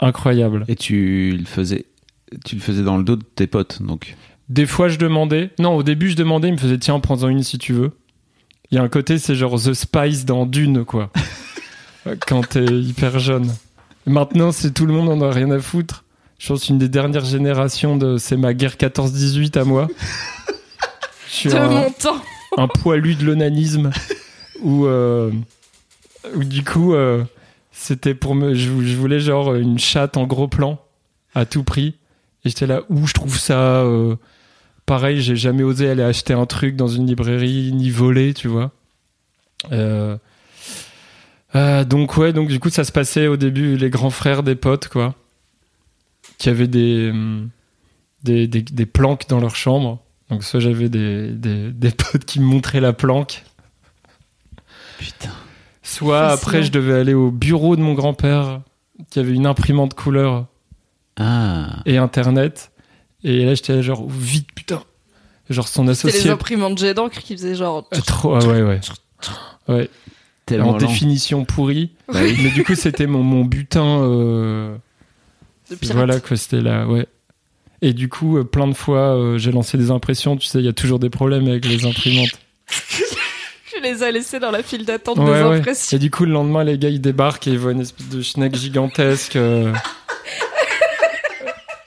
incroyable. 0.00 0.64
Et 0.68 0.76
tu 0.76 1.36
le 1.38 1.44
faisais, 1.44 1.84
tu 2.44 2.54
le 2.56 2.60
faisais 2.60 2.82
dans 2.82 2.96
le 2.96 3.04
dos 3.04 3.16
de 3.16 3.24
tes 3.24 3.46
potes, 3.46 3.82
donc. 3.82 4.16
Des 4.48 4.66
fois, 4.66 4.88
je 4.88 4.98
demandais. 4.98 5.50
Non, 5.58 5.76
au 5.76 5.82
début, 5.82 6.10
je 6.10 6.16
demandais, 6.16 6.48
il 6.48 6.54
me 6.54 6.58
faisait 6.58 6.78
tiens, 6.78 6.98
prends-en 7.00 7.28
une 7.28 7.42
si 7.42 7.58
tu 7.58 7.72
veux. 7.72 7.92
Il 8.70 8.76
y 8.76 8.78
a 8.78 8.82
un 8.82 8.88
côté, 8.88 9.18
c'est 9.18 9.34
genre 9.34 9.60
The 9.60 9.72
Spice 9.74 10.24
dans 10.24 10.46
Dune, 10.46 10.84
quoi. 10.84 11.10
Quand 12.26 12.46
t'es 12.48 12.64
hyper 12.64 13.18
jeune. 13.18 13.52
Maintenant, 14.06 14.52
c'est 14.52 14.72
tout 14.72 14.86
le 14.86 14.94
monde 14.94 15.08
en 15.08 15.20
a 15.26 15.30
rien 15.30 15.50
à 15.50 15.58
foutre. 15.58 16.04
Je 16.38 16.48
pense 16.48 16.68
une 16.68 16.78
des 16.78 16.88
dernières 16.88 17.24
générations 17.24 17.96
de. 17.96 18.16
C'est 18.16 18.36
ma 18.36 18.54
guerre 18.54 18.76
14-18 18.76 19.58
à 19.58 19.64
moi. 19.64 19.88
Je 21.28 21.32
suis 21.34 21.48
De 21.50 21.56
un, 21.56 21.68
mon 21.68 21.90
temps. 21.90 22.22
un 22.56 22.68
poilu 22.68 23.14
de 23.16 23.24
l'onanisme. 23.26 23.90
Où, 24.62 24.86
euh, 24.86 25.30
où 26.34 26.44
du 26.44 26.64
coup, 26.64 26.94
euh, 26.94 27.22
c'était 27.72 28.14
pour 28.14 28.34
me. 28.34 28.54
Je, 28.54 28.70
je 28.82 28.96
voulais 28.96 29.20
genre 29.20 29.54
une 29.54 29.78
chatte 29.78 30.16
en 30.16 30.26
gros 30.26 30.48
plan, 30.48 30.80
à 31.34 31.44
tout 31.44 31.64
prix. 31.64 31.96
Et 32.44 32.50
j'étais 32.50 32.66
là, 32.66 32.82
où 32.88 33.06
je 33.06 33.12
trouve 33.14 33.38
ça. 33.38 33.82
euh, 33.82 34.16
pareil, 34.86 35.20
j'ai 35.20 35.36
jamais 35.36 35.62
osé 35.62 35.88
aller 35.90 36.02
acheter 36.02 36.32
un 36.34 36.46
truc 36.46 36.76
dans 36.76 36.88
une 36.88 37.06
librairie, 37.06 37.72
ni 37.72 37.90
voler, 37.90 38.32
tu 38.34 38.48
vois. 38.48 38.72
Euh, 39.72 40.16
euh, 41.54 41.84
donc, 41.84 42.16
ouais, 42.16 42.32
donc 42.32 42.48
du 42.48 42.60
coup, 42.60 42.70
ça 42.70 42.84
se 42.84 42.92
passait 42.92 43.26
au 43.26 43.36
début, 43.36 43.76
les 43.76 43.90
grands 43.90 44.10
frères 44.10 44.42
des 44.42 44.54
potes, 44.54 44.88
quoi. 44.88 45.14
Qui 46.38 46.48
avaient 46.48 46.68
des, 46.68 47.10
hum, 47.10 47.48
des, 48.22 48.46
des, 48.46 48.62
des 48.62 48.86
planques 48.86 49.28
dans 49.28 49.40
leur 49.40 49.56
chambre. 49.56 50.00
Donc, 50.30 50.44
soit 50.44 50.60
j'avais 50.60 50.88
des, 50.88 51.32
des, 51.32 51.70
des 51.72 51.90
potes 51.90 52.24
qui 52.24 52.38
me 52.40 52.44
montraient 52.44 52.80
la 52.80 52.92
planque, 52.92 53.44
Putain. 54.98 55.30
soit 55.82 56.28
après, 56.28 56.62
je 56.62 56.70
devais 56.70 56.94
aller 56.94 57.14
au 57.14 57.30
bureau 57.30 57.76
de 57.76 57.80
mon 57.82 57.94
grand-père, 57.94 58.60
qui 59.10 59.18
avait 59.18 59.32
une 59.32 59.46
imprimante 59.46 59.94
couleur 59.94 60.46
Ah. 61.18 61.82
et 61.86 61.96
internet. 61.98 62.70
Et 63.24 63.44
là, 63.44 63.54
j'étais 63.54 63.82
genre, 63.82 64.08
vite, 64.08 64.48
putain. 64.54 64.82
Genre, 65.50 65.66
son 65.66 65.82
C'était 65.92 66.08
les 66.08 66.14
associé. 66.14 66.30
imprimantes 66.30 66.78
jet 66.78 66.94
d'encre 66.94 67.18
qui 67.20 67.34
faisaient 67.36 67.54
genre. 67.54 67.88
Euh, 67.94 68.00
Trop, 68.06 68.34
ah 68.36 68.44
ouais, 68.46 68.62
ouais. 68.62 68.80
Ouais, 69.68 69.90
Tellement 70.46 70.68
en 70.70 70.72
lent. 70.72 70.78
définition 70.78 71.44
pourrie. 71.44 71.90
Bah 72.12 72.20
oui. 72.22 72.38
Mais 72.42 72.50
du 72.50 72.64
coup, 72.64 72.74
c'était 72.74 73.06
mon, 73.06 73.22
mon 73.22 73.44
butin. 73.44 74.02
euh, 74.02 74.76
voilà, 75.92 76.20
que 76.20 76.36
c'était 76.36 76.60
là, 76.60 76.86
ouais. 76.86 77.06
Et 77.82 77.92
du 77.92 78.08
coup, 78.08 78.38
euh, 78.38 78.44
plein 78.44 78.66
de 78.68 78.74
fois, 78.74 79.14
euh, 79.16 79.38
j'ai 79.38 79.52
lancé 79.52 79.78
des 79.78 79.90
impressions. 79.90 80.36
Tu 80.36 80.46
sais, 80.46 80.58
il 80.58 80.64
y 80.64 80.68
a 80.68 80.72
toujours 80.72 80.98
des 80.98 81.10
problèmes 81.10 81.46
avec 81.48 81.64
les 81.66 81.84
imprimantes. 81.86 82.30
Tu 83.70 83.82
les 83.82 84.02
as 84.02 84.10
laissés 84.10 84.40
dans 84.40 84.50
la 84.50 84.62
file 84.62 84.84
d'attente 84.84 85.18
Ouais, 85.18 85.24
des 85.24 85.30
ouais. 85.30 85.58
impressions. 85.58 85.96
Et 85.96 86.00
du 86.00 86.10
coup, 86.10 86.24
le 86.24 86.32
lendemain, 86.32 86.64
les 86.64 86.78
gars, 86.78 86.88
ils 86.88 87.00
débarquent 87.00 87.46
et 87.46 87.52
ils 87.52 87.58
voient 87.58 87.70
une 87.72 87.82
espèce 87.82 88.08
de 88.08 88.22
schneck 88.22 88.56
gigantesque. 88.56 89.36
euh, 89.36 89.72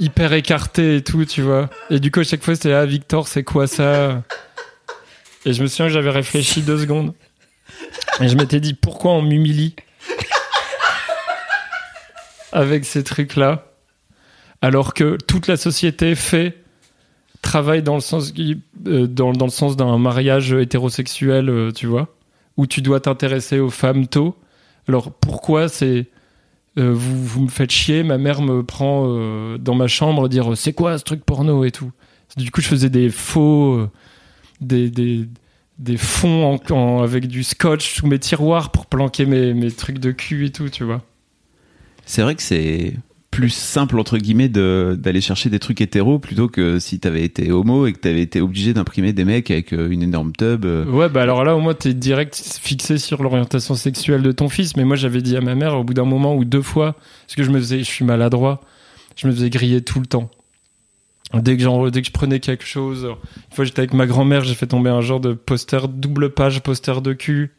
hyper 0.02 0.34
écarté 0.34 0.98
et 0.98 1.04
tout, 1.04 1.24
tu 1.24 1.42
vois. 1.42 1.70
Et 1.90 2.00
du 2.00 2.12
coup, 2.12 2.20
à 2.20 2.24
chaque 2.24 2.44
fois, 2.44 2.56
c'était 2.56 2.74
Ah, 2.74 2.86
Victor, 2.86 3.28
c'est 3.28 3.44
quoi 3.44 3.68
ça? 3.68 4.24
Et 5.46 5.54
je 5.54 5.62
me 5.62 5.68
souviens 5.68 5.88
que 5.88 5.94
j'avais 5.94 6.10
réfléchi 6.10 6.62
deux 6.62 6.80
secondes. 6.80 7.14
Et 8.20 8.28
je 8.28 8.36
m'étais 8.36 8.60
dit 8.60 8.74
Pourquoi 8.74 9.12
on 9.12 9.22
m'humilie 9.22 9.76
Avec 12.52 12.84
ces 12.84 13.04
trucs-là? 13.04 13.68
Alors 14.62 14.94
que 14.94 15.18
toute 15.28 15.48
la 15.48 15.58
société 15.58 16.16
fait 16.16 16.58
travaille 17.42 17.82
dans 17.82 17.96
le 17.96 18.02
sens 18.02 18.34
euh, 18.86 19.08
dans, 19.08 19.34
dans 19.34 19.46
le 19.46 19.52
sens 19.52 19.76
d'un 19.76 19.98
mariage 19.98 20.54
hétérosexuel, 20.54 21.50
euh, 21.50 21.72
tu 21.72 21.88
vois, 21.88 22.10
où 22.58 22.68
tu 22.68 22.82
dois 22.82 23.00
t'intéresser 23.00 23.60
aux 23.60 23.72
femmes 23.72 24.08
tôt. 24.08 24.36
Alors 24.88 25.12
pourquoi 25.12 25.68
c'est 25.68 26.08
euh, 26.78 26.94
vous, 26.94 27.26
vous 27.26 27.42
me 27.42 27.50
faites 27.50 27.72
chier, 27.72 28.04
ma 28.04 28.18
mère 28.18 28.42
me 28.42 28.64
prend 28.64 29.06
euh, 29.08 29.58
dans 29.58 29.76
ma 29.76 29.88
chambre 29.88 30.30
dire 30.30 30.56
c'est 30.56 30.74
quoi 30.74 30.98
ce 30.98 31.04
truc 31.04 31.26
porno 31.26 31.66
et 31.66 31.72
tout. 31.72 31.92
Du 32.38 32.50
coup, 32.50 32.62
je 32.62 32.68
faisais 32.68 32.90
des 32.90 33.10
faux, 33.10 33.74
euh, 33.76 33.90
des, 34.62 34.90
des, 34.90 35.98
fonds 35.98 36.58
avec 37.02 37.28
du 37.28 37.44
scotch 37.44 37.96
sous 37.96 38.08
mes 38.08 38.20
tiroirs 38.20 38.72
pour 38.72 38.86
planquer 38.86 39.26
mes, 39.26 39.54
mes 39.54 39.70
trucs 39.70 40.00
de 40.00 40.12
cul 40.12 40.46
et 40.46 40.52
tout, 40.52 40.70
tu 40.70 40.86
vois. 40.86 41.02
C'est 42.06 42.22
vrai 42.22 42.36
que 42.36 42.42
c'est 42.42 42.94
plus 43.32 43.50
simple 43.50 43.98
entre 43.98 44.18
guillemets 44.18 44.50
de- 44.50 44.98
d'aller 45.00 45.22
chercher 45.22 45.50
des 45.50 45.58
trucs 45.60 45.80
hétéros 45.80 46.20
plutôt 46.20 46.50
que 46.50 46.80
si 46.80 47.00
t'avais 47.00 47.24
été 47.24 47.50
homo 47.52 47.88
et 47.88 47.94
que 47.94 47.98
t'avais 48.00 48.22
été 48.22 48.42
obligé 48.42 48.74
d'imprimer 48.74 49.14
des 49.14 49.24
mecs 49.24 49.50
avec 49.50 49.72
euh, 49.74 49.90
une 49.90 50.04
énorme 50.04 50.34
tub. 50.38 50.66
euh. 50.66 50.84
Ouais, 50.86 51.08
bah 51.08 51.22
alors 51.22 51.46
là, 51.46 51.56
au 51.56 51.62
moins, 51.62 51.74
t'es 51.74 51.94
direct 51.94 52.36
fixé 52.62 52.98
sur 52.98 53.24
l'orientation 53.24 53.74
sexuelle 53.76 54.22
de 54.22 54.34
ton 54.34 54.50
fils. 54.50 54.76
Mais 54.76 54.84
moi, 54.84 54.98
j'avais 54.98 55.22
dit 55.22 55.38
à 55.38 55.42
ma 55.42 55.56
mère, 55.56 55.78
au 55.78 55.84
bout 55.86 55.94
d'un 55.94 56.04
moment 56.04 56.36
ou 56.36 56.44
deux 56.44 56.62
fois, 56.62 56.98
parce 57.26 57.36
que 57.36 57.44
je 57.44 57.52
me 57.52 57.58
faisais, 57.60 57.80
je 57.80 57.84
suis 57.86 58.04
maladroit, 58.04 58.60
je 59.16 59.28
me 59.28 59.32
faisais 59.32 59.50
griller 59.50 59.82
tout 59.82 60.02
le 60.02 60.06
temps. 60.08 60.30
Dès 61.34 61.56
que, 61.56 61.64
genre, 61.64 61.90
dès 61.90 62.02
que 62.02 62.08
je 62.08 62.12
prenais 62.12 62.42
quelque 62.42 62.66
chose, 62.66 63.06
une 63.06 63.56
fois 63.56 63.64
j'étais 63.64 63.80
avec 63.80 63.94
ma 63.94 64.06
grand-mère, 64.06 64.44
j'ai 64.44 64.54
fait 64.56 64.68
tomber 64.68 64.90
un 64.90 65.00
genre 65.00 65.22
de 65.22 65.32
poster 65.34 65.88
double 65.88 66.32
page, 66.32 66.60
poster 66.62 67.02
de 67.02 67.14
cul. 67.14 67.52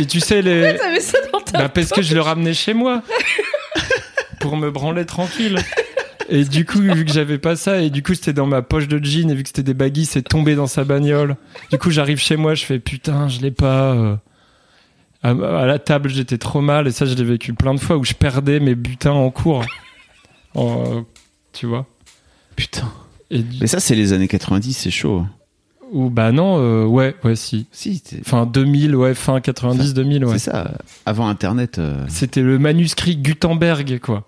Et 0.00 0.06
tu 0.06 0.18
sais, 0.20 0.40
les. 0.40 0.74
T'avais 0.78 1.00
ça 1.00 1.18
dans 1.30 1.40
ta. 1.40 1.58
Bah 1.58 1.68
parce 1.68 1.90
que 1.90 2.00
je 2.00 2.14
le 2.14 2.22
ramenais 2.22 2.54
chez 2.54 2.72
moi 2.72 3.02
pour 4.44 4.56
me 4.58 4.70
branler 4.70 5.06
tranquille. 5.06 5.58
Et 6.28 6.44
du 6.44 6.64
coup, 6.66 6.80
vu 6.80 7.04
que 7.06 7.12
j'avais 7.12 7.38
pas 7.38 7.56
ça, 7.56 7.80
et 7.80 7.88
du 7.90 8.02
coup 8.02 8.14
c'était 8.14 8.32
dans 8.34 8.46
ma 8.46 8.60
poche 8.62 8.88
de 8.88 9.02
jean, 9.02 9.30
et 9.30 9.34
vu 9.34 9.42
que 9.42 9.48
c'était 9.48 9.62
des 9.62 9.72
baggies, 9.74 10.04
c'est 10.04 10.20
tombé 10.22 10.54
dans 10.54 10.66
sa 10.66 10.84
bagnole. 10.84 11.36
Du 11.70 11.78
coup, 11.78 11.90
j'arrive 11.90 12.18
chez 12.18 12.36
moi, 12.36 12.54
je 12.54 12.64
fais 12.64 12.78
putain, 12.78 13.28
je 13.28 13.40
l'ai 13.40 13.50
pas. 13.50 13.92
euh. 13.94 14.16
À, 15.22 15.30
à 15.30 15.64
la 15.66 15.78
table, 15.78 16.10
j'étais 16.10 16.36
trop 16.36 16.60
mal, 16.60 16.86
et 16.86 16.92
ça, 16.92 17.06
je 17.06 17.14
l'ai 17.14 17.24
vécu 17.24 17.54
plein 17.54 17.72
de 17.74 17.80
fois 17.80 17.96
où 17.96 18.04
je 18.04 18.12
perdais 18.12 18.60
mes 18.60 18.74
butins 18.74 19.12
en 19.12 19.30
cours. 19.30 19.64
En, 20.54 20.84
euh, 20.96 21.00
tu 21.54 21.64
vois. 21.66 21.86
Putain. 22.56 22.90
Et 23.30 23.38
du- 23.38 23.58
Mais 23.62 23.66
ça, 23.66 23.80
c'est 23.80 23.94
les 23.94 24.12
années 24.12 24.28
90, 24.28 24.74
c'est 24.74 24.90
chaud. 24.90 25.24
ou 25.92 26.10
bah 26.10 26.30
non, 26.32 26.58
euh, 26.58 26.84
ouais, 26.84 27.14
ouais, 27.24 27.36
si. 27.36 27.66
Si, 27.72 28.02
Enfin 28.20 28.44
2000, 28.46 28.94
ouais, 28.96 29.14
fin 29.14 29.40
90, 29.40 29.94
2000, 29.94 30.24
ouais. 30.24 30.32
c'est 30.38 30.50
ça. 30.50 30.72
Avant 31.06 31.28
Internet. 31.28 31.78
euh, 31.78 32.04
C'était 32.08 32.42
le 32.42 32.58
manuscrit 32.58 33.16
Gutenberg, 33.16 33.98
quoi. 34.00 34.26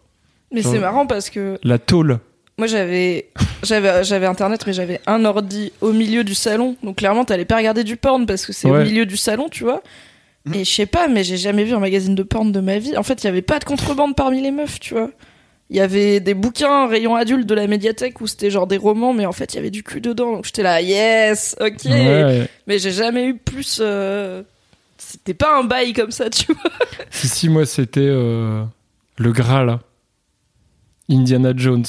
Mais 0.56 0.62
c'est 0.62 0.78
marrant 0.78 1.06
parce 1.06 1.30
que 1.30 1.58
La 1.62 1.78
tôle. 1.78 2.18
moi 2.58 2.66
j'avais 2.66 3.28
j'avais 3.62 4.02
j'avais 4.04 4.26
internet 4.26 4.64
mais 4.66 4.72
j'avais 4.72 5.00
un 5.06 5.24
ordi 5.24 5.72
au 5.80 5.92
milieu 5.92 6.24
du 6.24 6.34
salon. 6.34 6.76
Donc 6.82 6.96
clairement 6.96 7.24
t'allais 7.24 7.44
pas 7.44 7.56
regarder 7.56 7.84
du 7.84 7.96
porn 7.96 8.26
parce 8.26 8.44
que 8.46 8.52
c'est 8.52 8.68
Ouais. 8.70 8.80
au 8.80 8.84
milieu 8.84 9.06
du 9.06 9.16
salon, 9.16 9.48
tu 9.50 9.64
vois. 9.64 9.82
Et 10.54 10.64
je 10.64 10.70
sais 10.72 10.86
pas, 10.86 11.08
mais 11.08 11.24
j'ai 11.24 11.36
jamais 11.38 11.64
vu 11.64 11.74
un 11.74 11.80
magazine 11.80 12.14
de 12.14 12.22
porn 12.22 12.52
de 12.52 12.60
ma 12.60 12.78
vie. 12.78 12.96
En 12.96 13.02
fait, 13.02 13.24
il 13.24 13.26
y 13.26 13.28
avait 13.28 13.42
pas 13.42 13.58
de 13.58 13.64
contrebande 13.64 14.14
parmi 14.14 14.40
les 14.40 14.52
meufs, 14.52 14.78
tu 14.78 14.94
vois. 14.94 15.10
Il 15.70 15.76
y 15.76 15.80
avait 15.80 16.20
des 16.20 16.34
bouquins 16.34 16.86
rayon 16.86 17.16
adulte 17.16 17.46
de 17.48 17.54
la 17.56 17.66
médiathèque 17.66 18.20
où 18.20 18.28
c'était 18.28 18.48
genre 18.50 18.68
des 18.68 18.76
romans, 18.76 19.12
mais 19.12 19.26
en 19.26 19.32
fait 19.32 19.52
il 19.52 19.56
y 19.56 19.58
avait 19.58 19.70
du 19.72 19.82
cul 19.82 20.00
dedans. 20.00 20.34
Donc 20.34 20.44
j'étais 20.44 20.62
là, 20.62 20.80
yes, 20.80 21.56
ok. 21.60 21.84
Ouais. 21.86 22.48
Mais 22.68 22.78
j'ai 22.78 22.92
jamais 22.92 23.24
eu 23.26 23.34
plus. 23.36 23.78
euh, 23.82 24.42
C'était 24.98 25.34
pas 25.34 25.58
un 25.58 25.64
bail 25.64 25.92
comme 25.94 26.12
ça, 26.12 26.30
tu 26.30 26.52
vois. 26.52 26.70
Si, 27.10 27.26
si, 27.26 27.48
moi, 27.48 27.66
c'était 27.66 27.98
euh, 28.00 28.62
le 29.18 29.32
Graal. 29.32 29.80
Indiana 31.10 31.52
Jones. 31.56 31.84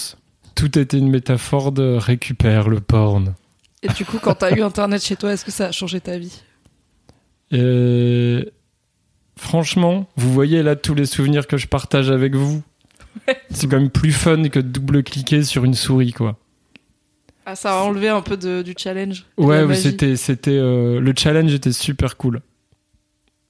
Tout 0.55 0.77
était 0.79 0.97
une 0.97 1.09
métaphore 1.09 1.71
de 1.71 1.95
récupère 1.97 2.67
le 2.69 2.79
porn. 2.79 3.35
Et 3.83 3.89
du 3.89 4.05
coup, 4.05 4.17
quand 4.21 4.35
t'as 4.35 4.55
eu 4.55 4.61
internet 4.61 5.03
chez 5.03 5.15
toi, 5.15 5.31
est-ce 5.33 5.45
que 5.45 5.51
ça 5.51 5.67
a 5.67 5.71
changé 5.71 5.99
ta 6.01 6.17
vie? 6.17 6.41
Et 7.51 8.51
franchement, 9.37 10.07
vous 10.15 10.33
voyez 10.33 10.63
là 10.63 10.75
tous 10.75 10.95
les 10.95 11.05
souvenirs 11.05 11.47
que 11.47 11.57
je 11.57 11.67
partage 11.67 12.09
avec 12.11 12.35
vous. 12.35 12.61
C'est 13.49 13.67
quand 13.69 13.79
même 13.79 13.89
plus 13.89 14.11
fun 14.11 14.47
que 14.49 14.59
de 14.59 14.67
double-cliquer 14.67 15.43
sur 15.43 15.63
une 15.65 15.73
souris, 15.73 16.13
quoi. 16.13 16.37
Ah, 17.45 17.55
ça 17.55 17.79
a 17.79 17.83
enlevé 17.83 18.09
un 18.09 18.21
peu 18.21 18.35
de- 18.37 18.61
du 18.61 18.73
challenge. 18.77 19.25
Ouais, 19.37 19.73
c'était, 19.75 20.15
c'était, 20.17 20.51
euh, 20.57 20.99
le 20.99 21.13
challenge 21.17 21.53
était 21.53 21.71
super 21.71 22.17
cool. 22.17 22.41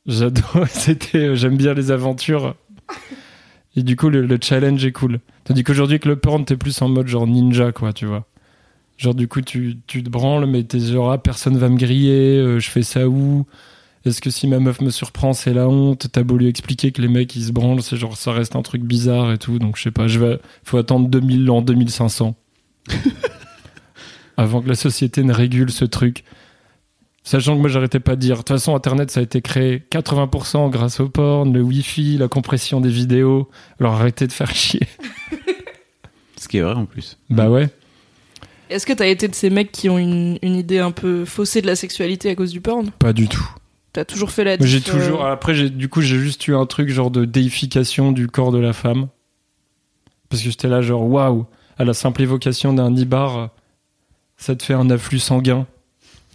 J'adore, 0.06 0.66
c'était, 0.70 1.18
euh, 1.30 1.36
j'aime 1.36 1.58
bien 1.58 1.74
les 1.74 1.90
aventures. 1.92 2.56
Et 3.78 3.84
du 3.84 3.96
coup, 3.96 4.10
le, 4.10 4.26
le 4.26 4.38
challenge 4.42 4.84
est 4.86 4.92
cool. 4.92 5.20
Tandis 5.46 5.64
qu'aujourd'hui, 5.64 5.94
avec 5.94 6.06
le 6.06 6.18
porn, 6.18 6.44
t'es 6.44 6.58
plus 6.58 6.82
en 6.82 6.90
mode 6.90 7.08
genre 7.08 7.28
ninja, 7.28 7.72
quoi, 7.72 7.94
tu 7.94 8.06
vois. 8.06 8.26
Genre, 8.98 9.16
du 9.16 9.28
coup, 9.28 9.42
tu, 9.42 9.78
tu 9.88 10.04
te 10.04 10.10
branles, 10.10 10.48
mais 10.48 10.64
t'es 10.64 10.80
genre, 10.80 11.12
ah, 11.12 11.18
personne 11.20 11.58
va 11.58 11.70
me 11.70 11.78
griller, 11.78 12.38
euh, 12.40 12.60
je 12.60 12.70
fais 12.70 12.84
ça 12.84 13.08
où? 13.08 13.46
Est-ce 14.04 14.20
que 14.20 14.30
si 14.30 14.48
ma 14.48 14.60
meuf 14.60 14.82
me 14.82 14.90
surprend, 14.90 15.34
c'est 15.34 15.54
la 15.54 15.70
honte? 15.70 16.08
T'as 16.12 16.24
beau 16.24 16.38
lui 16.38 16.48
expliquer 16.48 16.92
que 16.92 17.02
les 17.02 17.08
mecs, 17.08 17.36
ils 17.36 17.46
se 17.46 17.52
branlent, 17.52 17.82
c'est 17.82 17.98
genre, 17.98 18.18
ça 18.18 18.32
reste 18.32 18.56
un 18.56 18.62
truc 18.64 18.82
bizarre 18.82 19.32
et 19.32 19.38
tout. 19.38 19.60
Donc, 19.60 19.78
je 19.78 19.84
sais 19.84 19.92
pas, 19.92 20.08
je 20.08 20.20
vais, 20.20 20.40
faut 20.64 20.78
attendre 20.78 21.08
2000 21.08 21.50
ans, 21.52 21.62
2500. 21.62 22.36
avant 24.38 24.62
que 24.62 24.70
la 24.70 24.76
société 24.76 25.24
ne 25.24 25.34
régule 25.34 25.72
ce 25.72 25.86
truc. 25.86 26.24
Sachant 27.28 27.58
que 27.58 27.60
moi, 27.60 27.70
j'arrêtais 27.70 28.00
pas 28.00 28.16
de 28.16 28.22
dire. 28.22 28.36
De 28.36 28.38
toute 28.38 28.48
façon, 28.48 28.74
Internet, 28.74 29.12
ça 29.12 29.20
a 29.20 29.24
été 29.24 29.42
créé 29.42 29.84
80% 29.92 30.70
grâce 30.70 31.02
au 31.02 31.10
porn, 31.10 31.52
le 31.52 31.62
Wi-Fi, 31.62 32.18
la 32.18 32.30
compression 32.30 32.80
des 32.80 32.88
vidéos. 32.88 33.50
Alors 33.82 33.96
arrêtez 33.96 34.28
de 34.28 34.32
faire 34.32 34.56
chier. 34.56 34.88
Ce 36.38 36.48
qui 36.48 36.60
est 36.60 36.62
vrai 36.62 36.76
en 36.76 36.86
plus. 36.86 37.18
bah 37.30 37.50
ouais. 37.50 37.68
Est-ce 38.70 38.86
que 38.86 38.94
t'as 38.94 39.08
été 39.08 39.28
de 39.28 39.36
ces 39.36 39.50
mecs 39.50 39.74
qui 39.74 39.90
ont 39.90 39.98
une, 39.98 40.40
une 40.42 40.56
idée 40.56 40.80
un 40.80 40.92
peu 40.92 41.26
faussée 41.26 41.62
de 41.62 41.68
la 41.68 41.76
sexualité 41.76 42.30
à 42.30 42.36
cause 42.36 42.52
du 42.52 42.62
porn? 42.62 42.92
Pas 42.92 43.12
du 43.12 43.28
tout. 43.28 43.46
T'as 43.92 44.06
toujours 44.06 44.32
fait 44.32 44.46
la 44.46 44.58
J'ai 44.62 44.80
diff, 44.80 44.88
euh, 44.96 44.98
toujours. 44.98 45.26
Après, 45.26 45.70
du 45.70 45.90
coup, 45.90 46.00
j'ai 46.00 46.20
juste 46.20 46.48
eu 46.48 46.56
un 46.56 46.66
truc 46.66 46.88
genre 46.88 47.12
de 47.12 47.26
déification 47.26 48.14
du 48.14 48.30
corps 48.30 48.54
de 48.54 48.60
la 48.60 48.72
femme. 48.72 49.10
Parce 50.30 50.42
que 50.42 50.50
j'étais 50.50 50.70
là, 50.70 50.82
genre, 50.82 51.04
waouh, 51.04 51.46
à 51.78 51.84
la 51.84 51.94
simple 51.94 52.22
évocation 52.22 52.72
d'un 52.72 52.90
nibar, 52.90 53.50
ça 54.38 54.56
te 54.56 54.64
fait 54.64 54.74
un 54.76 54.90
afflux 54.90 55.20
sanguin 55.20 55.68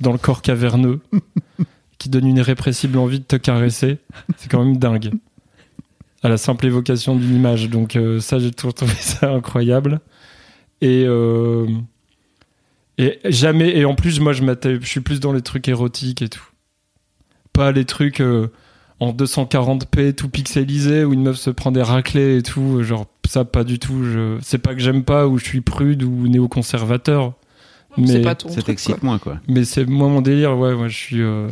dans 0.02 0.12
le 0.12 0.18
corps 0.18 0.42
caverneux 0.42 1.00
qui 1.98 2.08
donne 2.08 2.26
une 2.26 2.36
irrépressible 2.36 2.98
envie 2.98 3.20
de 3.20 3.24
te 3.24 3.36
caresser. 3.36 3.98
C'est 4.36 4.50
quand 4.50 4.62
même 4.62 4.76
dingue. 4.76 5.12
À 6.22 6.28
la 6.28 6.36
simple 6.36 6.66
évocation 6.66 7.16
d'une 7.16 7.34
image. 7.34 7.70
Donc 7.70 7.96
euh, 7.96 8.20
ça, 8.20 8.38
j'ai 8.38 8.50
toujours 8.50 8.74
trouvé 8.74 8.92
ça 8.98 9.32
incroyable. 9.32 10.00
Et, 10.80 11.04
euh, 11.06 11.66
et 12.98 13.18
jamais... 13.24 13.76
Et 13.76 13.84
en 13.84 13.94
plus, 13.94 14.20
moi, 14.20 14.32
je, 14.32 14.42
suis 14.82 15.00
plus 15.00 15.20
dans 15.20 15.32
les 15.32 15.42
trucs 15.42 15.68
érotiques 15.68 16.22
et 16.22 16.28
tout. 16.28 16.44
Pas 17.52 17.70
les 17.70 17.84
trucs 17.84 18.20
euh, 18.20 18.48
en 18.98 19.12
240p 19.12 20.14
tout 20.14 20.28
pixelisé 20.28 21.04
où 21.04 21.12
une 21.12 21.22
meuf 21.22 21.36
se 21.36 21.50
prend 21.50 21.70
des 21.70 21.82
raclés 21.82 22.38
et 22.38 22.42
tout. 22.42 22.82
Genre, 22.82 23.06
ça, 23.28 23.44
pas 23.44 23.62
du 23.62 23.78
tout. 23.78 24.04
Je... 24.04 24.38
C'est 24.42 24.58
pas 24.58 24.74
que 24.74 24.80
j'aime 24.80 25.04
pas 25.04 25.28
ou 25.28 25.38
je 25.38 25.44
suis 25.44 25.60
prude 25.60 26.02
ou 26.02 26.26
néoconservateur. 26.28 27.34
C'est 27.96 28.00
Mais, 28.02 28.22
pas 28.22 28.34
ton 28.34 28.48
Ça 28.48 28.54
truc, 28.54 28.64
quoi. 28.64 28.72
t'excite 28.72 29.02
moins, 29.02 29.18
quoi. 29.18 29.38
mais 29.48 29.64
c'est 29.64 29.84
moi 29.86 30.08
mon 30.08 30.22
délire. 30.22 30.56
Ouais, 30.56 30.74
moi, 30.74 30.88
je 30.88 30.96
suis... 30.96 31.20
euh, 31.22 31.48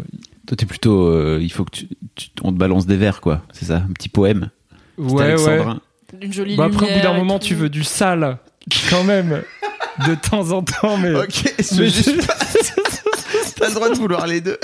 Toi, 0.46 0.56
t'es 0.56 0.66
plutôt. 0.66 1.06
euh, 1.06 1.38
il 1.40 1.50
faut 1.52 1.64
que 1.64 1.70
tu, 1.70 1.88
tu- 2.14 2.28
on 2.42 2.52
te 2.52 2.56
balance 2.58 2.86
des 2.86 2.96
vers, 2.96 3.20
quoi. 3.20 3.42
C'est 3.52 3.66
ça, 3.66 3.76
un 3.88 3.92
petit 3.92 4.08
poème. 4.08 4.50
C'est 4.98 5.04
Ouais, 5.04 5.34
ouais. 5.42 5.64
Une 6.22 6.32
jolie 6.32 6.56
Bah 6.56 6.64
après, 6.64 6.90
au 6.90 6.96
bout 6.96 7.02
d'un 7.02 7.14
moment, 7.14 7.38
tout. 7.38 7.46
tu 7.48 7.54
veux 7.54 7.68
du 7.68 7.84
sale, 7.84 8.38
quand 8.90 9.04
même, 9.04 9.42
de 10.08 10.14
temps 10.14 10.50
en 10.52 10.62
temps, 10.62 10.96
mais. 10.96 11.14
Ok, 11.14 11.54
mais 11.78 11.88
juste 11.88 12.26
T'as 13.56 13.68
le 13.68 13.74
droit 13.74 13.90
de 13.90 13.94
vouloir 13.98 14.26
les 14.26 14.40
deux. 14.40 14.58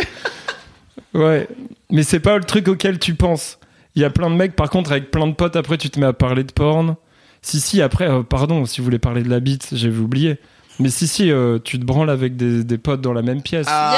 ouais, 1.15 1.49
mais 1.91 2.03
c'est 2.03 2.21
pas 2.21 2.37
le 2.39 2.45
truc 2.45 2.69
auquel 2.69 2.99
tu 2.99 3.15
penses. 3.15 3.59
Il 3.95 4.03
y 4.03 4.05
a 4.05 4.11
plein 4.11 4.29
de 4.31 4.35
mecs, 4.35 4.57
par 4.57 4.69
contre, 4.71 4.93
avec 4.93 5.11
plein 5.11 5.27
de 5.27 5.33
potes, 5.33 5.57
après, 5.57 5.79
tu 5.79 5.89
te 5.91 5.99
mets 6.01 6.07
à 6.07 6.13
parler 6.13 6.45
de 6.45 6.53
porn. 6.53 6.97
Si, 7.43 7.61
si, 7.61 7.81
après, 7.81 8.09
euh, 8.11 8.23
pardon, 8.23 8.65
si 8.67 8.81
vous 8.81 8.85
voulez 8.85 8.99
parler 8.99 9.23
de 9.23 9.31
la 9.31 9.41
bite, 9.41 9.69
j'avais 9.73 9.99
oublié. 9.99 10.39
Mais 10.79 10.91
si, 10.91 11.09
si, 11.09 11.31
euh, 11.31 11.59
tu 11.63 11.79
te 11.81 11.85
branles 11.87 12.11
avec 12.11 12.37
des, 12.37 12.63
des 12.63 12.77
potes 12.79 13.01
dans 13.01 13.15
la 13.15 13.23
même 13.23 13.41
pièce. 13.41 13.67
Ah, 13.69 13.95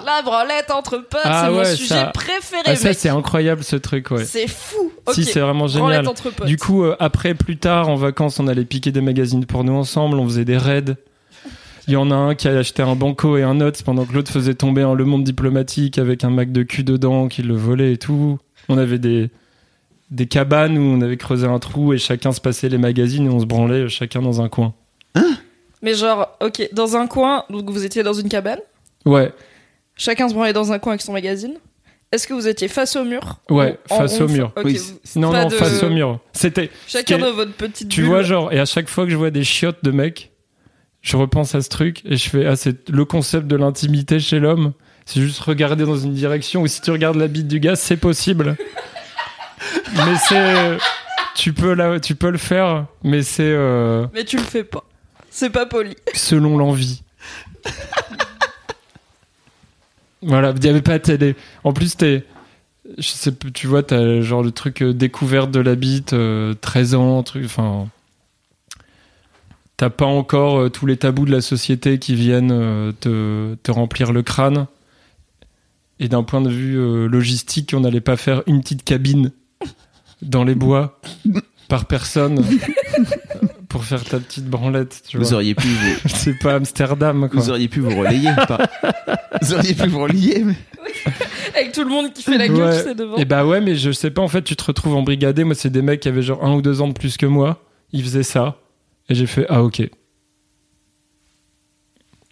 Yes 0.00 0.06
La 0.06 0.22
branlette 0.22 0.70
entre 0.70 0.98
potes, 0.98 1.20
Ah 1.24 1.46
c'est 1.48 1.52
mon 1.52 1.64
sujet 1.64 1.86
ça- 1.88 2.04
préféré, 2.14 2.76
ça, 2.76 2.88
mec. 2.90 2.98
c'est 2.98 3.08
incroyable, 3.08 3.64
ce 3.64 3.74
truc, 3.76 4.10
ouais. 4.12 4.24
C'est 4.24 4.46
fou. 4.46 4.92
Ok. 5.06 5.14
Si, 5.14 5.24
c'est 5.24 5.40
vraiment 5.40 5.66
génial. 5.66 6.06
entre 6.06 6.30
potes. 6.30 6.46
Du 6.46 6.56
coup, 6.56 6.84
euh, 6.84 6.94
après, 7.00 7.34
plus 7.34 7.56
tard, 7.56 7.88
en 7.88 7.96
vacances, 7.96 8.38
on 8.38 8.46
allait 8.46 8.64
piquer 8.64 8.92
des 8.92 9.00
magazines 9.00 9.44
porno 9.44 9.74
ensemble, 9.76 10.18
on 10.20 10.24
faisait 10.24 10.44
des 10.44 10.56
raids. 10.56 10.94
Il 11.88 11.94
y 11.94 11.96
en 11.96 12.12
a 12.12 12.14
un 12.14 12.34
qui 12.36 12.46
a 12.46 12.56
acheté 12.56 12.80
un 12.82 12.94
banco 12.94 13.36
et 13.36 13.42
un 13.42 13.54
notes 13.54 13.82
pendant 13.82 14.04
que 14.04 14.12
l'autre 14.12 14.30
faisait 14.30 14.54
tomber 14.54 14.82
un 14.82 14.94
Le 14.94 15.04
Monde 15.04 15.24
diplomatique 15.24 15.98
avec 15.98 16.22
un 16.22 16.30
Mac 16.30 16.52
de 16.52 16.62
cul 16.62 16.84
dedans 16.84 17.26
qui 17.26 17.42
le 17.42 17.56
volait 17.56 17.94
et 17.94 17.98
tout. 17.98 18.38
On 18.68 18.78
avait 18.78 19.00
des, 19.00 19.30
des 20.12 20.26
cabanes 20.26 20.78
où 20.78 20.82
on 20.82 21.00
avait 21.00 21.16
creusé 21.16 21.48
un 21.48 21.58
trou 21.58 21.92
et 21.92 21.98
chacun 21.98 22.30
se 22.30 22.40
passait 22.40 22.68
les 22.68 22.78
magazines 22.78 23.26
et 23.26 23.30
on 23.30 23.40
se 23.40 23.46
branlait 23.46 23.88
chacun 23.88 24.22
dans 24.22 24.40
un 24.40 24.48
coin. 24.48 24.74
Mais 25.82 25.94
genre, 25.94 26.36
ok, 26.40 26.68
dans 26.72 26.96
un 26.96 27.06
coin, 27.06 27.44
donc 27.50 27.68
vous 27.70 27.84
étiez 27.84 28.02
dans 28.02 28.12
une 28.12 28.28
cabane, 28.28 28.60
Ouais, 29.04 29.32
chacun 29.96 30.28
se 30.28 30.34
branlait 30.34 30.52
dans 30.52 30.70
un 30.72 30.78
coin 30.78 30.92
avec 30.92 31.02
son 31.02 31.12
magazine. 31.12 31.54
Est-ce 32.12 32.26
que 32.28 32.34
vous 32.34 32.46
étiez 32.46 32.68
face 32.68 32.94
au 32.94 33.04
mur 33.04 33.40
ouais, 33.50 33.78
face 33.88 34.20
au 34.20 34.28
mur. 34.28 34.52
Oui, 34.64 34.78
Non, 35.16 35.32
non, 35.32 35.46
de- 35.48 35.54
face 35.54 35.82
au 35.82 35.88
mur. 35.88 36.20
C'était, 36.32 36.70
Chacun 36.86 37.18
dans 37.18 37.32
votre 37.32 37.52
petite 37.52 37.88
Tu 37.88 38.02
bulle. 38.02 38.10
vois, 38.10 38.22
genre, 38.22 38.52
et 38.52 38.60
à 38.60 38.66
chaque 38.66 38.88
fois 38.88 39.04
que 39.06 39.10
je 39.10 39.16
vois 39.16 39.30
des 39.30 39.44
chiottes 39.44 39.82
de 39.82 39.90
mecs, 39.90 40.30
je 41.00 41.16
repense 41.16 41.54
à 41.54 41.62
ce 41.62 41.68
truc 41.70 42.02
et 42.04 42.16
je 42.16 42.28
fais, 42.30 42.46
ah, 42.46 42.54
c'est 42.54 42.90
le 42.90 43.04
concept 43.04 43.46
de 43.48 43.56
l'intimité 43.56 44.20
chez 44.20 44.38
l'homme. 44.38 44.72
C'est 45.06 45.20
juste 45.20 45.40
regarder 45.40 45.84
dans 45.84 45.96
une 45.96 46.12
direction 46.14 46.62
ou 46.62 46.66
si 46.68 46.80
tu 46.80 46.90
regardes 46.92 47.16
la 47.16 47.26
bite 47.28 47.48
du 47.48 47.58
gars, 47.58 47.74
c'est 47.74 47.96
possible. 47.96 48.56
mais 49.94 50.14
c'est. 50.28 50.76
Tu 51.34 51.52
peux, 51.54 51.72
la, 51.72 51.98
tu 51.98 52.14
peux 52.14 52.30
le 52.30 52.38
faire, 52.38 52.86
mais 53.02 53.22
c'est 53.22 53.42
euh, 53.42 54.06
Mais 54.12 54.24
tu 54.24 54.36
le 54.36 54.42
fais 54.42 54.64
pas. 54.64 54.84
C'est 55.32 55.50
pas 55.50 55.64
poli. 55.64 55.96
selon 56.14 56.58
l'envie. 56.58 57.02
voilà, 60.22 60.52
il 60.54 60.60
n'y 60.60 60.68
avait 60.68 60.82
pas 60.82 60.98
de 60.98 61.02
télé. 61.02 61.36
En 61.64 61.72
plus, 61.72 61.96
t'es. 61.96 62.24
Je 62.98 63.08
sais, 63.08 63.32
tu 63.54 63.66
vois, 63.66 63.82
t'as 63.82 64.20
genre 64.20 64.42
le 64.42 64.50
truc 64.50 64.82
euh, 64.82 64.92
découverte 64.92 65.50
de 65.50 65.60
la 65.60 65.74
bite, 65.74 66.12
euh, 66.12 66.52
13 66.60 66.94
ans, 66.94 67.22
truc. 67.22 67.46
Enfin. 67.46 67.88
T'as 69.78 69.88
pas 69.88 70.04
encore 70.04 70.58
euh, 70.60 70.68
tous 70.68 70.84
les 70.84 70.98
tabous 70.98 71.24
de 71.24 71.32
la 71.32 71.40
société 71.40 71.98
qui 71.98 72.14
viennent 72.14 72.52
euh, 72.52 72.92
te, 72.92 73.54
te 73.54 73.70
remplir 73.70 74.12
le 74.12 74.22
crâne. 74.22 74.66
Et 75.98 76.08
d'un 76.08 76.24
point 76.24 76.42
de 76.42 76.50
vue 76.50 77.08
logistique, 77.08 77.72
on 77.76 77.80
n'allait 77.80 78.00
pas 78.00 78.16
faire 78.16 78.42
une 78.48 78.60
petite 78.60 78.82
cabine 78.82 79.30
dans 80.20 80.42
les 80.42 80.56
bois 80.56 81.00
par 81.68 81.84
personne 81.84 82.44
pour 83.72 83.84
faire 83.84 84.04
ta 84.04 84.20
petite 84.20 84.44
branlette. 84.46 85.02
Tu 85.08 85.16
vois. 85.16 85.26
Vous 85.26 85.34
auriez 85.34 85.54
pu 85.54 85.66
vous, 85.66 85.96
C'est 86.14 86.38
pas 86.38 86.54
Amsterdam, 86.54 87.28
quoi. 87.28 87.40
vous 87.40 87.50
auriez 87.50 87.68
pu 87.68 87.80
vous 87.80 87.98
relayer. 87.98 88.30
pas- 88.46 88.68
Vous 89.40 89.54
auriez 89.54 89.74
pu 89.74 89.88
vous 89.88 90.00
relayer. 90.02 90.44
Mais... 90.44 90.54
Avec 91.56 91.72
tout 91.72 91.82
le 91.82 91.90
monde 91.90 92.12
qui 92.12 92.22
fait 92.22 92.38
la 92.38 92.48
gueule, 92.48 92.58
Ouais. 92.70 92.76
tu 92.78 92.84
sais, 92.84 92.94
devant. 92.94 93.16
Et 93.16 93.24
bah 93.24 93.44
ouais, 93.44 93.60
mais 93.60 93.74
je 93.74 93.90
sais 93.90 94.10
pas, 94.10 94.22
en 94.22 94.28
fait, 94.28 94.42
tu 94.42 94.54
te 94.56 94.64
retrouves 94.64 94.94
en 94.94 95.02
brigadé. 95.02 95.42
Moi, 95.44 95.54
c'est 95.54 95.70
des 95.70 95.82
mecs 95.82 96.00
qui 96.00 96.08
avaient 96.08 96.22
genre 96.22 96.44
un 96.44 96.54
ou 96.54 96.62
deux 96.62 96.80
ans 96.80 96.88
de 96.88 96.92
plus 96.92 97.16
que 97.16 97.26
moi. 97.26 97.62
Ils 97.92 98.02
faisaient 98.02 98.22
ça. 98.22 98.58
Et 99.08 99.14
j'ai 99.14 99.26
fait, 99.26 99.46
ah 99.48 99.62
ok. 99.62 99.82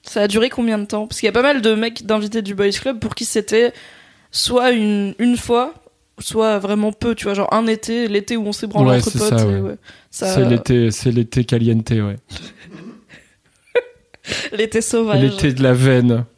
Ça 0.02 0.22
a 0.22 0.28
duré 0.28 0.48
combien 0.48 0.78
de 0.78 0.84
temps? 0.86 1.06
Parce 1.06 1.20
qu'il 1.20 1.26
y 1.26 1.30
a 1.30 1.32
pas 1.32 1.42
mal 1.42 1.60
de 1.62 1.74
mecs 1.74 2.04
d'invités 2.06 2.42
du 2.42 2.54
Boys 2.54 2.70
Club 2.70 2.98
pour 2.98 3.14
qui 3.14 3.24
c'était 3.24 3.72
soit 4.30 4.70
une, 4.70 5.14
une 5.18 5.36
fois, 5.36 5.74
soit 6.20 6.58
vraiment 6.58 6.92
peu, 6.92 7.14
tu 7.14 7.24
vois, 7.24 7.34
genre 7.34 7.52
un 7.52 7.66
été, 7.66 8.06
l'été 8.08 8.36
où 8.36 8.46
on 8.46 8.52
s'est 8.52 8.66
branlé 8.66 8.90
Ouais, 8.90 8.96
entre 8.98 9.18
potes. 9.18 9.32
ouais. 9.46 9.60
ouais. 9.60 9.76
C'est 10.10 10.44
l'été, 10.44 10.90
c'est 10.90 11.10
l'été 11.10 11.44
caliente, 11.44 11.90
ouais. 11.90 12.16
l'été 14.52 14.80
sauvage. 14.80 15.22
L'été 15.22 15.52
de 15.52 15.62
la 15.62 15.72
veine. 15.72 16.24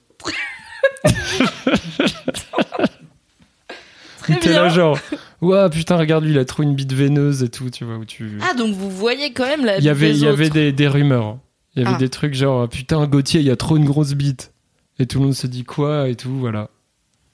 T'es 4.41 4.53
là 4.53 4.69
genre, 4.69 4.99
ouais, 5.41 5.69
putain, 5.71 5.97
regarde 5.97 6.25
lui, 6.25 6.31
il 6.33 6.39
a 6.39 6.45
trop 6.45 6.63
une 6.63 6.75
bite 6.75 6.93
veineuse 6.93 7.43
et 7.43 7.49
tout, 7.49 7.71
tu 7.71 7.85
vois, 7.85 7.97
où 7.97 8.05
tu. 8.05 8.39
Ah, 8.41 8.55
donc 8.55 8.75
vous 8.75 8.89
voyez 8.91 9.33
quand 9.33 9.47
même 9.47 9.65
la 9.65 9.79
il 9.79 9.85
y 9.85 9.89
avait, 9.89 10.11
il 10.11 10.19
y 10.19 10.27
avait 10.27 10.49
des, 10.51 10.73
des 10.73 10.87
rumeurs. 10.89 11.39
Il 11.75 11.83
y 11.83 11.87
avait 11.87 11.97
Ah. 11.97 11.99
des 11.99 12.09
trucs 12.09 12.35
genre, 12.35 12.69
putain, 12.69 13.05
Gauthier, 13.07 13.41
il 13.41 13.47
y 13.47 13.51
a 13.51 13.57
trop 13.57 13.77
une 13.77 13.85
grosse 13.85 14.15
bite. 14.15 14.53
Et 14.99 15.07
tout 15.07 15.19
le 15.19 15.25
monde 15.25 15.35
se 15.35 15.47
dit 15.47 15.65
quoi 15.65 16.09
et 16.09 16.15
tout, 16.15 16.31
voilà. 16.39 16.71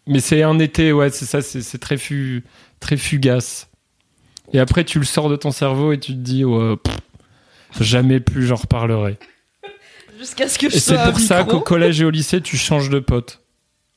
Mais 0.08 0.20
c'est 0.20 0.42
un 0.42 0.58
été, 0.58 0.92
ouais, 0.92 1.10
c'est 1.10 1.26
ça, 1.26 1.42
c'est 1.42 1.60
c'est 1.62 1.78
très, 1.78 1.96
fu, 1.96 2.42
très 2.80 2.96
fugace. 2.96 3.68
Et 4.52 4.58
après, 4.58 4.82
tu 4.84 4.98
le 4.98 5.04
sors 5.04 5.28
de 5.28 5.36
ton 5.36 5.50
cerveau 5.52 5.92
et 5.92 6.00
tu 6.00 6.12
te 6.12 6.18
dis, 6.18 6.44
ouais, 6.44 6.76
pff, 6.76 6.96
jamais 7.80 8.18
plus 8.18 8.46
j'en 8.46 8.54
reparlerai. 8.56 9.18
Jusqu'à 10.18 10.48
ce 10.48 10.58
que 10.58 10.68
je 10.70 10.76
Et 10.76 10.80
sois 10.80 10.96
c'est 10.96 11.02
à 11.02 11.10
pour 11.10 11.20
ça 11.20 11.38
micro 11.42 11.58
qu'au 11.58 11.60
collège 11.60 12.00
et 12.00 12.04
au 12.04 12.10
lycée, 12.10 12.40
tu 12.40 12.56
changes 12.56 12.88
de 12.90 12.98
pote. 12.98 13.42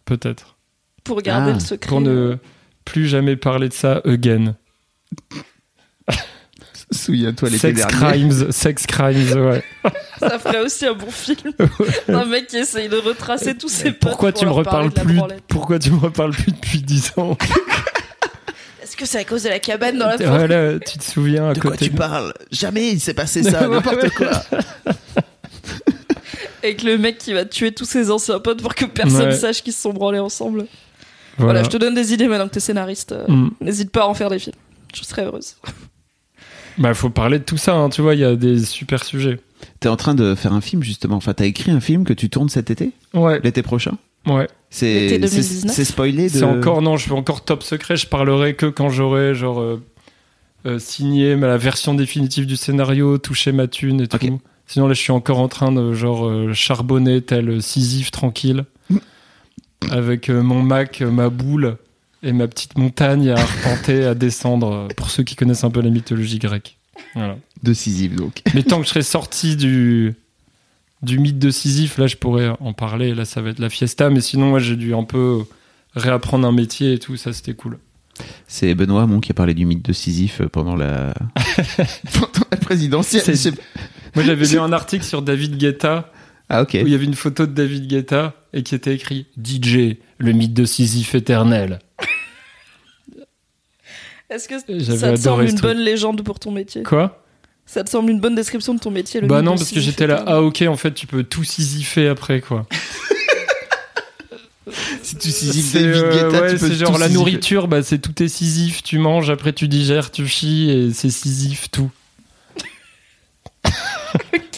Peut-être. 0.06 0.58
pour 1.04 1.22
garder 1.22 1.52
Ah, 1.52 1.54
le 1.54 1.60
secret. 1.60 1.88
Pour 1.88 2.02
ne 2.02 2.36
plus 2.86 3.08
jamais 3.08 3.36
parler 3.38 3.70
de 3.70 3.74
ça 3.74 4.02
again. 4.06 4.56
Souviens-toi 6.92 7.50
l'été 7.50 7.60
Sex 7.74 7.78
dernier. 7.78 7.94
crimes, 7.96 8.52
sex 8.52 8.86
crimes, 8.86 9.32
ouais. 9.48 9.64
Ça 10.20 10.38
ferait 10.40 10.62
aussi 10.62 10.86
un 10.86 10.94
bon 10.94 11.10
film. 11.10 11.54
un 12.10 12.26
mec 12.26 12.48
qui 12.48 12.58
essaye 12.58 12.90
de 12.90 12.98
retracer 12.98 13.56
tous 13.56 13.70
ses 13.70 13.92
potes. 13.92 14.00
Pourquoi 14.12 14.32
pour 14.32 14.40
tu 14.42 14.46
me 14.46 14.52
reparles 14.52 14.92
plus. 14.92 15.20
Pourquoi 15.48 15.80
tu 15.80 15.92
me 15.92 16.00
reparles 16.00 16.32
plus 16.32 16.52
depuis 16.52 16.82
10 16.82 17.14
ans 17.18 17.38
Est-ce 18.84 18.98
que 18.98 19.06
c'est 19.06 19.20
à 19.20 19.24
cause 19.24 19.44
de 19.44 19.50
la 19.50 19.60
cabane 19.60 19.98
dans 19.98 20.08
la 20.08 20.18
forêt 20.18 20.28
Voilà, 20.48 20.80
tu 20.80 20.98
te 20.98 21.04
souviens 21.04 21.50
à 21.50 21.54
De 21.54 21.60
quoi 21.62 21.78
tu 21.78 21.90
parles 21.92 22.34
Jamais 22.52 22.92
il 22.92 23.00
s'est 23.00 23.14
passé 23.14 23.42
ça, 23.50 23.68
n'importe 23.68 24.10
quoi. 24.10 24.30
Avec 26.64 26.84
le 26.84 26.98
mec 26.98 27.18
qui 27.18 27.34
va 27.34 27.46
tuer 27.46 27.72
tous 27.72 27.86
ses 27.86 28.12
anciens 28.12 28.40
potes 28.40 28.62
pour 28.62 28.76
que 28.76 28.86
personne 28.86 29.30
Ouais. 29.30 29.36
sache 29.36 29.64
qu'ils 29.64 29.74
se 29.74 29.82
sont 29.82 29.94
branlés 29.94 30.20
ensemble. 30.20 30.66
Voilà. 31.38 31.54
Voilà, 31.54 31.64
je 31.64 31.70
te 31.70 31.78
donne 31.78 31.96
des 31.96 32.14
idées 32.14 32.28
maintenant 32.28 32.48
que 32.48 32.54
t'es 32.54 32.60
scénariste. 32.60 33.16
Mm. 33.28 33.48
N'hésite 33.62 33.92
pas 33.92 34.02
à 34.04 34.08
en 34.08 34.14
faire 34.14 34.30
des 34.30 34.38
films. 34.40 34.56
Je 34.94 35.04
serais 35.04 35.24
heureuse. 35.24 35.56
Bah, 36.78 36.94
faut 36.94 37.10
parler 37.10 37.40
de 37.40 37.44
tout 37.44 37.58
ça, 37.58 37.76
hein, 37.76 37.90
tu 37.90 38.02
vois, 38.02 38.16
il 38.16 38.22
y 38.22 38.24
a 38.26 38.36
des 38.36 38.60
super 38.64 39.04
sujets. 39.04 39.40
T'es 39.80 39.90
en 39.90 39.96
train 39.98 40.16
de 40.16 40.34
faire 40.36 40.54
un 40.54 40.62
film 40.62 40.82
justement. 40.84 41.16
Enfin, 41.18 41.34
t'as 41.34 41.46
écrit 41.46 41.72
un 41.72 41.80
film 41.80 42.04
que 42.04 42.14
tu 42.14 42.30
tournes 42.30 42.50
cet 42.50 42.72
été, 42.72 42.92
Ouais, 43.14 43.40
l'été 43.44 43.62
prochain. 43.62 43.98
ouais. 44.28 44.48
C'est 44.70 45.10
L'été 45.10 45.28
c'est 45.28 45.38
2019. 45.42 45.76
c'est 45.76 45.86
spoilé 45.86 46.24
de. 46.30 46.30
C'est 46.30 46.44
encore, 46.44 46.82
non, 46.82 46.96
je 46.98 47.04
suis 47.04 47.12
encore 47.12 47.44
top 47.44 47.62
secret, 47.62 47.98
je 47.98 48.08
parlerai 48.08 48.56
que 48.56 48.66
quand 48.68 48.90
j'aurai, 48.90 49.36
genre, 49.36 49.60
euh, 49.60 49.84
euh, 50.66 50.80
signé 50.80 51.36
ma- 51.36 51.48
la 51.48 51.58
version 51.58 51.94
définitive 51.94 52.46
du 52.46 52.56
scénario, 52.56 53.18
touché 53.18 53.52
ma 53.52 53.68
thune 53.68 54.00
et 54.02 54.08
tout. 54.08 54.16
Ok. 54.16 54.32
Sinon, 54.68 54.88
là, 54.88 54.94
je 54.94 55.02
suis 55.02 55.12
encore 55.12 55.40
en 55.40 55.50
train 55.50 55.72
de, 55.74 55.94
genre, 55.94 56.26
euh, 56.28 56.54
charbonner 56.54 57.22
tel 57.22 57.62
Sisyphe 57.62 58.12
tranquille, 58.12 58.64
avec 59.90 60.30
euh, 60.30 60.42
mon 60.42 60.62
Mac, 60.64 61.02
euh, 61.02 61.12
ma 61.12 61.30
boule 61.30 61.78
et 62.24 62.34
ma 62.34 62.48
petite 62.48 62.78
montagne 62.78 63.30
à 63.30 63.40
arpenter, 63.40 64.06
à 64.06 64.14
descendre, 64.14 64.88
pour 64.96 65.10
ceux 65.10 65.24
qui 65.24 65.36
connaissent 65.36 65.64
un 65.64 65.72
peu 65.72 65.82
la 65.82 65.90
mythologie 65.90 66.40
grecque. 66.40 66.78
Voilà. 67.16 67.38
de 67.64 67.74
Sisyphe 67.74 68.16
donc. 68.16 68.42
Mais 68.54 68.64
tant 68.64 68.80
que 68.80 68.84
je 68.84 68.90
serai 68.90 69.02
sorti 69.02 69.56
du, 69.56 70.14
du 71.02 71.20
mythe 71.20 71.40
de 71.40 71.50
Sisyphe, 71.50 71.98
là, 71.98 72.08
je 72.08 72.16
pourrais 72.16 72.50
en 72.60 72.74
parler. 72.74 73.16
Là, 73.16 73.26
ça 73.26 73.42
va 73.42 73.50
être 73.50 73.60
la 73.60 73.70
fiesta. 73.70 74.10
Mais 74.10 74.22
sinon, 74.22 74.50
moi, 74.50 74.60
j'ai 74.60 74.76
dû 74.76 74.94
un 74.94 75.04
peu 75.04 75.44
réapprendre 75.96 76.48
un 76.48 76.52
métier 76.52 76.94
et 76.94 77.00
tout. 77.00 77.18
Ça, 77.18 77.34
c'était 77.34 77.54
cool. 77.54 77.80
C'est 78.48 78.76
Benoît 78.76 79.04
Hamon 79.04 79.20
qui 79.20 79.32
a 79.32 79.34
parlé 79.34 79.54
du 79.54 79.66
mythe 79.66 79.84
de 79.84 79.94
Sisyphe 79.94 80.44
pendant 80.52 80.76
la 80.76 81.14
pendant 82.14 82.46
la 82.52 82.58
présidentielle. 82.58 83.24
Moi, 84.16 84.24
j'avais 84.24 84.46
lu 84.46 84.60
un 84.60 84.74
article 84.74 85.06
sur 85.06 85.22
David 85.22 85.58
Guetta 85.58 86.12
Ah, 86.54 86.64
ok. 86.64 86.72
où 86.74 86.86
il 86.86 86.90
y 86.90 86.96
avait 86.96 87.06
une 87.06 87.16
photo 87.16 87.46
de 87.46 87.54
David 87.54 87.88
Guetta 87.88 88.34
et 88.52 88.62
qui 88.62 88.76
était 88.76 88.94
écrit 88.94 89.26
DJ, 89.42 89.96
le 90.18 90.34
mythe 90.34 90.54
de 90.54 90.66
Sisyphe 90.66 91.16
éternel. 91.16 91.80
Est-ce 94.30 94.50
que 94.50 94.60
ça 94.60 94.66
te 95.14 95.20
semble 95.20 95.46
une 95.46 95.60
bonne 95.60 95.80
légende 95.80 96.24
pour 96.24 96.40
ton 96.40 96.52
métier? 96.52 96.84
Quoi? 96.84 97.24
Ça 97.66 97.86
te 97.86 97.90
semble 97.90 98.12
une 98.12 98.20
bonne 98.20 98.36
description 98.36 98.74
de 98.74 98.80
ton 98.80 98.92
métier 98.92 99.22
le 99.22 99.28
Bah 99.28 99.38
mythe 99.38 99.46
non, 99.46 99.54
de 99.54 99.60
parce 99.60 99.72
que 99.72 99.80
j'étais 99.80 100.08
là, 100.08 100.26
ah 100.28 100.42
ok, 100.42 100.62
en 100.68 100.76
fait, 100.76 100.94
tu 100.94 101.08
peux 101.08 101.24
tout 101.24 101.46
Sisypher 101.46 102.10
après, 102.10 102.42
quoi. 102.42 102.68
Si 105.04 105.18
tu 105.18 105.32
Sisyphe 105.32 105.66
C'est 105.72 105.84
David 105.84 106.04
euh, 106.04 106.12
Guetta, 106.12 106.42
ouais, 106.42 106.54
tu 106.54 106.60
peux 106.60 106.68
c'est 106.68 106.76
genre 106.76 106.94
tout 106.94 107.00
la 107.00 107.08
Sisypher. 107.08 107.14
nourriture, 107.14 107.68
bah 107.68 107.84
c'est 107.84 108.00
tout 108.00 108.22
est 108.24 108.28
Sisyphe, 108.28 108.84
tu 108.84 108.98
manges, 109.00 109.30
après 109.30 109.54
tu 109.54 109.68
digères, 109.68 110.12
tu 110.12 110.28
chies, 110.28 110.70
et 110.70 110.94
c'est 110.94 111.10
Sisyphe 111.10 111.70
tout. 111.72 111.92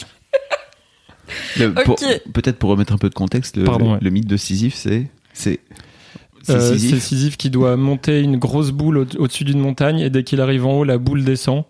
Peut-être 2.32 2.58
pour 2.58 2.70
remettre 2.70 2.92
un 2.92 2.98
peu 2.98 3.08
de 3.08 3.14
contexte, 3.14 3.56
le, 3.56 3.64
Pardon, 3.64 3.86
le- 3.86 3.92
ouais. 3.92 3.98
le 4.00 4.10
mythe 4.10 4.26
de 4.26 4.36
Sisyphe, 4.36 4.74
c'est. 4.74 5.08
C'est 5.32 5.60
c'est 6.42 6.52
Euh, 6.54 6.76
c'est 6.78 6.98
Sisyphe. 7.00 7.36
Qui 7.36 7.50
doit 7.50 7.76
monter 7.76 8.20
une 8.20 8.36
grosse 8.36 8.70
boule 8.70 8.98
au- 8.98 9.06
au-dessus 9.18 9.44
d'une 9.44 9.60
montagne, 9.60 9.98
et 10.00 10.10
dès 10.10 10.24
qu'il 10.24 10.40
arrive 10.40 10.66
en 10.66 10.72
haut, 10.78 10.84
la 10.84 10.98
boule 10.98 11.24
descend 11.24 11.64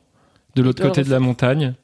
de 0.56 0.62
l'autre 0.62 0.80
Hyper 0.80 0.90
côté 0.92 1.02
de 1.04 1.10
la 1.10 1.20
montagne. 1.20 1.74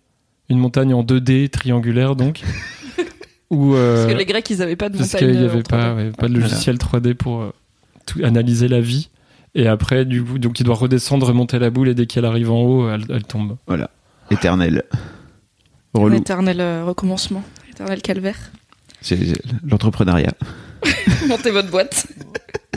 Une 0.48 0.58
montagne 0.58 0.92
en 0.94 1.02
2D, 1.04 1.48
triangulaire 1.48 2.16
donc. 2.16 2.42
Où, 3.50 3.74
euh, 3.74 3.96
Parce 4.04 4.12
que 4.12 4.18
les 4.18 4.24
Grecs, 4.26 4.48
ils 4.50 4.62
avaient 4.62 4.76
pas 4.76 4.88
de 4.88 4.96
parce 4.98 5.12
montagne. 5.12 5.28
qu'il 5.30 5.38
n'y 5.38 5.44
euh, 5.44 5.48
avait 5.50 5.58
en 5.58 5.62
3D. 5.62 5.68
pas, 5.68 5.94
ouais, 5.94 6.10
pas 6.10 6.28
de 6.28 6.34
logiciel 6.34 6.76
3D 6.76 7.14
pour 7.14 7.40
euh, 7.42 7.52
tout 8.06 8.20
analyser 8.24 8.68
la 8.68 8.80
vie. 8.80 9.08
Et 9.56 9.66
après, 9.66 10.04
du 10.04 10.22
coup, 10.22 10.38
donc 10.38 10.60
il 10.60 10.64
doit 10.64 10.76
redescendre, 10.76 11.26
remonter 11.26 11.58
la 11.58 11.70
boule, 11.70 11.88
et 11.88 11.94
dès 11.94 12.06
qu'elle 12.06 12.24
arrive 12.24 12.50
en 12.52 12.60
haut, 12.62 12.88
elle, 12.90 13.04
elle 13.08 13.24
tombe. 13.24 13.56
Voilà. 13.66 13.90
Éternel. 14.30 14.84
Un 15.94 16.00
Relou. 16.00 16.16
éternel 16.16 16.60
euh, 16.60 16.84
calvaire. 18.02 18.36
C'est 19.00 19.18
l'entrepreneuriat. 19.64 20.34
Montez 21.28 21.50
votre 21.50 21.70
boîte. 21.70 22.06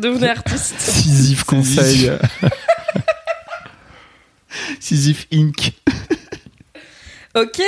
Devenez 0.02 0.30
artiste. 0.30 0.80
Sisyphe 0.80 1.44
conseil. 1.44 2.12
Sisyphe 4.80 5.28
Inc. 5.34 5.74
Ok, 7.36 7.60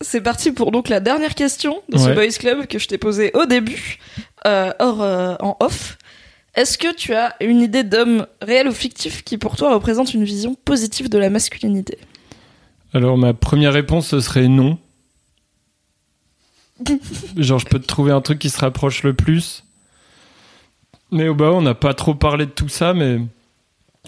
c'est 0.00 0.20
parti 0.20 0.50
pour 0.50 0.72
donc 0.72 0.88
la 0.88 0.98
dernière 0.98 1.36
question 1.36 1.80
de 1.88 1.96
ce 1.96 2.08
Ouais. 2.08 2.14
Boys 2.14 2.36
Club 2.40 2.66
que 2.66 2.80
je 2.80 2.88
t'ai 2.88 2.98
posée 2.98 3.30
au 3.34 3.46
début, 3.46 3.98
euh, 4.48 4.72
hors, 4.80 5.00
euh, 5.00 5.36
en 5.38 5.56
off. 5.60 5.96
Est-ce 6.56 6.76
que 6.76 6.92
tu 6.92 7.14
as 7.14 7.36
une 7.40 7.60
idée 7.60 7.84
d'homme 7.84 8.26
réel 8.42 8.66
ou 8.66 8.72
fictif 8.72 9.22
qui 9.22 9.38
pour 9.38 9.54
toi 9.54 9.72
représente 9.72 10.12
une 10.12 10.24
vision 10.24 10.56
positive 10.64 11.08
de 11.08 11.18
la 11.18 11.30
masculinité? 11.30 11.98
Alors 12.94 13.16
ma 13.16 13.32
première 13.32 13.72
réponse 13.72 14.08
ce 14.08 14.18
serait 14.18 14.48
non. 14.48 14.76
Genre 17.36 17.58
je 17.58 17.66
peux 17.66 17.78
te 17.78 17.86
trouver 17.86 18.12
un 18.12 18.20
truc 18.20 18.38
qui 18.38 18.50
se 18.50 18.58
rapproche 18.60 19.02
le 19.02 19.14
plus. 19.14 19.64
Mais 21.12 21.28
au 21.28 21.34
bas 21.34 21.52
on 21.52 21.62
n'a 21.62 21.74
pas 21.74 21.94
trop 21.94 22.14
parlé 22.14 22.46
de 22.46 22.50
tout 22.50 22.68
ça, 22.68 22.92
mais 22.94 23.20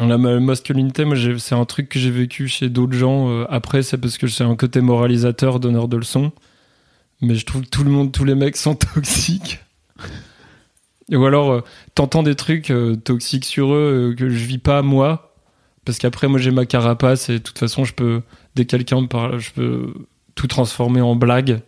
la 0.01 0.19
ma- 0.19 0.39
masculinité, 0.41 1.05
moi 1.05 1.17
c'est 1.39 1.55
un 1.55 1.65
truc 1.65 1.89
que 1.89 1.99
j'ai 1.99 2.11
vécu 2.11 2.49
chez 2.49 2.69
d'autres 2.69 2.93
gens. 2.95 3.31
euh, 3.31 3.47
après 3.49 3.83
c'est 3.83 3.99
parce 3.99 4.19
que 4.19 4.27
c'est 4.29 4.45
un 4.45 4.57
côté 4.57 4.81
moralisateur, 4.81 5.61
donneur 5.61 5.89
de 5.89 5.97
leçons. 5.97 6.33
Mais 7.21 7.35
je 7.35 7.45
trouve 7.47 7.63
que 7.63 7.69
tout 7.69 7.83
le 7.85 7.91
monde, 7.91 8.13
tous 8.13 8.25
les 8.25 8.35
mecs 8.35 8.57
sont 8.57 8.75
toxiques. 8.95 9.61
Ou 11.11 11.25
alors 11.25 11.51
euh, 11.53 11.61
t'entends 11.95 12.23
des 12.23 12.35
trucs 12.35 12.71
euh, 12.71 12.97
toxiques 12.97 13.45
sur 13.47 13.73
eux 13.73 14.15
que 14.17 14.29
je 14.29 14.45
vis 14.45 14.59
pas 14.59 14.83
moi. 14.83 15.35
Parce 15.85 15.99
qu'après 15.99 16.29
moi 16.29 16.39
j'ai 16.39 16.51
ma 16.51 16.67
carapace 16.67 17.31
et 17.31 17.35
de 17.35 17.39
toute 17.39 17.59
façon 17.59 17.85
je 17.85 17.95
peux 17.95 18.21
dès 18.55 18.67
que 18.67 18.71
quelqu'un 18.73 19.01
me 19.01 19.07
parle, 19.07 19.39
je 19.39 19.53
peux 19.53 19.95
tout 20.35 20.47
transformer 20.49 21.01
en 21.01 21.17
blague. 21.17 21.63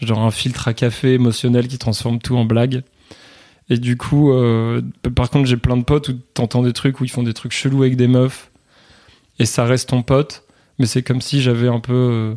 Genre 0.00 0.20
un 0.20 0.30
filtre 0.30 0.68
à 0.68 0.74
café 0.74 1.14
émotionnel 1.14 1.68
qui 1.68 1.78
transforme 1.78 2.18
tout 2.18 2.36
en 2.36 2.44
blague. 2.44 2.82
Et 3.70 3.78
du 3.78 3.96
coup, 3.96 4.32
euh, 4.32 4.80
par 5.14 5.30
contre, 5.30 5.46
j'ai 5.48 5.56
plein 5.56 5.76
de 5.76 5.84
potes 5.84 6.08
où 6.10 6.14
t'entends 6.34 6.62
des 6.62 6.72
trucs 6.72 7.00
où 7.00 7.04
ils 7.04 7.10
font 7.10 7.22
des 7.24 7.34
trucs 7.34 7.52
chelous 7.52 7.82
avec 7.82 7.96
des 7.96 8.08
meufs. 8.08 8.50
Et 9.38 9.46
ça 9.46 9.64
reste 9.64 9.90
ton 9.90 10.02
pote. 10.02 10.44
Mais 10.78 10.86
c'est 10.86 11.02
comme 11.02 11.20
si 11.20 11.42
j'avais 11.42 11.68
un 11.68 11.80
peu 11.80 11.92
euh, 11.94 12.34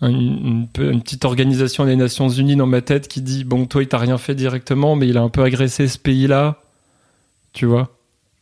un- 0.00 0.10
une, 0.10 0.68
une 0.78 1.02
petite 1.02 1.24
organisation 1.24 1.84
des 1.86 1.96
Nations 1.96 2.28
Unies 2.28 2.56
dans 2.56 2.66
ma 2.66 2.80
tête 2.82 3.08
qui 3.08 3.22
dit 3.22 3.44
Bon, 3.44 3.66
toi, 3.66 3.82
il 3.82 3.88
t'a 3.88 3.98
rien 3.98 4.18
fait 4.18 4.34
directement, 4.34 4.96
mais 4.96 5.08
il 5.08 5.16
a 5.18 5.22
un 5.22 5.28
peu 5.30 5.42
agressé 5.42 5.88
ce 5.88 5.98
pays-là. 5.98 6.60
Tu 7.52 7.66
vois? 7.66 7.95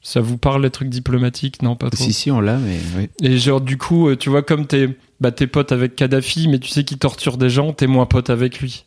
Ça 0.07 0.21
vous 0.21 0.37
parle 0.37 0.63
les 0.63 0.71
trucs 0.71 0.91
diplomatiques? 0.91 1.63
Non, 1.63 1.77
pas 1.77 1.89
trop. 1.89 2.05
Si, 2.05 2.13
si, 2.13 2.31
on 2.31 2.39
l'a, 2.39 2.59
mais 2.59 2.79
oui. 2.95 3.09
Et 3.23 3.39
genre, 3.39 3.63
du 3.63 3.79
coup, 3.79 4.11
euh, 4.11 4.17
tu 4.17 4.29
vois, 4.29 4.43
comme 4.43 4.67
t'es 4.67 4.91
bah, 5.19 5.33
pote 5.33 5.73
avec 5.73 5.97
Kadhafi, 5.97 6.47
mais 6.47 6.59
tu 6.59 6.69
sais 6.69 6.85
qu'il 6.85 6.99
torture 6.99 7.39
des 7.39 7.49
gens, 7.49 7.73
t'es 7.73 7.87
moins 7.87 8.05
pote 8.05 8.29
avec 8.29 8.61
lui, 8.61 8.85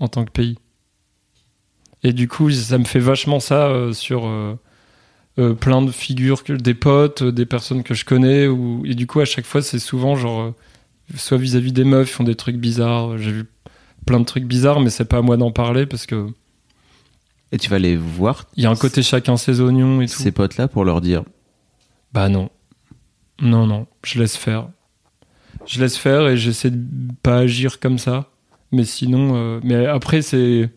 en 0.00 0.08
tant 0.08 0.24
que 0.24 0.30
pays. 0.30 0.56
Et 2.02 2.14
du 2.14 2.28
coup, 2.28 2.50
ça 2.50 2.78
me 2.78 2.84
fait 2.84 2.98
vachement 2.98 3.40
ça 3.40 3.66
euh, 3.66 3.92
sur 3.92 4.26
euh, 4.26 4.58
euh, 5.38 5.52
plein 5.52 5.82
de 5.82 5.90
figures, 5.90 6.44
que, 6.44 6.54
des 6.54 6.74
potes, 6.74 7.22
des 7.22 7.44
personnes 7.44 7.82
que 7.82 7.92
je 7.92 8.06
connais. 8.06 8.46
Ou, 8.46 8.86
et 8.86 8.94
du 8.94 9.06
coup, 9.06 9.20
à 9.20 9.26
chaque 9.26 9.44
fois, 9.44 9.60
c'est 9.60 9.78
souvent 9.78 10.16
genre, 10.16 10.54
soit 11.14 11.36
vis-à-vis 11.36 11.72
des 11.72 11.84
meufs, 11.84 12.08
ils 12.08 12.12
font 12.12 12.24
des 12.24 12.36
trucs 12.36 12.56
bizarres. 12.56 13.18
J'ai 13.18 13.32
vu 13.32 13.44
plein 14.06 14.20
de 14.20 14.24
trucs 14.24 14.44
bizarres, 14.44 14.80
mais 14.80 14.88
c'est 14.88 15.04
pas 15.04 15.18
à 15.18 15.22
moi 15.22 15.36
d'en 15.36 15.50
parler 15.50 15.84
parce 15.84 16.06
que 16.06 16.26
Et 17.54 17.56
tu 17.56 17.70
vas 17.70 17.78
les 17.78 17.96
voir, 17.96 18.46
il 18.56 18.64
y 18.64 18.66
a 18.66 18.70
un 18.70 18.74
côté 18.74 19.00
chacun 19.04 19.36
ses 19.36 19.60
oignons 19.60 20.00
et 20.00 20.08
tout. 20.08 20.20
ces 20.20 20.32
potes-là, 20.32 20.66
pour 20.66 20.84
leur 20.84 21.00
dire 21.00 21.22
Bah 22.12 22.28
non. 22.28 22.50
Non, 23.40 23.64
non, 23.64 23.86
je 24.02 24.18
laisse 24.18 24.36
faire. 24.36 24.68
Je 25.64 25.80
laisse 25.80 25.96
faire 25.96 26.26
et 26.26 26.36
j'essaie 26.36 26.72
de 26.72 27.12
pas 27.22 27.38
agir 27.38 27.78
comme 27.78 27.98
ça. 27.98 28.28
Mais 28.72 28.84
sinon, 28.84 29.36
euh, 29.36 29.60
mais 29.62 29.86
après, 29.86 30.20
c'est. 30.20 30.68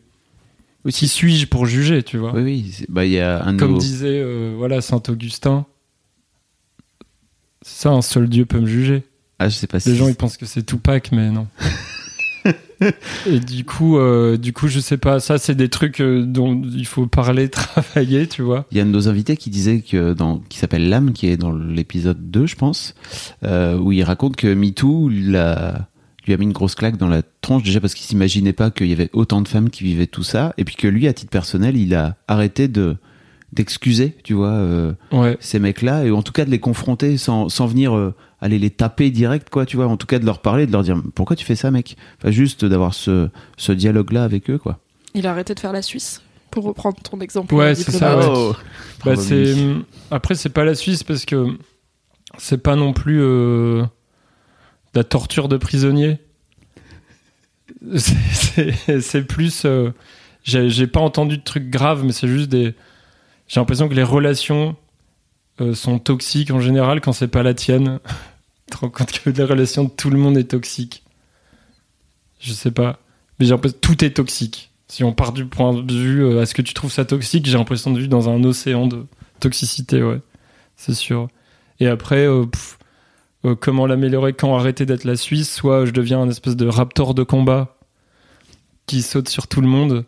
Qui 0.88 1.08
suis-je 1.08 1.48
pour 1.48 1.66
juger, 1.66 2.04
tu 2.04 2.20
vois 2.20 2.32
Oui, 2.36 2.44
oui. 2.44 2.86
Bah, 2.90 3.06
il 3.06 3.12
y 3.12 3.20
a 3.20 3.44
un 3.44 3.58
Comme 3.58 3.80
disait 3.80 4.22
euh, 4.22 4.54
voilà, 4.56 4.82
saint 4.82 5.02
Augustin. 5.10 5.66
C'est 7.64 7.82
ça, 7.82 7.90
un 7.90 8.04
seul 8.04 8.30
Dieu 8.30 8.46
peut 8.46 8.60
me 8.60 8.68
juger. 8.68 9.04
Ah, 9.40 9.50
je 9.50 9.56
sais 9.56 9.66
pas 9.66 9.80
si. 9.80 9.90
Les 9.90 9.96
gens, 9.96 10.08
ils 10.08 10.16
pensent 10.16 10.38
que 10.38 10.46
c'est 10.46 10.64
Tupac, 10.64 11.12
mais 11.12 11.32
non. 11.32 11.48
et 13.26 13.40
du 13.40 13.64
coup, 13.66 13.98
euh, 13.98 14.38
du 14.38 14.54
coup, 14.54 14.68
je 14.68 14.80
sais 14.80 14.98
pas. 14.98 15.20
Ça, 15.20 15.38
c'est 15.38 15.56
des 15.56 15.70
trucs 15.70 16.00
euh, 16.02 16.24
dont 16.26 16.62
il 16.64 16.86
faut 16.86 17.08
parler, 17.08 17.50
travailler, 17.50 18.28
tu 18.28 18.42
vois. 18.42 18.66
Il 18.72 18.78
y 18.78 18.80
a 18.80 18.84
un 18.84 18.88
de 18.88 18.92
nos 18.92 19.08
invités 19.10 19.38
qui 19.38 19.50
disait 19.50 19.82
que 19.82 20.14
dans, 20.14 20.40
qui 20.50 20.58
s'appelle 20.60 20.90
Lame, 20.90 21.14
qui 21.14 21.28
est 21.28 21.38
dans 21.38 21.52
l'épisode 21.52 22.30
2, 22.30 22.46
je 22.46 22.56
pense, 22.56 22.94
euh, 23.44 23.78
où 23.78 23.92
il 23.92 24.04
raconte 24.04 24.36
que 24.36 24.54
MeToo 24.54 25.10
l'a- 25.10 25.88
lui 26.26 26.34
a 26.34 26.38
mis 26.38 26.44
une 26.46 26.52
grosse 26.54 26.76
claque 26.76 26.98
dans 26.98 27.08
la 27.08 27.22
tronche, 27.42 27.64
déjà 27.64 27.80
parce 27.80 27.94
qu'il 27.94 28.06
s'imaginait 28.06 28.52
pas 28.54 28.70
qu'il 28.70 28.88
y 28.88 28.92
avait 28.94 29.10
autant 29.14 29.42
de 29.42 29.48
femmes 29.48 29.70
qui 29.70 29.84
vivaient 29.86 30.08
tout 30.08 30.24
ça, 30.24 30.54
et 30.58 30.66
puis 30.66 30.76
que 30.76 30.88
lui, 30.88 31.08
à 31.08 31.14
titre 31.14 31.32
personnel, 31.32 31.78
il 31.78 31.96
a 31.96 32.16
arrêté 32.28 32.68
de 32.68 32.98
d'excuser, 33.54 34.14
tu 34.26 34.34
vois, 34.34 34.50
euh, 34.50 34.92
Ouais. 35.14 35.38
ces 35.40 35.58
mecs-là, 35.58 36.04
et 36.06 36.12
en 36.12 36.22
tout 36.22 36.34
cas 36.34 36.44
de 36.44 36.52
les 36.52 36.60
confronter 36.60 37.16
sans, 37.18 37.48
sans 37.48 37.66
venir 37.66 37.94
aller 38.42 38.60
les 38.60 38.70
taper 38.70 39.10
direct, 39.10 39.50
quoi, 39.50 39.66
tu 39.66 39.78
vois, 39.78 39.88
en 39.88 39.98
tout 39.98 40.08
cas 40.08 40.20
de 40.20 40.26
leur 40.26 40.40
parler, 40.42 40.68
de 40.68 40.72
leur 40.72 40.84
dire 40.84 41.02
pourquoi 41.16 41.36
tu 41.36 41.46
fais 41.46 41.56
ça, 41.56 41.72
mec? 41.72 41.98
Enfin, 42.20 42.32
juste 42.32 42.66
d'avoir 42.66 42.94
ce, 42.94 43.30
ce 43.58 43.72
dialogue-là 43.72 44.24
avec 44.24 44.50
eux, 44.50 44.58
quoi. 44.58 44.80
Il 45.14 45.26
a 45.26 45.32
arrêté 45.32 45.56
de 45.56 45.60
faire 45.60 45.74
la 45.74 45.82
Suisse, 45.82 46.22
pour 46.52 46.64
reprendre 46.66 46.98
ton 47.02 47.20
exemple. 47.20 47.54
Ouais, 47.56 47.72
euh, 47.72 47.76
c'est 47.76 47.92
ça. 47.92 48.20
Oh. 48.22 48.56
Bah, 49.04 49.16
c'est 49.16 49.56
après 50.12 50.36
c'est 50.36 50.50
pas 50.50 50.64
la 50.66 50.76
Suisse 50.76 51.04
parce 51.04 51.26
que 51.26 51.58
c'est 52.38 52.58
pas 52.62 52.76
non 52.76 52.94
plus 52.94 53.22
euh, 53.22 53.84
de 54.94 55.00
la 55.00 55.04
torture 55.04 55.48
de 55.48 55.58
prisonniers. 55.58 56.20
C'est- 57.98 59.22
plus 59.28 59.64
euh, 59.66 59.92
j'ai 60.44 60.70
j'ai 60.70 60.88
pas 60.88 61.00
entendu 61.00 61.38
de 61.38 61.44
trucs 61.44 61.70
graves 61.70 62.04
mais 62.04 62.12
c'est 62.14 62.28
juste 62.28 62.50
des 62.50 62.74
j'ai 63.48 63.60
l'impression 63.60 63.88
que 63.90 63.94
les 63.94 64.04
relations 64.04 64.76
euh, 65.62 65.74
sont 65.74 66.00
toxiques 66.00 66.52
en 66.52 66.60
général 66.60 67.02
quand 67.02 67.14
c'est 67.14 67.28
pas 67.28 67.44
la 67.44 67.54
tienne. 67.54 68.00
tu 68.68 68.72
te 68.72 68.78
rends 68.78 68.90
compte 68.90 69.12
que 69.12 69.30
les 69.30 69.44
relations 69.44 69.86
de 69.86 69.90
tout 69.90 70.10
le 70.10 70.18
monde 70.18 70.38
est 70.38 70.52
toxique. 70.52 71.04
Je 72.40 72.54
sais 72.54 72.72
pas, 72.72 73.00
mais 73.40 73.46
j'ai 73.46 73.52
l'impression 73.52 73.78
tout 73.82 74.04
est 74.04 74.12
toxique. 74.12 74.72
Si 74.90 75.04
on 75.04 75.12
part 75.12 75.34
du 75.34 75.46
point 75.46 75.74
de 75.74 75.94
vue, 75.94 76.24
euh, 76.24 76.42
est-ce 76.42 76.56
que 76.56 76.62
tu 76.62 76.74
trouves 76.74 76.92
ça 76.92 77.04
toxique 77.04 77.46
J'ai 77.46 77.58
l'impression 77.58 77.92
de 77.92 77.98
vivre 77.98 78.10
dans 78.10 78.30
un 78.30 78.44
océan 78.44 78.88
de 78.88 79.06
toxicité, 79.40 80.02
ouais, 80.02 80.22
c'est 80.78 80.94
sûr. 80.94 81.28
Et 81.80 81.88
après, 81.88 82.26
euh, 82.26 82.46
pff, 82.46 82.78
euh, 83.46 83.56
comment 83.56 83.86
l'améliorer 83.86 84.34
Quand 84.34 84.56
arrêter 84.56 84.86
d'être 84.86 85.04
la 85.04 85.16
Suisse? 85.16 85.52
Soit 85.52 85.86
je 85.86 85.92
deviens 85.92 86.22
un 86.22 86.30
espèce 86.30 86.56
de 86.56 86.68
raptor 86.68 87.14
de 87.14 87.24
combat 87.24 87.78
qui 88.86 89.02
saute 89.02 89.28
sur 89.28 89.48
tout 89.48 89.62
le 89.62 89.68
monde 89.68 90.06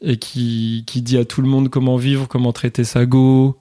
et 0.00 0.18
qui, 0.18 0.84
qui 0.86 1.02
dit 1.02 1.18
à 1.18 1.24
tout 1.24 1.42
le 1.42 1.48
monde 1.48 1.68
comment 1.68 1.96
vivre, 1.96 2.28
comment 2.28 2.52
traiter 2.52 2.84
sa 2.84 3.06
go, 3.06 3.58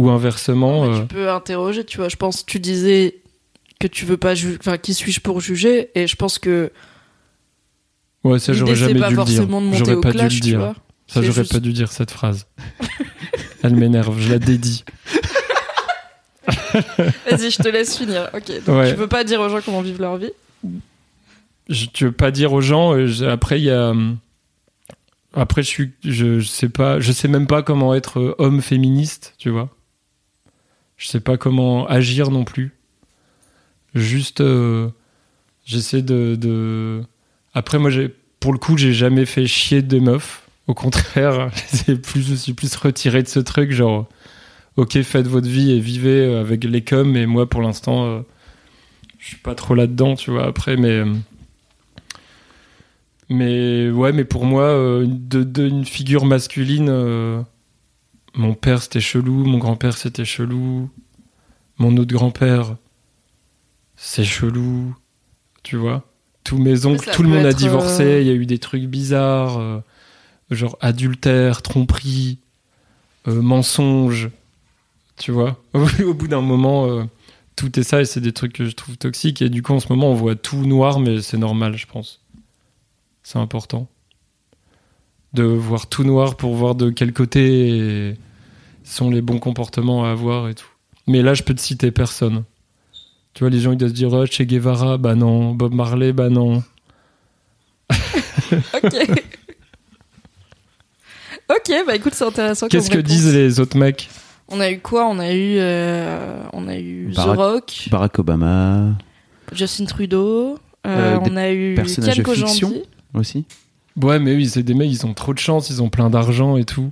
ou 0.00 0.10
inversement. 0.10 0.84
Euh, 0.84 1.00
Tu 1.00 1.06
peux 1.06 1.30
interroger, 1.30 1.84
tu 1.84 1.98
vois. 1.98 2.08
Je 2.08 2.16
pense, 2.16 2.44
tu 2.46 2.58
disais 2.58 3.16
que 3.78 3.86
tu 3.86 4.04
veux 4.04 4.16
pas 4.16 4.34
juger. 4.34 4.56
Enfin, 4.60 4.78
qui 4.78 4.94
suis-je 4.94 5.20
pour 5.20 5.40
juger? 5.40 5.90
Et 5.94 6.06
je 6.06 6.16
pense 6.16 6.38
que 6.38 6.70
Ouais, 8.24 8.38
ça 8.38 8.52
j'aurais 8.52 8.74
jamais 8.74 8.94
dû 8.94 9.14
le 9.16 9.24
dire. 9.24 9.46
J'aurais 9.74 9.94
au 9.94 10.00
pas 10.00 10.12
dû 10.12 10.18
le 10.18 10.28
dire. 10.40 10.74
Ça 11.06 11.22
j'aurais 11.22 11.40
juste- 11.42 11.52
pas 11.52 11.60
dû 11.60 11.72
dire 11.72 11.90
cette 11.92 12.10
phrase. 12.10 12.46
Elle 13.62 13.74
m'énerve, 13.76 14.18
je 14.20 14.30
la 14.30 14.38
dédie. 14.38 14.84
Vas-y, 16.72 17.50
je 17.50 17.62
te 17.62 17.68
laisse 17.68 17.96
finir. 17.96 18.28
Ok. 18.34 18.64
Donc 18.66 18.76
Ouais. 18.76 18.90
tu 18.90 18.96
veux 18.96 19.06
pas 19.08 19.24
dire 19.24 19.40
aux 19.40 19.48
gens 19.48 19.60
comment 19.64 19.82
vivre 19.82 20.00
leur 20.00 20.16
vie? 20.16 20.32
Je, 21.68 21.86
tu 21.86 22.04
veux 22.06 22.12
pas 22.12 22.30
dire 22.30 22.52
aux 22.52 22.60
gens. 22.60 22.94
euh, 22.94 23.06
je- 23.06 23.24
après, 23.24 23.60
il 23.60 23.64
y 23.64 23.70
a. 23.70 23.92
Après, 25.34 25.62
je 25.62 25.68
suis, 25.68 25.92
je, 26.04 26.40
je 26.40 26.46
sais 26.48 26.68
pas, 26.68 26.98
je 26.98 27.12
sais 27.12 27.28
même 27.28 27.46
pas 27.46 27.62
comment 27.62 27.94
être 27.94 28.18
euh, 28.18 28.34
homme 28.38 28.60
féministe, 28.62 29.34
tu 29.38 29.48
vois. 29.50 29.68
Je 31.00 31.08
sais 31.08 31.20
pas 31.20 31.38
comment 31.38 31.86
agir 31.86 32.30
non 32.30 32.44
plus. 32.44 32.72
Juste, 33.94 34.42
euh, 34.42 34.90
j'essaie 35.64 36.02
de. 36.02 37.02
Après, 37.54 37.78
moi, 37.78 37.90
pour 38.38 38.52
le 38.52 38.58
coup, 38.58 38.76
j'ai 38.76 38.92
jamais 38.92 39.24
fait 39.24 39.46
chier 39.46 39.80
des 39.80 39.98
meufs. 39.98 40.46
Au 40.66 40.74
contraire, 40.74 41.50
je 41.72 42.34
suis 42.34 42.52
plus 42.52 42.76
retiré 42.76 43.22
de 43.22 43.28
ce 43.28 43.40
truc, 43.40 43.72
genre, 43.72 44.08
ok, 44.76 45.00
faites 45.00 45.26
votre 45.26 45.48
vie 45.48 45.72
et 45.72 45.80
vivez 45.80 46.26
euh, 46.26 46.42
avec 46.42 46.64
les 46.64 46.82
coms, 46.82 47.10
mais 47.10 47.24
moi, 47.24 47.48
pour 47.48 47.62
l'instant, 47.62 48.04
euh, 48.04 48.20
je 49.18 49.28
suis 49.28 49.38
pas 49.38 49.54
trop 49.54 49.74
là-dedans, 49.74 50.16
tu 50.16 50.30
vois. 50.30 50.46
Après, 50.46 50.76
mais. 50.76 51.02
Mais 53.30 53.88
ouais, 53.88 54.12
mais 54.12 54.24
pour 54.24 54.44
moi, 54.44 54.70
une 55.00 55.84
figure 55.86 56.26
masculine, 56.26 57.44
mon 58.34 58.54
père 58.54 58.82
c'était 58.82 59.00
chelou, 59.00 59.44
mon 59.44 59.58
grand-père 59.58 59.96
c'était 59.96 60.24
chelou, 60.24 60.90
mon 61.78 61.96
autre 61.96 62.14
grand-père 62.14 62.76
c'est 63.96 64.24
chelou, 64.24 64.96
tu 65.62 65.76
vois. 65.76 66.04
Tous 66.42 66.56
mes 66.56 66.86
oncles, 66.86 67.04
ça 67.04 67.12
tout 67.12 67.22
le 67.22 67.28
monde 67.28 67.44
a 67.44 67.50
être, 67.50 67.56
divorcé, 67.56 68.02
euh, 68.02 68.20
il 68.22 68.26
y 68.26 68.30
a 68.30 68.34
eu 68.34 68.46
des 68.46 68.58
trucs 68.58 68.84
bizarres, 68.84 69.58
euh, 69.58 69.80
genre 70.50 70.78
adultère, 70.80 71.60
tromperie, 71.60 72.38
euh, 73.28 73.42
mensonge, 73.42 74.30
tu 75.18 75.32
vois. 75.32 75.62
Au 75.74 76.14
bout 76.14 76.28
d'un 76.28 76.40
moment, 76.40 76.86
euh, 76.86 77.04
tout 77.56 77.78
est 77.78 77.82
ça 77.82 78.00
et 78.00 78.04
c'est 78.04 78.20
des 78.20 78.32
trucs 78.32 78.54
que 78.54 78.64
je 78.64 78.72
trouve 78.72 78.96
toxiques. 78.96 79.42
Et 79.42 79.50
du 79.50 79.62
coup, 79.62 79.74
en 79.74 79.80
ce 79.80 79.88
moment, 79.90 80.10
on 80.10 80.14
voit 80.14 80.34
tout 80.34 80.64
noir, 80.66 80.98
mais 80.98 81.20
c'est 81.20 81.36
normal, 81.36 81.76
je 81.76 81.86
pense. 81.86 82.20
C'est 83.22 83.38
important. 83.38 83.86
De 85.32 85.44
voir 85.44 85.86
tout 85.88 86.02
noir 86.04 86.36
pour 86.36 86.54
voir 86.56 86.74
de 86.74 86.90
quel 86.90 87.12
côté 87.12 88.16
sont 88.84 89.10
les 89.10 89.22
bons 89.22 89.38
comportements 89.38 90.04
à 90.04 90.10
avoir 90.10 90.48
et 90.48 90.54
tout. 90.54 90.66
Mais 91.06 91.22
là, 91.22 91.34
je 91.34 91.42
peux 91.44 91.54
te 91.54 91.60
citer 91.60 91.90
personne. 91.92 92.42
Tu 93.34 93.40
vois, 93.44 93.50
les 93.50 93.60
gens, 93.60 93.70
ils 93.70 93.76
doivent 93.78 93.90
se 93.90 93.94
dire, 93.94 94.12
oh, 94.12 94.26
Che 94.26 94.42
Guevara, 94.42 94.98
bah 94.98 95.14
non. 95.14 95.52
Bob 95.54 95.72
Marley, 95.72 96.12
bah 96.12 96.28
non. 96.30 96.62
Ok. 98.74 98.92
ok, 101.48 101.72
bah 101.86 101.94
écoute, 101.96 102.14
c'est 102.14 102.24
intéressant. 102.24 102.68
Qu'est-ce 102.68 102.90
que 102.90 102.96
réponse. 102.96 103.10
disent 103.12 103.34
les 103.34 103.60
autres 103.60 103.76
mecs? 103.78 104.08
On 104.48 104.58
a 104.60 104.70
eu 104.70 104.80
quoi? 104.80 105.06
On 105.06 105.18
a 105.20 105.32
eu, 105.32 105.56
euh, 105.58 106.42
on 106.52 106.66
a 106.66 106.76
eu 106.76 107.12
Barack- 107.14 107.34
The 107.34 107.36
Rock, 107.36 107.88
Barack 107.90 108.18
Obama 108.18 108.88
Justin 109.52 109.84
Trudeau. 109.84 110.58
euh, 110.86 111.16
Euh, 111.16 111.18
on 111.22 111.36
a 111.36 111.50
eu 111.52 111.74
Ken 111.76 111.84
de 111.84 111.88
fiction 112.10 112.22
Kojandi. 112.24 112.82
aussi? 113.14 113.44
Ouais, 113.96 114.18
mais 114.18 114.34
oui, 114.34 114.48
c'est 114.48 114.62
des 114.62 114.74
mecs, 114.74 114.90
ils 114.90 115.06
ont 115.06 115.14
trop 115.14 115.34
de 115.34 115.38
chance, 115.38 115.70
ils 115.70 115.82
ont 115.82 115.88
plein 115.88 116.10
d'argent 116.10 116.56
et 116.56 116.64
tout. 116.64 116.90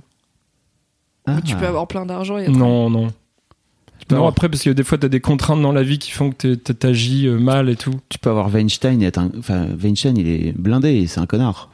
Mais 1.27 1.41
tu 1.41 1.53
Ah. 1.55 1.59
peux 1.59 1.67
avoir 1.67 1.87
plein 1.87 2.05
d'argent. 2.05 2.37
et 2.37 2.43
être- 2.43 2.51
Non, 2.51 2.89
non. 2.89 3.07
peux 4.07 4.15
Non, 4.15 4.21
avoir- 4.21 4.31
après, 4.31 4.49
parce 4.49 4.63
que 4.63 4.69
des 4.71 4.83
fois, 4.83 4.97
t'as 4.97 5.07
des 5.09 5.19
contraintes 5.19 5.61
dans 5.61 5.71
la 5.71 5.83
vie 5.83 5.99
qui 5.99 6.11
font 6.11 6.31
que 6.31 6.55
t'agis 6.55 7.27
euh, 7.27 7.37
mal 7.37 7.69
et 7.69 7.75
tout. 7.75 7.99
Tu 8.09 8.17
peux 8.17 8.29
avoir 8.31 8.49
Weinstein 8.49 9.01
et 9.01 9.05
être 9.05 9.19
un... 9.19 9.29
Enfin, 9.37 9.67
Weinstein, 9.81 10.17
il 10.17 10.27
est 10.27 10.51
blindé 10.57 10.89
et 10.93 11.07
c'est 11.07 11.19
un 11.19 11.25
connard. 11.27 11.69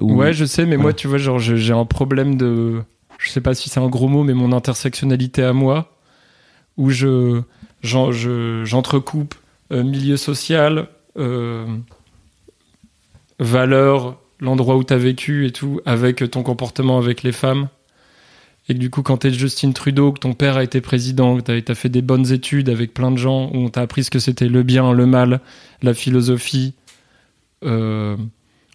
Ou- 0.00 0.14
Ouais, 0.14 0.32
je 0.32 0.44
sais, 0.46 0.64
mais 0.64 0.78
moi, 0.78 0.92
tu 0.94 1.06
vois, 1.08 1.18
genre, 1.18 1.38
j'ai 1.38 1.72
un 1.74 1.84
problème 1.84 2.36
de. 2.36 2.82
Je 3.18 3.28
sais 3.28 3.42
pas 3.42 3.52
si 3.54 3.68
c'est 3.68 3.80
un 3.80 3.88
gros 3.88 4.08
mot, 4.08 4.22
mais 4.24 4.32
mon 4.32 4.52
intersectionnalité 4.52 5.42
à 5.42 5.52
moi, 5.52 5.92
où 6.78 6.88
je- 6.88 7.42
j'entrecoupe 8.64 9.34
euh, 9.72 9.82
milieu 9.84 10.16
social, 10.16 10.88
euh, 11.18 11.66
valeur, 13.38 14.18
l'endroit 14.40 14.76
où 14.76 14.84
t'as 14.84 14.96
vécu 14.96 15.46
et 15.46 15.52
tout, 15.52 15.80
avec 15.84 16.28
ton 16.30 16.42
comportement 16.42 16.98
avec 16.98 17.22
les 17.22 17.32
femmes. 17.32 17.68
Et 18.68 18.74
que 18.74 18.78
du 18.78 18.90
coup, 18.90 19.02
quand 19.02 19.18
t'es 19.18 19.32
Justin 19.32 19.72
Trudeau, 19.72 20.12
que 20.12 20.20
ton 20.20 20.32
père 20.32 20.56
a 20.56 20.62
été 20.62 20.80
président, 20.80 21.36
que 21.36 21.40
t'as 21.40 21.72
as 21.72 21.74
fait 21.74 21.88
des 21.88 22.02
bonnes 22.02 22.30
études 22.30 22.68
avec 22.68 22.94
plein 22.94 23.10
de 23.10 23.16
gens, 23.16 23.50
où 23.52 23.56
on 23.56 23.68
t'a 23.68 23.80
appris 23.80 24.04
ce 24.04 24.10
que 24.10 24.18
c'était 24.18 24.48
le 24.48 24.62
bien, 24.62 24.92
le 24.92 25.06
mal, 25.06 25.40
la 25.82 25.94
philosophie, 25.94 26.74
euh, 27.64 28.16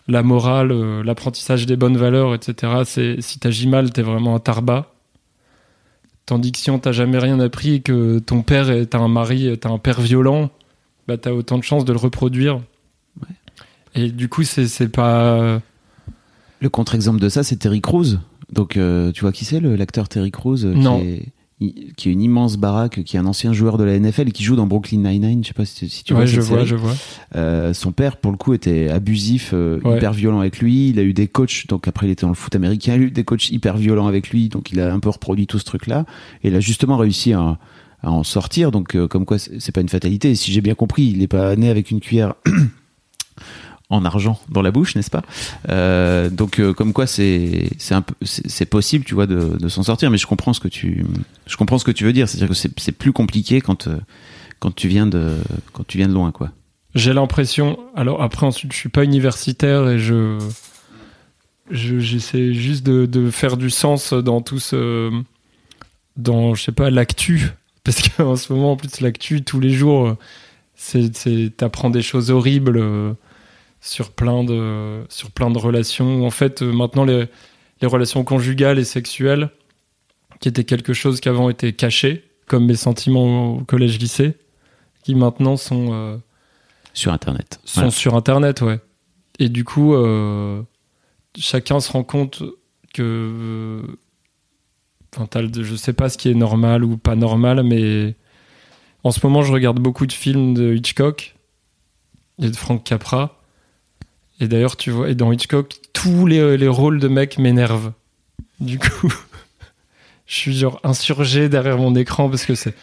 la 0.07 0.21
morale, 0.21 0.71
euh, 0.71 1.03
l'apprentissage 1.03 1.65
des 1.65 1.77
bonnes 1.77 1.97
valeurs, 1.97 2.35
etc. 2.35 3.17
Si 3.19 3.39
t'agis 3.39 3.67
mal, 3.67 3.91
t'es 3.91 4.01
vraiment 4.01 4.35
un 4.35 4.39
tarbat. 4.39 4.91
Tandis 6.25 6.51
que 6.51 6.57
si 6.57 6.71
on 6.71 6.79
t'a 6.79 6.91
jamais 6.91 7.19
rien 7.19 7.39
appris 7.39 7.75
et 7.75 7.79
que 7.81 8.19
ton 8.19 8.41
père 8.41 8.71
est 8.71 8.95
un 8.95 9.07
mari, 9.07 9.55
t'as 9.59 9.69
un 9.69 9.77
père 9.77 10.01
violent, 10.01 10.49
bah 11.07 11.17
t'as 11.17 11.31
autant 11.31 11.57
de 11.59 11.63
chances 11.63 11.85
de 11.85 11.93
le 11.93 11.99
reproduire. 11.99 12.61
Et 13.95 14.09
du 14.11 14.29
coup, 14.29 14.43
c'est 14.43 14.87
pas. 14.89 15.61
Le 16.61 16.69
contre-exemple 16.69 17.19
de 17.19 17.29
ça, 17.29 17.43
c'est 17.43 17.57
Terry 17.57 17.81
Crews. 17.81 18.17
Donc, 18.51 18.77
euh, 18.77 19.11
tu 19.11 19.21
vois 19.21 19.31
qui 19.31 19.45
c'est, 19.45 19.59
l'acteur 19.59 20.07
Terry 20.09 20.31
Crews 20.31 20.65
euh, 20.65 20.73
Non. 20.73 20.99
Qui 21.01 21.07
est, 21.07 21.25
i- 21.61 21.93
qui 21.95 22.09
est 22.09 22.11
une 22.11 22.21
immense 22.21 22.57
baraque, 22.57 23.03
qui 23.03 23.15
est 23.15 23.19
un 23.19 23.25
ancien 23.25 23.53
joueur 23.53 23.77
de 23.77 23.83
la 23.83 23.97
NFL 23.99 24.27
et 24.29 24.31
qui 24.31 24.43
joue 24.43 24.55
dans 24.55 24.67
Brooklyn 24.67 24.99
Nine-Nine. 24.99 25.43
Je 25.43 25.47
sais 25.49 25.53
pas 25.53 25.65
si, 25.65 25.89
si 25.89 26.03
tu 26.03 26.13
vois 26.13 26.21
ouais, 26.23 26.27
je 26.27 26.41
vois, 26.41 26.65
je 26.65 26.75
vois. 26.75 26.93
Euh, 27.35 27.73
son 27.73 27.91
père, 27.91 28.17
pour 28.17 28.31
le 28.31 28.37
coup, 28.37 28.53
était 28.53 28.89
abusif, 28.89 29.51
euh, 29.53 29.79
Ouais. 29.83 29.97
hyper 29.97 30.13
violent 30.13 30.39
avec 30.39 30.59
lui. 30.59 30.89
Il 30.89 30.99
a 30.99 31.03
eu 31.03 31.13
des 31.13 31.27
coachs, 31.27 31.65
donc 31.67 31.87
après 31.87 32.07
il 32.07 32.11
était 32.11 32.21
dans 32.23 32.29
le 32.29 32.35
foot 32.35 32.55
américain, 32.55 32.93
il 32.95 33.01
a 33.01 33.03
eu 33.05 33.11
des 33.11 33.23
coachs 33.23 33.49
hyper 33.51 33.77
violents 33.77 34.07
avec 34.07 34.29
lui, 34.29 34.49
donc 34.49 34.71
il 34.71 34.79
a 34.79 34.93
un 34.93 34.99
peu 34.99 35.09
reproduit 35.09 35.47
tout 35.47 35.59
ce 35.59 35.65
truc-là. 35.65 36.05
Et 36.43 36.49
il 36.49 36.55
a 36.55 36.59
justement 36.59 36.97
réussi 36.97 37.33
à, 37.33 37.57
à 38.03 38.11
en 38.11 38.23
sortir, 38.23 38.71
donc 38.71 38.95
euh, 38.95 39.07
comme 39.07 39.25
quoi 39.25 39.39
c'est 39.39 39.59
c'est 39.61 39.71
pas 39.71 39.81
une 39.81 39.89
fatalité. 39.89 40.31
Et 40.31 40.35
si 40.35 40.51
j'ai 40.51 40.61
bien 40.61 40.75
compris, 40.75 41.03
il 41.03 41.19
n'est 41.19 41.27
pas 41.27 41.55
né 41.55 41.69
avec 41.69 41.89
une 41.91 41.99
cuillère 42.01 42.35
en 43.89 44.03
argent 44.05 44.39
dans 44.49 44.61
la 44.61 44.71
bouche, 44.71 44.95
n'est-ce 44.95 45.11
pas? 45.11 45.23
Euh, 45.69 46.29
Donc 46.29 46.59
euh, 46.59 46.73
comme 46.73 46.91
quoi 46.93 47.05
c'est 47.07 47.69
possible, 48.69 49.05
tu 49.05 49.13
vois, 49.13 49.27
de, 49.27 49.57
de 49.59 49.67
s'en 49.69 49.83
sortir. 49.83 50.09
Mais 50.11 50.17
je 50.17 50.25
comprends 50.27 50.53
ce 50.53 50.59
que 50.59 50.67
tu 50.67 51.05
je 51.45 51.57
comprends 51.57 51.77
ce 51.77 51.85
que 51.85 51.91
tu 51.91 52.03
veux 52.03 52.13
dire. 52.13 52.27
C'est-à-dire 52.27 52.49
que 52.49 52.55
c'est 52.55 52.91
plus 52.91 53.13
compliqué 53.13 53.61
quand 53.61 53.87
euh, 53.87 53.97
quand 54.59 54.73
tu 54.73 54.87
viens 54.87 55.05
de 55.07 55.37
quand 55.73 55.85
tu 55.85 55.97
viens 55.97 56.07
de 56.07 56.13
loin, 56.13 56.31
quoi. 56.31 56.51
J'ai 56.95 57.13
l'impression. 57.13 57.77
Alors 57.95 58.21
après, 58.23 58.45
ensuite, 58.45 58.71
je 58.71 58.77
suis 58.77 58.89
pas 58.89 59.03
universitaire 59.03 59.89
et 59.89 59.99
je. 59.99 60.39
je- 61.69 61.99
J'essaie 61.99 62.53
juste 62.53 62.85
de, 62.85 63.05
de 63.05 63.29
faire 63.31 63.57
du 63.57 63.69
sens 63.69 64.13
dans 64.13 64.41
tout 64.41 64.59
ce. 64.59 65.11
Dans, 66.17 66.55
je 66.55 66.63
sais 66.63 66.71
pas, 66.71 66.89
l'actu. 66.89 67.49
Parce 67.83 68.07
qu'en 68.09 68.35
ce 68.35 68.51
moment, 68.53 68.71
en 68.71 68.77
plus, 68.77 69.01
l'actu, 69.01 69.43
tous 69.43 69.59
les 69.59 69.69
jours, 69.71 70.15
c'est, 70.75 71.11
t'apprends 71.55 71.89
des 71.89 72.01
choses 72.01 72.31
horribles 72.31 72.81
sur 73.85 74.11
plein 74.11 74.43
de, 74.43 75.05
sur 75.09 75.29
plein 75.31 75.51
de 75.51 75.59
relations. 75.59 76.25
En 76.25 76.31
fait, 76.31 76.61
euh, 76.63 76.71
maintenant, 76.73 77.05
les, 77.05 77.27
les 77.81 77.87
relations 77.87 78.23
conjugales 78.23 78.79
et 78.79 78.83
sexuelles, 78.83 79.51
qui 80.39 80.49
étaient 80.49 80.63
quelque 80.63 80.93
chose 80.93 81.19
qui 81.21 81.29
avant 81.29 81.49
était 81.49 81.73
caché, 81.73 82.25
comme 82.47 82.65
mes 82.65 82.75
sentiments 82.75 83.55
au 83.57 83.63
collège-lycée, 83.63 84.37
qui 85.03 85.13
maintenant 85.15 85.55
sont. 85.55 85.89
euh, 85.93 86.17
Sur 86.93 87.13
Internet. 87.13 87.59
sont 87.63 87.81
Voilà. 87.81 87.91
sur 87.91 88.15
Internet, 88.15 88.61
ouais. 88.61 88.79
Et 89.37 89.49
du 89.49 89.63
coup, 89.63 89.93
euh, 89.93 90.61
chacun 91.37 91.79
se 91.79 91.91
rend 91.91 92.03
compte 92.03 92.41
que. 92.93 93.01
euh, 93.03 93.81
Enfin, 95.17 95.39
le- 95.41 95.63
je 95.63 95.75
sais 95.75 95.93
pas 95.93 96.09
ce 96.09 96.17
qui 96.17 96.27
est 96.29 96.33
normal 96.33 96.83
ou 96.83 96.97
pas 96.97 97.15
normal, 97.15 97.63
mais 97.63 98.15
en 99.05 99.11
ce 99.11 99.19
moment, 99.25 99.43
je 99.43 99.53
regarde 99.53 99.79
beaucoup 99.79 100.05
de 100.07 100.11
films 100.11 100.53
de 100.53 100.73
Hitchcock 100.73 101.35
et 102.41 102.49
de 102.49 102.55
Frank 102.57 102.83
Capra. 102.83 103.34
Et 104.39 104.47
d'ailleurs, 104.47 104.75
tu 104.75 104.91
vois, 104.91 105.09
et 105.09 105.15
dans 105.15 105.31
Hitchcock, 105.31 105.75
tous 105.93 106.25
les, 106.27 106.57
les 106.57 106.67
rôles 106.67 106.99
de 106.99 107.07
mecs 107.07 107.37
m'énervent. 107.37 107.93
Du 108.59 108.79
coup, 108.79 109.11
je 110.27 110.35
suis 110.35 110.57
genre 110.57 110.79
insurgé 110.83 111.47
derrière 111.49 111.77
mon 111.77 111.95
écran 111.95 112.29
parce 112.29 112.45
que 112.45 112.55
c'est 112.55 112.75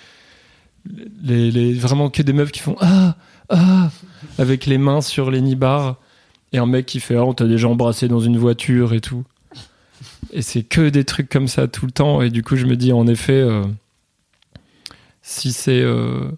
les- 1.22 1.74
vraiment 1.74 2.10
que 2.10 2.22
des 2.22 2.32
meufs 2.32 2.52
qui 2.52 2.60
font 2.60 2.76
ah 2.80 3.16
ah 3.48 3.90
avec 4.38 4.66
les 4.66 4.78
mains 4.78 5.00
sur 5.00 5.30
les 5.30 5.40
nibards. 5.40 5.96
Et 6.54 6.58
un 6.58 6.66
mec 6.66 6.86
qui 6.86 7.00
fait 7.00 7.16
ah 7.16 7.24
on 7.24 7.34
t'a 7.34 7.46
déjà 7.46 7.68
embrassé 7.68 8.08
dans 8.08 8.20
une 8.20 8.38
voiture 8.38 8.92
et 8.94 9.00
tout. 9.00 9.24
Et 10.32 10.42
c'est 10.42 10.62
que 10.62 10.88
des 10.88 11.04
trucs 11.04 11.28
comme 11.28 11.48
ça 11.48 11.68
tout 11.68 11.86
le 11.86 11.92
temps. 11.92 12.22
Et 12.22 12.30
du 12.30 12.42
coup 12.42 12.56
je 12.56 12.66
me 12.66 12.76
dis 12.76 12.92
en 12.92 13.06
effet 13.06 13.32
euh, 13.40 13.64
si 15.22 15.52
c'est 15.52 15.80
euh, 15.82 16.30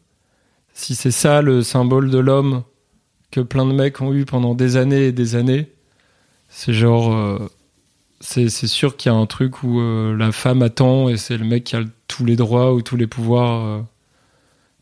si 0.72 0.94
c'est 0.94 1.10
ça 1.10 1.40
le 1.42 1.62
symbole 1.62 2.10
de 2.10 2.18
l'homme 2.18 2.62
que 3.34 3.40
plein 3.40 3.66
de 3.66 3.72
mecs 3.72 4.00
ont 4.00 4.12
eu 4.14 4.24
pendant 4.24 4.54
des 4.54 4.76
années 4.76 5.06
et 5.06 5.12
des 5.12 5.34
années 5.34 5.72
c'est 6.48 6.72
genre 6.72 7.12
euh, 7.12 7.50
c'est 8.20 8.48
sûr 8.48 8.96
qu'il 8.96 9.10
y 9.10 9.14
a 9.14 9.18
un 9.18 9.26
truc 9.26 9.64
où 9.64 9.80
euh, 9.80 10.16
la 10.16 10.30
femme 10.30 10.62
attend 10.62 11.08
et 11.08 11.16
c'est 11.16 11.36
le 11.36 11.44
mec 11.44 11.64
qui 11.64 11.74
a 11.74 11.82
tous 12.06 12.24
les 12.24 12.36
droits 12.36 12.72
ou 12.72 12.80
tous 12.80 12.96
les 12.96 13.08
pouvoirs 13.08 13.64
euh. 13.64 13.82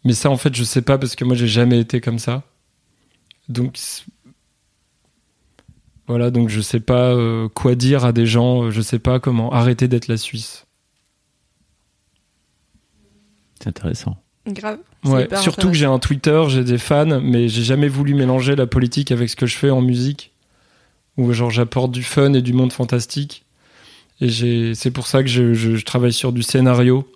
mais 0.05 0.12
ça 0.12 0.29
en 0.29 0.37
fait 0.37 0.55
je 0.55 0.65
sais 0.65 0.83
pas 0.83 0.99
parce 0.99 1.16
que 1.16 1.24
moi 1.24 1.35
j'ai 1.35 1.49
jamais 1.49 1.81
été 1.81 2.03
comme 2.03 2.19
ça 2.19 2.43
donc 3.49 3.79
voilà 6.07 6.31
donc 6.31 6.51
je 6.51 6.61
sais 6.61 6.81
pas 6.81 7.16
quoi 7.55 7.74
dire 7.74 8.05
à 8.05 8.12
des 8.12 8.27
gens 8.27 8.70
je 8.70 8.83
sais 8.83 8.99
pas 8.99 9.19
comment 9.19 9.51
arrêter 9.51 9.89
d'être 9.89 10.09
la 10.09 10.19
Suisse 10.19 10.66
C'est 13.62 13.69
intéressant. 13.69 14.16
Grave. 14.47 14.78
Ouais, 15.05 15.28
surtout 15.40 15.69
que 15.69 15.74
j'ai 15.74 15.86
un 15.86 15.98
Twitter, 15.98 16.43
j'ai 16.48 16.64
des 16.64 16.78
fans, 16.78 17.20
mais 17.20 17.48
j'ai 17.48 17.62
jamais 17.62 17.89
voulu 17.89 18.14
mélanger 18.14 18.56
la 18.56 18.66
politique 18.66 19.12
avec 19.12 19.28
ce 19.31 19.36
que 19.36 19.47
je 19.47 19.56
fais 19.56 19.70
en 19.70 19.81
musique. 19.82 20.32
Où 21.19 21.32
genre 21.32 21.51
j'apporte 21.51 21.93
du 21.93 22.02
fun 22.02 22.32
et 22.32 22.43
du 22.43 22.52
monde 22.52 22.73
fantastique. 22.73 23.44
Et 24.20 24.74
c'est 24.74 24.90
pour 24.90 25.06
ça 25.06 25.23
que 25.23 25.28
je, 25.28 25.52
je- 25.55 25.77
je 25.77 25.85
travaille 25.85 26.12
sur 26.12 26.32
du 26.32 26.43
scénario 26.43 27.06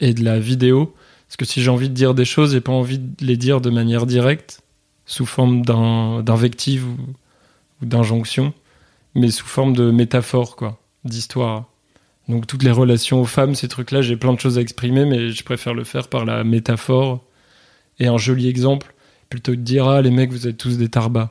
et 0.00 0.14
de 0.14 0.24
la 0.24 0.38
vidéo. 0.40 0.94
Parce 1.28 1.36
que 1.36 1.44
si 1.44 1.62
j'ai 1.62 1.70
envie 1.70 1.88
de 1.90 1.94
dire 1.94 2.14
des 2.14 2.24
choses, 2.24 2.52
j'ai 2.52 2.60
pas 2.60 2.72
envie 2.72 2.98
de 2.98 3.24
les 3.24 3.36
dire 3.36 3.60
de 3.60 3.70
manière 3.70 4.04
directe, 4.06 4.62
sous 5.06 5.26
forme 5.26 5.62
d'invective 5.64 6.86
ou, 6.88 6.96
ou 7.82 7.86
d'injonction, 7.86 8.52
mais 9.14 9.30
sous 9.30 9.46
forme 9.46 9.74
de 9.74 9.90
métaphore, 9.90 10.56
quoi, 10.56 10.78
d'histoire. 11.04 11.66
Donc 12.28 12.46
toutes 12.46 12.62
les 12.62 12.70
relations 12.70 13.20
aux 13.20 13.26
femmes, 13.26 13.54
ces 13.54 13.68
trucs-là, 13.68 14.02
j'ai 14.02 14.16
plein 14.16 14.32
de 14.32 14.40
choses 14.40 14.58
à 14.58 14.60
exprimer, 14.60 15.04
mais 15.06 15.30
je 15.30 15.44
préfère 15.44 15.74
le 15.74 15.84
faire 15.84 16.08
par 16.08 16.24
la 16.24 16.44
métaphore 16.44 17.24
et 17.98 18.06
un 18.06 18.18
joli 18.18 18.48
exemple, 18.48 18.94
plutôt 19.30 19.52
que 19.52 19.56
de 19.56 19.62
dire 19.62 19.88
ah 19.88 20.02
les 20.02 20.10
mecs 20.10 20.30
vous 20.30 20.46
êtes 20.46 20.58
tous 20.58 20.76
des 20.76 20.88
tarbas. 20.88 21.30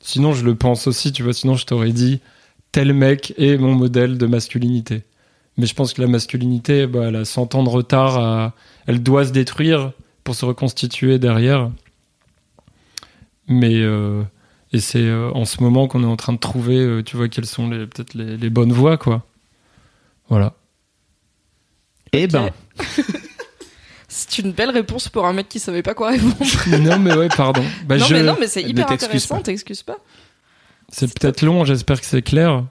Sinon 0.00 0.32
je 0.32 0.44
le 0.44 0.54
pense 0.54 0.86
aussi, 0.86 1.12
tu 1.12 1.22
vois. 1.22 1.32
Sinon 1.32 1.54
je 1.56 1.66
t'aurais 1.66 1.92
dit 1.92 2.20
tel 2.72 2.92
mec 2.92 3.34
est 3.38 3.56
mon 3.56 3.74
modèle 3.74 4.18
de 4.18 4.26
masculinité. 4.26 5.02
Mais 5.56 5.66
je 5.66 5.74
pense 5.74 5.92
que 5.92 6.00
la 6.00 6.08
masculinité, 6.08 6.86
bah, 6.86 7.06
elle 7.08 7.16
a 7.16 7.24
100 7.24 7.54
ans 7.54 7.64
de 7.64 7.68
retard, 7.68 8.52
elle 8.86 9.02
doit 9.02 9.26
se 9.26 9.32
détruire 9.32 9.92
pour 10.24 10.34
se 10.34 10.44
reconstituer 10.44 11.18
derrière. 11.18 11.70
Mais 13.48 13.80
euh, 13.80 14.22
et 14.72 14.78
c'est 14.80 15.02
euh, 15.02 15.30
en 15.32 15.44
ce 15.44 15.62
moment 15.62 15.88
qu'on 15.88 16.02
est 16.04 16.06
en 16.06 16.16
train 16.16 16.32
de 16.32 16.38
trouver, 16.38 16.78
euh, 16.78 17.02
tu 17.02 17.16
vois, 17.16 17.28
quelles 17.28 17.46
sont 17.46 17.68
peut-être 17.68 18.14
les, 18.14 18.36
les 18.36 18.50
bonnes 18.50 18.72
voies, 18.72 18.96
quoi. 18.96 19.26
Voilà. 20.30 20.54
Eh 22.12 22.26
ben, 22.26 22.50
C'est 24.08 24.38
une 24.38 24.50
belle 24.52 24.70
réponse 24.70 25.08
pour 25.08 25.26
un 25.26 25.32
mec 25.32 25.48
qui 25.48 25.60
savait 25.60 25.82
pas 25.82 25.94
quoi 25.94 26.10
répondre. 26.10 26.36
non 26.80 26.98
mais 26.98 27.14
ouais, 27.14 27.28
pardon. 27.28 27.62
Bah, 27.86 27.96
non, 27.96 28.06
je- 28.06 28.14
mais 28.14 28.22
non, 28.24 28.36
mais 28.40 28.48
c'est 28.48 28.62
hyper 28.62 28.90
intéressant, 28.90 29.36
pas. 29.36 29.42
t'excuses 29.42 29.82
pas. 29.84 29.98
C'est 30.88 31.06
peut-être 31.16 31.42
long, 31.42 31.64
j'espère 31.64 32.00
que 32.00 32.06
c'est 32.06 32.22
clair. 32.22 32.64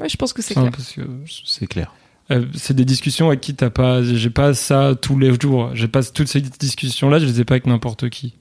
Ouais, 0.00 0.08
je 0.08 0.16
pense 0.16 0.32
que 0.32 0.42
c'est 0.42 0.56
Enfin, 0.58 0.70
clair. 0.70 0.72
parce 0.76 0.92
que 0.92 1.02
c'est 1.46 1.66
clair. 1.68 1.94
euh, 2.32 2.46
c'est 2.54 2.74
des 2.74 2.84
discussions 2.84 3.28
avec 3.28 3.40
qui 3.40 3.54
t'as 3.54 3.70
pas. 3.70 4.02
J'ai 4.02 4.30
pas 4.30 4.52
ça 4.54 4.94
tous 5.00 5.16
les 5.16 5.38
jours. 5.40 5.70
J'ai 5.74 5.86
pas 5.86 6.02
toutes 6.02 6.26
ces 6.26 6.40
discussions-là, 6.40 7.20
je 7.20 7.26
les 7.26 7.40
ai 7.40 7.44
pas 7.44 7.54
avec 7.54 7.66
n'importe 7.66 8.10
qui. 8.10 8.34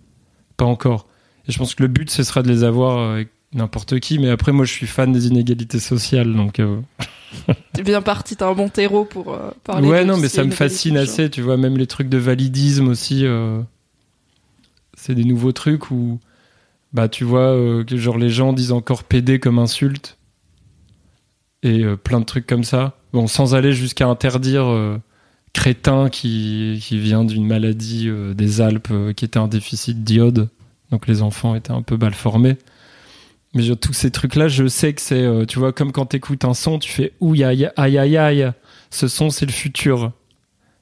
Pas 0.58 0.66
encore. 0.66 1.06
Et 1.48 1.52
je 1.52 1.58
pense 1.60 1.76
que 1.76 1.84
le 1.84 1.90
but, 1.90 2.10
ce 2.10 2.24
sera 2.24 2.42
de 2.42 2.48
les 2.50 2.64
avoir 2.64 3.12
avec 3.12 3.30
n'importe 3.54 4.00
qui. 4.00 4.20
Mais 4.20 4.30
après, 4.30 4.52
moi, 4.52 4.66
je 4.66 4.72
suis 4.72 4.88
fan 4.88 5.12
des 5.12 5.28
inégalités 5.28 5.80
sociales. 5.80 6.34
Donc, 6.34 6.60
euh, 6.60 6.80
T'es 7.74 7.84
bien 7.84 8.02
parti, 8.02 8.36
t'as 8.36 8.48
un 8.48 8.54
bon 8.54 8.70
terreau 8.70 9.06
pour 9.06 9.34
euh, 9.34 9.52
parler 9.64 9.88
ouais, 9.88 10.04
de 10.04 10.10
non, 10.10 10.18
mais 10.18 10.30
ça 10.30 10.44
me 10.44 10.52
fascine 10.52 10.98
assez. 10.98 11.30
Tu 11.30 11.42
vois, 11.42 11.58
même 11.58 11.78
les 11.78 11.88
trucs 11.88 12.10
de 12.10 12.18
validisme 12.18 12.88
aussi. 12.88 13.26
euh, 13.26 13.62
c'est 14.96 15.16
des 15.16 15.24
nouveaux 15.26 15.52
trucs 15.52 15.92
où, 15.92 16.20
bah, 16.94 17.10
tu 17.10 17.24
vois, 17.24 17.54
euh, 17.56 17.84
que 17.84 17.98
genre 17.98 18.18
les 18.18 18.30
gens 18.30 18.54
disent 18.54 18.72
encore 18.72 19.04
PD 19.04 19.40
comme 19.40 19.60
insulte. 19.60 20.18
Et 21.64 21.84
euh, 21.84 21.96
plein 21.96 22.20
de 22.20 22.26
trucs 22.26 22.46
comme 22.46 22.64
ça. 22.64 22.98
Bon, 23.14 23.28
sans 23.28 23.56
aller 23.56 23.74
jusqu'à 23.74 24.08
interdire 24.08 24.66
crétin 25.54 26.10
qui, 26.10 26.80
qui 26.82 26.98
vient 26.98 27.24
d'une 27.24 27.46
maladie 27.46 28.10
des 28.36 28.60
Alpes 28.60 28.92
qui 29.16 29.24
était 29.24 29.38
un 29.38 29.48
déficit 29.48 30.04
d'iode. 30.04 30.50
Donc 30.92 31.08
les 31.08 31.22
enfants 31.22 31.54
étaient 31.54 31.72
un 31.72 31.84
peu 31.84 31.96
mal 31.96 32.14
formés. 32.16 32.58
Mais 33.54 33.62
je- 33.64 33.74
tous 33.74 33.94
ces 33.94 34.10
trucs-là, 34.12 34.48
je 34.48 34.68
sais 34.68 34.94
que 34.94 35.02
c'est, 35.02 35.22
euh, 35.22 35.46
tu 35.46 35.60
vois, 35.60 35.74
comme 35.74 35.92
quand 35.92 36.06
t'écoutes 36.08 36.44
un 36.46 36.54
son, 36.54 36.80
tu 36.80 36.90
fais 36.92 37.14
ouïe 37.20 37.44
aïe 37.44 37.70
aïe 37.76 37.98
aïe 37.98 38.18
aïe. 38.18 38.52
Ce 38.90 39.08
son, 39.08 39.30
c'est 39.30 39.46
le 39.46 39.52
futur. 39.52 40.12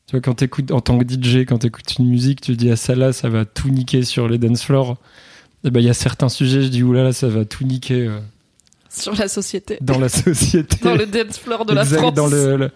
Tu 0.07 0.11
vois, 0.11 0.21
quand 0.21 0.35
t'écoutes, 0.35 0.71
en 0.71 0.79
tant 0.81 0.97
que 0.97 1.05
DJ, 1.05 1.45
quand 1.45 1.59
t'écoutes 1.59 1.97
une 1.99 2.07
musique, 2.07 2.41
tu 2.41 2.55
dis, 2.55 2.71
ah, 2.71 2.75
ça 2.75 2.95
là, 2.95 3.13
ça 3.13 3.29
va 3.29 3.45
tout 3.45 3.69
niquer 3.69 4.03
sur 4.03 4.27
les 4.27 4.37
dance 4.37 4.63
floors. 4.63 4.97
Et 5.63 5.69
ben, 5.69 5.79
il 5.79 5.85
y 5.85 5.89
a 5.89 5.93
certains 5.93 6.29
sujets, 6.29 6.63
je 6.63 6.67
dis, 6.69 6.81
oulala, 6.83 7.13
ça 7.13 7.27
va 7.27 7.45
tout 7.45 7.63
niquer 7.65 8.07
euh, 8.07 8.19
Sur 8.89 9.15
la 9.15 9.27
société. 9.27 9.77
dans 9.81 9.99
la 9.99 10.09
société. 10.09 10.77
Dans 10.81 10.95
le 10.95 11.05
dance 11.05 11.37
floor 11.39 11.65
de 11.65 11.73
la 11.73 11.85
France. 11.85 12.13
dans 12.13 12.27
le- 12.27 12.55
le- 12.57 12.71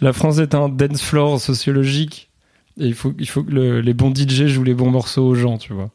la 0.00 0.12
France 0.12 0.38
est 0.38 0.54
un 0.54 0.68
dance 0.68 1.02
floor 1.02 1.40
sociologique. 1.40 2.28
Et 2.78 2.86
il 2.86 2.94
faut, 2.94 3.12
il 3.18 3.28
faut 3.28 3.42
que 3.42 3.50
le- 3.50 3.80
les 3.80 3.92
bons 3.94 4.12
DJ 4.14 4.46
jouent 4.46 4.62
les 4.64 4.74
bons 4.74 4.90
morceaux 4.90 5.26
aux 5.26 5.34
gens, 5.34 5.58
tu 5.58 5.72
vois. 5.72 5.90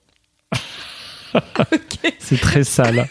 Ok. 1.33 2.13
C'est 2.19 2.39
très 2.39 2.63
sale. 2.63 3.07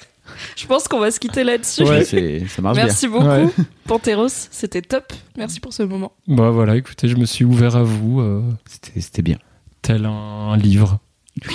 Je 0.56 0.66
pense 0.66 0.88
qu'on 0.88 1.00
va 1.00 1.10
se 1.10 1.18
quitter 1.20 1.44
là-dessus. 1.44 1.82
Ouais. 1.84 2.04
C'est- 2.04 2.46
ça 2.48 2.62
marche 2.62 2.76
Merci 2.76 3.08
beaucoup, 3.08 3.26
Ouais. 3.26 3.46
Panteros. 3.86 4.28
C'était 4.50 4.82
top. 4.82 5.12
Merci 5.36 5.60
pour 5.60 5.72
ce 5.72 5.82
moment. 5.82 6.12
Bah 6.28 6.50
voilà, 6.50 6.76
écoutez, 6.76 7.08
je 7.08 7.16
me 7.16 7.24
suis 7.26 7.44
ouvert 7.44 7.76
à 7.76 7.82
vous, 7.82 8.20
euh, 8.20 8.40
bien. 8.40 8.56
C'était 8.66 9.00
c'était 9.00 9.22
bien. 9.22 9.38
tel 9.82 10.04
un, 10.06 10.10
un 10.10 10.56
livre. 10.56 10.98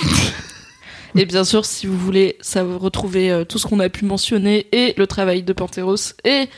Et 1.14 1.26
bien 1.26 1.44
sûr, 1.44 1.66
si 1.66 1.86
vous 1.86 1.98
voulez 1.98 2.36
ça, 2.40 2.64
vous 2.64 2.78
retrouver 2.78 3.30
euh, 3.30 3.44
tout 3.44 3.58
ce 3.58 3.66
qu'on 3.66 3.80
a 3.80 3.88
pu 3.90 4.06
mentionner 4.06 4.66
et 4.72 4.94
le 4.96 5.06
travail 5.06 5.42
de 5.42 5.52
Panteros 5.52 6.14
et 6.24 6.48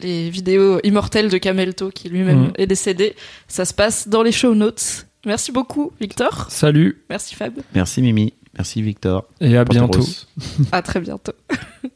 les 0.00 0.30
vidéos 0.30 0.78
immortelles 0.84 1.28
de 1.28 1.38
Camelto 1.38 1.90
qui 1.90 2.08
lui-même 2.08 2.38
Mhm. 2.46 2.52
est 2.56 2.66
décédé, 2.68 3.16
ça 3.48 3.64
se 3.64 3.74
passe 3.74 4.06
dans 4.08 4.22
les 4.22 4.30
show 4.32 4.54
notes. 4.54 5.06
Merci 5.24 5.50
beaucoup, 5.50 5.90
Victor. 6.00 6.46
Salut 6.50 7.02
Merci, 7.10 7.34
Fab. 7.34 7.54
Merci 7.74 8.00
Mimi. 8.00 8.32
Merci 8.56 8.82
Victor. 8.82 9.26
et 9.40 9.56
à 9.56 9.64
bientôt. 9.64 10.04
À 10.72 10.82
très 10.82 11.00
bientôt. 11.00 11.32